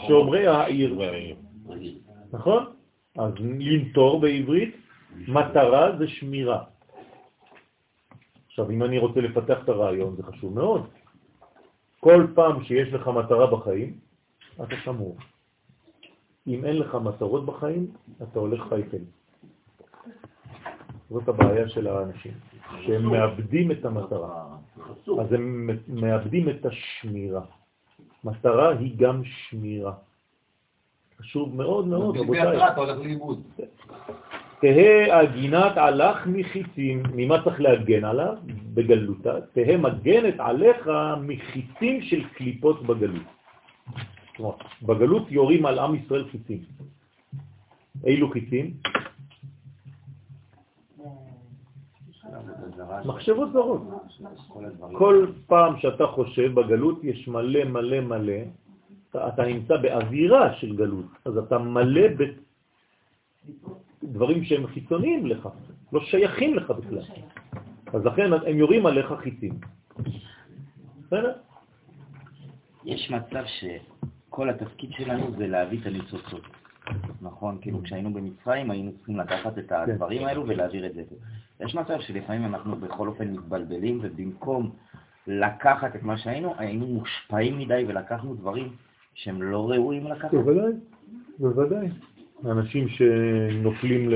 שומרי 0.08 0.48
העיר. 0.48 1.00
נכון? 2.34 2.64
אז 3.18 3.34
לנטור 3.40 4.22
בעברית, 4.22 4.76
מטרה 5.28 5.98
זה 5.98 6.08
שמירה. 6.08 6.64
עכשיו, 8.48 8.70
אם 8.70 8.84
אני 8.84 8.98
רוצה 8.98 9.22
לפתח 9.22 9.58
את 9.64 9.70
הרעיון, 9.70 10.16
זה 10.16 10.24
חשוב 10.24 10.56
מאוד. 10.56 10.88
כל 12.00 12.28
פעם 12.36 12.64
שיש 12.64 12.94
לך 12.94 13.08
מטרה 13.08 13.48
בחיים, 13.48 13.98
אתה 14.64 14.76
שמור. 14.84 15.18
אם 16.48 16.66
אין 16.66 16.78
לך 16.78 16.96
מטרות 16.96 17.46
בחיים, 17.46 17.92
אתה 18.24 18.40
הולך 18.40 18.64
חייפל. 18.70 19.04
זאת 21.10 21.28
הבעיה 21.28 21.70
של 21.70 21.88
האנשים, 21.88 22.34
שהם 22.82 23.12
מאבדים 23.12 23.72
את 23.72 23.86
המטרה. 23.86 24.46
אז 25.22 25.34
הם 25.34 25.70
מאבדים 25.88 26.50
את 26.50 26.66
השמירה. 26.66 27.42
מטרה 28.24 28.70
היא 28.70 28.98
גם 28.98 29.22
שמירה. 29.24 29.94
חשוב 31.20 31.56
מאוד 31.56 31.88
מאוד, 31.88 32.18
רבותיי. 32.18 32.68
אתה 32.68 32.82
הולך 32.82 32.98
לאיבוד. 32.98 33.44
תהא 34.62 35.14
הגינת 35.14 35.78
עלך 35.78 36.28
מחיצים, 36.28 37.04
ממה 37.16 37.44
צריך 37.44 37.62
להגן 37.62 38.06
עליו? 38.06 38.36
בגלותה. 38.74 39.34
תהא 39.54 39.78
מגנת 39.78 40.40
עליך 40.40 40.90
מחיצים 41.22 42.02
של 42.02 42.24
קליפות 42.36 42.84
בגלות. 42.84 43.28
כלומר, 44.36 44.56
בגלות 44.82 45.32
יורים 45.32 45.66
על 45.66 45.80
עם 45.80 45.96
ישראל 45.96 46.26
חיצים. 46.32 46.60
אילו 48.04 48.32
חיצים? 48.32 48.74
מחשבות 53.06 53.52
זרות. 53.54 53.82
כל 54.94 55.28
פעם 55.48 55.80
שאתה 55.80 56.08
חושב 56.08 56.54
בגלות 56.54 57.04
יש 57.04 57.28
מלא 57.28 57.64
מלא 57.64 58.00
מלא, 58.00 58.42
אתה, 59.10 59.28
אתה 59.28 59.44
נמצא 59.46 59.78
באווירה 59.78 60.54
של 60.54 60.76
גלות, 60.76 61.06
אז 61.26 61.38
אתה 61.38 61.58
מלא 61.58 62.02
בדברים 64.04 64.44
שהם 64.44 64.68
חיצוניים 64.68 65.26
לך, 65.26 65.50
לא 65.94 66.00
שייכים 66.00 66.56
לך 66.56 66.72
בכלל. 66.72 67.02
אז 67.94 68.06
לכן 68.06 68.34
הם 68.34 68.58
יורים 68.58 68.86
עליך 68.86 69.14
חיצים. 69.20 69.60
בסדר? 71.06 71.34
יש 72.86 73.12
מצב 73.12 73.44
שכל 73.46 74.50
התפקיד 74.50 74.92
שלנו 74.92 75.32
זה 75.38 75.48
להביא 75.48 75.80
את 75.82 75.86
הניצוצות. 75.86 76.42
נכון, 77.22 77.58
כאילו 77.62 77.84
כשהיינו 77.84 78.14
במצרים 78.14 78.72
היינו 78.72 78.92
צריכים 78.98 79.18
לקחת 79.20 79.58
את 79.58 79.72
הדברים 79.72 80.26
האלו 80.26 80.48
ולהעביר 80.48 80.86
את 80.86 80.94
זה. 80.94 81.04
יש 81.66 81.76
מצב 81.76 82.00
שלפעמים 82.00 82.46
אנחנו 82.46 82.76
בכל 82.76 83.08
אופן 83.08 83.32
מתבלבלים, 83.32 84.00
ובמקום 84.02 84.72
לקחת 85.28 85.96
את 85.96 86.04
מה 86.04 86.18
שהיינו, 86.18 86.54
היינו 86.58 86.88
מושפעים 86.88 87.60
מדי 87.60 87.86
ולקחנו 87.88 88.36
דברים 88.36 88.70
שהם 89.14 89.42
לא 89.42 89.70
ראויים 89.70 90.08
לקחת. 90.08 90.34
בוודאי, 90.34 90.72
בוודאי. 91.40 91.88
אנשים 92.46 92.88
שנופלים 92.88 94.10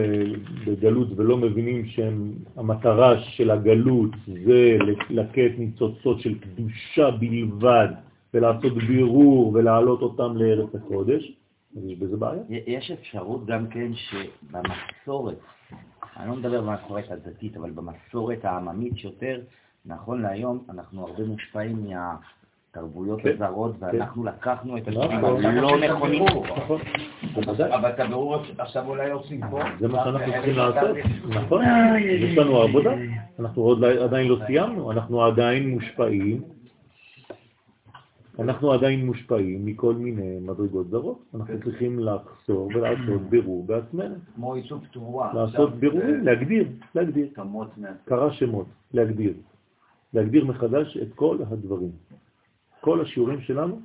בגלות 0.66 1.08
ולא 1.16 1.38
מבינים 1.38 1.86
שהמטרה 1.86 3.20
של 3.20 3.52
הגלות 3.52 4.10
זה 4.46 4.78
לקט 5.10 5.58
ניצוצות 5.58 6.20
של 6.20 6.40
קדושה 6.40 7.12
בלבד 7.12 7.88
ולעשות 8.34 8.74
בירור 8.74 9.52
ולהעלות 9.54 10.02
אותם 10.02 10.38
לארץ 10.38 10.76
הקודש, 10.76 11.32
אז 11.78 11.84
יש 11.86 12.00
בזה 12.00 12.18
בעיה. 12.18 12.42
יש 12.50 12.92
אפשרות 12.92 13.46
גם 13.46 13.68
כן 13.68 13.92
שבמסורת, 13.94 15.38
אני 16.18 16.30
לא 16.30 16.36
מדבר 16.36 16.62
במסורת 16.62 17.12
הדתית, 17.12 17.58
אבל 17.58 17.72
במסורת 17.72 18.46
העממית 18.46 18.98
שיותר, 18.98 19.40
נכון 19.86 20.22
להיום 20.22 20.64
אנחנו 20.70 21.08
הרבה 21.08 21.24
מושפעים 21.24 21.86
מהתרבויות 21.90 23.22
כן, 23.22 23.30
הזרות, 23.30 23.76
כן. 23.80 23.86
ואנחנו 23.86 24.24
לקחנו 24.24 24.78
את 24.78 24.88
נכון. 24.88 25.12
הדברים 25.12 25.46
הלא 25.46 25.78
נכונים. 25.78 26.26
נכון. 26.26 26.80
אבל 27.74 27.90
את 27.90 28.00
הבירור 28.00 28.36
עכשיו 28.58 28.88
אולי 28.88 29.12
עושים 29.12 29.42
פה. 29.50 29.60
זה 29.80 29.88
מה 29.88 30.04
שאנחנו 30.04 30.32
צריכים 30.34 30.56
לעשות, 30.56 30.98
נכון? 31.30 31.64
יש 32.00 32.38
לנו 32.38 32.58
עבודה, 32.58 32.92
אנחנו 33.40 33.62
עוד 33.62 33.80
לא- 33.80 34.04
עדיין 34.04 34.28
לא 34.28 34.38
סיימנו, 34.48 34.92
אנחנו 34.92 35.24
עדיין 35.24 35.70
מושפעים, 35.70 36.42
אנחנו 38.40 38.72
עדיין 38.72 39.06
מושפעים 39.06 39.66
מכל 39.66 39.94
מיני 39.94 40.40
מדרגות 40.40 40.90
זרות. 40.90 41.20
אנחנו 41.36 41.54
צריכים 41.64 42.00
לחזור 42.00 42.68
ולעשות 42.68 43.22
בירור 43.22 43.66
בעצמנו. 43.66 44.16
כמו 44.36 44.54
עיסוק 44.54 44.84
תבואה. 44.92 45.34
לעשות 45.34 45.76
בירורים, 45.76 46.24
להגדיר, 46.24 46.68
להגדיר. 46.96 47.28
כמות 47.34 47.78
מה... 47.78 47.88
קרא 48.06 48.32
שמות, 48.32 48.66
להגדיר. 48.94 49.34
להגדיר 50.14 50.46
מחדש 50.46 50.98
את 50.98 51.14
כל 51.16 51.38
הדברים. 51.50 51.92
כל 52.82 53.02
השיעורים 53.02 53.42
שלנו 53.42 53.80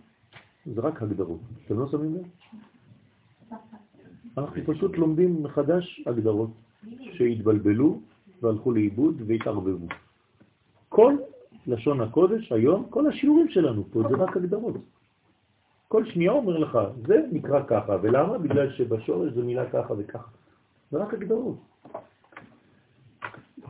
זה 0.67 0.81
רק 0.81 1.03
הגדרות. 1.03 1.41
אתם 1.67 1.79
לא 1.79 1.89
שמים 1.91 2.15
לב? 2.15 2.23
אנחנו 4.39 4.63
פשוט 4.67 4.99
לומדים 4.99 5.43
מחדש 5.43 6.03
הגדרות 6.07 6.51
שהתבלבלו 7.13 8.01
והלכו 8.43 8.73
לאיבוד 8.73 9.23
והתערבבו. 9.27 9.87
כל 10.89 11.17
לשון 11.67 12.01
הקודש 12.01 12.53
היום, 12.53 12.87
כל 12.91 13.07
השיעורים 13.07 13.49
שלנו 13.49 13.85
פה 13.91 14.03
זה 14.09 14.17
רק 14.17 14.37
הגדרות. 14.37 14.75
כל 15.89 16.05
שנייה 16.07 16.33
אומר 16.33 16.59
לך, 16.59 16.79
זה 17.07 17.23
נקרא 17.33 17.63
ככה, 17.67 17.97
ולמה? 18.03 18.39
בגלל 18.39 18.73
שבשורש 18.73 19.33
זה 19.33 19.43
מילה 19.43 19.71
ככה 19.71 19.95
וככה. 19.99 20.31
זה 20.91 20.99
רק 20.99 21.15
הגדרות. 21.15 21.57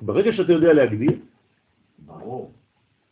ברגע 0.03 0.33
שאתה 0.33 0.53
יודע 0.53 0.73
להגדיר, 0.73 1.19
ברור. 2.07 2.51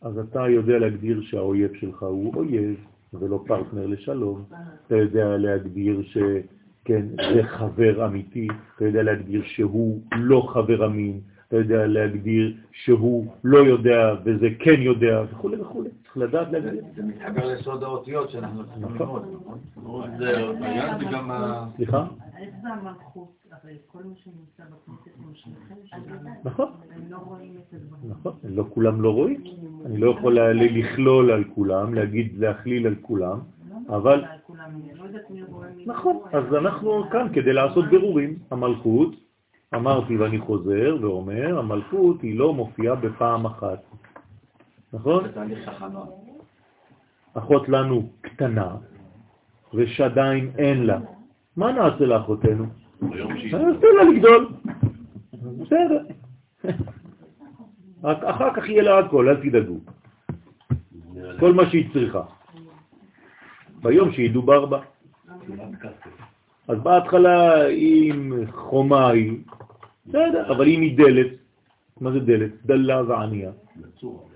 אז 0.01 0.19
אתה 0.19 0.48
יודע 0.48 0.78
להגדיר 0.78 1.23
שהאויב 1.23 1.74
שלך 1.74 2.02
הוא 2.02 2.35
אויב 2.35 2.77
ולא 3.15 3.44
פרטנר 3.47 3.86
לשלום. 3.86 4.44
אתה 4.86 4.97
יודע 4.97 5.36
להגדיר 5.36 6.02
שכן, 6.02 7.07
זה 7.35 7.43
חבר 7.43 8.07
אמיתי, 8.07 8.48
אתה 8.77 8.85
יודע 8.85 9.02
להגדיר 9.02 9.43
שהוא 9.44 10.01
לא 10.16 10.48
חבר 10.52 10.86
אמין, 10.86 11.20
אתה 11.51 11.59
יודע 11.59 11.86
להגדיר 11.86 12.56
שהוא 12.72 13.27
לא 13.44 13.59
יודע 13.59 14.14
וזה 14.24 14.48
כן 14.59 14.81
יודע 14.81 15.22
וכו' 15.31 15.51
וכו'. 15.60 15.82
צריך 16.02 16.16
לדעת 16.16 16.52
להגדיר. 16.52 16.85
זה 16.97 17.02
מתחבר 17.02 17.55
לסוד 17.55 17.82
האותיות 17.82 18.31
שאנחנו 18.31 18.64
צריכים 18.64 18.85
נכון. 18.85 19.22
ללמוד, 19.22 19.59
נכון? 19.77 20.10
זה 20.18 20.39
העניין 20.39 20.98
זה 20.98 21.05
גם 21.12 21.31
ה... 21.31 21.66
סליחה? 21.77 22.06
איך 22.39 22.55
זה 22.62 22.68
המלכות? 22.68 23.32
הרי 23.51 23.77
כל 23.86 23.98
מי 24.05 24.14
שנמצא 24.16 24.62
בכנסת. 24.62 25.10
נכון. 26.44 26.68
הם 26.90 27.02
לא 27.10 27.16
רואים 27.16 27.55
את 27.68 27.74
הדברים. 27.74 28.10
נכון, 28.10 28.32
לא 28.44 28.64
כולם 28.70 29.02
לא 29.02 29.10
רואים. 29.14 29.44
אני 29.86 29.98
לא 29.98 30.10
יכול 30.10 30.39
לכלול 30.39 31.31
על 31.31 31.44
כולם, 31.55 31.94
להגיד, 31.94 32.39
להכליל 32.39 32.86
על 32.86 32.94
כולם, 33.02 33.39
אבל... 33.89 34.20
לא 34.20 34.27
נכון, 35.86 36.16
לא 36.16 36.28
רואה. 36.31 36.31
אז 36.32 36.55
אנחנו 36.55 37.02
כאן 37.12 37.27
כדי 37.32 37.52
לעשות 37.52 37.85
בירורים. 37.90 38.39
המלכות, 38.51 39.30
אמרתי 39.74 40.16
ואני 40.16 40.38
חוזר 40.38 40.97
ואומר, 41.01 41.59
המלכות 41.59 42.22
היא 42.22 42.38
לא 42.38 42.55
מופיעה 42.55 42.94
בפעם 42.94 43.47
אחת. 43.47 43.78
נכון? 44.92 45.24
אחות 47.34 47.68
לנו 47.68 48.10
קטנה 48.20 48.76
ושדיים 49.74 50.51
אין 50.59 50.86
לה. 50.86 50.98
מה 51.56 51.72
נעשה 51.72 52.05
לאחותנו? 52.05 52.66
נעשה 53.59 53.86
לה 53.97 54.02
לגדול. 54.12 54.48
בסדר. 55.32 56.05
אחר 58.02 58.55
כך 58.55 58.68
יהיה 58.68 58.82
לה 58.82 58.98
הכל, 58.98 59.28
אל 59.28 59.36
תדאגו. 59.36 59.78
כל 61.40 61.52
מה 61.52 61.70
שהיא 61.70 61.92
צריכה. 61.92 62.22
ביום 63.82 64.12
שידובר 64.12 64.66
בה. 64.66 64.80
אז 66.70 66.78
בהתחלה 66.82 67.66
עם 67.68 68.47
חומה 68.51 69.10
היא, 69.10 69.38
בסדר, 70.06 70.52
אבל 70.52 70.68
אם 70.68 70.80
היא 70.80 70.98
דלת, 70.98 71.26
מה 72.01 72.12
זה 72.12 72.20
דלת? 72.20 72.51
דלה 72.66 73.02
וענייה. 73.09 73.51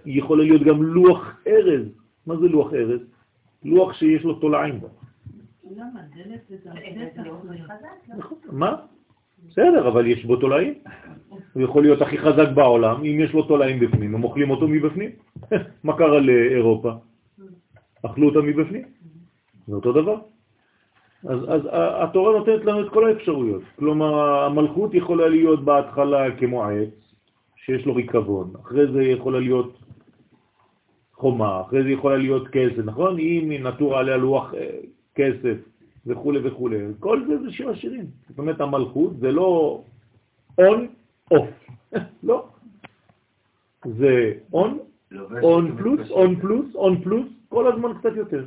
היא 0.04 0.18
יכולה 0.18 0.44
להיות 0.44 0.62
גם 0.62 0.82
לוח 0.82 1.40
ארז. 1.46 1.86
מה 2.26 2.36
זה 2.36 2.48
לוח 2.48 2.72
ארז? 2.72 3.00
לוח 3.64 3.92
שיש 3.92 4.24
לו 4.24 4.34
תולעים 4.34 4.80
בו. 4.80 4.88
למה? 5.70 6.00
דלת 6.16 6.40
זה 6.48 6.56
גם 6.64 6.76
פתח. 7.12 7.22
נכון. 8.18 8.38
מה? 8.52 8.76
בסדר, 9.48 9.88
אבל 9.88 10.06
יש 10.06 10.24
בו 10.24 10.36
תולעים. 10.36 10.74
הוא 11.52 11.62
יכול 11.62 11.82
להיות 11.82 12.02
הכי 12.02 12.18
חזק 12.18 12.48
בעולם, 12.54 12.96
אם 13.00 13.20
יש 13.20 13.32
לו 13.32 13.42
תולעים 13.42 13.80
בפנים, 13.80 14.14
הם 14.14 14.24
אוכלים 14.24 14.50
אותו 14.50 14.68
מבפנים. 14.68 15.10
מה 15.84 15.96
קרה 15.96 16.20
לאירופה? 16.20 16.92
אכלו 18.02 18.28
אותה 18.28 18.40
מבפנים. 18.40 18.84
זה 19.66 19.74
אותו 19.74 19.92
דבר. 19.92 20.33
אז, 21.28 21.38
אז 21.48 21.60
התורה 21.72 22.38
נותנת 22.38 22.64
לנו 22.64 22.86
את 22.86 22.92
כל 22.92 23.08
האפשרויות. 23.08 23.62
כלומר, 23.78 24.44
המלכות 24.44 24.94
יכולה 24.94 25.28
להיות 25.28 25.64
בהתחלה 25.64 26.36
כמו 26.36 26.64
עץ, 26.64 26.94
שיש 27.56 27.86
לו 27.86 27.94
ריקבון, 27.94 28.52
אחרי 28.62 28.92
זה 28.92 29.02
יכולה 29.02 29.40
להיות 29.40 29.78
חומה, 31.14 31.60
אחרי 31.60 31.82
זה 31.82 31.90
יכולה 31.90 32.16
להיות 32.16 32.48
כסף, 32.48 32.84
נכון? 32.84 33.18
אם 33.18 33.52
נטור 33.66 33.98
עליה 33.98 34.16
לוח 34.16 34.54
אה, 34.54 34.78
כסף 35.14 35.56
וכו' 36.06 36.32
וכו'. 36.44 36.70
כל 37.00 37.24
זה 37.26 37.42
זה 37.42 37.52
שיר 37.52 37.70
השירים. 37.70 38.06
זאת 38.28 38.38
אומרת, 38.38 38.60
המלכות 38.60 39.16
זה 39.16 39.32
לא 39.32 39.80
און, 40.58 40.86
אוף. 41.30 41.48
לא. 42.28 42.46
זה 43.84 44.32
און, 44.52 44.78
און 45.42 45.76
פלוס, 45.76 46.10
און 46.10 46.40
פלוס, 46.40 46.74
און 46.74 47.02
פלוס, 47.02 47.26
כל 47.48 47.72
הזמן 47.72 47.90
קצת 47.98 48.16
יותר. 48.16 48.44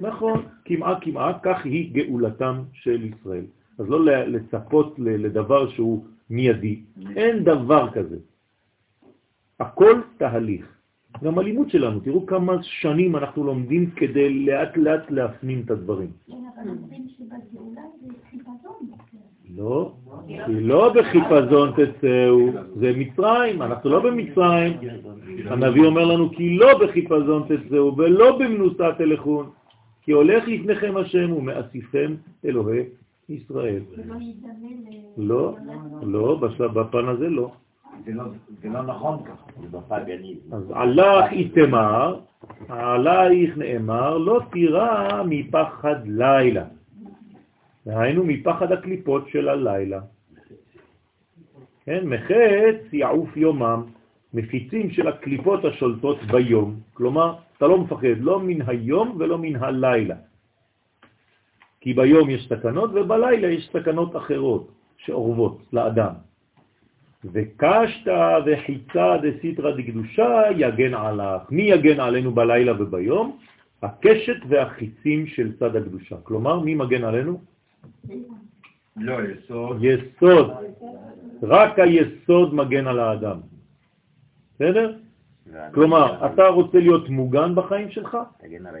נכון, 0.00 0.42
כמעה 0.64 1.00
כמעה, 1.00 1.38
כך 1.42 1.64
היא 1.64 1.94
גאולתם 1.94 2.62
של 2.72 3.04
ישראל. 3.04 3.44
אז 3.78 3.88
לא 3.88 4.04
לצפות 4.04 4.94
לדבר 4.98 5.70
שהוא 5.70 6.04
מיידי, 6.30 6.80
אין 7.16 7.44
דבר 7.44 7.90
כזה. 7.90 8.16
הכל 9.60 10.00
תהליך. 10.18 10.66
גם 11.24 11.38
הלימוד 11.38 11.70
שלנו, 11.70 12.00
תראו 12.00 12.26
כמה 12.26 12.62
שנים 12.62 13.16
אנחנו 13.16 13.44
לומדים 13.44 13.90
כדי 13.90 14.46
לאט 14.46 14.76
לאט 14.76 15.10
להפנים 15.10 15.62
את 15.64 15.70
הדברים. 15.70 16.10
לא, 19.56 19.92
כי 20.46 20.60
לא 20.60 20.92
בחיפזון 20.94 21.72
תצאו, 21.72 22.50
זה 22.76 22.92
מצרים, 22.96 23.62
אנחנו 23.62 23.90
לא 23.90 24.00
במצרים. 24.00 24.72
הנביא 25.46 25.84
אומר 25.84 26.04
לנו 26.04 26.30
כי 26.30 26.56
לא 26.56 26.78
בחיפזון 26.78 27.42
תצאו 27.48 27.96
ולא 27.96 28.38
במנוסה 28.38 28.88
תלכון, 28.98 29.50
כי 30.02 30.12
הולך 30.12 30.44
לפניכם 30.48 30.96
השם 30.96 31.32
ומאסיפם 31.32 32.14
אלוהי 32.44 32.82
ישראל. 33.28 33.82
לא, 35.16 35.56
לא, 36.02 36.40
בפן 36.74 37.08
הזה 37.08 37.28
לא. 37.28 37.52
זה 38.04 38.12
לא, 38.12 38.24
לא 38.64 38.82
נכון 38.82 39.18
ככה, 39.24 39.50
זה. 39.70 40.56
אז 40.56 40.64
עלך 40.74 41.32
איתמר, 41.32 42.20
עלייך 42.68 43.58
נאמר, 43.58 44.18
לא 44.18 44.40
תירא 44.52 45.22
מפחד 45.28 45.96
לילה. 46.06 46.64
היינו 47.86 48.24
מפחד 48.24 48.72
הקליפות 48.72 49.28
של 49.28 49.48
הלילה. 49.48 50.00
כן, 51.84 52.06
מחץ 52.06 52.92
יעוף 52.92 53.36
יומם, 53.36 53.82
מפיצים 54.34 54.90
של 54.90 55.08
הקליפות 55.08 55.64
השולטות 55.64 56.18
ביום. 56.22 56.74
כלומר, 56.94 57.34
אתה 57.60 57.68
לא 57.68 57.78
מפחד 57.78 58.24
לא 58.24 58.40
מן 58.40 58.60
היום 58.66 59.16
ולא 59.18 59.38
מן 59.38 59.56
הלילה. 59.56 60.14
כי 61.80 61.92
ביום 61.92 62.30
יש 62.30 62.48
סכנות 62.48 62.90
ובלילה 62.94 63.48
יש 63.48 63.68
סכנות 63.68 64.16
אחרות 64.16 64.72
שאורבות 64.96 65.68
לאדם. 65.72 66.12
וקשת 67.24 68.08
וחיצה 68.46 69.16
דסיטרא 69.22 69.70
דקדושה 69.76 70.42
יגן 70.56 70.94
עליך. 70.94 71.42
מי 71.50 71.62
יגן 71.62 72.00
עלינו 72.00 72.32
בלילה 72.32 72.82
וביום? 72.82 73.36
הקשת 73.82 74.40
והחיצים 74.48 75.26
של 75.26 75.52
צד 75.60 75.76
הקדושה. 75.76 76.16
כלומר, 76.24 76.60
מי 76.64 76.74
מגן 76.74 77.04
עלינו? 77.04 77.40
לא, 78.96 79.16
יסוד. 79.28 79.84
יסוד. 79.84 80.50
רק 81.42 81.78
היסוד 81.78 82.54
מגן 82.54 82.86
על 82.86 82.98
האדם. 82.98 83.38
בסדר? 84.56 85.09
כלומר, 85.72 86.26
אתה 86.26 86.46
רוצה 86.46 86.78
להיות 86.78 87.08
מוגן 87.08 87.54
בחיים 87.54 87.90
שלך? 87.90 88.16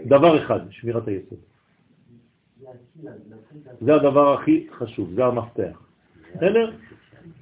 דבר 0.06 0.44
אחד, 0.44 0.60
שמירת 0.70 1.08
היסוד. 1.08 1.38
זה 3.80 3.94
הדבר 3.94 4.34
הכי 4.34 4.66
חשוב, 4.72 5.12
זה 5.14 5.24
המפתח. 5.24 5.82
בסדר? 6.34 6.70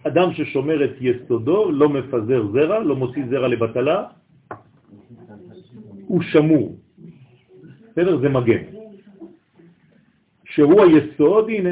אדם 0.06 0.32
ששומר 0.32 0.84
את 0.84 0.96
יסודו, 1.00 1.70
לא 1.72 1.88
מפזר 1.88 2.46
זרע, 2.52 2.78
לא 2.78 2.96
מוציא 2.96 3.22
זרע 3.30 3.48
לבטלה, 3.48 4.04
הוא 6.06 6.22
שמור. 6.22 6.78
בסדר? 7.92 8.18
זה 8.20 8.28
מגן. 8.28 8.62
שהוא 10.44 10.82
היסוד, 10.82 11.48
הנה, 11.48 11.70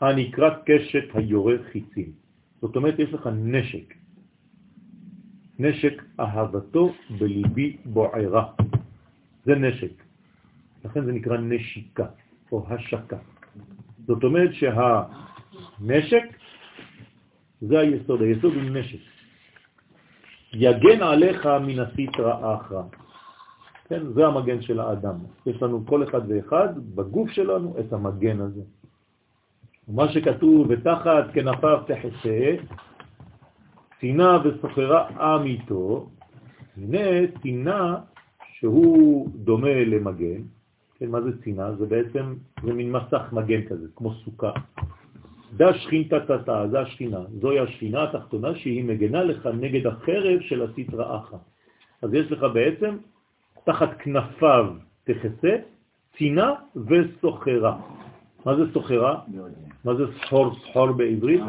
הנקרא 0.00 0.50
קשת 0.66 1.04
היורה 1.14 1.54
חיצים. 1.72 2.10
זאת 2.60 2.76
אומרת, 2.76 2.98
יש 2.98 3.12
לך 3.12 3.28
נשק. 3.32 3.94
נשק 5.58 6.02
אהבתו 6.20 6.92
בליבי 7.18 7.76
בוערה. 7.84 8.46
זה 9.44 9.54
נשק. 9.54 10.02
לכן 10.84 11.04
זה 11.04 11.12
נקרא 11.12 11.36
נשיקה 11.36 12.06
או 12.52 12.66
השקה. 12.68 13.16
זאת 14.06 14.24
אומרת 14.24 14.50
שהנשק 14.54 16.24
זה 17.60 17.78
היסוד, 17.78 18.22
היסוד 18.22 18.54
הוא 18.54 18.62
נשק. 18.62 18.98
יגן 20.52 21.02
עליך 21.02 21.46
מן 21.46 21.78
הסיטרא 21.78 22.56
אחרא. 22.56 22.82
כן, 23.88 24.12
זה 24.12 24.26
המגן 24.26 24.62
של 24.62 24.80
האדם. 24.80 25.14
יש 25.46 25.62
לנו 25.62 25.86
כל 25.86 26.02
אחד 26.02 26.20
ואחד 26.28 26.68
בגוף 26.94 27.30
שלנו 27.30 27.76
את 27.80 27.92
המגן 27.92 28.40
הזה. 28.40 28.62
מה 29.88 30.12
שכתוב, 30.12 30.66
ותחת 30.70 31.24
כנפיו 31.32 31.82
תחסה, 31.86 32.56
צינה 34.00 34.38
וסוחרה 34.44 35.08
אמיתו, 35.36 36.08
הנה 36.76 37.26
צינה 37.42 37.96
שהוא 38.58 39.28
דומה 39.34 39.84
למגן, 39.84 40.42
כן, 40.98 41.10
מה 41.10 41.20
זה 41.20 41.42
צינה? 41.42 41.72
זה 41.72 41.86
בעצם, 41.86 42.34
זה 42.62 42.72
מין 42.72 42.92
מסך 42.92 43.32
מגן 43.32 43.62
כזה, 43.62 43.86
כמו 43.96 44.14
סוכה. 44.14 44.52
דה 45.56 45.74
שכינתה 45.74 46.20
תתה, 46.20 46.68
זה 46.70 46.80
השכינה, 46.80 47.20
זוהי 47.40 47.58
השכינה 47.58 48.02
התחתונה 48.02 48.54
שהיא 48.54 48.84
מגנה 48.84 49.24
לך 49.24 49.48
נגד 49.60 49.86
החרב 49.86 50.40
של 50.40 50.62
הסטרא 50.62 51.16
אחא. 51.16 51.36
אז 52.02 52.14
יש 52.14 52.32
לך 52.32 52.46
בעצם 52.54 52.96
תחת 53.64 53.98
כנפיו 53.98 54.66
תכסה, 55.04 55.56
צינה 56.18 56.54
וסוחרה. 56.76 57.78
מה 58.44 58.56
זה 58.56 58.62
סוחרה? 58.72 59.20
מה 59.84 59.94
זה 59.94 60.04
סחור 60.20 60.54
סחור 60.54 60.92
בעברית? 60.92 61.40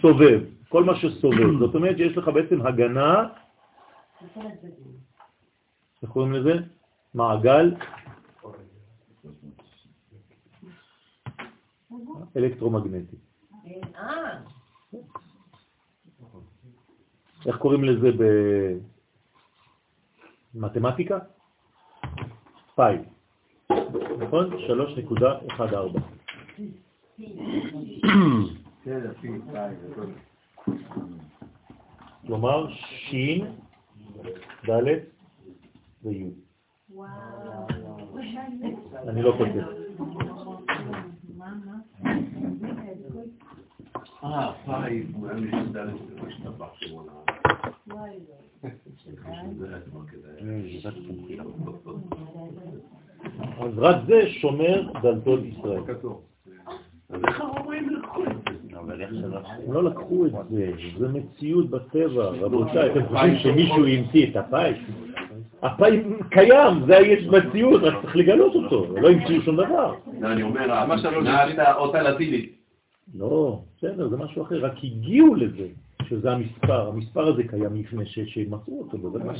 סובב. 0.00 0.40
כל 0.70 0.84
מה 0.84 0.96
שסובב. 0.96 1.58
זאת 1.58 1.74
אומרת 1.74 1.96
שיש 1.96 2.16
לך 2.16 2.28
בעצם 2.28 2.66
הגנה, 2.66 3.28
איך 6.02 6.10
קוראים 6.10 6.32
לזה? 6.32 6.52
מעגל 7.14 7.74
אלקטרומגנטי. 12.36 13.16
איך 17.46 17.56
קוראים 17.56 17.84
לזה 17.84 18.08
במתמטיקה? 20.54 21.18
פאי. 22.74 22.98
נכון? 24.18 24.52
3.14. 24.52 26.00
כלומר, 32.26 32.66
שין, 32.74 33.46
ד' 34.68 34.70
וי'. 36.04 36.30
אני 39.08 39.22
לא 39.22 39.32
כותב. 39.38 39.64
אה, 44.24 44.52
פאי. 44.66 45.06
אז 53.60 53.78
רק 53.78 53.96
זה 54.06 54.28
שומר 54.28 54.92
דלתות 55.02 55.40
ישראל. 55.44 55.82
אז 57.08 57.20
איך 57.28 57.40
הרומאים 57.40 57.90
לקחו 57.90 58.24
את 58.24 58.28
זה? 58.28 58.78
הם 58.78 58.90
לא 59.68 59.84
לקחו 59.84 60.26
את 60.26 60.32
זה, 60.50 60.72
זה 60.98 61.08
מציאות 61.08 61.70
בטבע. 61.70 62.24
רבותיי, 62.24 62.90
אתם 62.92 63.06
חושבים 63.08 63.36
שמישהו 63.38 63.86
המציא 63.86 64.26
את 64.30 64.36
הפאי? 64.36 64.72
הפאי 65.62 66.02
קיים, 66.30 66.86
זה 66.86 66.94
יש 66.96 67.26
מציאות, 67.26 67.82
רק 67.82 68.02
צריך 68.02 68.16
לגלות 68.16 68.54
אותו, 68.54 68.86
לא 69.00 69.08
המציאו 69.10 69.42
שום 69.42 69.56
דבר. 69.56 69.94
לא, 70.20 70.32
אני 70.32 70.42
אומר, 70.42 70.86
מה 70.86 70.98
שלוש 70.98 71.24
נעשת 71.24 71.58
אותה 71.76 72.02
לטינית. 72.02 72.56
לא, 73.14 73.60
בסדר, 73.78 74.08
זה 74.08 74.16
משהו 74.16 74.42
אחר, 74.42 74.64
רק 74.64 74.72
הגיעו 74.84 75.34
לזה, 75.34 75.66
שזה 76.08 76.32
המספר. 76.32 76.88
המספר 76.88 77.28
הזה 77.28 77.42
קיים 77.44 77.74
לפני 77.74 78.06
ש- 78.06 78.18
שמצאו 78.34 78.78
אותו, 78.80 78.98
בוודאי. 78.98 79.38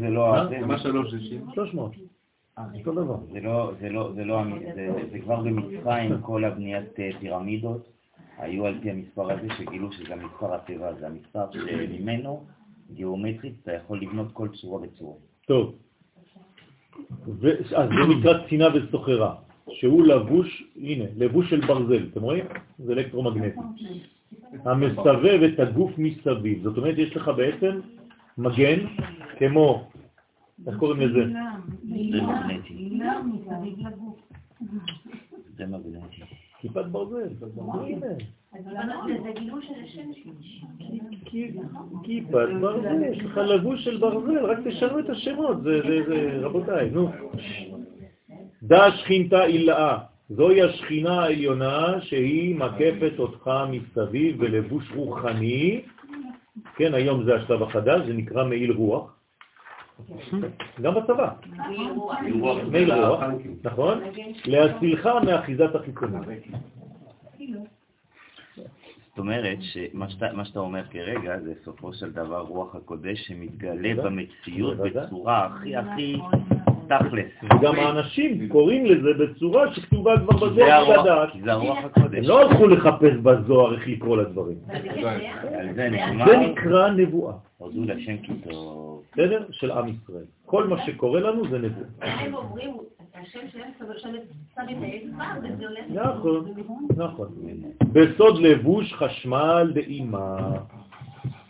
זה 0.00 0.10
לא... 0.10 0.34
מה? 0.66 0.78
שלוש 0.78 1.10
שישים? 1.10 1.40
300. 1.54 1.92
אותו 2.78 2.92
דבר. 2.92 3.16
זה 3.32 3.40
לא, 3.40 3.72
זה 3.80 3.88
לא, 3.88 4.10
זה 4.14 4.24
לא, 4.24 4.42
זה 5.12 5.18
כבר 5.18 5.40
במצרים, 5.40 6.18
כל 6.20 6.44
הבניית 6.44 7.00
אה, 7.00 7.10
פירמידות 7.20 7.88
היו 8.40 8.66
על 8.66 8.78
פי 8.82 8.90
המספר 8.90 9.32
הזה, 9.32 9.48
שגילו 9.58 9.92
שזה 9.92 10.14
המספר 10.14 10.54
הטבע, 10.54 10.94
זה 10.94 11.06
המספר 11.06 11.44
שממנו, 11.52 12.44
גיאומטרית, 12.94 13.54
אתה 13.62 13.72
יכול 13.72 14.00
לבנות 14.00 14.32
כל 14.32 14.48
צורה 14.48 14.80
וצורה. 14.82 15.14
טוב. 15.46 15.74
ו- 17.26 17.76
אז 17.76 17.88
זה 17.88 18.14
נקרא 18.18 18.48
צינה 18.48 18.66
וסוחרה, 18.74 19.34
שהוא 19.68 20.06
לבוש, 20.06 20.64
הנה, 20.76 21.04
לבוש 21.16 21.50
של 21.50 21.60
ברזל, 21.66 22.08
אתם 22.12 22.22
רואים? 22.22 22.44
זה 22.78 22.92
אלקטרומגנטי. 22.92 23.60
המסובב 24.64 25.40
את 25.42 25.60
הגוף 25.60 25.90
מסביב. 25.98 26.62
זאת 26.62 26.78
אומרת, 26.78 26.98
יש 26.98 27.16
לך 27.16 27.30
בעצם 27.36 27.80
מגן 28.38 28.78
כמו, 29.38 29.90
איך 30.66 30.76
קוראים 30.76 31.00
לזה? 31.00 31.32
זה 31.32 32.22
מגנטי. 32.22 32.98
זה 35.56 35.66
מגנטי. 35.66 36.39
כיפת 36.60 36.84
ברזל. 36.84 37.28
הנה, 37.60 38.06
זה 39.24 39.30
גילוי 39.40 39.62
של 39.66 39.72
השם 39.84 40.12
כי- 41.24 41.50
כיפת 42.02 42.48
ברזל, 42.60 43.02
יש 43.12 43.18
לך 43.18 43.36
לבוש 43.36 43.84
של 43.84 43.96
ברזל, 43.96 44.44
רק 44.46 44.58
תשנו 44.64 44.98
את 44.98 45.10
השמות, 45.10 45.62
זה, 45.62 45.80
רבותיי, 46.42 46.90
נו. 46.90 47.08
דא 48.62 48.90
שכינתה 48.90 49.44
אילאה, 49.44 49.98
זוהי 50.28 50.62
השכינה 50.62 51.22
העליונה 51.22 52.00
שהיא 52.00 52.56
מקפת 52.56 53.18
אותך 53.18 53.50
מסביב 53.70 54.40
בלבוש 54.40 54.92
רוחני, 54.94 55.80
כן, 56.76 56.94
היום 56.94 57.24
זה 57.24 57.34
השלב 57.34 57.62
החדש, 57.62 58.06
זה 58.06 58.12
נקרא 58.12 58.44
מעיל 58.44 58.72
רוח, 58.72 59.16
גם 60.82 60.94
בצבא, 60.94 61.28
מעיל 62.70 62.92
רוח, 62.92 63.20
נכון? 63.64 63.98
להצילך 64.44 65.08
מאחיזת 65.26 65.74
החיצונים. 65.74 66.22
זאת 69.08 69.18
אומרת 69.18 69.58
שמה 69.60 70.10
שאתה, 70.10 70.60
אומר 70.60 70.84
כרגע 70.90 71.40
זה 71.40 71.54
סופו 71.64 71.92
של 71.92 72.12
דבר 72.12 72.40
רוח 72.40 72.74
הקודש 72.74 73.26
שמתגלה. 73.26 74.02
במציאות. 74.02 74.76
בצורה 74.78 75.46
הכי 75.46 75.76
הכי 75.76 76.16
תכלס. 76.90 77.26
וגם 77.42 77.74
האנשים 77.74 78.48
קוראים 78.48 78.86
לזה 78.86 79.08
בצורה 79.18 79.74
שכתובה 79.74 80.14
כבר 80.18 80.48
בזוהר 80.48 81.00
לדעת. 81.00 81.28
זה 81.44 81.52
הרוח 81.52 81.78
הם 81.78 81.84
הקודש. 81.84 82.26
לא 82.26 82.42
הלכו 82.42 82.66
לחפש 82.66 83.12
בזוהר 83.22 83.74
איך 83.74 83.88
לקרוא 83.88 84.16
לדברים. 84.16 84.56
על 85.58 85.74
זה 86.26 86.36
נקרא 86.36 86.90
נבואה, 86.90 87.34
הודו 87.58 87.84
לשם 87.84 88.16
כי 88.16 88.32
טוב. 88.50 89.02
בסדר? 89.12 89.44
של 89.50 89.70
עם 89.70 89.88
ישראל. 89.88 90.24
כל 90.46 90.66
מה 90.66 90.86
שקורה 90.86 91.20
לנו 91.20 91.48
זה 91.50 91.58
נבואה. 91.58 91.86
הם 92.00 92.34
אומרים, 92.34 92.76
השם 93.14 93.40
שלהם 93.52 93.70
שם 93.78 93.84
שם 93.98 94.08
את 94.14 94.76
האצבע, 94.82 95.24
וזה 95.38 95.66
הולך... 95.66 95.84
נכון, 96.06 96.54
נכון. 96.96 97.28
בסוד 97.92 98.38
לבוש 98.38 98.92
חשמל 98.92 99.72
דאימה. 99.74 100.36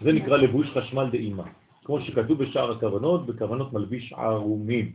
זה 0.00 0.12
נקרא 0.12 0.36
לבוש 0.36 0.70
חשמל 0.70 1.08
דאימה. 1.10 1.42
כמו 1.84 2.00
שכתוב 2.00 2.42
בשער 2.42 2.70
הכוונות, 2.70 3.26
בכוונות 3.26 3.72
מלביש 3.72 4.12
ערומים. 4.12 4.92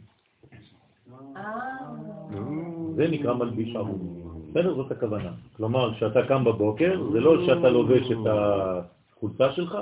זה 2.96 3.08
נקרא 3.08 3.34
מלביש 3.34 3.76
ערומים. 3.76 4.26
בסדר? 4.50 4.76
זאת 4.76 4.92
הכוונה. 4.92 5.32
כלומר, 5.58 5.94
כשאתה 5.94 6.28
קם 6.28 6.44
בבוקר, 6.44 7.04
זה 7.12 7.20
לא 7.20 7.46
שאתה 7.46 7.70
לובש 7.70 8.12
את 8.12 8.28
החולצה 8.28 9.52
שלך, 9.52 9.78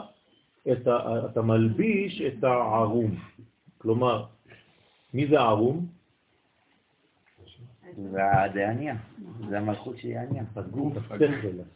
אתה, 0.72 1.26
אתה 1.26 1.42
מלביש 1.42 2.22
את 2.22 2.44
הערום. 2.44 3.12
כלומר, 3.78 4.24
מי 5.14 5.28
זה 5.28 5.40
הערום? 5.40 5.86
זה 7.98 8.22
זה 8.54 8.68
הענייה, 8.68 8.96
זה 9.50 9.58
המלכות 9.58 9.98
שהיא 9.98 10.18
הענייה. 10.18 10.44
הגוף, 10.56 10.94
השכל, 10.98 11.26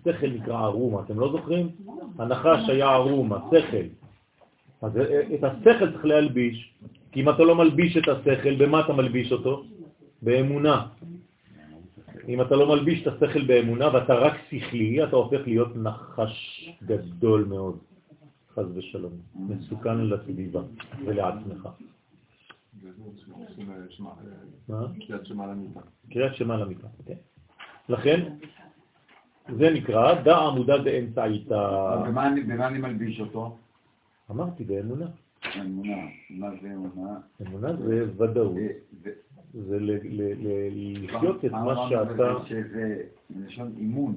השכל 0.02 0.28
נקרא 0.28 0.64
ערום, 0.64 1.00
אתם 1.00 1.20
לא 1.20 1.32
זוכרים? 1.32 1.70
הנחש 2.20 2.70
היה 2.70 2.90
ערום, 2.90 3.34
השכל. 3.34 3.88
אז 4.82 4.92
את 5.34 5.44
השכל 5.44 5.92
צריך 5.92 6.06
להלביש, 6.06 6.74
כי 7.12 7.22
אם 7.22 7.30
אתה 7.30 7.44
לא 7.44 7.56
מלביש 7.56 7.98
את 7.98 8.08
השכל, 8.08 8.56
במה 8.56 8.80
אתה 8.80 8.94
מלביש 8.94 9.32
אותו? 9.32 9.64
באמונה. 10.22 10.88
אם 12.28 12.42
אתה 12.42 12.56
לא 12.56 12.68
מלביש 12.76 13.08
את 13.08 13.14
השכל 13.14 13.48
באמונה 13.48 13.94
ואתה 13.94 14.14
רק 14.14 14.34
שכלי, 14.50 15.04
אתה 15.04 15.16
הופך 15.16 15.40
להיות 15.46 15.76
נחש 15.76 16.70
גדול 16.84 17.46
מאוד, 17.50 17.78
חז 18.54 18.66
ושלום, 18.78 19.14
מסוכן 19.36 19.98
לסביבה 19.98 20.62
ולעצמך. 21.06 21.70
קריאת 26.10 26.36
שמע 26.36 26.58
למיטה. 26.58 26.88
כן. 27.06 27.16
לכן, 27.90 28.34
זה 29.58 29.70
נקרא 29.70 30.22
דע 30.22 30.38
עמודה 30.38 30.78
דאמצעיתא. 30.78 31.70
במה 32.08 32.28
אני 32.68 32.80
מלביש 32.80 33.20
אותו? 33.20 33.58
אמרתי, 34.32 34.64
באמונה. 34.64 35.06
אמונה. 35.62 35.98
מה 36.30 36.50
זה 36.62 36.74
אמונה? 36.74 37.20
אמונה 37.42 37.76
זה 37.76 38.06
ודאות, 38.18 38.56
זה- 39.54 39.80
ל- 39.80 40.00
ל- 40.04 40.48
ל- 40.48 41.06
לחיות 41.06 41.46
את 41.46 41.52
מה 41.52 41.90
שאתה... 41.90 42.34
שזה 42.48 43.04
מלשון 43.30 43.74
אימון. 43.78 44.16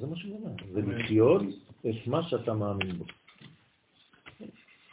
זה 0.00 0.06
מה 0.06 0.16
שאני 0.16 0.32
אומר, 0.32 0.50
זה 0.72 0.82
לחיות 0.82 1.42
את 1.80 2.06
מה 2.06 2.22
שאתה 2.22 2.54
מאמין 2.54 2.92
בו. 2.98 3.04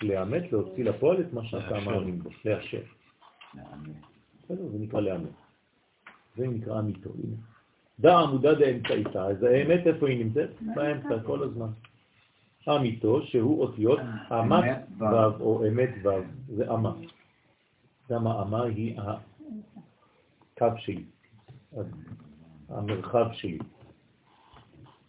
לאמת, 0.01 0.51
להוציא 0.51 0.83
לפועל 0.83 1.21
את 1.21 1.33
מה 1.33 1.45
שאתה 1.45 1.79
מאמין 1.85 2.19
בו, 2.19 2.29
לאשר. 2.45 2.81
בסדר, 4.43 4.67
זה 4.71 4.79
נקרא 4.79 4.99
לאמת. 5.01 5.29
זה 6.37 6.47
נקרא 6.47 6.79
אמיתו. 6.79 7.09
הנה. 7.23 7.35
דע 7.99 8.19
עמודה 8.19 8.53
דאמצעיתא, 8.53 9.17
אז 9.17 9.43
האמת 9.43 9.87
איפה 9.87 10.07
היא 10.07 10.25
נמצאת? 10.25 10.49
באמצע, 10.75 11.23
כל 11.25 11.43
הזמן. 11.43 11.69
אמיתו, 12.69 13.21
שהוא 13.21 13.61
אותיות 13.61 13.99
אמת. 14.31 14.87
ו' 14.99 15.39
או 15.39 15.67
אמת 15.67 15.89
ו', 16.03 16.09
זה 16.55 16.73
אמה. 16.73 16.93
גם 18.11 18.27
האמה 18.27 18.63
היא 18.63 18.97
הקו 20.57 20.77
שלי, 20.77 21.03
המרחב 22.69 23.25
שלי. 23.33 23.57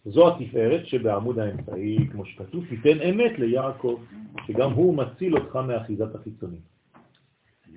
זו 0.05 0.27
התפארת 0.27 0.87
שבעמוד 0.87 1.39
האמצעי, 1.39 2.07
כמו 2.11 2.25
שכתוב, 2.25 2.65
תיתן 2.69 3.01
אמת 3.01 3.39
ליעקב, 3.39 3.99
שגם 4.47 4.71
הוא 4.71 4.95
מציל 4.97 5.37
אותך 5.37 5.55
מאחיזת 5.55 6.15
החיצונים. 6.15 6.59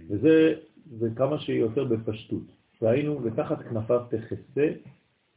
וזה 0.09 0.55
זה 0.99 1.09
כמה 1.17 1.41
שיותר 1.41 1.85
בפשטות. 1.85 2.43
והיינו, 2.83 3.21
ותחת 3.25 3.63
כנפיו 3.63 4.01
תחסה, 4.11 4.73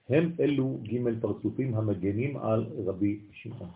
הם 0.10 0.32
אלו 0.40 0.80
ג' 0.84 1.20
פרצופים 1.22 1.76
המגנים 1.76 2.38
על 2.38 2.66
רבי 2.86 3.20
שמעון. 3.32 3.70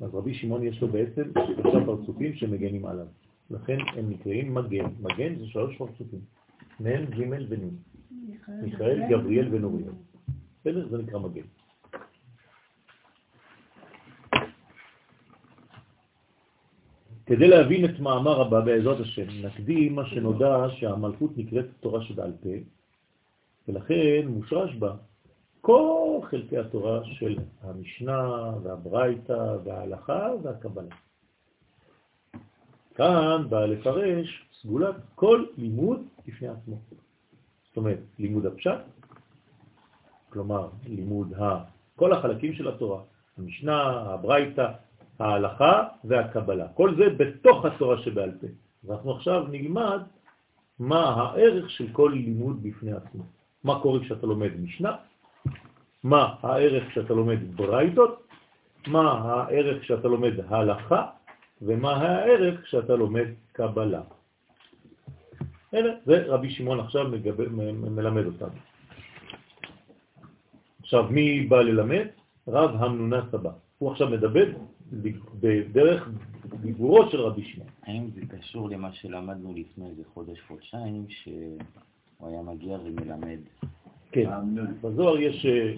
אז 0.00 0.14
רבי 0.14 0.34
שמעון 0.34 0.66
יש 0.66 0.82
לו 0.82 0.88
בעצם 0.88 1.22
שלושה 1.56 1.86
פרצופים 1.86 2.34
שמגנים 2.34 2.86
עליו. 2.86 3.06
לכן 3.50 3.78
הם 3.96 4.10
נקראים 4.10 4.54
מגן. 4.54 4.84
מגן 5.00 5.38
זה 5.38 5.46
שלוש 5.46 5.76
פרצופים. 5.76 6.33
מ', 6.80 7.04
ג' 7.04 7.44
ונ'. 7.48 7.76
מיכאל, 8.62 9.00
גבריאל 9.10 9.54
ונוריאל. 9.54 9.92
בסדר? 10.60 10.88
זה 10.88 10.98
נקרא 10.98 11.18
מגן. 11.18 11.42
כדי 17.26 17.48
להבין 17.48 17.84
את 17.84 18.00
מאמר 18.00 18.40
הבא 18.40 18.60
בעזרת 18.60 19.00
השם, 19.00 19.46
נקדים 19.46 19.94
מה 19.94 20.06
שנודע 20.06 20.66
שהמלכות 20.76 21.38
נקראת 21.38 21.66
תורה 21.80 22.04
שבעל 22.04 22.32
פה, 22.42 22.48
ולכן 23.68 24.26
מושרש 24.26 24.74
בה 24.74 24.96
כל 25.60 26.20
חלקי 26.22 26.58
התורה 26.58 27.00
של 27.04 27.38
המשנה 27.62 28.52
והברייתא 28.62 29.56
וההלכה 29.64 30.28
והקבלה. 30.42 30.94
כאן 32.94 33.46
בא 33.48 33.66
לפרש 33.66 34.48
סגולת 34.60 34.94
כל 35.14 35.44
לימוד 35.56 36.00
בפני 36.26 36.48
עצמו. 36.48 36.76
זאת 37.68 37.76
אומרת, 37.76 37.98
לימוד 38.18 38.46
הפשט, 38.46 38.80
כלומר 40.28 40.68
לימוד 40.86 41.34
ה... 41.34 41.64
כל 41.96 42.12
החלקים 42.12 42.52
של 42.54 42.68
התורה, 42.68 43.02
המשנה, 43.38 43.82
הברייתא, 43.90 44.72
ההלכה 45.18 45.88
והקבלה. 46.04 46.68
כל 46.68 46.96
זה 46.96 47.04
בתוך 47.16 47.64
התורה 47.64 48.02
שבעל 48.02 48.30
פה. 48.40 48.46
ואנחנו 48.84 49.12
עכשיו 49.12 49.46
נלמד 49.50 50.02
מה 50.78 51.04
הערך 51.04 51.70
של 51.70 51.92
כל 51.92 52.12
לימוד 52.14 52.62
בפני 52.62 52.92
עצמו. 52.92 53.22
מה 53.64 53.80
קורה 53.80 54.00
כשאתה 54.00 54.26
לומד 54.26 54.60
משנה, 54.60 54.96
מה 56.04 56.34
הערך 56.42 56.88
כשאתה 56.88 57.14
לומד 57.14 57.56
ברייתות, 57.56 58.26
מה 58.86 59.12
הערך 59.12 59.82
כשאתה 59.82 60.08
לומד 60.08 60.32
הלכה, 60.48 61.06
ומה 61.62 61.92
הערך 61.96 62.62
כשאתה 62.62 62.96
לומד 62.96 63.26
קבלה. 63.52 64.02
זה 66.06 66.24
רבי 66.26 66.50
שמעון 66.50 66.80
עכשיו 66.80 67.08
מגב... 67.08 67.48
מלמד 67.90 68.26
אותנו. 68.26 68.58
עכשיו, 70.80 71.04
מי 71.10 71.46
בא 71.46 71.60
ללמד? 71.62 72.06
רב 72.48 72.70
המנונה 72.82 73.22
סבא. 73.32 73.50
הוא 73.78 73.90
עכשיו 73.90 74.08
מדבר 74.08 74.44
בדרך 75.40 76.08
דיבורו 76.60 77.10
של 77.10 77.20
רבי 77.20 77.42
שמעון. 77.44 77.70
האם 77.82 78.10
זה 78.14 78.20
קשור 78.36 78.70
למה 78.70 78.92
שלמדנו 78.92 79.54
לפני 79.56 79.86
איזה 79.90 80.02
חודש-חודשיים, 80.14 81.06
שהוא 81.08 81.58
היה 82.28 82.42
מגיע 82.42 82.78
ומלמד? 82.84 83.38
כן, 84.12 84.30
בזוהר 84.82 85.18
יש 85.18 85.46
אה, 85.46 85.74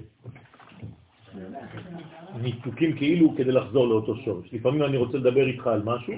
ניתוקים 2.42 2.96
כאילו 2.96 3.34
כדי 3.36 3.52
לחזור 3.52 3.88
לאותו 3.88 4.16
שורש. 4.16 4.52
לפעמים 4.52 4.82
אני 4.82 4.96
רוצה 4.96 5.18
לדבר 5.18 5.46
איתך 5.46 5.66
על 5.66 5.82
משהו, 5.82 6.14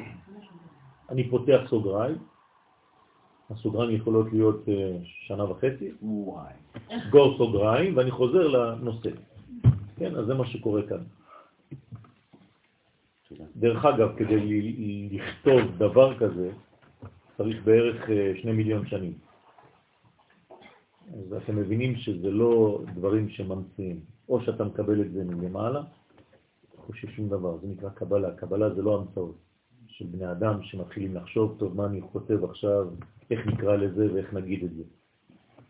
אני 1.10 1.30
פותח 1.30 1.60
סוגריים, 1.66 2.16
הסוגריים 3.50 3.96
יכולות 3.96 4.26
להיות 4.32 4.68
אה, 4.68 4.96
שנה 5.02 5.50
וחצי, 5.50 5.92
סגור 7.08 7.38
סוגריים, 7.38 7.96
ואני 7.96 8.10
חוזר 8.10 8.48
לנושא. 8.48 9.10
כן, 9.96 10.16
אז 10.16 10.26
זה 10.26 10.34
מה 10.34 10.46
שקורה 10.46 10.82
כאן. 10.88 11.02
דרך 13.56 13.84
אגב, 13.84 14.16
כדי 14.16 14.40
לכתוב 15.10 15.60
דבר 15.78 16.18
כזה, 16.18 16.50
צריך 17.36 17.64
בערך 17.64 18.10
אה, 18.10 18.32
שני 18.42 18.52
מיליון 18.52 18.86
שנים. 18.86 19.12
אז 21.12 21.32
אתם 21.32 21.56
מבינים 21.56 21.96
שזה 21.96 22.30
לא 22.30 22.80
דברים 22.94 23.28
שממציאים. 23.28 24.00
או 24.28 24.40
שאתה 24.40 24.64
מקבל 24.64 25.00
את 25.00 25.12
זה 25.12 25.24
מלמעלה, 25.24 25.82
או 26.88 26.94
ששום 26.94 27.28
דבר. 27.28 27.56
זה 27.58 27.66
נקרא 27.66 27.88
קבלה. 27.88 28.30
קבלה 28.36 28.74
זה 28.74 28.82
לא 28.82 28.98
המצאות 28.98 29.47
של 29.98 30.06
בני 30.06 30.30
אדם 30.30 30.62
שמתחילים 30.62 31.14
לחשוב, 31.14 31.56
טוב, 31.58 31.76
מה 31.76 31.86
אני 31.86 32.00
כותב 32.12 32.44
עכשיו, 32.44 32.88
איך 33.30 33.46
נקרא 33.46 33.76
לזה 33.76 34.14
ואיך 34.14 34.34
נגיד 34.34 34.64
את 34.64 34.74
זה. 34.74 34.82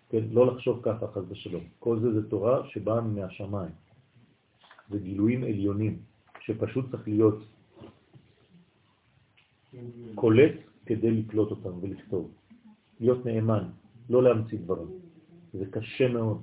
כן, 0.08 0.24
לא 0.30 0.46
לחשוב 0.46 0.80
ככה, 0.82 1.06
חס 1.06 1.22
ושלום. 1.28 1.64
כל 1.78 2.00
זה 2.00 2.12
זה 2.12 2.30
תורה 2.30 2.68
שבאה 2.68 3.00
מהשמיים. 3.00 3.72
זה 4.90 4.98
גילויים 4.98 5.44
עליונים, 5.44 5.98
שפשוט 6.40 6.90
צריך 6.90 7.08
להיות 7.08 7.38
קולט 10.14 10.54
כדי 10.86 11.10
לקלוט 11.10 11.50
אותם 11.50 11.72
ולכתוב. 11.80 12.30
להיות 13.00 13.26
נאמן, 13.26 13.64
לא 14.10 14.22
להמציא 14.22 14.58
דברים. 14.58 14.88
זה 15.52 15.64
קשה 15.70 16.08
מאוד. 16.08 16.42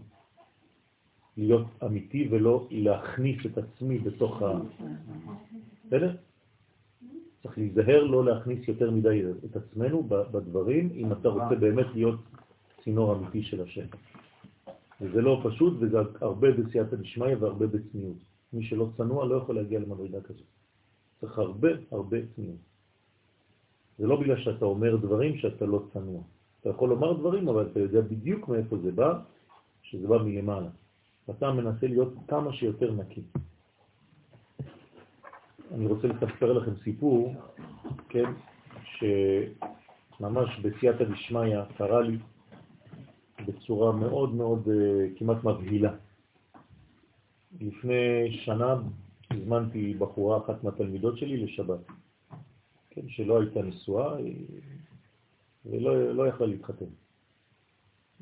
להיות 1.37 1.67
אמיתי 1.83 2.27
ולא 2.31 2.67
להכניס 2.71 3.45
את 3.45 3.57
עצמי 3.57 3.99
בתוך 3.99 4.41
ה... 4.41 4.59
בסדר? 5.85 6.15
צריך 7.45 7.57
להיזהר 7.57 8.03
לא 8.03 8.25
להכניס 8.25 8.67
יותר 8.67 8.91
מדי 8.91 9.21
את 9.45 9.55
עצמנו 9.55 10.03
בדברים, 10.03 10.89
אם 10.95 11.11
אתה 11.11 11.29
רוצה 11.29 11.55
באמת 11.55 11.85
להיות 11.93 12.19
צינור 12.83 13.15
אמיתי 13.15 13.43
של 13.43 13.61
השם. 13.61 13.85
וזה 15.01 15.21
לא 15.21 15.41
פשוט, 15.43 15.73
וזה 15.79 15.97
הרבה 16.21 16.51
בסייעתא 16.51 16.95
דשמיא 16.95 17.35
והרבה 17.39 17.67
בצניעות. 17.67 18.17
מי 18.53 18.63
שלא 18.63 18.89
צנוע 18.97 19.25
לא 19.25 19.35
יכול 19.35 19.55
להגיע 19.55 19.79
למדרגה 19.79 20.21
כזאת. 20.21 20.45
צריך 21.21 21.39
הרבה 21.39 21.69
הרבה 21.91 22.17
צניעות. 22.35 22.57
זה 23.97 24.07
לא 24.07 24.21
בגלל 24.21 24.37
שאתה 24.37 24.65
אומר 24.65 24.95
דברים 24.95 25.37
שאתה 25.37 25.65
לא 25.65 25.83
צנוע. 25.93 26.21
אתה 26.61 26.69
יכול 26.69 26.89
לומר 26.89 27.13
דברים, 27.13 27.49
אבל 27.49 27.67
אתה 27.71 27.79
יודע 27.79 28.01
בדיוק 28.01 28.49
מאיפה 28.49 28.77
זה 28.77 28.91
בא, 28.91 29.19
שזה 29.83 30.07
בא 30.07 30.17
מלמעלה. 30.17 30.69
אתה 31.29 31.51
מנסה 31.51 31.87
להיות 31.87 32.13
כמה 32.27 32.53
שיותר 32.53 32.91
נקי. 32.91 33.21
אני 35.73 35.87
רוצה 35.87 36.07
לספר 36.07 36.53
לכם 36.53 36.71
סיפור, 36.83 37.33
כן, 38.09 38.31
שממש 38.97 40.59
בסייעתא 40.61 41.03
דשמיא 41.03 41.57
קרה 41.77 42.01
לי 42.01 42.17
בצורה 43.47 43.91
מאוד 43.91 44.35
מאוד 44.35 44.69
אה, 44.69 45.07
כמעט 45.15 45.43
מבהילה. 45.43 45.93
לפני 47.61 48.37
שנה 48.45 48.75
הזמנתי 49.31 49.93
בחורה 49.93 50.37
אחת 50.37 50.63
מהתלמידות 50.63 51.17
שלי 51.17 51.37
לשבת, 51.37 51.79
כן, 52.89 53.01
שלא 53.07 53.41
הייתה 53.41 53.61
נשואה 53.61 54.15
ולא 55.65 56.13
לא 56.13 56.27
יכלה 56.27 56.47
להתחתן. 56.47 56.85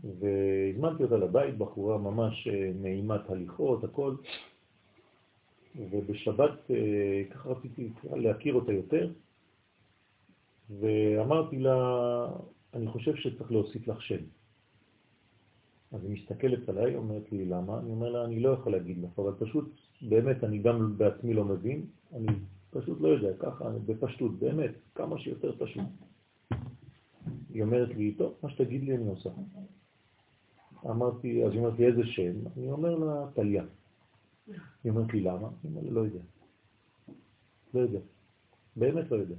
והזמנתי 0.03 1.03
אותה 1.03 1.17
לבית, 1.17 1.57
בחורה 1.57 1.97
ממש 1.97 2.47
אה, 2.47 2.71
נעימת 2.81 3.29
הליכות, 3.29 3.83
הכל, 3.83 4.15
ובשבת 5.75 6.71
אה, 6.71 7.23
ככה 7.31 7.49
רציתי 7.49 7.89
להכיר 8.13 8.53
אותה 8.53 8.73
יותר, 8.73 9.11
ואמרתי 10.79 11.59
לה, 11.59 11.77
אני 12.73 12.87
חושב 12.87 13.15
שצריך 13.15 13.51
להוסיף 13.51 13.87
לך 13.87 14.01
שם. 14.01 14.23
אז 15.91 16.03
היא 16.03 16.11
מסתכלת 16.11 16.69
עליי, 16.69 16.95
אומרת 16.95 17.31
לי, 17.31 17.45
למה? 17.45 17.79
אני 17.79 17.91
אומר 17.91 18.09
לה, 18.09 18.25
אני 18.25 18.39
לא 18.39 18.49
יכול 18.49 18.71
להגיד 18.71 18.97
לך, 19.03 19.19
אבל 19.19 19.31
פשוט, 19.39 19.69
באמת, 20.01 20.43
אני 20.43 20.57
גם 20.57 20.97
בעצמי 20.97 21.33
לא 21.33 21.45
מבין, 21.45 21.85
אני 22.13 22.27
פשוט 22.71 23.01
לא 23.01 23.07
יודע, 23.07 23.37
ככה, 23.39 23.69
בפשטות, 23.85 24.39
באמת, 24.39 24.71
כמה 24.95 25.19
שיותר 25.19 25.55
פשוט. 25.59 25.83
היא 27.49 27.63
אומרת 27.63 27.89
לי, 27.95 28.11
טוב, 28.11 28.33
מה 28.43 28.49
שתגיד 28.49 28.83
לי 28.83 28.95
אני 28.95 29.09
עושה. 29.09 29.29
אמרתי, 30.85 31.43
אז 31.45 31.51
היא 31.51 31.59
אומרת 31.59 31.79
לי, 31.79 31.85
איזה 31.85 32.01
שם? 32.05 32.33
אני 32.57 32.71
אומר 32.71 32.95
לה, 32.95 33.27
טליה. 33.33 33.63
היא 34.47 34.91
אומרת 34.91 35.13
לי, 35.13 35.21
למה? 35.21 35.47
אני 35.47 35.77
אומר 35.77 35.81
לא 35.89 36.01
יודע. 36.01 36.19
לא 37.73 37.79
יודע. 37.79 37.99
באמת 38.75 39.11
לא 39.11 39.15
יודע. 39.15 39.35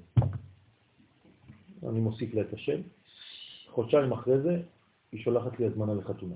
אני 1.89 2.01
מוסיף 2.01 2.35
לה 2.35 2.43
את 2.43 2.53
השם. 2.53 2.81
חודשיים 3.69 4.13
אחרי 4.13 4.41
זה, 4.41 4.63
היא 5.13 5.21
שולחת 5.21 5.59
לי 5.59 5.67
הזמנה 5.67 5.95
לחתונה. 5.95 6.35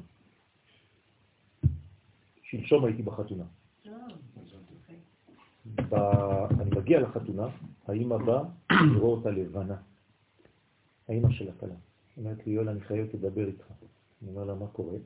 שלשום 2.43 2.85
הייתי 2.85 3.03
בחתונה. 3.03 3.45
ב... 5.89 5.95
אני 6.61 6.70
מגיע 6.77 7.01
לחתונה, 7.01 7.47
האמא 7.86 8.16
באה 8.16 8.43
לראות 8.95 9.19
אותה 9.19 9.31
לבנה. 9.31 9.77
האמא 11.09 11.31
של 11.31 11.49
הכלה. 11.49 11.74
היא 12.16 12.24
אומרת 12.24 12.47
לי, 12.47 12.53
יואל, 12.53 12.69
אני 12.69 12.81
חייבת 12.81 13.15
לדבר 13.15 13.47
איתך. 13.47 13.65
אני 14.23 14.31
אומר 14.31 14.45
לה, 14.45 14.55
מה 14.55 14.66
קורה? 14.66 14.99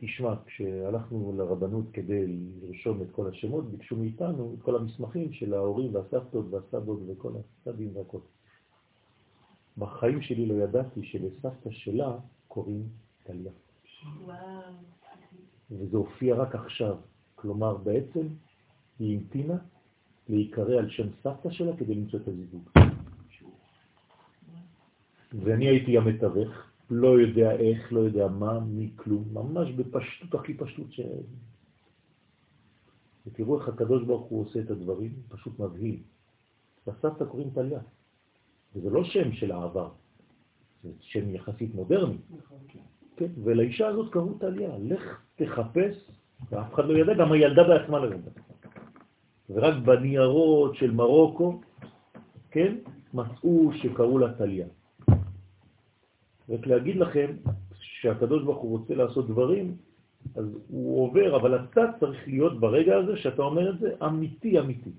תשמע, 0.00 0.34
כשהלכנו 0.46 1.32
לרבנות 1.36 1.84
כדי 1.92 2.26
לרשום 2.26 3.02
את 3.02 3.10
כל 3.12 3.28
השמות, 3.28 3.70
ביקשו 3.70 3.96
מאיתנו 3.96 4.54
את 4.58 4.62
כל 4.62 4.76
המסמכים 4.76 5.32
של 5.32 5.54
ההורים 5.54 5.94
והסבתות 5.94 6.46
והסבות 6.50 7.00
וכל 7.08 7.32
הסבים 7.36 7.96
והכל. 7.96 8.18
בחיים 9.78 10.22
שלי 10.22 10.46
לא 10.46 10.54
ידעתי 10.54 11.02
שלסבתא 11.02 11.70
שלה 11.70 12.18
קוראים 12.48 12.88
טליה. 13.24 13.52
וזה 15.70 15.96
הופיע 15.96 16.34
רק 16.34 16.54
עכשיו. 16.54 16.96
כלומר, 17.34 17.76
בעצם 17.76 18.26
היא 18.98 19.18
המתינה 19.18 19.56
להיקרא 20.28 20.78
על 20.78 20.90
שם 20.90 21.08
סבתא 21.22 21.50
שלה 21.50 21.76
כדי 21.76 21.94
למצוא 21.94 22.18
את 22.18 22.28
הזיווג. 22.28 22.68
ואני 25.32 25.68
הייתי 25.68 25.98
המתווך, 25.98 26.71
לא 26.92 27.20
יודע 27.20 27.52
איך, 27.52 27.92
לא 27.92 28.00
יודע 28.00 28.28
מה, 28.28 28.60
מי 28.60 28.90
כלום, 28.96 29.24
ממש 29.32 29.70
בפשטות 29.70 30.34
הכי 30.34 30.54
פשטות 30.54 30.92
ש... 30.92 31.00
ותראו 33.26 33.58
איך 33.58 33.68
הקדוש 33.68 34.02
ברוך 34.02 34.26
הוא 34.26 34.40
עושה 34.40 34.60
את 34.60 34.70
הדברים, 34.70 35.12
פשוט 35.28 35.58
מבהיל. 35.58 35.96
לסבתא 36.86 37.24
קוראים 37.24 37.50
טליה, 37.54 37.80
וזה 38.74 38.90
לא 38.90 39.04
שם 39.04 39.32
של 39.32 39.52
העבר, 39.52 39.88
זה 40.82 40.90
שם 41.00 41.34
יחסית 41.34 41.74
מודרני. 41.74 42.16
כן, 43.16 43.30
ולאישה 43.44 43.88
הזאת 43.88 44.12
קראו 44.12 44.38
טליה, 44.38 44.78
לך 44.78 45.20
תחפש, 45.36 46.10
ואף 46.50 46.74
אחד 46.74 46.84
לא 46.84 46.98
ידע, 46.98 47.14
גם 47.14 47.32
הילדה 47.32 47.64
בעצמה 47.64 47.98
לא 47.98 48.14
ידעה. 48.14 48.34
ורק 49.50 49.74
בניירות 49.84 50.74
של 50.74 50.90
מרוקו, 50.90 51.60
כן, 52.50 52.76
מצאו 53.14 53.70
שקראו 53.74 54.18
לה 54.18 54.34
טליה. 54.34 54.66
רק 56.52 56.66
להגיד 56.66 56.96
לכם 56.96 57.26
שהקדוש 57.80 58.42
ברוך 58.42 58.58
הוא 58.58 58.78
רוצה 58.78 58.94
לעשות 58.94 59.28
דברים, 59.28 59.76
אז 60.34 60.44
הוא 60.68 61.04
עובר, 61.04 61.36
אבל 61.36 61.64
אתה 61.64 61.80
צריך 62.00 62.28
להיות 62.28 62.60
ברגע 62.60 62.96
הזה 62.96 63.16
שאתה 63.16 63.42
אומר 63.42 63.70
את 63.70 63.78
זה 63.78 63.90
אמיתי 64.06 64.58
אמיתי. 64.58 64.90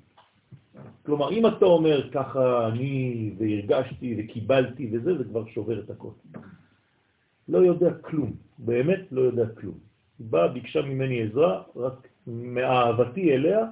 כלומר, 1.06 1.32
אם 1.32 1.48
אתה 1.48 1.66
אומר 1.66 2.10
ככה 2.12 2.68
אני 2.68 3.32
והרגשתי 3.38 4.16
וקיבלתי 4.18 4.90
וזה, 4.92 5.18
זה 5.18 5.24
כבר 5.24 5.46
שובר 5.46 5.80
את 5.80 5.90
הכל. 5.90 6.10
לא 7.50 7.58
יודע 7.58 7.94
כלום, 7.94 8.32
באמת 8.58 9.12
לא 9.12 9.22
יודע 9.22 9.46
כלום. 9.48 9.78
היא 10.20 10.28
באה, 10.30 10.48
ביקשה 10.48 10.82
ממני 10.82 11.22
עזרה, 11.22 11.64
רק 11.76 12.08
מאהבתי 12.28 13.34
אליה, 13.34 13.66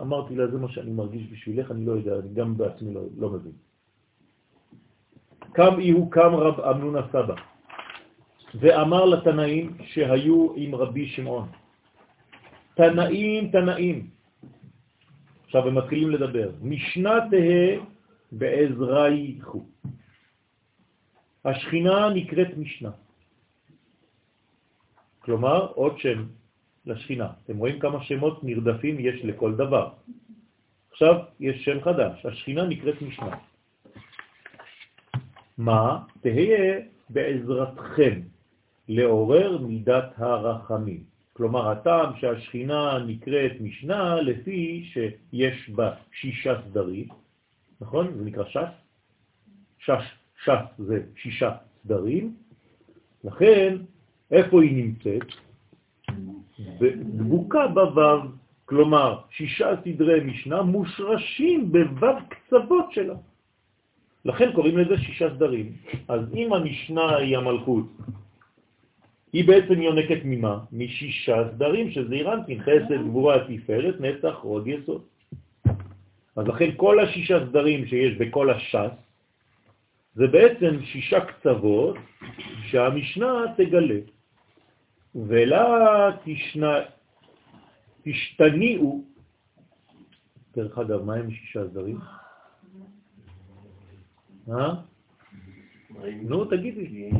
אמרתי 0.00 0.36
לה, 0.36 0.46
זה 0.46 0.58
מה 0.58 0.68
שאני 0.68 0.90
מרגיש 0.90 1.32
בשבילך, 1.32 1.70
אני 1.70 1.86
לא 1.86 1.92
יודע, 1.92 2.18
אני 2.18 2.34
גם 2.34 2.56
בעצמי 2.56 2.94
לא, 2.94 3.02
לא 3.18 3.30
מבין. 3.30 3.52
קם 5.54 5.78
איהו 5.78 6.10
קם 6.10 6.34
רב 6.34 6.60
אמנון 6.60 6.96
הסבא, 6.96 7.34
ואמר 8.54 9.04
לתנאים 9.04 9.76
שהיו 9.94 10.52
עם 10.56 10.74
רבי 10.74 11.06
שמעון, 11.06 11.48
תנאים, 12.74 13.50
תנאים. 13.50 14.10
עכשיו 15.46 15.68
הם 15.68 15.74
מתחילים 15.78 16.10
לדבר. 16.10 16.50
משנה 16.62 17.14
תהה 17.30 17.66
בעזרה 18.32 19.08
ייחו. 19.08 19.62
השכינה 21.44 22.10
נקראת 22.14 22.56
משנה. 22.58 22.90
כלומר, 25.22 25.66
עוד 25.78 25.98
שם 25.98 26.26
לשכינה. 26.86 27.28
אתם 27.44 27.56
רואים 27.56 27.78
כמה 27.78 28.04
שמות 28.04 28.44
נרדפים 28.44 28.96
יש 29.00 29.24
לכל 29.24 29.54
דבר. 29.54 29.88
עכשיו 30.90 31.14
יש 31.40 31.64
שם 31.64 31.80
חדש, 31.80 32.26
השכינה 32.26 32.64
נקראת 32.66 33.02
משנה. 33.02 33.53
מה? 35.58 35.98
תהיה 36.20 36.80
בעזרתכם 37.10 38.20
לעורר 38.88 39.58
מידת 39.58 40.12
הרחמים. 40.16 41.04
כלומר, 41.32 41.70
הטעם 41.70 42.12
שהשכינה 42.16 42.98
נקראת 43.06 43.52
משנה 43.60 44.20
לפי 44.20 44.84
שיש 44.92 45.70
בה 45.70 45.94
שישה 46.12 46.60
סדרים, 46.68 47.08
נכון? 47.80 48.14
זה 48.16 48.24
נקרא 48.24 48.44
ש"ס. 48.44 48.58
ש"ס, 49.78 50.04
ש"ס 50.44 50.78
זה 50.78 51.02
שישה 51.16 51.50
סדרים, 51.82 52.34
לכן 53.24 53.76
איפה 54.30 54.62
היא 54.62 54.84
נמצאת? 54.84 55.26
דבוקה 57.02 57.68
בוו, 57.68 58.20
כלומר 58.64 59.20
שישה 59.30 59.70
סדרי 59.84 60.20
משנה 60.20 60.62
מושרשים 60.62 61.72
בוו 61.72 62.16
קצוות 62.28 62.92
שלה. 62.92 63.14
לכן 64.24 64.52
קוראים 64.52 64.78
לזה 64.78 64.98
שישה 64.98 65.34
סדרים. 65.34 65.72
אז 66.08 66.20
אם 66.34 66.52
המשנה 66.52 67.16
היא 67.16 67.36
המלכות, 67.36 67.86
היא 69.32 69.44
בעצם 69.44 69.82
יונקת 69.82 70.20
ממה? 70.24 70.58
משישה 70.72 71.36
סדרים 71.54 71.90
שזה 71.90 72.14
אירנטין, 72.14 72.62
חסד, 72.62 73.02
גבורה, 73.04 73.36
תפארת, 73.48 74.00
נצח, 74.00 74.34
רוד 74.42 74.66
יסוד. 74.66 75.02
אז 76.36 76.46
לכן 76.46 76.70
כל 76.76 77.00
השישה 77.00 77.46
סדרים 77.48 77.86
שיש 77.86 78.16
בכל 78.16 78.50
הש"ס, 78.50 78.94
זה 80.14 80.26
בעצם 80.26 80.82
שישה 80.84 81.20
קצוות 81.20 81.96
שהמשנה 82.70 83.44
תגלה. 83.56 84.00
ולה 85.14 86.10
תשנה, 86.24 86.74
תשתניעו, 88.02 89.04
דרך 90.56 90.78
אגב, 90.78 91.02
מה 91.02 91.14
הם 91.14 91.30
שישה 91.30 91.68
סדרים? 91.70 91.98
אה? 94.48 94.74
נו, 96.22 96.44
תגידי. 96.44 97.10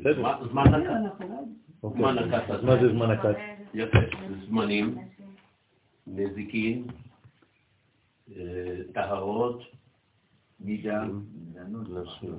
בסדר. 0.00 0.48
זמן 0.50 0.64
נקט. 0.64 0.90
אוקיי. 1.82 2.00
זמן 2.00 2.18
נקט. 2.18 2.50
אז 2.50 2.64
מה 2.64 2.82
זה 2.82 2.92
זמן 2.92 3.10
נקט? 3.10 3.38
יפה. 3.74 3.98
זמנים, 4.46 4.98
נזיקין, 6.06 6.84
אה, 8.36 8.80
טהרות, 8.92 9.62
מידה. 10.60 11.04
נשים. 11.88 12.34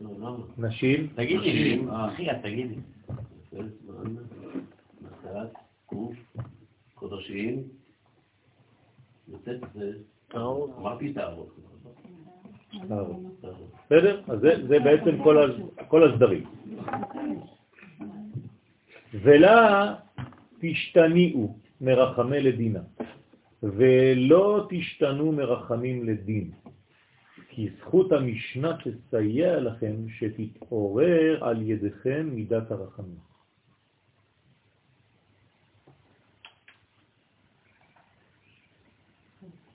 לא, 0.00 0.10
לא. 0.18 0.36
נשים? 0.58 1.06
תגידי 1.14 1.52
לי, 1.52 1.82
אחי, 1.90 2.30
את 2.30 2.36
תגידי. 2.42 2.74
זמן, 3.50 4.14
נקט, 5.02 5.58
גוף, 5.88 6.16
קודשים, 6.94 7.62
יוצאת 9.28 9.60
זה... 9.74 9.92
אמרתי 10.34 11.12
טהרות. 11.12 11.56
בסדר? 12.84 14.22
אז 14.28 14.40
זה, 14.40 14.78
בעצם 14.80 15.22
כל 15.88 16.12
הסדרים. 16.12 16.44
ולה 19.14 19.94
תשתניעו 20.60 21.58
מרחמי 21.80 22.40
לדינה, 22.40 22.80
ולא 23.62 24.66
תשתנו 24.70 25.32
מרחמים 25.32 26.06
לדין, 26.06 26.50
כי 27.48 27.68
זכות 27.78 28.12
המשנה 28.12 28.76
תסייע 28.84 29.60
לכם 29.60 29.94
שתתעורר 30.08 31.44
על 31.44 31.62
ידיכם 31.62 32.28
מידת 32.32 32.70
הרחמים. 32.70 33.28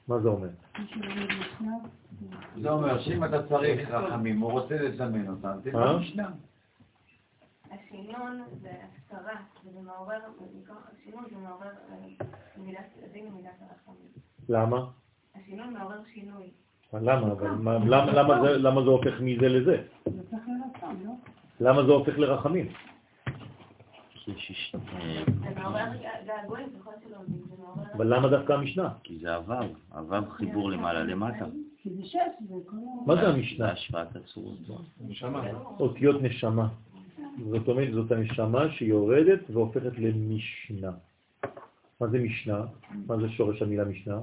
מה 0.08 0.20
זה 0.20 0.28
אומר? 0.28 0.50
זה 2.62 2.70
אומר 2.72 3.00
שאם 3.02 3.24
אתה 3.24 3.48
צריך 3.48 3.90
רחמים, 3.90 4.40
הוא 4.40 4.52
רוצה 4.52 4.76
לזמן 4.82 5.28
אותם, 5.28 5.58
תן 5.64 5.76
אה? 5.76 5.92
לו 5.94 6.00
משנה. 6.00 6.30
השינון 7.72 8.42
זה 8.62 8.72
הסתרה, 8.98 9.36
וזה 9.66 9.80
מעורר, 9.82 10.20
מכוח 10.62 10.88
השינון 10.94 11.24
זה 11.32 11.38
מעורר 11.38 11.66
אה, 11.92 12.26
מידת 12.58 12.80
הדין 13.04 13.28
ומידת 13.28 13.50
הרחמים. 13.62 14.08
למה? 14.50 14.86
השינון 15.36 15.74
מעורר 15.74 16.00
שינוי. 16.14 16.50
למה? 16.94 17.32
אבל 17.32 17.50
מה- 17.50 17.78
למה, 17.78 18.12
למה, 18.14 18.42
זה, 18.42 18.58
למה 18.58 18.82
זה 18.84 18.90
הופך 18.90 19.14
מזה 19.22 19.50
לזה? 19.50 19.84
זה 20.06 20.22
צריך 20.30 20.44
לרצון, 20.48 21.04
לא? 21.06 21.12
למה 21.60 21.84
זה 21.86 21.92
הופך 21.92 22.18
לרחמים? 22.18 22.68
אה. 24.28 25.24
אבל 27.96 28.16
למה 28.16 28.28
דווקא 28.28 28.54
המשנה? 28.54 28.90
כי 29.04 29.20
זה 29.20 29.36
הוו, 29.36 29.54
הוו 29.94 30.30
חיבור 30.30 30.72
למעלה 30.72 31.04
למטה. 31.04 31.46
כי 31.84 31.90
זה 31.90 32.04
שש, 32.04 32.18
זה 32.48 32.56
כל 32.66 32.76
ה... 32.76 33.08
מה 33.08 33.16
זה 33.16 33.28
המשנה? 33.28 33.72
השוואת 33.72 34.16
הצורות. 34.16 34.58
אותיות 35.80 36.22
נשמה. 36.22 36.68
זאת 37.50 37.68
אומרת, 37.68 37.94
זאת 37.94 38.12
הנשמה 38.12 38.72
שיורדת 38.72 39.40
והופכת 39.50 39.98
למשנה. 39.98 40.92
מה 42.02 42.08
זה 42.08 42.20
משנה? 42.20 42.66
מה 43.06 43.18
זה 43.18 43.30
שורש 43.30 43.62
המילה 43.62 43.86
משנה? 43.86 44.20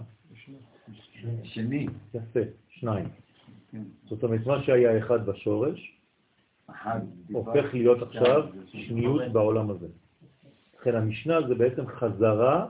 שני. 1.44 1.86
יפה, 2.14 2.40
שניים. 2.68 3.08
זאת 4.04 4.22
אומרת, 4.22 4.46
מה 4.46 4.62
שהיה 4.62 4.98
אחד 4.98 5.26
בשורש, 5.26 5.98
אחד. 6.70 7.00
הופך 7.32 7.74
להיות 7.74 8.02
עכשיו 8.02 8.48
שניות 8.66 9.32
בעולם 9.32 9.70
הזה. 9.70 9.86
לכן 10.80 10.96
המשנה 10.96 11.48
זה 11.48 11.54
בעצם 11.54 11.86
חזרה, 11.86 12.66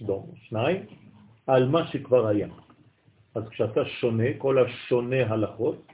לא, 0.00 0.24
שניים, 0.34 0.86
על 1.46 1.68
מה 1.68 1.86
שכבר 1.86 2.26
היה. 2.26 2.48
אז 3.36 3.48
כשאתה 3.48 3.84
שונה, 3.84 4.24
כל 4.38 4.58
השונה 4.58 5.26
הלכות, 5.28 5.86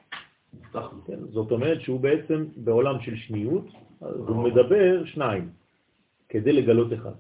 כן, 1.06 1.19
זאת 1.31 1.51
אומרת 1.51 1.81
שהוא 1.81 2.01
בעצם 2.01 2.47
בעולם 2.56 3.01
של 3.01 3.16
שניות, 3.16 3.66
אז 4.01 4.16
הוא 4.16 4.44
מדבר 4.44 5.05
שניים, 5.05 5.51
כדי 6.28 6.52
לגלות 6.52 6.93
אחד. 6.93 7.14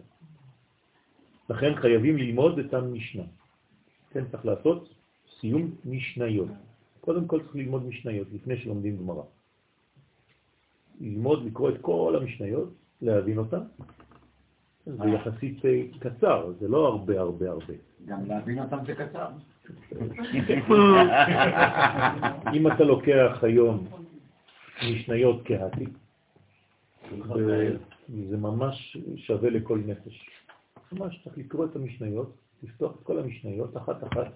לכן 1.50 1.74
חייבים 1.74 2.16
ללמוד 2.16 2.58
את 2.58 2.74
המשנה. 2.74 3.22
כן, 4.10 4.24
צריך 4.30 4.46
לעשות 4.46 4.94
סיום 5.40 5.70
משניות. 5.84 6.48
קודם 7.00 7.26
כל 7.26 7.42
צריך 7.42 7.56
ללמוד 7.56 7.86
משניות, 7.86 8.28
לפני 8.32 8.56
שלומדים 8.56 8.96
גמרא. 8.96 9.22
ללמוד, 11.00 11.44
לקרוא 11.46 11.70
את 11.70 11.78
כל 11.80 12.14
המשניות, 12.20 12.70
להבין 13.02 13.38
אותן. 13.38 13.62
זה 14.86 15.08
יחסית 15.08 15.64
אה, 15.64 15.82
קצר, 15.98 16.52
זה 16.60 16.68
לא 16.68 16.86
הרבה 16.86 17.20
הרבה 17.20 17.50
הרבה. 17.50 17.74
גם 18.06 18.26
להבין 18.26 18.58
אותם 18.58 18.78
זה 18.86 18.94
קצר. 18.94 19.28
אם 22.54 22.66
אתה 22.72 22.84
לוקח 22.84 23.38
היום 23.42 23.86
משניות 24.90 25.40
כהתי, 25.44 25.84
זה- 27.34 27.76
ממש 28.36 28.96
שווה 29.16 29.50
לכל 29.50 29.78
נפש. 29.86 30.26
ממש 30.92 31.20
צריך 31.24 31.38
לקרוא 31.38 31.64
את 31.66 31.76
המשניות, 31.76 32.32
לפתוח 32.62 32.92
את 32.96 33.06
כל 33.06 33.18
המשניות 33.18 33.76
אחת 33.76 34.04
אחת, 34.04 34.32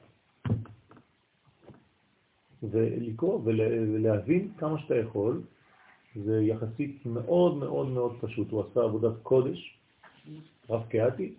ולקרוא 2.62 3.40
ול- 3.44 3.60
ולהבין 3.94 4.50
כמה 4.58 4.78
שאתה 4.78 4.96
יכול. 4.96 5.40
זה 6.24 6.42
יחסית 6.42 7.06
מאוד 7.06 7.56
מאוד 7.56 7.88
מאוד 7.88 8.16
פשוט. 8.20 8.50
הוא 8.50 8.64
עשה 8.70 8.80
עבודת 8.82 9.12
קודש, 9.22 9.78
רב 10.70 10.82
קהתי, 10.88 11.34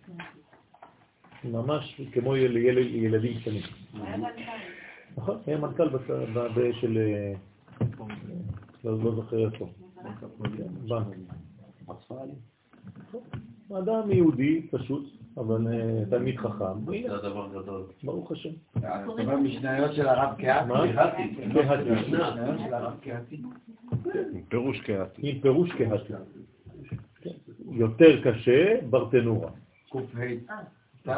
ממש 1.44 2.02
כמו 2.14 2.36
יל- 2.36 2.58
יל- 2.58 2.96
ילדים 2.96 3.40
קטנים. 3.42 3.62
היה 3.94 4.18
מנכ"ל. 4.18 4.42
נכון, 5.18 5.38
היה 5.48 5.58
מנכ"ל 5.58 5.88
של... 6.82 6.98
אה, 6.98 7.34
לא 8.84 8.98
לא 9.04 9.16
זוכר 9.16 9.46
איפה. 9.54 9.70
בנק. 10.88 11.06
אדם 13.78 14.12
יהודי 14.12 14.68
פשוט, 14.72 15.06
אבל 15.38 15.68
אה, 15.68 16.04
תלמיד 16.10 16.38
חכם. 16.38 16.66
זה 17.08 17.16
הדבר 17.16 17.50
גדול. 17.62 17.84
ברוך 18.04 18.32
השם. 18.32 18.50
אתה 18.78 19.06
אומר 19.08 19.38
משניות 19.38 19.94
של 19.94 20.08
הרב 20.08 20.36
קהתי? 20.38 20.68
מה? 20.70 20.94
קהתי. 20.94 21.24
משניות 21.92 22.60
של 22.60 22.74
הרב 22.74 22.94
קהתי? 23.02 23.42
עם 24.34 24.42
פירוש 24.50 24.82
קהתי. 24.82 25.22
עם 25.32 25.40
פירוש 25.42 25.72
קהתי. 25.72 26.14
יותר 27.72 28.22
קשה, 28.24 28.76
ברטנורה. 28.90 29.50
ק"ה. 29.92 29.98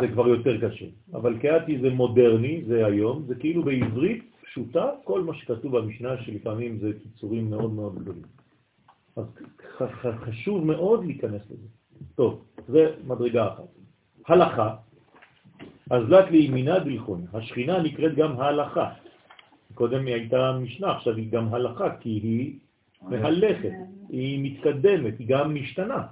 זה 0.01 0.07
כבר 0.07 0.27
יותר 0.27 0.69
קשה. 0.69 0.85
אבל 1.13 1.39
קהתי 1.39 1.79
זה 1.79 1.89
מודרני, 1.89 2.63
זה 2.67 2.85
היום, 2.85 3.23
זה 3.27 3.35
כאילו 3.35 3.63
בעברית 3.63 4.23
פשוטה, 4.41 4.89
כל 5.03 5.23
מה 5.23 5.33
שכתוב 5.33 5.77
במשנה 5.77 6.23
שלפעמים 6.23 6.79
זה 6.79 6.91
קיצורים 7.03 7.49
מאוד 7.49 7.73
מאוד 7.73 7.99
גדולים. 7.99 8.23
אז 9.17 9.25
חשוב 10.19 10.65
מאוד 10.65 11.05
להיכנס 11.05 11.41
לזה. 11.51 11.67
טוב, 12.15 12.45
זה 12.67 12.91
מדרגה 13.07 13.47
אחת. 13.47 13.63
הלכה, 14.27 14.75
אז 15.89 16.09
לת 16.09 16.31
לימינה 16.31 16.79
דלחון. 16.79 17.25
השכינה 17.33 17.81
נקראת 17.81 18.15
גם 18.15 18.39
ההלכה. 18.39 18.89
קודם 19.73 20.05
היא 20.05 20.15
הייתה 20.15 20.57
משנה, 20.61 20.91
עכשיו 20.91 21.15
היא 21.15 21.31
גם 21.31 21.53
הלכה, 21.53 21.95
כי 21.95 22.09
היא 22.09 22.59
מהלכת, 23.01 23.71
היא 24.09 24.39
מתקדמת, 24.43 25.19
היא 25.19 25.27
גם 25.27 25.55
משתנה. 25.55 26.03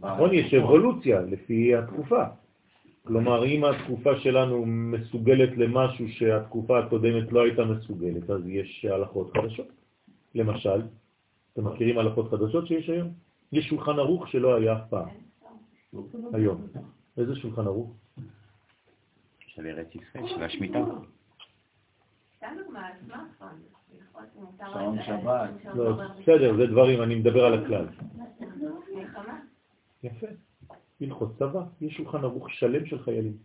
נכון? 0.00 0.30
יש 0.32 0.54
אבולוציה 0.54 1.20
לפי 1.20 1.74
התקופה. 1.76 2.24
כלומר, 3.06 3.44
אם 3.44 3.64
התקופה 3.64 4.20
שלנו 4.20 4.66
מסוגלת 4.66 5.56
למשהו 5.56 6.08
שהתקופה 6.08 6.78
הקודמת 6.78 7.32
לא 7.32 7.44
הייתה 7.44 7.64
מסוגלת, 7.64 8.30
אז 8.30 8.40
יש 8.46 8.84
הלכות 8.84 9.36
חדשות. 9.36 9.68
למשל, 10.34 10.82
אתם 11.52 11.64
מכירים 11.64 11.98
הלכות 11.98 12.30
חדשות 12.30 12.66
שיש 12.66 12.88
היום? 12.88 13.08
יש 13.52 13.64
שולחן 13.68 13.98
ערוך 13.98 14.28
שלא 14.28 14.54
היה 14.56 14.72
אף 14.72 14.88
פעם, 14.88 15.08
היום. 16.32 16.66
איזה 17.16 17.36
שולחן 17.36 17.66
ערוך? 17.66 17.92
של 19.38 19.66
ארץ 19.66 19.94
ישראל, 19.94 20.28
של 20.28 20.42
השמיטה. 20.42 20.78
שעון 24.72 24.98
שבת. 25.02 25.50
לא, 25.74 25.92
בסדר, 25.92 26.56
זה 26.56 26.66
דברים, 26.66 27.02
אני 27.02 27.14
מדבר 27.14 27.44
על 27.44 27.64
הכלל. 27.64 27.86
יפה. 30.02 30.26
הלכות 31.00 31.36
צבא, 31.38 31.62
יש 31.80 31.94
שולחן 31.94 32.24
ערוך 32.24 32.50
שלם 32.50 32.86
של 32.86 32.98
חיילים. 32.98 33.36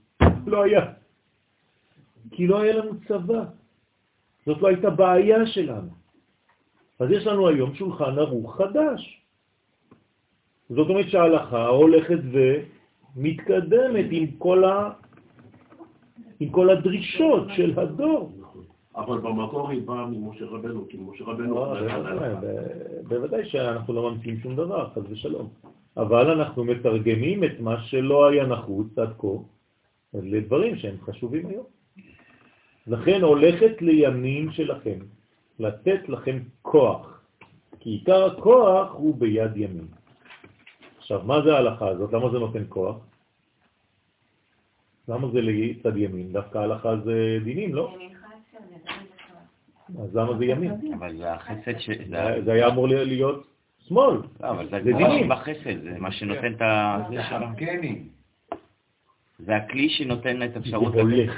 לא 0.48 0.64
היה. 0.64 0.94
כי 2.32 2.48
לא 2.48 2.62
היה 2.62 2.74
לנו 2.76 2.92
צבא. 3.08 3.44
זאת 4.46 4.62
לא 4.62 4.68
הייתה 4.68 4.90
בעיה 4.90 5.46
שלנו. 5.48 5.90
אז 7.00 7.12
יש 7.12 7.28
לנו 7.28 7.48
היום 7.48 7.76
שולחן 7.76 8.20
ערוך 8.20 8.56
חדש. 8.56 9.22
זאת 10.70 10.90
אומרת 10.90 11.10
שההלכה 11.10 11.68
הולכת 11.68 12.20
ומתקדמת 13.16 14.06
עם 14.12 14.26
כל, 14.38 14.64
ה... 14.64 14.92
עם 16.40 16.50
כל 16.50 16.70
הדרישות 16.70 17.48
של 17.56 17.80
הדור. 17.80 18.32
אבל 18.96 19.18
במקור 19.18 19.70
היא 19.70 19.82
באה 19.88 20.06
ממשה 20.06 20.46
רבנו, 20.46 20.88
כי 20.90 20.98
משה 21.00 21.24
רבנו... 21.24 21.66
אה, 21.66 22.36
בוודאי 23.08 23.50
שאנחנו 23.50 23.94
לא 23.94 24.12
ממציאים 24.12 24.40
שום 24.40 24.56
דבר, 24.56 24.90
חס 24.90 25.02
ושלום. 25.10 25.50
אבל 25.98 26.32
אנחנו 26.32 26.64
מתרגמים 26.64 27.44
את 27.44 27.60
מה 27.60 27.84
שלא 27.84 28.30
היה 28.30 28.46
נחוץ 28.46 28.98
עד 28.98 29.14
כה 29.18 29.28
לדברים 30.14 30.76
שהם 30.78 30.96
חשובים 31.02 31.46
היום. 31.48 31.66
לכן 32.88 33.22
הולכת 33.22 33.82
לימים 33.82 34.52
שלכם, 34.52 35.00
לתת 35.60 36.10
לכם 36.10 36.40
כוח, 36.62 37.22
כי 37.80 37.90
עיקר 37.90 38.26
הכוח 38.26 38.94
הוא 38.94 39.16
ביד 39.16 39.58
ימין. 39.58 39.88
עכשיו, 40.98 41.22
מה 41.26 41.42
זה 41.42 41.54
ההלכה 41.54 41.88
הזאת? 41.88 42.14
למה 42.14 42.30
זה 42.32 42.40
נותן 42.40 42.64
כוח? 42.70 42.98
למה 45.08 45.28
זה 45.32 45.42
לצד 45.42 45.98
ימין? 45.98 46.32
דווקא 46.34 46.58
ההלכה 46.58 46.98
זה 46.98 47.38
דינים, 47.44 47.76
לא? 47.76 47.96
אז 50.02 50.16
למה 50.16 50.38
זה 50.38 50.46
ימין? 50.46 50.94
אבל 50.98 51.18
זה 51.18 51.34
החסד 51.34 51.80
ש... 51.80 51.90
זה 52.46 52.52
היה 52.54 52.68
אמור 52.68 52.88
להיות 52.88 53.48
שמאל. 53.90 54.18
לא, 54.40 54.50
אבל 54.50 54.66
זה 54.66 54.70
זה 54.70 54.78
הגבורה 54.78 55.10
דינים. 55.10 55.26
שבחסד, 55.26 55.84
זה 55.84 56.00
מה 56.00 56.12
שנותן 56.12 56.54
את 56.54 56.62
ה... 56.62 56.98
זה 57.10 57.24
זה 59.40 59.56
הכלי 59.56 59.90
שנותן 59.90 60.44
את 60.44 60.52
זה 60.52 60.60
האפשרות... 60.60 60.94
הולך. 60.94 61.34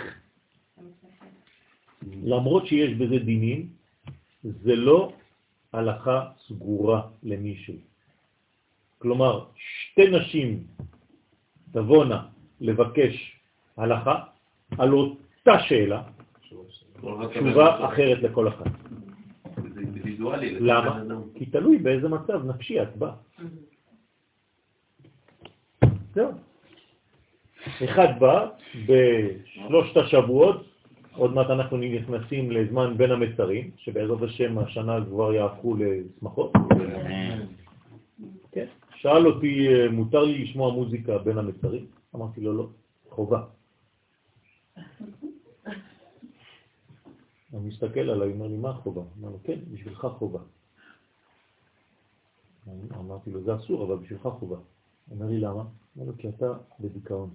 למרות 2.23 2.67
שיש 2.67 2.93
בזה 2.93 3.19
דינים, 3.19 3.67
זה 4.43 4.75
לא 4.75 5.13
הלכה 5.73 6.25
סגורה 6.47 7.01
למישהו. 7.23 7.75
כלומר, 8.97 9.45
שתי 9.55 10.09
נשים 10.09 10.63
תבואנה 11.71 12.27
לבקש 12.61 13.35
הלכה 13.77 14.23
על 14.77 14.93
אותה 14.93 15.59
שאלה, 15.67 16.03
תשובה 17.31 17.85
אחרת 17.87 18.17
לכל 18.23 18.47
אחת. 18.47 18.71
אינדיבידואלי. 20.29 20.59
למה? 20.59 21.03
כי 21.35 21.45
תלוי 21.45 21.77
באיזה 21.77 22.09
מצב 22.09 22.45
נפשי 22.45 22.81
את 22.81 22.97
באה. 22.97 23.13
זהו. 26.15 26.31
אחד 27.83 28.19
בא 28.19 28.47
בשלושת 28.85 29.97
השבועות, 29.97 30.65
עוד 31.15 31.33
מעט 31.33 31.49
אנחנו 31.49 31.77
נכנסים 31.77 32.51
לזמן 32.51 32.97
בין 32.97 33.11
המצרים, 33.11 33.71
שבעזרת 33.77 34.21
השם 34.21 34.57
השנה 34.57 35.05
כבר 35.05 35.33
יהפכו 35.33 35.75
לשמחות. 35.75 36.53
כן. 38.51 38.65
שאל 38.95 39.27
אותי, 39.27 39.67
מותר 39.91 40.23
לי 40.23 40.43
לשמוע 40.43 40.73
מוזיקה 40.73 41.17
בין 41.17 41.37
המצרים? 41.37 41.85
אמרתי 42.15 42.41
לו, 42.41 42.57
לא, 42.57 42.67
חובה. 43.09 43.41
הוא 47.51 47.61
מסתכל 47.61 47.99
עליי, 47.99 48.31
אומר 48.31 48.47
לי, 48.47 48.57
מה 48.57 48.73
חובה? 48.73 49.01
אמר 49.19 49.29
לו, 49.29 49.39
כן, 49.43 49.59
בשבילך 49.71 50.07
חובה. 50.17 50.39
אמרתי 52.91 53.31
לו, 53.31 53.43
זה 53.43 53.55
אסור, 53.55 53.83
אבל 53.83 54.03
בשבילך 54.03 54.27
חובה. 54.39 54.57
אומר 55.11 55.25
לי, 55.25 55.39
למה? 55.39 55.63
אמר 55.97 56.05
לו, 56.05 56.13
כי 56.17 56.29
אתה 56.29 56.53
בדיכאון. 56.79 57.29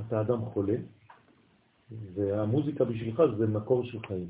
אתה 0.00 0.20
אדם 0.20 0.44
חולה, 0.44 0.76
והמוזיקה 2.14 2.84
בשבילך 2.84 3.22
זה 3.38 3.46
מקור 3.46 3.84
של 3.84 4.06
חיים. 4.06 4.28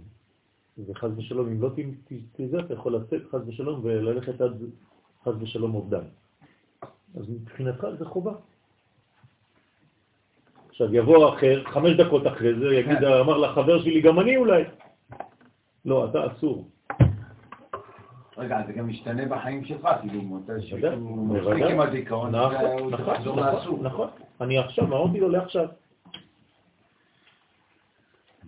וחס 0.78 1.08
ושלום, 1.16 1.48
אם 1.48 1.62
לא 1.62 1.70
תזה, 2.32 2.58
אתה 2.58 2.74
יכול 2.74 2.96
לצאת 2.96 3.22
חס 3.30 3.40
ושלום 3.46 3.80
וללכת 3.84 4.40
עד 4.40 4.52
חס 5.24 5.32
ושלום 5.40 5.74
אובדן. 5.74 6.04
אז 7.14 7.30
מבחינתך 7.30 7.86
זה 7.98 8.04
חובה. 8.04 8.34
עכשיו 10.74 10.94
יבוא 10.94 11.34
אחר, 11.34 11.62
חמש 11.64 11.92
דקות 11.92 12.26
אחרי 12.26 12.54
זה, 12.54 12.74
יגיד, 12.74 13.04
אמר 13.04 13.38
לחבר 13.38 13.82
שלי, 13.82 14.00
גם 14.00 14.20
אני 14.20 14.36
אולי. 14.36 14.62
לא, 15.84 16.04
אתה 16.04 16.26
אסור. 16.26 16.68
רגע, 18.38 18.62
זה 18.66 18.72
גם 18.72 18.88
משתנה 18.88 19.26
בחיים 19.26 19.64
שלך, 19.64 19.88
כאילו, 20.00 20.22
מתי 20.22 20.66
שהוא 20.66 21.28
מפסיק. 21.28 21.64
עם 21.70 21.80
הדיכאון, 21.80 22.34
נכון, 22.34 22.90
נכון, 22.90 23.38
נכון. 23.38 23.78
נכון. 23.82 24.08
אני 24.40 24.58
עכשיו, 24.58 24.84
אמרתי 24.84 25.20
לו 25.20 25.28
לעכשיו. 25.28 25.66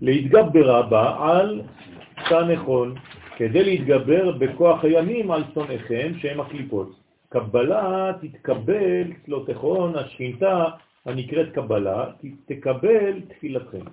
להתגבר 0.02 0.76
הבא 0.76 1.32
על 1.32 1.62
סנכון, 2.28 2.94
כדי 3.36 3.64
להתגבר 3.64 4.32
בכוח 4.38 4.84
הימים 4.84 5.30
על 5.30 5.44
שונאיכם 5.54 6.12
שהם 6.18 6.40
הקליפות. 6.40 6.90
קבלה 7.28 8.12
תתקבל 8.20 9.12
צלותיכון, 9.24 9.96
השכינתה 9.96 10.64
הנקראת 11.06 11.54
קבלה, 11.54 12.10
תקבל 12.46 13.20
תפילתכם. 13.28 13.84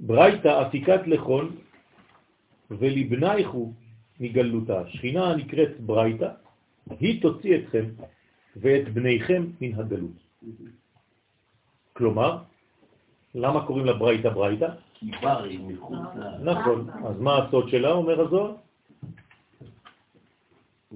ברייתא 0.00 0.48
עתיקת 0.48 1.06
לכון 1.06 1.56
ולבנייכו 2.70 3.72
מגלותה. 4.20 4.82
שכינה 4.88 5.30
הנקראת 5.30 5.80
ברייתא, 5.80 6.30
היא 7.00 7.22
תוציא 7.22 7.56
אתכם 7.58 7.84
ואת 8.56 8.88
בניכם 8.94 9.46
מן 9.60 9.74
הגלות. 9.80 10.18
כלומר, 11.92 12.38
למה 13.34 13.66
קוראים 13.66 13.86
לה 13.86 13.92
ברייתא 13.92 14.28
ברייתא? 14.28 14.68
כי 14.94 15.10
בר 15.22 15.42
היא 15.42 15.60
מחוץ 15.60 15.98
ל... 16.16 16.50
נכון. 16.50 16.90
אז 17.06 17.20
מה 17.20 17.38
הסוד 17.38 17.68
שלה, 17.68 17.92
אומר 17.92 18.20
הזוהר? 18.20 18.54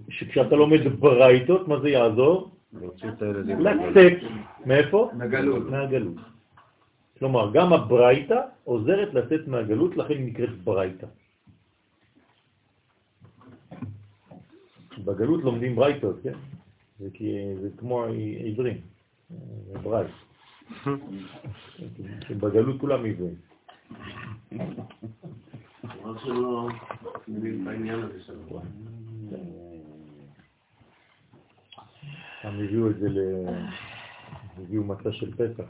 שכשאתה 0.09 0.55
לומד 0.57 0.81
ברייתות, 1.01 1.69
מה 1.69 1.81
זה 1.81 1.89
יעזור? 1.89 2.56
להוציא 2.72 3.09
את 3.09 3.22
הילדים. 3.22 3.60
לצאת. 3.60 4.12
מאיפה? 4.66 5.10
מהגלות. 5.14 5.70
מהגלות. 5.70 6.16
כלומר, 7.18 7.51
גם 7.52 7.72
הברייתא 7.72 8.40
עוזרת 8.64 9.14
לצאת 9.14 9.48
מהגלות, 9.48 9.97
לכן 9.97 10.14
היא 10.14 10.26
נקראת 10.26 10.59
ברייתא. 10.64 11.06
בגלות 15.05 15.44
לומדים 15.44 15.76
ברייתות, 15.76 16.16
כן? 16.22 16.32
זה, 16.98 17.09
כי, 17.12 17.55
זה 17.60 17.68
כמו 17.76 18.05
עברים, 18.44 18.80
ברייט. 19.82 20.10
בגלות 22.40 22.80
כולם 22.80 23.05
עברים. 23.05 23.34
רק 26.05 26.16
שלא 26.24 26.68
בעניין 27.64 28.01
הזה 28.01 28.22
שלו. 28.22 28.60
הם 32.42 32.54
הביאו 32.64 32.90
את 32.90 32.98
זה 32.98 33.08
ל... 33.08 33.18
הביאו 34.58 34.84
מצע 34.84 35.12
של 35.12 35.34
פסח 35.34 35.64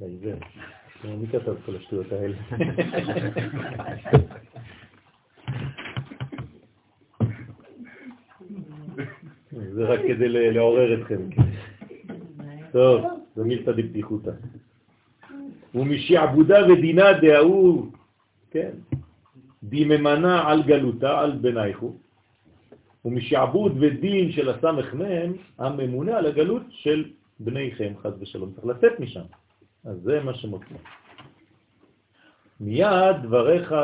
לעיוור. 0.00 0.38
מי 1.04 1.26
כתב 1.26 1.54
כל 1.66 1.76
השטויות 1.76 2.12
האלה? 2.12 2.36
זה 9.50 9.84
רק 9.84 10.00
כדי 10.00 10.28
לעורר 10.28 11.00
אתכם. 11.00 11.20
טוב, 12.72 13.04
זה 13.36 13.44
מילתא 13.44 13.72
דבדיחותא. 13.72 14.30
ומשעבודה 15.74 16.72
ודינה 16.72 17.12
דההוא, 17.12 17.86
כן, 18.50 18.70
דיממנה 19.62 20.50
על 20.50 20.62
גלותה, 20.62 21.20
על 21.20 21.32
בנייכו, 21.32 21.96
ומשעבוד 23.08 23.72
ודין 23.80 24.32
של 24.32 24.48
הסמך 24.48 24.94
מם, 24.94 25.32
הממונה 25.58 26.16
על 26.16 26.26
הגלות 26.26 26.62
של 26.70 27.04
בניכם, 27.40 27.92
חד 28.02 28.12
ושלום. 28.20 28.52
צריך 28.52 28.66
לצאת 28.66 29.00
משם. 29.00 29.26
אז 29.84 29.96
זה 30.02 30.20
מה 30.24 30.34
שמוצא. 30.34 30.76
מיד 32.60 33.16
דבריך 33.22 33.74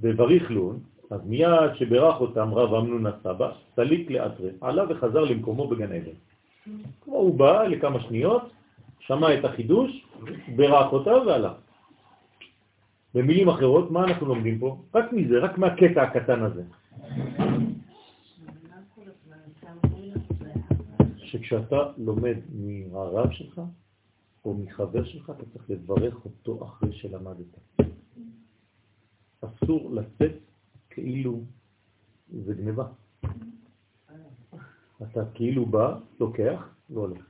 בבריך 0.00 0.50
לון, 0.50 0.78
אז 1.10 1.20
מיד 1.26 1.74
שברך 1.74 2.20
אותם 2.20 2.54
רב 2.54 2.74
אמנון 2.74 3.06
הסבא, 3.06 3.50
סליק 3.76 4.10
לאתרי, 4.10 4.50
עלה 4.60 4.84
וחזר 4.88 5.24
למקומו 5.24 5.68
בגן 5.68 5.92
עדן. 5.92 6.16
כמו 7.00 7.16
הוא 7.16 7.38
בא 7.38 7.62
לכמה 7.62 8.00
שניות, 8.00 8.42
שמע 9.00 9.34
את 9.34 9.44
החידוש, 9.44 10.06
ברך 10.56 10.92
אותה 10.92 11.10
והלך. 11.10 11.52
במילים 13.14 13.48
אחרות, 13.48 13.90
מה 13.90 14.04
אנחנו 14.04 14.26
לומדים 14.26 14.58
פה? 14.58 14.76
רק 14.94 15.12
מזה, 15.12 15.38
רק 15.38 15.58
מהקטע 15.58 16.02
הקטן 16.02 16.42
הזה. 16.42 16.62
שכשאתה 21.48 21.76
לומד 21.98 22.36
מהרב 22.54 23.30
שלך 23.30 23.60
או 24.44 24.54
מחבר 24.54 25.04
שלך, 25.04 25.30
אתה 25.30 25.44
צריך 25.52 25.70
לברך 25.70 26.24
אותו 26.24 26.64
אחרי 26.64 26.92
שלמדת. 26.92 27.80
אסור 29.40 29.94
לצאת 29.94 30.32
כאילו 30.90 31.40
זה 32.28 32.54
גניבה. 32.54 32.84
אתה 35.02 35.20
כאילו 35.34 35.66
בא, 35.66 35.98
לוקח, 36.20 36.68
לא 36.90 37.00
הולך. 37.00 37.24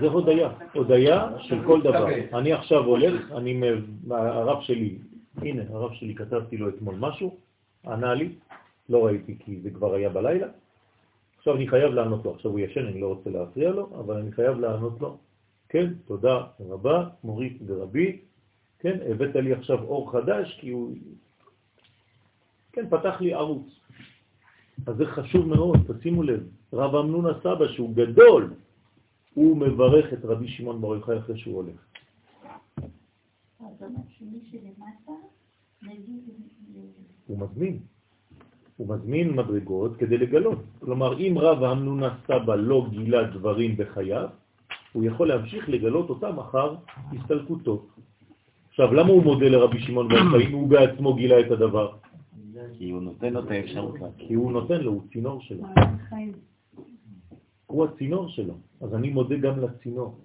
זה 0.00 0.08
הודיה, 0.08 0.50
הודיה 0.74 1.28
של 1.38 1.64
כל 1.66 1.80
דבר. 1.82 2.06
אני 2.32 2.52
עכשיו 2.52 2.84
הולך, 2.84 3.32
אני, 3.32 3.60
הרב 4.10 4.62
שלי, 4.62 4.98
הנה, 5.36 5.62
הרב 5.68 5.92
שלי, 5.92 6.14
כתבתי 6.14 6.56
לו 6.56 6.68
אתמול 6.68 6.94
משהו, 6.98 7.36
ענה 7.86 8.14
לי, 8.14 8.34
לא 8.92 9.06
ראיתי 9.06 9.38
כי 9.38 9.60
זה 9.60 9.70
כבר 9.70 9.94
היה 9.94 10.08
בלילה, 10.08 10.48
עכשיו 11.38 11.56
אני 11.56 11.68
חייב 11.68 11.92
לענות 11.92 12.24
לו, 12.24 12.34
עכשיו 12.34 12.50
הוא 12.50 12.60
ישן, 12.60 12.86
אני 12.86 13.00
לא 13.00 13.06
רוצה 13.06 13.30
להפריע 13.30 13.70
לו, 13.70 13.88
אבל 14.00 14.16
אני 14.16 14.32
חייב 14.32 14.58
לענות 14.58 15.00
לו, 15.00 15.18
כן, 15.68 15.92
תודה 16.06 16.46
רבה, 16.60 17.08
מוריס 17.24 17.52
ורבי, 17.66 18.20
כן, 18.78 18.98
הבאת 19.10 19.34
לי 19.36 19.52
עכשיו 19.52 19.82
אור 19.84 20.12
חדש, 20.12 20.58
כי 20.60 20.70
הוא, 20.70 20.94
כן, 22.72 22.88
פתח 22.90 23.20
לי 23.20 23.34
ערוץ. 23.34 23.66
אז 24.86 24.96
זה 24.96 25.06
חשוב 25.06 25.46
מאוד, 25.46 25.78
תשימו 25.98 26.22
לב, 26.22 26.48
רב 26.72 26.94
אמנון 26.96 27.26
הסבא 27.26 27.68
שהוא 27.68 27.94
גדול, 27.94 28.54
הוא 29.34 29.56
מברך 29.56 30.12
את 30.12 30.24
רבי 30.24 30.48
שמעון 30.48 30.80
בר 30.80 30.94
יוחאי 30.94 31.18
אחרי 31.18 31.38
שהוא 31.38 31.56
הולך. 31.56 31.80
הוא 37.26 37.38
מזמין. 37.38 37.78
הוא 38.76 38.88
מזמין 38.94 39.36
מדרגות 39.36 39.96
כדי 39.96 40.18
לגלות. 40.18 40.58
כלומר, 40.80 41.18
אם 41.18 41.34
רב 41.38 41.64
אמנון 41.64 42.02
הסבא 42.02 42.54
לא 42.54 42.86
גילה 42.90 43.22
דברים 43.24 43.76
בחייו, 43.76 44.28
הוא 44.92 45.04
יכול 45.04 45.28
להמשיך 45.28 45.68
לגלות 45.68 46.10
אותם 46.10 46.38
אחר 46.38 46.74
הסתלקותו. 47.12 47.86
עכשיו, 48.68 48.94
למה 48.94 49.08
הוא 49.08 49.22
מודה 49.22 49.48
לרבי 49.48 49.80
שמעון 49.80 50.08
בר 50.08 50.16
יוחאי 50.16 50.46
אם 50.46 50.52
הוא 50.52 50.68
בעצמו 50.68 51.14
גילה 51.14 51.40
את 51.40 51.50
הדבר? 51.50 51.92
כי 52.78 52.90
הוא 52.90 53.02
נותן 53.02 53.32
לו 53.32 53.40
את 53.40 53.50
האפשרות. 53.50 53.94
כי 54.18 54.34
הוא 54.34 54.52
נותן 54.52 54.80
לו, 54.80 54.90
הוא 54.90 55.02
צינור 55.12 55.40
שלו. 55.40 55.64
הוא 57.66 57.84
הצינור 57.84 58.28
שלו, 58.28 58.54
אז 58.80 58.94
אני 58.94 59.10
מודה 59.10 59.36
גם 59.36 59.60
לצינור 59.60 60.18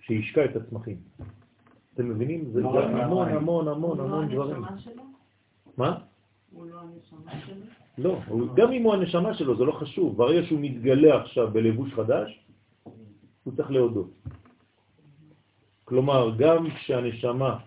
שישקע 0.00 0.44
את 0.44 0.56
הצמחים. 0.56 0.96
אתם 1.94 2.08
מבינים? 2.08 2.50
זה 2.52 2.60
לא 2.60 2.82
המון 2.82 3.28
המון 3.28 3.68
המון 3.68 3.98
לא 3.98 4.04
המון 4.04 4.28
דברים. 4.28 4.62
מה? 5.76 5.98
הוא 6.54 6.66
לא 6.66 6.80
הנשמה 6.80 7.32
שלו? 7.46 7.64
לא, 7.98 8.20
גם 8.54 8.72
אם 8.72 8.82
הוא 8.82 8.94
הנשמה 8.94 9.34
שלו, 9.34 9.56
זה 9.56 9.64
לא 9.64 9.72
חשוב. 9.72 10.16
ברגע 10.16 10.46
שהוא 10.46 10.60
מתגלה 10.62 11.20
עכשיו 11.20 11.50
בלבוש 11.50 11.94
חדש, 11.94 12.44
הוא 13.44 13.54
צריך 13.56 13.70
להודות. 13.70 14.10
כלומר, 15.84 16.36
גם 16.38 16.70
כשהנשמה 16.70 17.58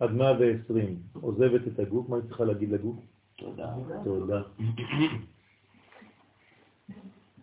עד 0.00 0.10
120 0.10 0.96
עוזבת 1.20 1.60
את 1.66 1.78
הגוף, 1.78 2.08
מה 2.08 2.16
היא 2.16 2.24
צריכה 2.24 2.44
להגיד 2.44 2.70
לגוף? 2.70 2.96
תודה. 3.36 3.74
תודה. 4.04 4.42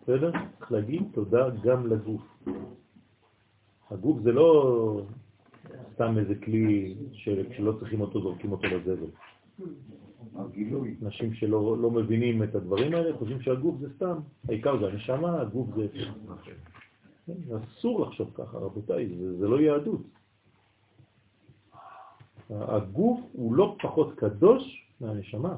בסדר? 0.02 0.30
צריך 0.58 0.72
להגיד 0.72 1.02
תודה 1.12 1.50
גם 1.50 1.86
לגוף. 1.86 2.22
הגוף 3.90 4.20
זה 4.22 4.32
לא 4.32 5.02
סתם 5.94 6.18
איזה 6.18 6.34
כלי 6.34 6.94
שכשלא 7.12 7.72
צריכים 7.78 8.00
אותו 8.00 8.22
זורקים 8.22 8.52
אותו 8.52 8.66
לזבל. 8.66 9.10
הגילוי. 10.36 10.94
אנשים 11.02 11.34
שלא 11.34 11.76
לא 11.78 11.90
מבינים 11.90 12.42
את 12.42 12.54
הדברים 12.54 12.94
האלה 12.94 13.16
חושבים 13.18 13.40
שהגוף 13.40 13.76
זה 13.80 13.88
סתם, 13.96 14.16
העיקר 14.48 14.78
זה 14.80 14.86
הנשמה, 14.86 15.40
הגוף 15.40 15.68
זה... 15.76 15.86
כן, 17.26 17.32
אסור 17.56 18.00
לחשוב 18.00 18.30
ככה, 18.34 18.58
רבותיי, 18.58 19.08
זה, 19.18 19.36
זה 19.36 19.48
לא 19.48 19.60
יהדות. 19.60 20.02
הגוף 22.50 23.20
הוא 23.32 23.54
לא 23.54 23.76
פחות 23.82 24.14
קדוש 24.14 24.86
מהנשמה. 25.00 25.56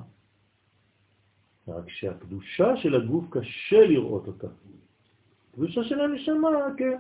רק 1.69 1.89
שהקדושה 1.89 2.77
של 2.77 2.95
הגוף 2.95 3.25
קשה 3.31 3.87
לראות 3.87 4.27
אותה. 4.27 4.49
קדושה 5.55 5.85
של 5.85 6.01
הנשמה, 6.01 6.51
כן. 6.77 6.99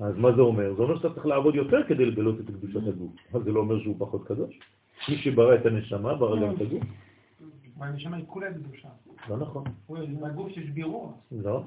אז 0.00 0.16
מה 0.16 0.32
זה 0.32 0.40
אומר? 0.40 0.74
זה 0.74 0.82
אומר 0.82 0.96
שאתה 0.96 1.14
צריך 1.14 1.26
לעבוד 1.26 1.54
יותר 1.54 1.82
כדי 1.88 2.06
לגלות 2.06 2.40
את 2.40 2.46
קדושת 2.46 2.88
הגוף. 2.88 3.12
אבל 3.32 3.44
זה 3.44 3.52
לא 3.52 3.60
אומר 3.60 3.82
שהוא 3.82 3.96
פחות 3.98 4.26
קדוש. 4.26 4.58
מי 5.08 5.16
שברא 5.18 5.54
את 5.54 5.66
הנשמה, 5.66 6.14
ברא 6.14 6.40
גם 6.46 6.54
את 6.56 6.60
הגוף. 6.60 6.82
והנשמה 7.78 8.16
היא 8.16 8.24
כולה 8.28 8.54
קדושה. 8.54 8.88
לא 9.28 9.36
נכון. 9.36 9.64
הוא- 9.86 9.98
בגוף 10.22 10.48
שיש 10.52 10.70
בירו. 10.70 11.12
לא. 11.32 11.62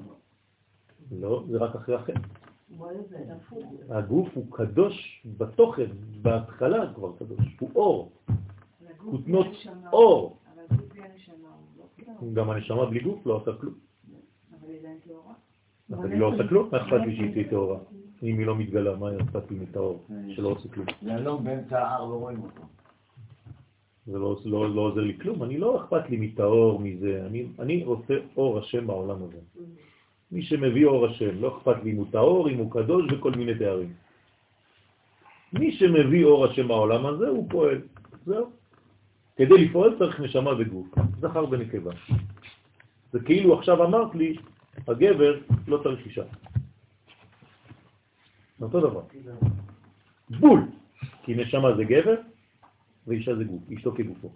לא, 1.20 1.44
זה 1.50 1.58
רק 1.58 1.74
אחרי 1.76 1.94
החטא. 1.94 2.20
הגוף 3.90 4.28
הוא 4.34 4.46
קדוש 4.50 5.22
בתוכן, 5.38 5.86
בהתחלה 6.22 6.92
כבר 6.94 7.12
קדוש. 7.18 7.56
הוא 7.60 7.70
אור. 7.74 8.12
כותנות 8.96 9.46
אור. 9.92 10.38
הנשמה 10.96 11.48
לא 12.22 12.32
גם 12.34 12.50
הנשמה 12.50 12.86
בלי 12.86 13.00
גוף 13.00 13.26
לא 13.26 13.34
עושה 13.34 13.50
כלום. 13.60 13.74
אבל 15.92 16.12
היא 16.12 16.20
לא 16.20 16.26
עושה 16.26 16.48
כלום, 16.48 16.68
מה 16.72 16.82
אכפת 16.82 17.00
לי 17.06 17.16
שהיא 17.16 17.32
תהיה 17.32 17.48
טהורה? 17.50 17.78
אם 18.22 18.38
היא 18.38 18.46
לא 18.46 18.56
מתגלה, 18.56 18.96
מה 18.96 19.10
אכפת 19.16 19.50
לי 19.50 19.58
מטהור 19.58 20.04
שלא 20.36 20.48
עושה 20.48 20.68
כלום? 20.68 20.86
יהלום 21.02 21.44
באמצע 21.44 21.82
ההר 21.82 22.04
לא 22.04 22.14
רואים 22.14 22.42
אותו. 22.42 22.62
זה 24.06 24.18
לא, 24.18 24.36
לא, 24.44 24.74
לא 24.74 24.80
עוזר 24.80 25.00
לי 25.00 25.18
כלום, 25.18 25.42
אני 25.42 25.58
לא 25.58 25.80
אכפת 25.80 26.10
לי 26.10 26.16
מטהור, 26.16 26.80
מזה, 26.80 27.22
אני, 27.26 27.46
אני 27.58 27.84
רוצה 27.84 28.14
אור 28.36 28.58
השם 28.58 28.86
בעולם 28.86 29.22
הזה. 29.22 29.38
מי 30.32 30.42
שמביא 30.42 30.86
אור 30.86 31.06
השם, 31.06 31.40
לא 31.40 31.58
אכפת 31.58 31.84
לי 31.84 31.90
אם 31.92 31.96
הוא 31.96 32.06
טהור, 32.10 32.48
אם 32.50 32.58
הוא 32.58 32.72
קדוש 32.72 33.12
וכל 33.12 33.30
מיני 33.30 33.54
תארים. 33.54 33.92
מי 35.52 35.72
שמביא 35.72 36.24
אור 36.24 36.46
השם 36.46 36.68
בעולם 36.68 37.06
הזה, 37.06 37.28
הוא 37.28 37.46
פועל. 37.50 37.80
זהו. 38.26 38.50
כדי 39.36 39.64
לפעול 39.64 39.96
צריך 39.98 40.20
נשמה 40.20 40.50
וגוף, 40.58 40.86
זכר 41.20 41.44
ונקבה. 41.50 41.90
זה 43.12 43.20
כאילו 43.20 43.58
עכשיו 43.58 43.84
אמרת 43.84 44.14
לי, 44.14 44.36
הגבר 44.88 45.38
לא 45.68 45.80
צריך 45.82 46.06
אישה. 46.06 46.24
אותו 48.62 48.80
דבר. 48.80 49.02
בול! 50.30 50.60
כי 51.22 51.34
נשמה 51.34 51.76
זה 51.76 51.84
גבר 51.84 52.31
ואישה 53.06 53.36
זה 53.36 53.44
גוף, 53.44 53.62
אשתו 53.78 53.92
כגופו. 53.92 54.30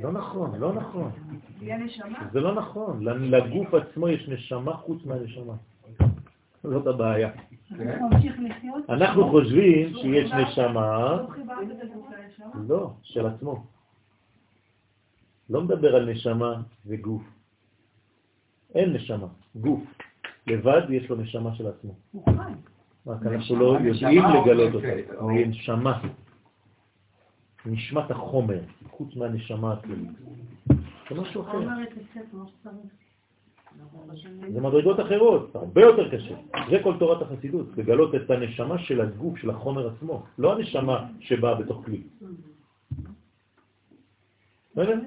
לא... 0.00 0.12
נכון, 0.12 0.60
לא 0.60 0.74
נכון. 0.74 1.10
זה 2.32 2.40
לא 2.40 2.54
נכון. 2.54 3.04
לגוף 3.04 3.74
עצמו 3.74 4.08
יש 4.08 4.28
נשמה 4.28 4.76
חוץ 4.76 5.04
מהנשמה. 5.04 5.54
זאת 6.62 6.86
הבעיה. 6.86 7.30
אנחנו 8.88 9.30
חושבים 9.30 9.94
שיש 9.94 10.32
נשמה? 10.32 11.16
לא, 12.68 12.92
של 13.02 13.26
עצמו. 13.26 13.66
לא 15.50 15.62
מדבר 15.62 15.96
על 15.96 16.10
נשמה 16.10 16.62
וגוף. 16.86 17.22
אין 18.74 18.92
נשמה, 18.92 19.26
גוף. 19.56 19.82
לבד 20.46 20.82
יש 20.90 21.08
לו 21.10 21.16
נשמה 21.16 21.54
של 21.54 21.66
עצמו. 21.66 21.94
רק 23.06 23.26
אנחנו 23.26 23.56
לא 23.56 23.64
יודעים 23.64 23.94
לגלות? 24.46 24.74
אותה. 24.74 25.16
או- 25.18 25.30
נשמה. 25.30 26.00
נשמת 27.66 28.10
החומר, 28.10 28.60
חוץ 28.90 29.16
מהנשמה 29.16 29.72
הכללית. 29.72 30.10
זה 31.10 31.20
משהו 31.20 31.42
אחר. 31.42 31.58
זה 34.52 34.60
מדרגות 34.60 35.00
אחרות, 35.00 35.56
הרבה 35.56 35.80
יותר 35.80 36.16
קשה. 36.16 36.34
זה 36.70 36.76
כל 36.82 36.94
תורת 36.98 37.22
החסידות, 37.22 37.66
לגלות 37.76 38.14
את 38.14 38.30
הנשמה 38.30 38.78
של 38.78 39.00
הגוף, 39.00 39.38
של 39.38 39.50
החומר 39.50 39.90
עצמו, 39.90 40.22
לא 40.38 40.52
הנשמה 40.58 41.06
שבאה 41.20 41.54
בתוך 41.54 41.84
כלי. 41.84 42.02
בסדר? 44.72 45.00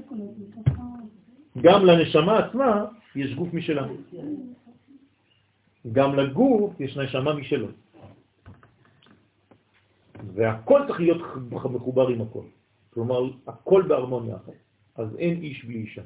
גם 1.62 1.86
לנשמה 1.86 2.38
עצמה 2.38 2.86
יש 3.16 3.36
גוף 3.36 3.54
משלה. 3.54 3.88
גם 5.92 6.16
לגוף 6.16 6.80
יש 6.80 6.98
נשמה 6.98 7.34
משלו. 7.34 7.68
והכל 10.34 10.82
צריך 10.88 11.00
להיות 11.00 11.22
מחובר 11.52 12.08
עם 12.08 12.22
הכל. 12.22 12.46
כלומר, 12.94 13.20
הכל 13.48 13.84
בהרמוניה. 13.88 14.38
אז 14.96 15.16
אין 15.16 15.42
איש 15.42 15.66
בלי 15.66 15.80
אישה. 15.80 16.02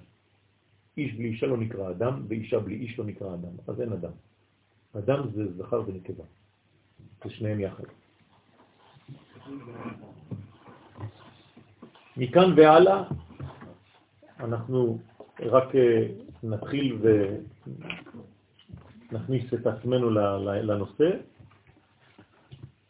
איש 0.98 1.14
בלי 1.14 1.28
אישה 1.28 1.48
לא 1.48 1.58
נקרא 1.58 1.90
אדם, 1.90 2.26
ואישה 2.28 2.60
בלי 2.60 2.76
איש 2.76 3.00
לא 3.00 3.06
נקרא 3.06 3.34
אדם. 3.34 3.54
אז 3.68 3.82
אין 3.82 3.92
אדם. 3.94 4.12
אדם 4.98 5.20
זה 5.34 5.54
זכר 5.58 5.82
ונקבה, 5.88 6.24
זה 7.24 7.30
שניהם 7.30 7.60
יחד. 7.60 7.84
מכאן 12.18 12.54
והלאה 12.58 13.04
אנחנו 14.40 15.00
רק 15.40 15.76
אה, 15.76 16.08
נתחיל 16.44 16.98
ונכניס 19.14 19.54
את 19.54 19.68
עצמנו 19.68 20.10
לנושא. 20.64 21.10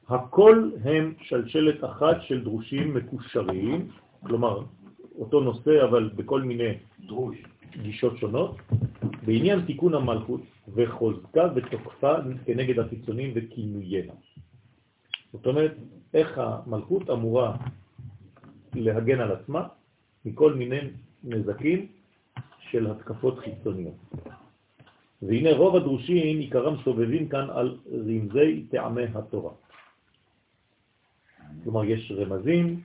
הכל 0.10 0.70
הם 0.84 1.14
שלשלת 1.22 1.84
אחת 1.84 2.18
של 2.22 2.44
דרושים 2.44 2.94
מקושרים, 2.94 3.88
כלומר 4.24 4.64
אותו 5.20 5.40
נושא 5.40 5.84
אבל 5.84 6.10
בכל 6.16 6.42
מיני 6.42 6.74
דרוש 7.08 7.38
גישות 7.82 8.18
שונות, 8.18 8.56
בעניין 9.26 9.66
תיקון 9.66 9.94
המלכות 9.94 10.42
וחוזקה 10.74 11.50
ותוקפה 11.56 12.14
כנגד 12.46 12.80
החיצונים 12.80 13.32
וכינוייה. 13.36 14.14
זאת 15.34 15.48
אומרת, 15.48 15.76
איך 16.14 16.38
המלכות 16.38 17.10
אמורה 17.10 17.58
להגן 18.76 19.20
על 19.20 19.32
עצמה 19.32 19.68
מכל 20.26 20.54
מיני 20.54 20.80
נזקים 21.24 21.88
של 22.72 22.92
התקפות 22.92 23.40
חיצוניות. 23.40 23.96
והנה 25.28 25.52
רוב 25.52 25.76
הדרושים 25.76 26.40
עיקרם 26.40 26.76
סובבים 26.84 27.30
כאן 27.30 27.50
על 27.50 27.78
רמזי 27.92 28.66
טעמי 28.72 29.04
התורה. 29.16 29.52
כלומר, 31.64 31.86
יש 31.86 32.12
רמזים 32.12 32.82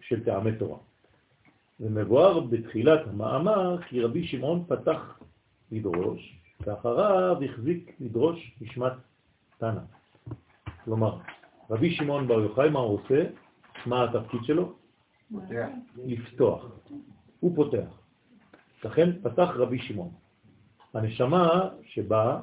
של 0.00 0.24
טעמי 0.24 0.52
תורה. 0.58 0.78
ומבואר 1.80 2.40
בתחילת 2.40 3.00
המאמר 3.06 3.82
כי 3.82 4.00
רבי 4.00 4.26
שמעון 4.26 4.64
פתח 4.68 5.20
לדרוש, 5.72 6.38
ואחריו 6.60 7.36
החזיק 7.44 7.96
לדרוש 8.00 8.52
נשמת 8.60 8.92
תנא. 9.58 9.80
כלומר, 10.84 11.18
רבי 11.70 11.94
שמעון 11.94 12.28
בר 12.28 12.40
יוחאי, 12.40 12.70
מה 12.70 12.78
הוא 12.78 12.98
עושה? 13.00 13.24
מה 13.86 14.04
התפקיד 14.04 14.40
שלו? 14.44 14.72
פותח. 15.32 15.68
לפתוח. 16.06 16.66
הוא 17.40 17.56
פותח. 17.56 17.88
לכן 18.84 19.12
פתח 19.22 19.48
רבי 19.54 19.78
שמעון. 19.78 20.10
הנשמה 20.96 21.68
שבה 21.82 22.40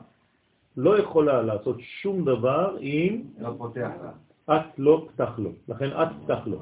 לא 0.78 1.00
יכולה 1.00 1.42
לעשות 1.42 1.78
שום 1.80 2.26
דבר 2.26 2.78
אם 2.82 3.22
לא 3.40 3.54
פותח 3.58 3.92
לה. 4.04 4.12
את 4.56 4.66
לא 4.78 5.08
פתח 5.10 5.32
לו. 5.38 5.52
לכן 5.68 5.90
את 5.90 6.08
פתח 6.24 6.40
לו. 6.46 6.60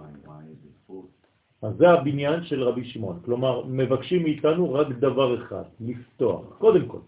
אז 1.61 1.75
זה 1.77 1.89
הבניין 1.89 2.43
של 2.43 2.63
רבי 2.63 2.85
שמעון. 2.85 3.19
כלומר, 3.25 3.65
מבקשים 3.65 4.23
מאיתנו 4.23 4.73
רק 4.73 4.87
דבר 4.87 5.43
אחד, 5.43 5.63
לפתוח, 5.79 6.41
קודם 6.57 6.85
כל. 6.87 6.99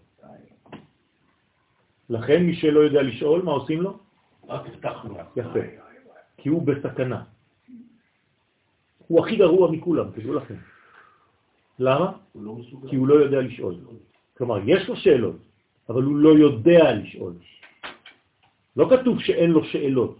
לכן 2.10 2.42
מי 2.42 2.54
שלא 2.54 2.80
יודע 2.80 3.02
לשאול, 3.02 3.42
מה 3.42 3.52
עושים 3.52 3.80
לו? 3.80 3.98
רק 4.48 4.68
תפתח 4.68 5.04
לו. 5.04 5.14
יפה. 5.36 5.60
כי 6.36 6.48
הוא 6.48 6.62
בסכנה. 6.62 7.22
הוא 9.08 9.20
הכי 9.20 9.36
גרוע 9.36 9.70
מכולם, 9.70 10.10
תדעו 10.10 10.34
לכם. 10.34 10.54
למה? 11.78 12.12
לא 12.34 12.56
כי 12.88 12.96
הוא 12.96 13.08
לא 13.08 13.14
יודע 13.14 13.40
לשאול. 13.40 13.74
כלומר, 14.38 14.58
יש 14.66 14.88
לו 14.88 14.96
שאלות, 14.96 15.36
אבל 15.88 16.02
הוא 16.02 16.16
לא 16.16 16.28
יודע 16.28 16.94
לשאול. 16.94 17.32
לא 18.76 18.88
כתוב 18.90 19.20
שאין 19.20 19.50
לו 19.50 19.64
שאלות. 19.64 20.18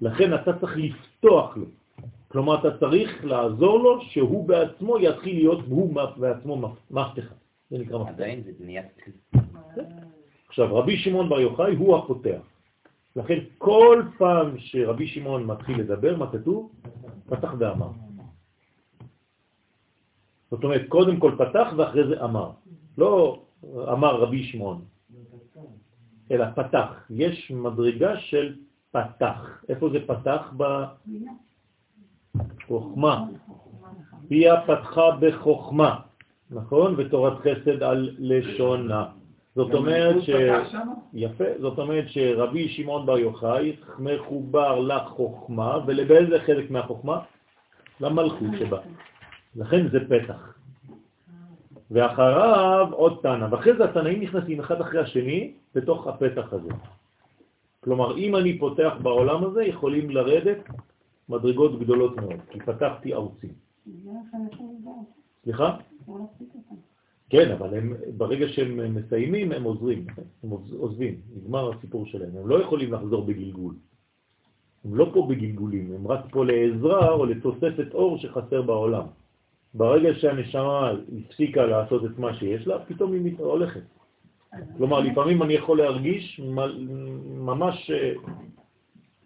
לכן 0.00 0.34
אתה 0.34 0.58
צריך 0.58 0.76
לפתוח 0.76 1.56
לו. 1.56 1.66
כלומר, 2.28 2.60
אתה 2.60 2.78
צריך 2.78 3.24
לעזור 3.24 3.78
לו 3.78 4.00
שהוא 4.00 4.48
בעצמו 4.48 4.98
יתחיל 4.98 5.36
להיות, 5.36 5.60
הוא 5.68 5.94
בעצמו 6.16 6.72
מפתחה. 6.90 7.34
זה 7.70 7.78
נקרא 7.78 7.98
מפתח. 7.98 8.12
עדיין 8.12 8.42
זה 8.42 8.50
בניית 8.58 8.86
כלי. 9.04 9.40
עכשיו, 10.48 10.76
רבי 10.76 10.96
שמעון 10.96 11.28
בר 11.28 11.40
יוחאי 11.40 11.74
הוא 11.74 11.96
הפותח. 11.96 12.40
לכן 13.16 13.38
כל 13.58 14.02
פעם 14.18 14.58
שרבי 14.58 15.06
שמעון 15.06 15.46
מתחיל 15.46 15.80
לדבר, 15.80 16.16
מה 16.16 16.32
כתוב? 16.32 16.72
פתח 17.28 17.54
ואמר. 17.58 17.88
זאת 20.52 20.64
אומרת, 20.64 20.82
קודם 20.88 21.16
כל 21.16 21.32
פתח 21.38 21.72
ואחרי 21.76 22.06
זה 22.06 22.24
אמר. 22.24 22.50
לא 22.98 23.40
אמר 23.92 24.20
רבי 24.20 24.42
שמעון, 24.42 24.84
אלא 26.30 26.44
פתח. 26.54 26.88
יש 27.10 27.50
מדרגה 27.50 28.18
של 28.18 28.54
פתח. 28.90 29.62
איפה 29.68 29.88
זה 29.88 29.98
פתח? 30.06 30.52
בחוכמה. 32.68 33.24
פיה 34.28 34.60
פתחה 34.66 35.10
בחוכמה, 35.20 36.00
נכון? 36.50 36.94
ותורת 36.98 37.38
חסד 37.40 37.82
על 37.82 38.10
לשונה. 38.18 39.06
זאת 39.56 39.74
אומרת 39.74 40.22
ש... 40.22 40.30
יפה, 41.14 41.44
זאת 41.60 41.78
אומרת 41.78 42.04
שרבי 42.08 42.68
שמעון 42.68 43.06
בר 43.06 43.18
יוחאי 43.18 43.76
מחובר 43.98 44.80
לחוכמה, 44.80 45.78
ולבאיזה 45.86 46.38
חלק 46.46 46.70
מהחוכמה? 46.70 47.18
למלכות 48.00 48.50
שבה. 48.58 48.78
לכן 49.56 49.88
זה 49.88 49.98
פתח. 50.08 50.58
ואחריו 51.90 52.88
עוד 52.92 53.18
תנא, 53.22 53.46
ואחרי 53.50 53.76
זה 53.76 53.84
התנאים 53.84 54.22
נכנסים 54.22 54.60
אחד 54.60 54.80
אחרי 54.80 55.00
השני 55.00 55.54
בתוך 55.74 56.06
הפתח 56.06 56.52
הזה. 56.52 56.68
כלומר, 57.80 58.18
אם 58.18 58.36
אני 58.36 58.58
פותח 58.58 58.92
בעולם 59.02 59.44
הזה, 59.44 59.62
יכולים 59.64 60.10
לרדת 60.10 60.58
מדרגות 61.28 61.80
גדולות 61.80 62.16
מאוד, 62.16 62.40
כי 62.50 62.60
פתחתי 62.60 63.14
ארצי. 63.14 63.48
סליחה? 65.44 65.76
כן, 67.30 67.50
אבל 67.50 67.74
הם, 67.74 67.94
ברגע 68.16 68.48
שהם 68.48 68.94
מסיימים, 68.94 69.52
הם 69.52 69.62
עוזרים, 69.62 70.06
הם 70.42 70.50
עוזבים, 70.78 71.20
נגמר 71.36 71.72
הסיפור 71.72 72.06
שלהם. 72.06 72.36
הם 72.36 72.48
לא 72.48 72.62
יכולים 72.62 72.92
לחזור 72.92 73.24
בגלגול. 73.24 73.74
הם 74.84 74.94
לא 74.94 75.10
פה 75.14 75.26
בגלגולים, 75.30 75.92
הם 75.94 76.06
רק 76.06 76.20
פה 76.30 76.44
לעזרה 76.44 77.10
או 77.10 77.26
לתוספת 77.26 77.94
אור 77.94 78.18
שחסר 78.18 78.62
בעולם. 78.62 79.06
ברגע 79.74 80.14
שהנשמה 80.14 80.92
הפסיקה 81.18 81.66
לעשות 81.66 82.04
את 82.04 82.18
מה 82.18 82.34
שיש 82.34 82.66
לה, 82.66 82.78
פתאום 82.78 83.12
היא 83.12 83.34
הולכת. 83.38 83.80
כלומר, 84.76 85.00
לפעמים 85.00 85.42
אני 85.42 85.54
יכול 85.54 85.78
להרגיש 85.78 86.40
ממש 87.24 87.90
אה, 87.90 88.12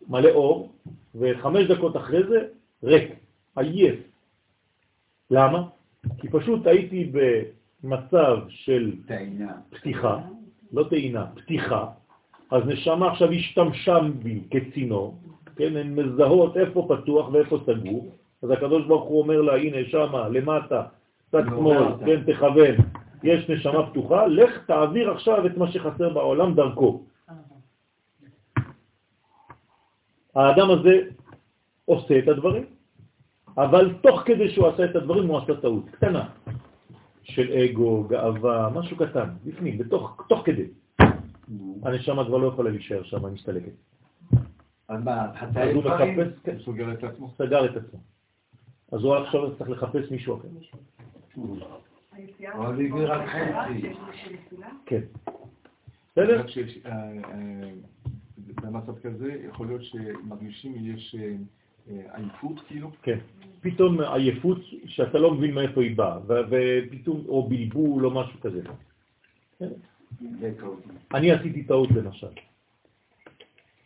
מלא 0.08 0.30
אור, 0.30 0.72
וחמש 1.14 1.66
דקות 1.66 1.96
אחרי 1.96 2.22
זה 2.28 2.38
ריק, 2.82 3.12
עייף. 3.56 4.00
למה? 5.30 5.68
כי 6.18 6.28
פשוט 6.28 6.66
הייתי 6.66 7.12
במצב 7.12 8.38
של 8.48 8.92
טעינה. 9.06 9.52
פתיחה, 9.70 10.20
לא 10.72 10.84
טעינה, 10.90 11.26
פתיחה, 11.34 11.86
אז 12.50 12.62
נשמה 12.66 13.12
עכשיו 13.12 13.30
השתמשה 13.32 13.98
בי 14.22 14.40
כצינור, 14.50 15.18
כן, 15.56 15.76
הן 15.76 15.94
מזהות 15.94 16.56
איפה 16.56 16.88
פתוח 16.88 17.28
ואיפה 17.32 17.58
סגור, 17.66 18.12
אז 18.42 18.50
הקדוש 18.50 18.86
ברוך 18.86 19.04
הוא 19.04 19.22
אומר 19.22 19.40
לה, 19.40 19.56
הנה 19.56 19.76
שמה, 19.88 20.28
למטה, 20.28 20.82
צד 21.32 21.42
שמאל, 21.48 21.84
כן, 22.06 22.32
תכוון, 22.32 22.74
יש 23.22 23.50
נשמה 23.50 23.90
פתוחה, 23.90 24.26
לך 24.26 24.64
תעביר 24.66 25.10
עכשיו 25.10 25.46
את 25.46 25.56
מה 25.56 25.72
שחסר 25.72 26.08
בעולם 26.08 26.54
דרכו. 26.54 27.02
האדם 30.34 30.70
הזה 30.70 31.00
עושה 31.84 32.18
את 32.18 32.28
הדברים, 32.28 32.64
אבל 33.58 33.94
תוך 34.02 34.22
כדי 34.24 34.50
שהוא 34.50 34.66
עשה 34.68 34.84
את 34.84 34.96
הדברים 34.96 35.26
הוא 35.26 35.38
עשה 35.38 35.60
טעות 35.60 35.90
קטנה 35.90 36.28
של 37.22 37.52
אגו, 37.52 38.04
גאווה, 38.04 38.70
משהו 38.74 38.96
קטן, 38.96 39.28
בפנים, 39.44 39.78
בתוך, 39.78 40.24
תוך 40.28 40.42
כדי. 40.44 40.66
הנשמה 41.82 42.24
כבר 42.24 42.36
לא 42.36 42.46
יכולה 42.46 42.70
להישאר 42.70 43.02
שם, 43.02 43.24
היא 43.24 43.34
מסתלקת. 43.34 43.72
אז 44.88 45.04
מה, 45.04 45.26
חצאי 45.40 45.80
דברים? 45.80 46.18
כן, 46.44 46.52
הוא 46.52 46.64
סוגר 46.64 46.92
את 46.92 47.04
עצמו. 47.04 47.30
סגר 47.38 47.64
את 47.64 47.76
עצמו. 47.76 47.98
אז 48.92 49.00
הוא 49.00 49.16
עכשיו 49.16 49.56
צריך 49.58 49.70
לחפש 49.70 50.10
מישהו 50.10 50.36
אחר. 50.36 50.48
אבל 52.52 52.76
זה 52.76 52.82
הביא 52.82 53.06
רק 53.06 53.28
חצי. 53.28 53.92
כן. 54.86 55.00
בסדר? 56.12 56.44
אה, 56.86 56.92
אה, 56.92 57.70
במצב 58.54 58.98
כזה, 58.98 59.42
יכול 59.48 59.66
להיות 59.66 59.82
שמרגישים 59.84 60.74
יש 60.94 61.16
אה, 61.18 61.36
עייפות 62.16 62.60
כאילו, 62.66 62.90
כן. 63.02 63.18
פתאום 63.60 64.00
עייפות 64.00 64.58
שאתה 64.86 65.18
לא 65.18 65.34
מבין 65.34 65.54
מאיפה 65.54 65.82
היא 65.82 65.96
באה, 65.96 66.18
ופתאום, 66.26 67.24
או 67.28 67.48
בלבול 67.48 68.06
או 68.06 68.10
משהו 68.10 68.40
כזה. 68.40 68.62
כן. 69.58 69.68
אני 71.14 71.32
עשיתי 71.32 71.64
טעות 71.64 71.90
למשל, 71.90 72.26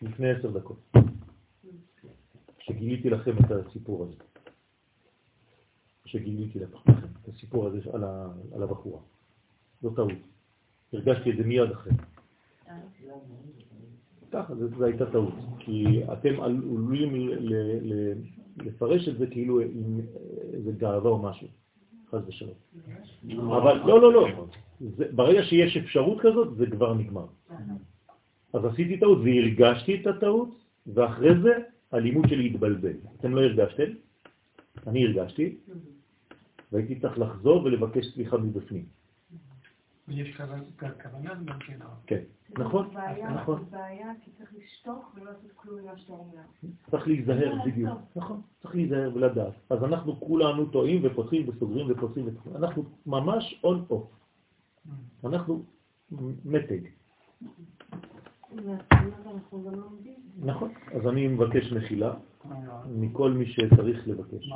לפני 0.03 0.31
עשר 0.31 0.51
דקות, 0.51 0.97
שגיליתי 2.59 3.11
לכם 3.11 3.33
את 3.39 3.51
הסיפור 3.51 4.05
הזה. 4.05 4.30
שגיליתי 6.11 6.59
לכם 6.59 6.93
את 6.93 7.28
הסיפור 7.28 7.66
הזה 7.66 7.78
על, 7.93 8.05
ה, 8.05 8.28
על 8.55 8.62
הבחורה. 8.62 9.01
זו 9.82 9.91
טעות. 9.91 10.12
הרגשתי 10.93 11.31
את 11.31 11.37
זה 11.37 11.45
מיד 11.45 11.70
אחרי. 11.70 11.93
ככה, 14.32 14.55
זו 14.55 14.85
הייתה 14.85 15.11
טעות. 15.11 15.35
כי 15.59 16.01
אתם 16.12 16.41
עלולים 16.41 17.15
ל, 17.15 17.55
ל, 17.82 18.12
לפרש 18.57 19.09
את 19.09 19.19
זה 19.19 19.27
כאילו 19.27 19.61
עם 19.61 20.01
איזה 20.53 20.73
גאווה 20.73 21.11
או 21.11 21.19
משהו, 21.19 21.49
חס 22.11 22.20
ושלום. 22.27 22.55
אבל 23.53 23.78
לא, 23.78 24.01
לא, 24.03 24.12
לא. 24.12 24.47
זה, 24.81 25.05
ברגע 25.12 25.43
שיש 25.43 25.77
אפשרות 25.77 26.19
כזאת, 26.20 26.57
זה 26.57 26.66
כבר 26.66 26.95
נגמר. 26.95 27.27
אז 28.53 28.65
עשיתי 28.65 28.99
טעות 28.99 29.19
והרגשתי 29.19 30.01
את 30.01 30.07
הטעות, 30.07 30.65
ואחרי 30.87 31.41
זה 31.43 31.53
הלימוד 31.93 32.28
שלי 32.28 32.47
התבלבל. 32.47 32.97
אתם 33.19 33.35
לא 33.35 33.41
הרגשתם? 33.41 33.91
אני 34.87 35.07
הרגשתי, 35.07 35.57
והייתי 36.73 37.01
צריך 37.01 37.19
לחזור 37.19 37.65
ולבקש 37.65 38.07
סליחה 38.15 38.37
מבפנים. 38.37 38.85
ויש 40.09 40.37
כוונה 41.03 41.35
גם 41.45 41.59
כן. 41.59 41.79
כן, 42.07 42.23
נכון, 42.59 42.91
נכון. 43.35 43.65
זה 43.65 43.77
בעיה 43.77 44.13
כי 44.25 44.31
צריך 44.39 44.55
לשתוק 44.59 45.13
ולא 45.15 45.31
לעשות 45.31 45.51
כלום 45.55 45.81
ממה 45.81 45.99
שאתה 45.99 46.13
אומר. 46.13 46.43
צריך 46.91 47.07
להיזהר 47.07 47.55
בדיוק, 47.67 47.99
נכון, 48.17 48.41
צריך 48.63 48.75
להיזהר 48.75 49.11
ולדעת. 49.15 49.53
אז 49.71 49.85
אנחנו 49.85 50.21
כולנו 50.21 50.67
טועים 50.67 51.01
ופותחים 51.05 51.49
וסוגרים 51.49 51.87
ופותחים 51.91 52.29
ופותחים. 52.29 52.57
אנחנו 52.57 52.85
ממש 53.07 53.61
און 53.65 53.85
אוף. 53.91 54.11
אנחנו 55.25 55.63
מתג. 56.45 56.81
נכון, 60.37 60.73
אז 60.95 61.07
אני 61.07 61.29
מבקש 61.29 61.73
מחילה 61.73 62.15
מכל 62.91 63.31
מי 63.31 63.47
שצריך 63.47 64.09
לבקש. 64.09 64.53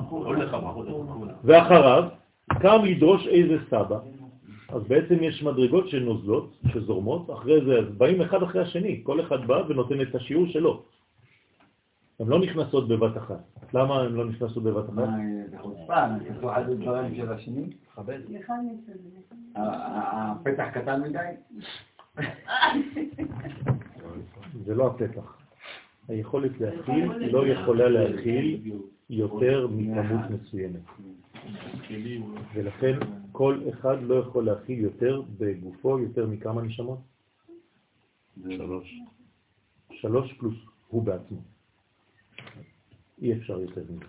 ואחריו 1.44 2.04
קם 2.48 2.84
לדרוש 2.84 3.26
איזה 3.26 3.56
סבא, 3.70 3.98
אז 4.68 4.82
בעצם 4.82 5.14
יש 5.22 5.42
מדרגות 5.42 5.88
שנוזלות, 5.88 6.56
שזורמות, 6.72 7.30
אחרי 7.30 7.64
זה 7.64 7.78
אז 7.78 7.94
באים 7.98 8.20
אחד 8.20 8.42
אחרי 8.42 8.62
השני, 8.62 9.00
כל 9.02 9.20
אחד 9.20 9.46
בא 9.46 9.62
ונותן 9.68 10.00
את 10.00 10.14
השיעור 10.14 10.46
שלו. 10.46 10.82
הן 12.20 12.28
לא 12.28 12.38
נכנסות 12.38 12.88
בבת 12.88 13.16
אחת. 13.16 13.40
למה 13.74 14.00
הן 14.00 14.12
לא 14.12 14.24
נכנסות 14.24 14.62
בבת 14.62 14.84
אחת? 14.84 14.94
מה, 14.94 15.16
זה 15.50 15.58
חוצפה, 15.58 16.06
נכנסו 16.06 16.52
אחד 16.52 16.68
לדברים 16.68 17.14
של 17.16 17.32
השני? 17.32 17.70
הפתח 19.56 20.66
קטן 20.74 21.02
מדי? 21.02 21.18
זה 24.64 24.74
לא 24.74 24.86
הפתח. 24.86 25.43
היכולת 26.08 26.60
להכיל 26.60 27.12
לא 27.12 27.46
יכולה 27.46 27.88
להכיל 27.88 28.72
יותר 29.10 29.66
מכמות 29.70 30.30
מסוימת. 30.30 30.80
ולכן 32.54 32.98
כל 33.32 33.60
אחד 33.68 33.96
לא 34.02 34.14
יכול 34.14 34.44
להכיל 34.44 34.78
יותר 34.78 35.22
בגופו 35.38 35.98
יותר 35.98 36.26
מכמה 36.26 36.62
נשמות? 36.62 36.98
שלוש. 38.42 39.00
שלוש 39.92 40.32
פלוס 40.32 40.54
הוא 40.88 41.02
בעצמו. 41.02 41.38
אי 43.22 43.32
אפשר 43.32 43.60
יותר 43.60 43.82
מזה. 43.90 44.04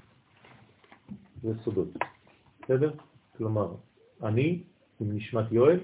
זה 1.42 1.54
סודות. 1.64 1.88
בסדר? 2.64 2.92
כלומר, 3.38 3.76
אני, 4.24 4.64
עם 5.00 5.16
נשמת 5.18 5.52
יואל, 5.52 5.80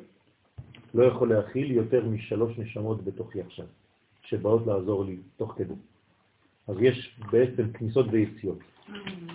לא 0.93 1.03
יכול 1.03 1.33
להכיל 1.33 1.71
יותר 1.71 2.05
משלוש 2.05 2.59
נשמות 2.59 3.03
בתוכי 3.03 3.41
עכשיו, 3.41 3.65
שבאות 4.21 4.67
לעזור 4.67 5.05
לי 5.05 5.17
תוך 5.37 5.53
כדי. 5.57 5.73
אז 6.67 6.75
יש 6.81 7.19
בעצם 7.31 7.71
כניסות 7.73 8.05
ויציאות, 8.11 8.59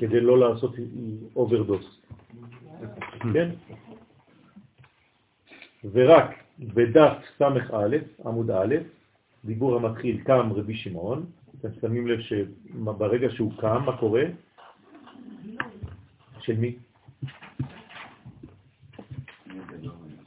כדי 0.00 0.20
לא 0.20 0.38
לעשות 0.38 0.74
אוברדוז. 1.36 2.00
כן? 3.32 3.50
ורק 5.92 6.30
בדף 6.58 7.12
ס"א, 7.38 7.96
עמוד 8.24 8.50
א', 8.50 8.74
דיבור 9.44 9.76
המתחיל 9.76 10.20
קם 10.24 10.52
רבי 10.52 10.74
שמעון, 10.76 11.26
אתם 11.60 11.68
שמים 11.80 12.06
לב 12.06 12.20
שברגע 12.20 13.28
שהוא 13.30 13.52
קם, 13.60 13.82
מה 13.86 13.96
קורה? 13.96 14.22
של 16.40 16.56
מי? 16.58 16.76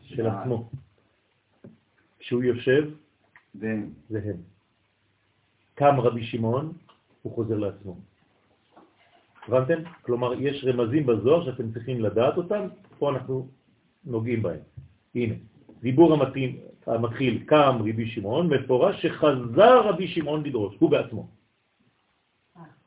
של 0.03 0.27
עצמו. 0.27 0.69
כשהוא 2.19 2.43
יושב, 2.43 2.89
זה 3.55 3.69
הם. 4.11 4.37
קם 5.75 5.99
רבי 5.99 6.23
שמעון, 6.23 6.73
הוא 7.21 7.33
חוזר 7.35 7.57
לעצמו. 7.57 7.97
הבנתם? 9.47 9.83
כלומר, 10.01 10.33
יש 10.41 10.65
רמזים 10.67 11.05
בזוהר 11.05 11.45
שאתם 11.45 11.71
צריכים 11.71 12.01
לדעת 12.01 12.37
אותם, 12.37 12.67
פה 12.99 13.09
אנחנו 13.09 13.47
נוגעים 14.05 14.43
בהם. 14.43 14.59
הנה, 15.15 15.33
דיבור 15.81 16.13
המתאים, 16.13 16.59
המתחיל, 16.87 17.43
קם 17.45 17.77
רבי 17.79 18.07
שמעון, 18.07 18.53
מפורש 18.53 19.05
שחזר 19.05 19.81
רבי 19.89 20.07
שמעון 20.07 20.43
לדרוש, 20.43 20.75
הוא 20.79 20.89
בעצמו. 20.89 21.27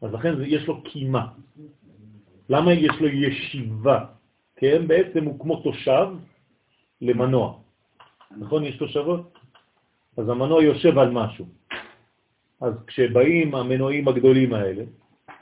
אז 0.03 0.13
לכן 0.13 0.35
יש 0.47 0.67
לו 0.67 0.83
קימה. 0.83 1.27
למה 2.49 2.73
יש 2.73 3.01
לו 3.01 3.09
ישיבה? 3.09 4.05
כן, 4.57 4.87
בעצם 4.87 5.25
הוא 5.25 5.41
כמו 5.41 5.57
תושב 5.63 6.07
למנוע. 7.01 7.59
נכון? 8.39 8.65
יש 8.65 8.77
תושבות? 8.77 9.39
אז 10.17 10.29
המנוע 10.29 10.63
יושב 10.63 10.99
על 10.99 11.11
משהו. 11.11 11.47
אז 12.63 12.75
כשבאים 12.87 13.55
המנועים 13.55 14.09
הגדולים 14.09 14.55
האלה, 14.55 14.85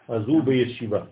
אז 0.09 0.22
הוא 0.26 0.42
בישיבה, 0.42 1.02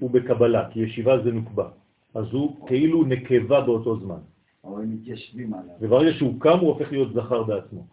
הוא 0.00 0.10
בקבלה, 0.10 0.70
כי 0.70 0.80
ישיבה 0.80 1.22
זה 1.22 1.32
נוקבה. 1.32 1.68
אז 2.14 2.26
הוא 2.32 2.66
כאילו 2.66 3.04
נקבה 3.04 3.60
באותו 3.60 3.96
זמן. 4.00 4.18
אבל 4.64 4.82
הם 4.82 4.94
מתיישבים 4.94 5.54
עליו. 5.54 5.74
וברגע 5.80 6.12
שהוא 6.12 6.40
קם 6.40 6.58
הוא 6.58 6.68
הופך 6.68 6.92
להיות 6.92 7.12
זכר 7.14 7.42
בעצמו. 7.42 7.86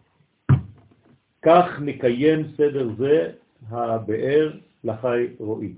כך 1.42 1.80
נקיים 1.80 2.44
סדר 2.56 2.88
זה 2.98 3.30
הבאר 3.68 4.52
לחי 4.84 5.26
רואי. 5.38 5.72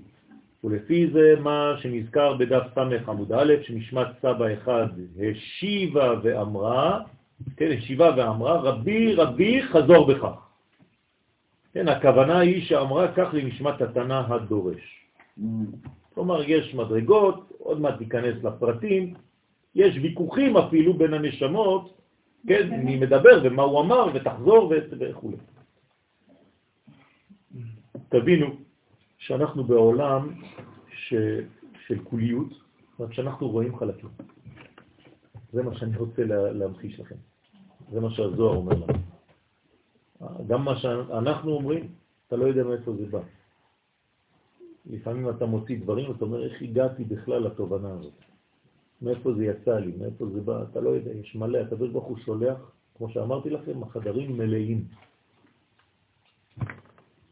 ולפי 0.63 1.07
זה 1.13 1.35
מה 1.39 1.73
שנזכר 1.81 2.33
בדף 2.33 2.63
ס' 2.75 3.07
עמוד 3.07 3.31
א', 3.31 3.53
שנשמת 3.63 4.07
סבא 4.21 4.53
אחד 4.53 4.87
השיבה 5.19 6.13
ואמרה, 6.23 6.99
כן, 7.57 7.71
השיבה 7.77 8.11
ואמרה, 8.17 8.61
רבי 8.61 9.13
רבי 9.15 9.63
חזור 9.63 10.07
בכך. 10.07 10.46
כן, 11.77 11.87
הכוונה 11.87 12.39
היא 12.39 12.65
שאמרה 12.65 13.11
כך 13.11 13.29
לנשמת 13.33 13.81
התנא 13.81 14.21
הדורש. 14.27 15.05
Mm. 15.39 15.43
כלומר, 16.13 16.43
יש 16.43 16.73
מדרגות, 16.73 17.51
עוד 17.57 17.81
מעט 17.81 17.99
ניכנס 17.99 18.43
לפרטים, 18.43 19.13
יש 19.75 19.95
ויכוחים 20.01 20.57
אפילו 20.57 20.93
בין 20.93 21.13
הנשמות, 21.13 21.97
כן, 22.47 22.85
מי 22.85 22.97
מדבר 22.97 23.41
ומה 23.43 23.63
הוא 23.63 23.81
אמר 23.81 24.07
ותחזור 24.13 24.73
וכו'. 24.99 25.31
תבינו 28.09 28.47
שאנחנו 29.17 29.63
בעולם 29.63 30.29
ש... 30.93 31.13
של 31.87 31.99
כוליות, 32.03 32.53
רק 32.99 33.13
שאנחנו 33.13 33.49
רואים 33.49 33.77
חלקים. 33.77 34.09
זה 35.53 35.63
מה 35.63 35.75
שאני 35.75 35.97
רוצה 35.97 36.23
להמחיש 36.53 36.99
לכם. 36.99 37.15
זה 37.91 38.01
מה 38.01 38.09
שהזוהר 38.09 38.55
אומר 38.55 38.73
לנו. 38.73 39.16
גם 40.47 40.65
מה 40.65 40.77
שאנחנו 40.77 41.51
אומרים, 41.51 41.87
אתה 42.27 42.35
לא 42.35 42.45
יודע 42.45 42.63
מאיפה 42.63 42.93
זה 42.93 43.05
בא. 43.05 43.19
לפעמים 44.85 45.29
אתה 45.29 45.45
מוציא 45.45 45.79
דברים 45.79 46.09
ואתה 46.09 46.25
אומר, 46.25 46.43
איך 46.43 46.61
הגעתי 46.61 47.03
בכלל 47.03 47.43
לתובנה 47.43 47.91
הזאת? 47.93 48.13
מאיפה 49.01 49.33
זה 49.33 49.45
יצא 49.45 49.79
לי, 49.79 49.91
מאיפה 49.97 50.25
זה 50.29 50.41
בא, 50.41 50.63
אתה 50.63 50.81
לא 50.81 50.89
יודע, 50.89 51.11
יש 51.11 51.35
מלא, 51.35 51.57
הקדוש 51.57 51.89
ברוך 51.89 52.05
הוא 52.05 52.17
שולח, 52.17 52.71
כמו 52.97 53.09
שאמרתי 53.09 53.49
לכם, 53.49 53.83
החדרים 53.83 54.37
מלאים. 54.37 54.85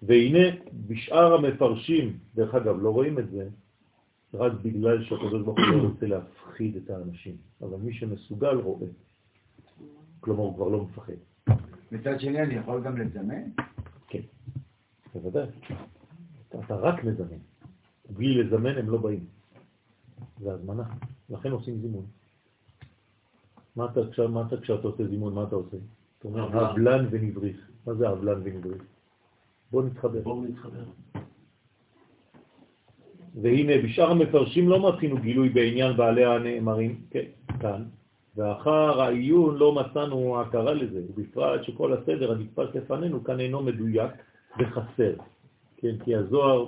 והנה, 0.03 0.45
בשאר 0.87 1.33
המפרשים, 1.33 2.17
דרך 2.35 2.55
אגב, 2.55 2.81
לא 2.81 2.89
רואים 2.89 3.19
את 3.19 3.29
זה, 3.31 3.49
רק 4.33 4.51
בגלל 4.61 5.03
שהקדוש 5.03 5.41
ברוך 5.41 5.57
הוא 5.59 5.65
לא 5.65 5.87
רוצה 5.87 6.05
להפחיד 6.05 6.75
את 6.75 6.89
האנשים, 6.89 7.37
אבל 7.61 7.77
מי 7.77 7.93
שמסוגל 7.93 8.55
רואה. 8.55 8.87
כלומר, 10.19 10.43
הוא 10.43 10.55
כבר 10.55 10.67
לא 10.67 10.83
מפחד. 10.83 11.13
מצד 11.91 12.19
שני, 12.19 12.41
אני 12.41 12.53
יכול 12.53 12.83
גם 12.83 12.97
לזמן? 12.97 13.41
כן, 14.07 14.21
בוודאי. 15.13 15.47
אתה 16.59 16.75
רק 16.75 17.03
מזמן. 17.03 17.37
בלי 18.09 18.43
לזמן 18.43 18.77
הם 18.77 18.89
לא 18.89 18.97
באים. 18.97 19.25
זה 20.39 20.53
הזמנה. 20.53 20.83
לכן 21.29 21.51
עושים 21.51 21.79
זימון. 21.81 22.05
מה 23.75 23.85
אתה, 23.85 23.99
עכשיו, 24.09 24.29
מה 24.29 24.43
אתה 24.47 24.61
כשאתה 24.61 24.87
עושה 24.87 25.07
זימון, 25.07 25.33
מה 25.33 25.43
אתה 25.43 25.55
עושה? 25.55 25.77
אתה 26.19 26.27
אומר, 26.27 26.65
הבלן 26.65 27.07
ונבריך. 27.11 27.69
מה 27.87 27.93
זה 27.93 28.09
הבלן 28.09 28.41
ונבריך? 28.43 28.83
בוא 29.71 29.83
נתחבר. 29.83 30.21
בואו 30.21 30.43
נתחבר. 30.43 30.83
והנה, 33.41 33.73
בשאר 33.83 34.11
המפרשים 34.11 34.69
לא 34.69 34.89
מתחינו 34.89 35.17
גילוי 35.17 35.49
בעניין 35.49 35.97
בעלי 35.97 36.25
הנאמרים, 36.25 37.01
כן, 37.09 37.25
כאן, 37.59 37.83
ואחר 38.35 39.01
העיון 39.01 39.57
לא 39.57 39.75
מצאנו 39.75 40.41
הכרה 40.41 40.73
לזה, 40.73 41.01
ובפרט 41.09 41.63
שכל 41.63 41.93
הסדר 41.93 42.31
הנתפס 42.31 42.75
לפנינו 42.75 43.23
כאן 43.23 43.39
אינו 43.39 43.63
מדויק 43.63 44.11
וחסר, 44.59 45.13
כן, 45.77 45.95
כי 46.03 46.15
הזוהר 46.15 46.65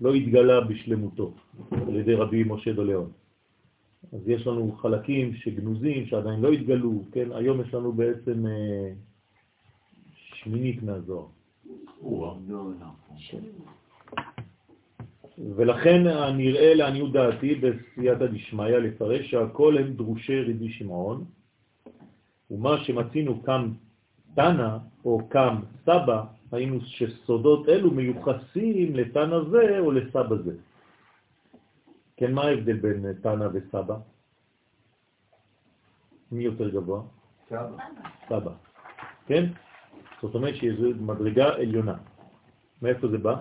לא 0.00 0.14
התגלה 0.14 0.60
בשלמותו 0.60 1.34
על 1.70 1.96
ידי 1.96 2.14
רבי 2.14 2.44
משה 2.46 2.72
דוליאון. 2.72 3.10
אז 4.12 4.28
יש 4.28 4.46
לנו 4.46 4.72
חלקים 4.72 5.34
שגנוזים, 5.34 6.06
שעדיין 6.06 6.40
לא 6.40 6.52
התגלו, 6.52 7.02
כן, 7.12 7.32
היום 7.32 7.60
יש 7.60 7.74
לנו 7.74 7.92
בעצם 7.92 8.46
אה, 8.46 8.92
שמינית 10.14 10.82
מהזוהר. 10.82 11.26
כן. 15.36 15.42
ולכן 15.56 16.02
נראה 16.36 16.74
לעניות 16.74 17.12
דעתי 17.12 17.54
בסייעתא 17.54 18.26
דשמיא 18.26 18.76
לפרש 18.76 19.30
שהכל 19.30 19.78
הם 19.78 19.92
דרושי 19.92 20.42
רבי 20.42 20.68
שמעון, 20.72 21.24
ומה 22.50 22.84
שמצינו 22.84 23.42
קם 23.42 23.72
תנא 24.34 24.78
או 25.04 25.28
קם 25.28 25.60
סבא, 25.84 26.24
היינו 26.52 26.80
שסודות 26.80 27.68
אלו 27.68 27.90
מיוחסים 27.90 28.96
לתנא 28.96 29.40
זה 29.50 29.78
או 29.78 29.92
לסבא 29.92 30.36
זה. 30.36 30.52
כן, 32.16 32.32
מה 32.32 32.42
ההבדל 32.42 32.76
בין 32.76 33.12
תנא 33.12 33.48
וסבא? 33.52 33.96
מי 36.32 36.44
יותר 36.44 36.68
גבוה? 36.68 37.02
סבא. 37.48 37.76
סבא. 38.28 38.52
כן? 39.26 39.44
זאת 40.22 40.34
אומרת 40.34 40.56
שזו 40.56 40.88
מדרגה 41.00 41.54
עליונה. 41.54 41.94
מאיפה 42.82 43.08
זה 43.08 43.18
בא? 43.18 43.40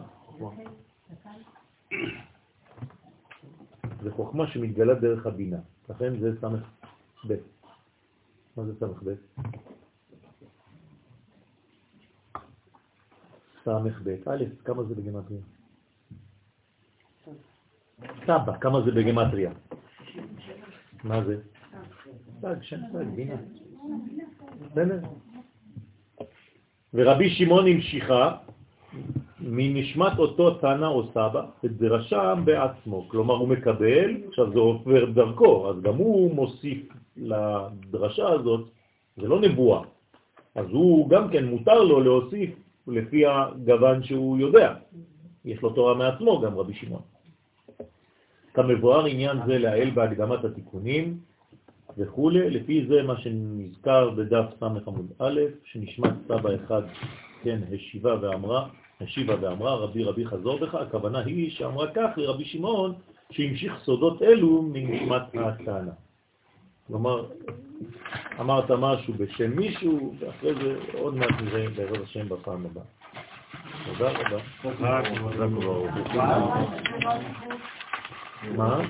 זה 4.03 4.11
חוכמה 4.11 4.47
שמתגלה 4.47 4.93
דרך 4.93 5.25
הבינה. 5.25 5.57
לכן 5.89 6.19
זה 6.19 6.41
סמך 6.41 6.61
ב'. 7.27 7.35
מה 8.57 8.65
זה 8.65 8.71
סמך 8.79 9.03
ב'? 9.03 9.13
סמך 13.63 14.01
ב'. 14.03 14.09
א', 14.29 14.43
כמה 14.65 14.83
זה 14.83 14.95
בגמטריה? 14.95 15.41
סבא, 18.25 18.57
כמה 18.61 18.81
זה 18.85 18.91
בגמטריה? 18.91 19.51
מה 21.03 21.23
זה? 21.25 21.41
סג, 22.41 22.61
שם 22.61 22.79
סג, 22.93 23.05
בינה. 23.15 23.35
בסדר? 24.71 24.99
ורבי 26.93 27.29
שמעון 27.29 27.67
המשיכה 27.67 28.37
מנשמת 29.45 30.19
אותו 30.19 30.51
תנא 30.51 30.85
או 30.85 31.07
סבא, 31.13 31.45
את 31.65 31.71
דרשם 31.71 32.41
בעצמו. 32.45 33.09
כלומר, 33.09 33.33
הוא 33.33 33.47
מקבל, 33.47 34.17
עכשיו 34.27 34.51
זה 34.51 34.59
עובר 34.59 35.05
דרכו, 35.05 35.69
אז 35.69 35.81
גם 35.81 35.95
הוא 35.95 36.35
מוסיף 36.35 36.77
לדרשה 37.17 38.29
הזאת, 38.29 38.69
זה 39.17 39.27
לא 39.27 39.41
נבואה. 39.41 39.81
אז 40.55 40.65
הוא 40.71 41.09
גם 41.09 41.29
כן 41.29 41.45
מותר 41.45 41.83
לו 41.83 42.01
להוסיף 42.01 42.49
לפי 42.87 43.25
הגוון 43.25 44.03
שהוא 44.03 44.37
יודע. 44.37 44.73
יש 45.45 45.61
לו 45.61 45.69
תורה 45.69 45.93
מעצמו, 45.93 46.41
גם 46.41 46.57
רבי 46.57 46.73
שמעון. 46.73 47.01
כמבואר 48.53 49.05
עניין 49.05 49.37
זה 49.47 49.57
להעל 49.57 49.89
בהקדמת 49.89 50.45
התיקונים 50.45 51.17
וכו', 51.97 52.29
לפי 52.29 52.85
זה 52.87 53.03
מה 53.03 53.17
שנזכר 53.17 54.09
בדף 54.09 54.45
ס' 54.59 54.63
עמוד 54.63 55.11
א', 55.19 55.39
שנשמעת 55.63 56.13
סבא 56.27 56.55
אחד, 56.55 56.81
כן, 57.43 57.59
השיבה 57.73 58.15
ואמרה, 58.21 58.67
השיבה 59.01 59.35
ואמרה, 59.41 59.75
רבי 59.75 60.03
רבי 60.03 60.25
חזור 60.25 60.59
בך, 60.59 60.75
הכוונה 60.75 61.19
היא 61.19 61.51
שאמרה 61.51 61.87
כך 61.95 62.09
לרבי 62.17 62.45
שמעון, 62.45 62.93
שהמשיך 63.31 63.73
סודות 63.83 64.21
אלו 64.21 64.61
מנשמת 64.61 65.21
הטענה. 65.33 65.91
כלומר, 66.87 67.25
אמרת 68.39 68.71
משהו 68.71 69.13
בשם 69.13 69.55
מישהו, 69.55 70.15
ואחרי 70.19 70.53
זה 70.53 70.79
עוד 70.93 71.15
מעט 71.15 71.41
נראה 71.41 71.69
בעזרת 71.69 72.03
השם 72.03 72.29
בפעם 72.29 72.65
הבאה. 72.65 72.83
תודה 73.85 74.09
רבה. 74.09 74.37
מה? 78.55 78.81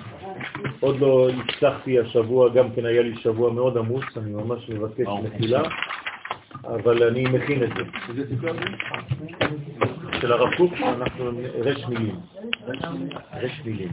עוד 0.80 1.00
לא 1.00 1.30
הצלחתי 1.30 2.00
השבוע, 2.00 2.50
גם 2.50 2.72
כן 2.76 2.86
היה 2.86 3.02
לי 3.02 3.18
שבוע 3.18 3.54
מאוד 3.54 3.78
עמוס, 3.78 4.06
אני 4.18 4.32
ממש 4.32 4.70
מבקש 4.70 5.08
מחילה, 5.24 5.64
אבל 6.64 7.04
אני 7.04 7.24
מכין 7.24 7.64
את 7.64 7.70
זה. 7.78 7.84
של 10.22 10.32
הרב 10.34 10.56
קוק, 10.58 10.74
אנחנו 10.82 11.32
רש 11.64 11.86
מילים. 11.90 12.16
רש 13.42 13.62
מילים. 13.66 13.92